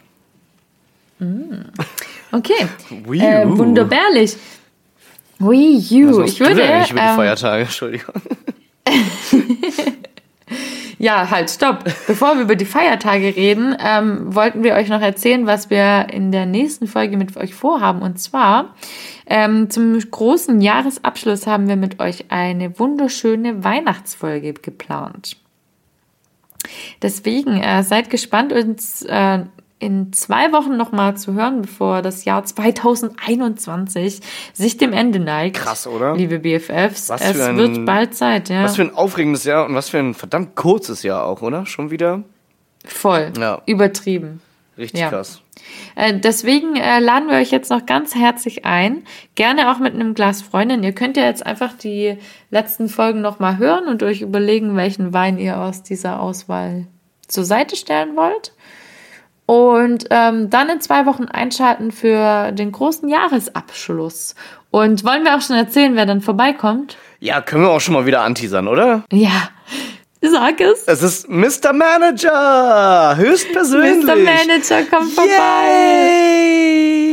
Okay. 2.32 2.66
Wii 3.08 3.20
Äh, 3.20 3.46
U. 3.46 3.58
wunderbärlich. 3.58 4.36
Wii 5.38 5.76
Was 5.78 6.16
U. 6.16 6.20
machst 6.20 6.32
Ich 6.32 6.38
du 6.38 6.44
würde. 6.46 6.64
eigentlich 6.64 6.90
über 6.90 7.00
die 7.00 7.06
ähm, 7.06 7.16
Feiertage? 7.16 7.62
Entschuldigung. 7.62 8.14
Ja, 10.98 11.30
halt, 11.30 11.50
stopp. 11.50 11.84
Bevor 12.06 12.36
wir 12.36 12.42
über 12.42 12.56
die 12.56 12.64
Feiertage 12.64 13.36
reden, 13.36 13.76
ähm, 13.78 14.34
wollten 14.34 14.64
wir 14.64 14.72
euch 14.74 14.88
noch 14.88 15.02
erzählen, 15.02 15.44
was 15.46 15.68
wir 15.68 16.06
in 16.10 16.32
der 16.32 16.46
nächsten 16.46 16.86
Folge 16.86 17.18
mit 17.18 17.36
euch 17.36 17.54
vorhaben. 17.54 18.00
Und 18.00 18.18
zwar 18.18 18.74
ähm, 19.26 19.68
zum 19.68 19.98
großen 19.98 20.62
Jahresabschluss 20.62 21.46
haben 21.46 21.68
wir 21.68 21.76
mit 21.76 22.00
euch 22.00 22.30
eine 22.30 22.78
wunderschöne 22.78 23.62
Weihnachtsfolge 23.62 24.54
geplant. 24.54 25.36
Deswegen 27.02 27.60
äh, 27.60 27.82
seid 27.82 28.10
gespannt, 28.10 28.52
uns 28.52 29.02
äh, 29.02 29.40
in 29.78 30.12
zwei 30.14 30.52
Wochen 30.52 30.76
nochmal 30.76 31.16
zu 31.18 31.34
hören, 31.34 31.62
bevor 31.62 32.00
das 32.02 32.24
Jahr 32.24 32.44
2021 32.44 34.20
sich 34.52 34.76
dem 34.78 34.92
Ende 34.92 35.18
neigt. 35.20 35.56
Krass, 35.56 35.86
oder? 35.86 36.14
Liebe 36.16 36.38
BFFs, 36.38 37.08
Was 37.10 37.20
es 37.20 37.40
ein- 37.40 37.56
wird 37.56 37.84
bald 37.84 38.14
Zeit, 38.14 38.48
ja. 38.48 38.64
Was 38.64 38.76
für 38.76 38.82
ein 38.82 38.94
aufregendes 38.94 39.44
Jahr 39.44 39.66
und 39.66 39.74
was 39.74 39.88
für 39.90 39.98
ein 39.98 40.14
verdammt 40.14 40.54
kurzes 40.56 41.02
Jahr 41.02 41.24
auch, 41.26 41.42
oder? 41.42 41.66
Schon 41.66 41.90
wieder? 41.90 42.22
Voll. 42.84 43.32
Ja. 43.38 43.60
Übertrieben. 43.66 44.40
Richtig 44.78 45.00
Ja. 45.00 45.08
krass. 45.08 45.40
Äh, 45.94 46.18
deswegen 46.18 46.76
äh, 46.76 46.98
laden 47.00 47.28
wir 47.30 47.36
euch 47.38 47.50
jetzt 47.50 47.70
noch 47.70 47.86
ganz 47.86 48.14
herzlich 48.14 48.64
ein. 48.66 49.04
Gerne 49.34 49.72
auch 49.72 49.78
mit 49.78 49.94
einem 49.94 50.14
Glas 50.14 50.42
Freundin. 50.42 50.82
Ihr 50.82 50.92
könnt 50.92 51.16
ja 51.16 51.24
jetzt 51.24 51.44
einfach 51.46 51.72
die 51.72 52.18
letzten 52.50 52.88
Folgen 52.88 53.22
nochmal 53.22 53.56
hören 53.58 53.86
und 53.88 54.02
euch 54.02 54.20
überlegen, 54.20 54.76
welchen 54.76 55.12
Wein 55.14 55.38
ihr 55.38 55.58
aus 55.58 55.82
dieser 55.82 56.20
Auswahl 56.20 56.86
zur 57.26 57.44
Seite 57.44 57.74
stellen 57.76 58.16
wollt. 58.16 58.52
Und 59.46 60.06
ähm, 60.10 60.50
dann 60.50 60.68
in 60.68 60.80
zwei 60.80 61.06
Wochen 61.06 61.26
einschalten 61.26 61.92
für 61.92 62.50
den 62.52 62.72
großen 62.72 63.08
Jahresabschluss. 63.08 64.34
Und 64.72 65.04
wollen 65.04 65.24
wir 65.24 65.36
auch 65.36 65.40
schon 65.40 65.56
erzählen, 65.56 65.94
wer 65.94 66.04
dann 66.04 66.20
vorbeikommt? 66.20 66.98
Ja, 67.20 67.40
können 67.40 67.62
wir 67.62 67.70
auch 67.70 67.80
schon 67.80 67.94
mal 67.94 68.06
wieder 68.06 68.22
anteasern, 68.22 68.66
oder? 68.68 69.04
Ja, 69.12 69.48
sag 70.20 70.60
es. 70.60 70.84
Es 70.86 71.02
ist 71.02 71.28
Mr. 71.28 71.72
Manager! 71.72 73.16
Höchstpersönlich! 73.16 74.04
Mr. 74.04 74.16
Manager 74.16 74.82
kommt 74.84 75.12
vorbei. 75.12 75.30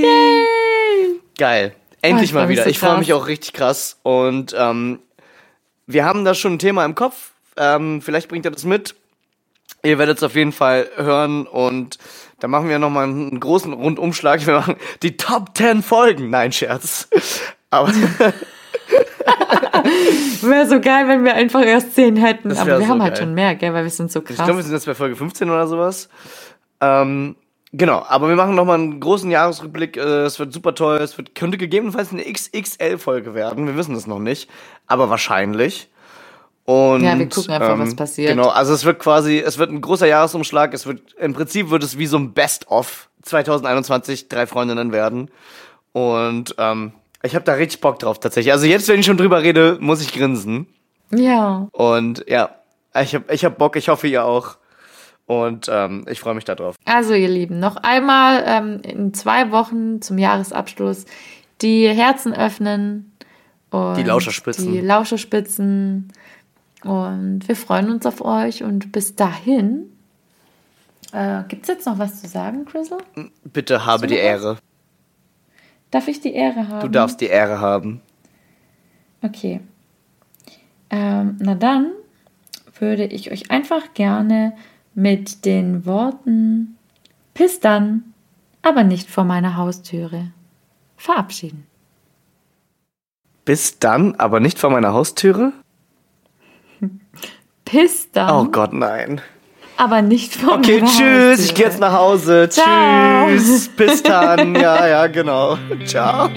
Yay! 0.01 1.19
Geil. 1.37 1.75
Endlich 2.01 2.31
Oh, 2.33 2.35
mal 2.37 2.49
wieder. 2.49 2.63
so 2.63 2.69
ich 2.69 2.79
freue 2.79 2.97
mich 2.97 3.13
auch 3.13 3.27
richtig 3.27 3.53
krass. 3.53 3.97
Und 4.03 4.53
ähm, 4.57 4.99
wir 5.87 6.05
haben 6.05 6.25
da 6.25 6.33
schon 6.33 6.53
ein 6.53 6.59
Thema 6.59 6.85
im 6.85 6.95
Kopf. 6.95 7.31
Ähm, 7.57 8.01
vielleicht 8.01 8.27
bringt 8.29 8.45
er 8.45 8.51
das 8.51 8.65
mit. 8.65 8.95
Ihr 9.83 9.99
werdet 9.99 10.17
es 10.17 10.23
auf 10.23 10.35
jeden 10.35 10.51
Fall 10.53 10.89
hören 10.95 11.45
und 11.45 11.97
da 12.39 12.47
machen 12.47 12.69
wir 12.69 12.79
nochmal 12.79 13.05
einen 13.05 13.39
großen 13.39 13.71
Rundumschlag. 13.73 14.45
Wir 14.45 14.55
machen 14.55 14.75
die 15.01 15.17
Top 15.17 15.49
10 15.57 15.83
Folgen. 15.83 16.29
Nein, 16.29 16.51
Scherz. 16.51 17.07
Aber 17.69 17.91
Wäre 20.41 20.67
so 20.67 20.79
geil, 20.79 21.07
wenn 21.07 21.23
wir 21.23 21.33
einfach 21.35 21.63
erst 21.65 21.95
10 21.95 22.15
hätten. 22.17 22.51
Aber 22.51 22.65
wir 22.65 22.77
so 22.79 22.87
haben 22.87 23.01
halt 23.01 23.15
geil. 23.15 23.23
schon 23.23 23.33
mehr, 23.33 23.55
gell, 23.55 23.73
weil 23.73 23.83
wir 23.83 23.89
sind 23.91 24.11
so 24.11 24.19
ich 24.19 24.25
krass. 24.25 24.37
glaube, 24.37 24.57
wir 24.57 24.63
sind 24.63 24.73
jetzt 24.73 24.85
bei 24.85 24.95
Folge 24.95 25.15
15 25.15 25.49
oder 25.49 25.67
sowas. 25.67 26.09
Ähm, 26.81 27.35
genau, 27.71 28.03
aber 28.07 28.27
wir 28.29 28.35
machen 28.35 28.55
nochmal 28.55 28.79
einen 28.79 28.99
großen 28.99 29.29
Jahresrückblick. 29.31 29.97
Äh, 29.97 30.23
Es 30.25 30.39
wird 30.39 30.53
super 30.53 30.75
toll. 30.75 30.97
Es 30.97 31.17
wird, 31.17 31.35
könnte 31.35 31.57
gegebenenfalls 31.57 32.11
eine 32.11 32.23
XXL-Folge 32.23 33.33
werden. 33.33 33.67
Wir 33.67 33.75
wissen 33.77 33.93
das 33.93 34.07
noch 34.07 34.19
nicht, 34.19 34.49
aber 34.87 35.09
wahrscheinlich. 35.09 35.89
Und, 36.65 37.03
Ja, 37.03 37.17
wir 37.19 37.27
gucken 37.27 37.51
einfach, 37.51 37.77
was 37.77 37.95
passiert. 37.95 38.29
Genau, 38.29 38.47
also 38.47 38.73
es 38.73 38.85
wird 38.85 38.99
quasi, 38.99 39.39
es 39.39 39.57
wird 39.57 39.69
ein 39.69 39.81
großer 39.81 40.07
Jahresumschlag. 40.07 40.73
Es 40.73 40.85
wird, 40.85 41.01
im 41.19 41.33
Prinzip 41.33 41.69
wird 41.69 41.83
es 41.83 41.97
wie 41.97 42.05
so 42.05 42.17
ein 42.17 42.33
Best-of 42.33 43.09
2021 43.23 44.29
drei 44.29 44.47
Freundinnen 44.47 44.91
werden. 44.93 45.29
Und 45.91 46.55
ähm, 46.57 46.93
ich 47.23 47.35
habe 47.35 47.45
da 47.45 47.53
richtig 47.53 47.81
Bock 47.81 47.99
drauf 47.99 48.19
tatsächlich. 48.19 48.51
Also 48.53 48.65
jetzt, 48.65 48.87
wenn 48.87 48.99
ich 48.99 49.05
schon 49.05 49.17
drüber 49.17 49.41
rede, 49.41 49.77
muss 49.79 50.01
ich 50.01 50.13
grinsen. 50.13 50.67
ja. 51.11 51.67
Und 51.71 52.25
ja, 52.27 52.55
ich 53.01 53.15
hab, 53.15 53.31
ich 53.31 53.43
hab 53.45 53.57
Bock, 53.57 53.75
ich 53.75 53.89
hoffe 53.89 54.07
ihr 54.07 54.25
auch. 54.25 54.57
Und 55.25 55.69
ähm, 55.71 56.05
ich 56.09 56.19
freue 56.19 56.33
mich 56.35 56.43
darauf. 56.43 56.75
Also, 56.85 57.13
ihr 57.13 57.29
Lieben, 57.29 57.59
noch 57.59 57.77
einmal 57.77 58.43
ähm, 58.45 58.81
in 58.83 59.13
zwei 59.13 59.51
Wochen 59.51 60.01
zum 60.01 60.17
Jahresabschluss 60.17 61.05
die 61.61 61.87
Herzen 61.87 62.33
öffnen. 62.33 63.13
Und 63.71 63.95
Die 63.95 64.03
Lauscherspitzen. 64.03 64.71
Die 64.71 64.81
Lauscherspitzen. 64.81 66.11
Und 66.83 67.47
wir 67.47 67.55
freuen 67.55 67.89
uns 67.89 68.05
auf 68.05 68.19
euch. 68.19 68.63
Und 68.63 68.91
bis 68.91 69.15
dahin. 69.15 69.89
Äh, 71.13 71.43
Gibt 71.47 71.63
es 71.63 71.69
jetzt 71.69 71.85
noch 71.85 71.99
was 71.99 72.21
zu 72.21 72.27
sagen, 72.27 72.65
Grizzle? 72.65 72.97
Bitte 73.45 73.85
habe 73.85 74.07
die 74.07 74.17
was? 74.17 74.57
Darf 75.93 76.07
ich 76.07 76.21
die 76.21 76.33
Ehre 76.33 76.67
haben? 76.69 76.79
Du 76.79 76.87
darfst 76.87 77.21
die 77.21 77.27
Ehre 77.27 77.59
haben. 77.59 78.01
Okay. 79.21 79.59
Ähm, 80.89 81.37
na 81.39 81.53
dann 81.53 81.91
würde 82.79 83.05
ich 83.05 83.31
euch 83.31 83.51
einfach 83.51 83.93
gerne 83.93 84.55
mit 84.95 85.45
den 85.45 85.85
Worten 85.85 86.79
Bis 87.35 87.59
dann, 87.59 88.13
aber 88.63 88.83
nicht 88.83 89.07
vor 89.07 89.23
meiner 89.23 89.55
Haustüre 89.55 90.31
verabschieden. 90.97 91.67
Bis 93.45 93.77
dann, 93.77 94.15
aber 94.15 94.39
nicht 94.39 94.57
vor 94.57 94.71
meiner 94.71 94.93
Haustüre? 94.93 95.53
Bis 97.71 98.11
dann, 98.11 98.47
Oh 98.47 98.51
Gott, 98.51 98.73
nein. 98.73 99.21
Aber 99.83 100.01
nicht 100.01 100.33
vor 100.35 100.53
Okay, 100.55 100.79
meiner 100.79 100.87
tschüss, 100.87 101.45
ich 101.45 101.53
gehe 101.53 101.65
jetzt 101.65 101.79
nach 101.79 101.91
Hause. 101.93 102.47
Ciao. 102.49 103.27
Tschüss, 103.27 103.67
bis 103.67 104.01
dann. 104.01 104.55
Ja, 104.63 104.87
ja, 104.87 105.07
genau. 105.07 105.57
Ciao. 105.85 106.29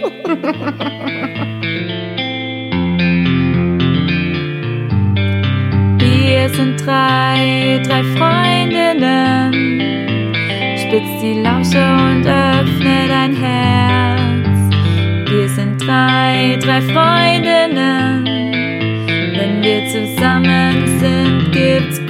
Wir 5.99 6.49
sind 6.49 6.85
drei, 6.85 7.81
drei 7.87 8.03
Freundinnen. 8.17 9.53
Spitz 10.79 11.21
die 11.21 11.41
Lausche 11.43 11.79
und 11.79 12.27
öffne 12.27 13.07
dein 13.09 13.37
Herz. 13.37 14.75
Wir 15.31 15.49
sind 15.51 15.87
drei, 15.87 16.59
drei 16.61 16.81
Freundinnen. 16.81 18.25
Wenn 19.37 19.63
wir 19.63 19.87
zusammen 19.89 20.99
sind, 20.99 21.53
gibt's 21.53 22.01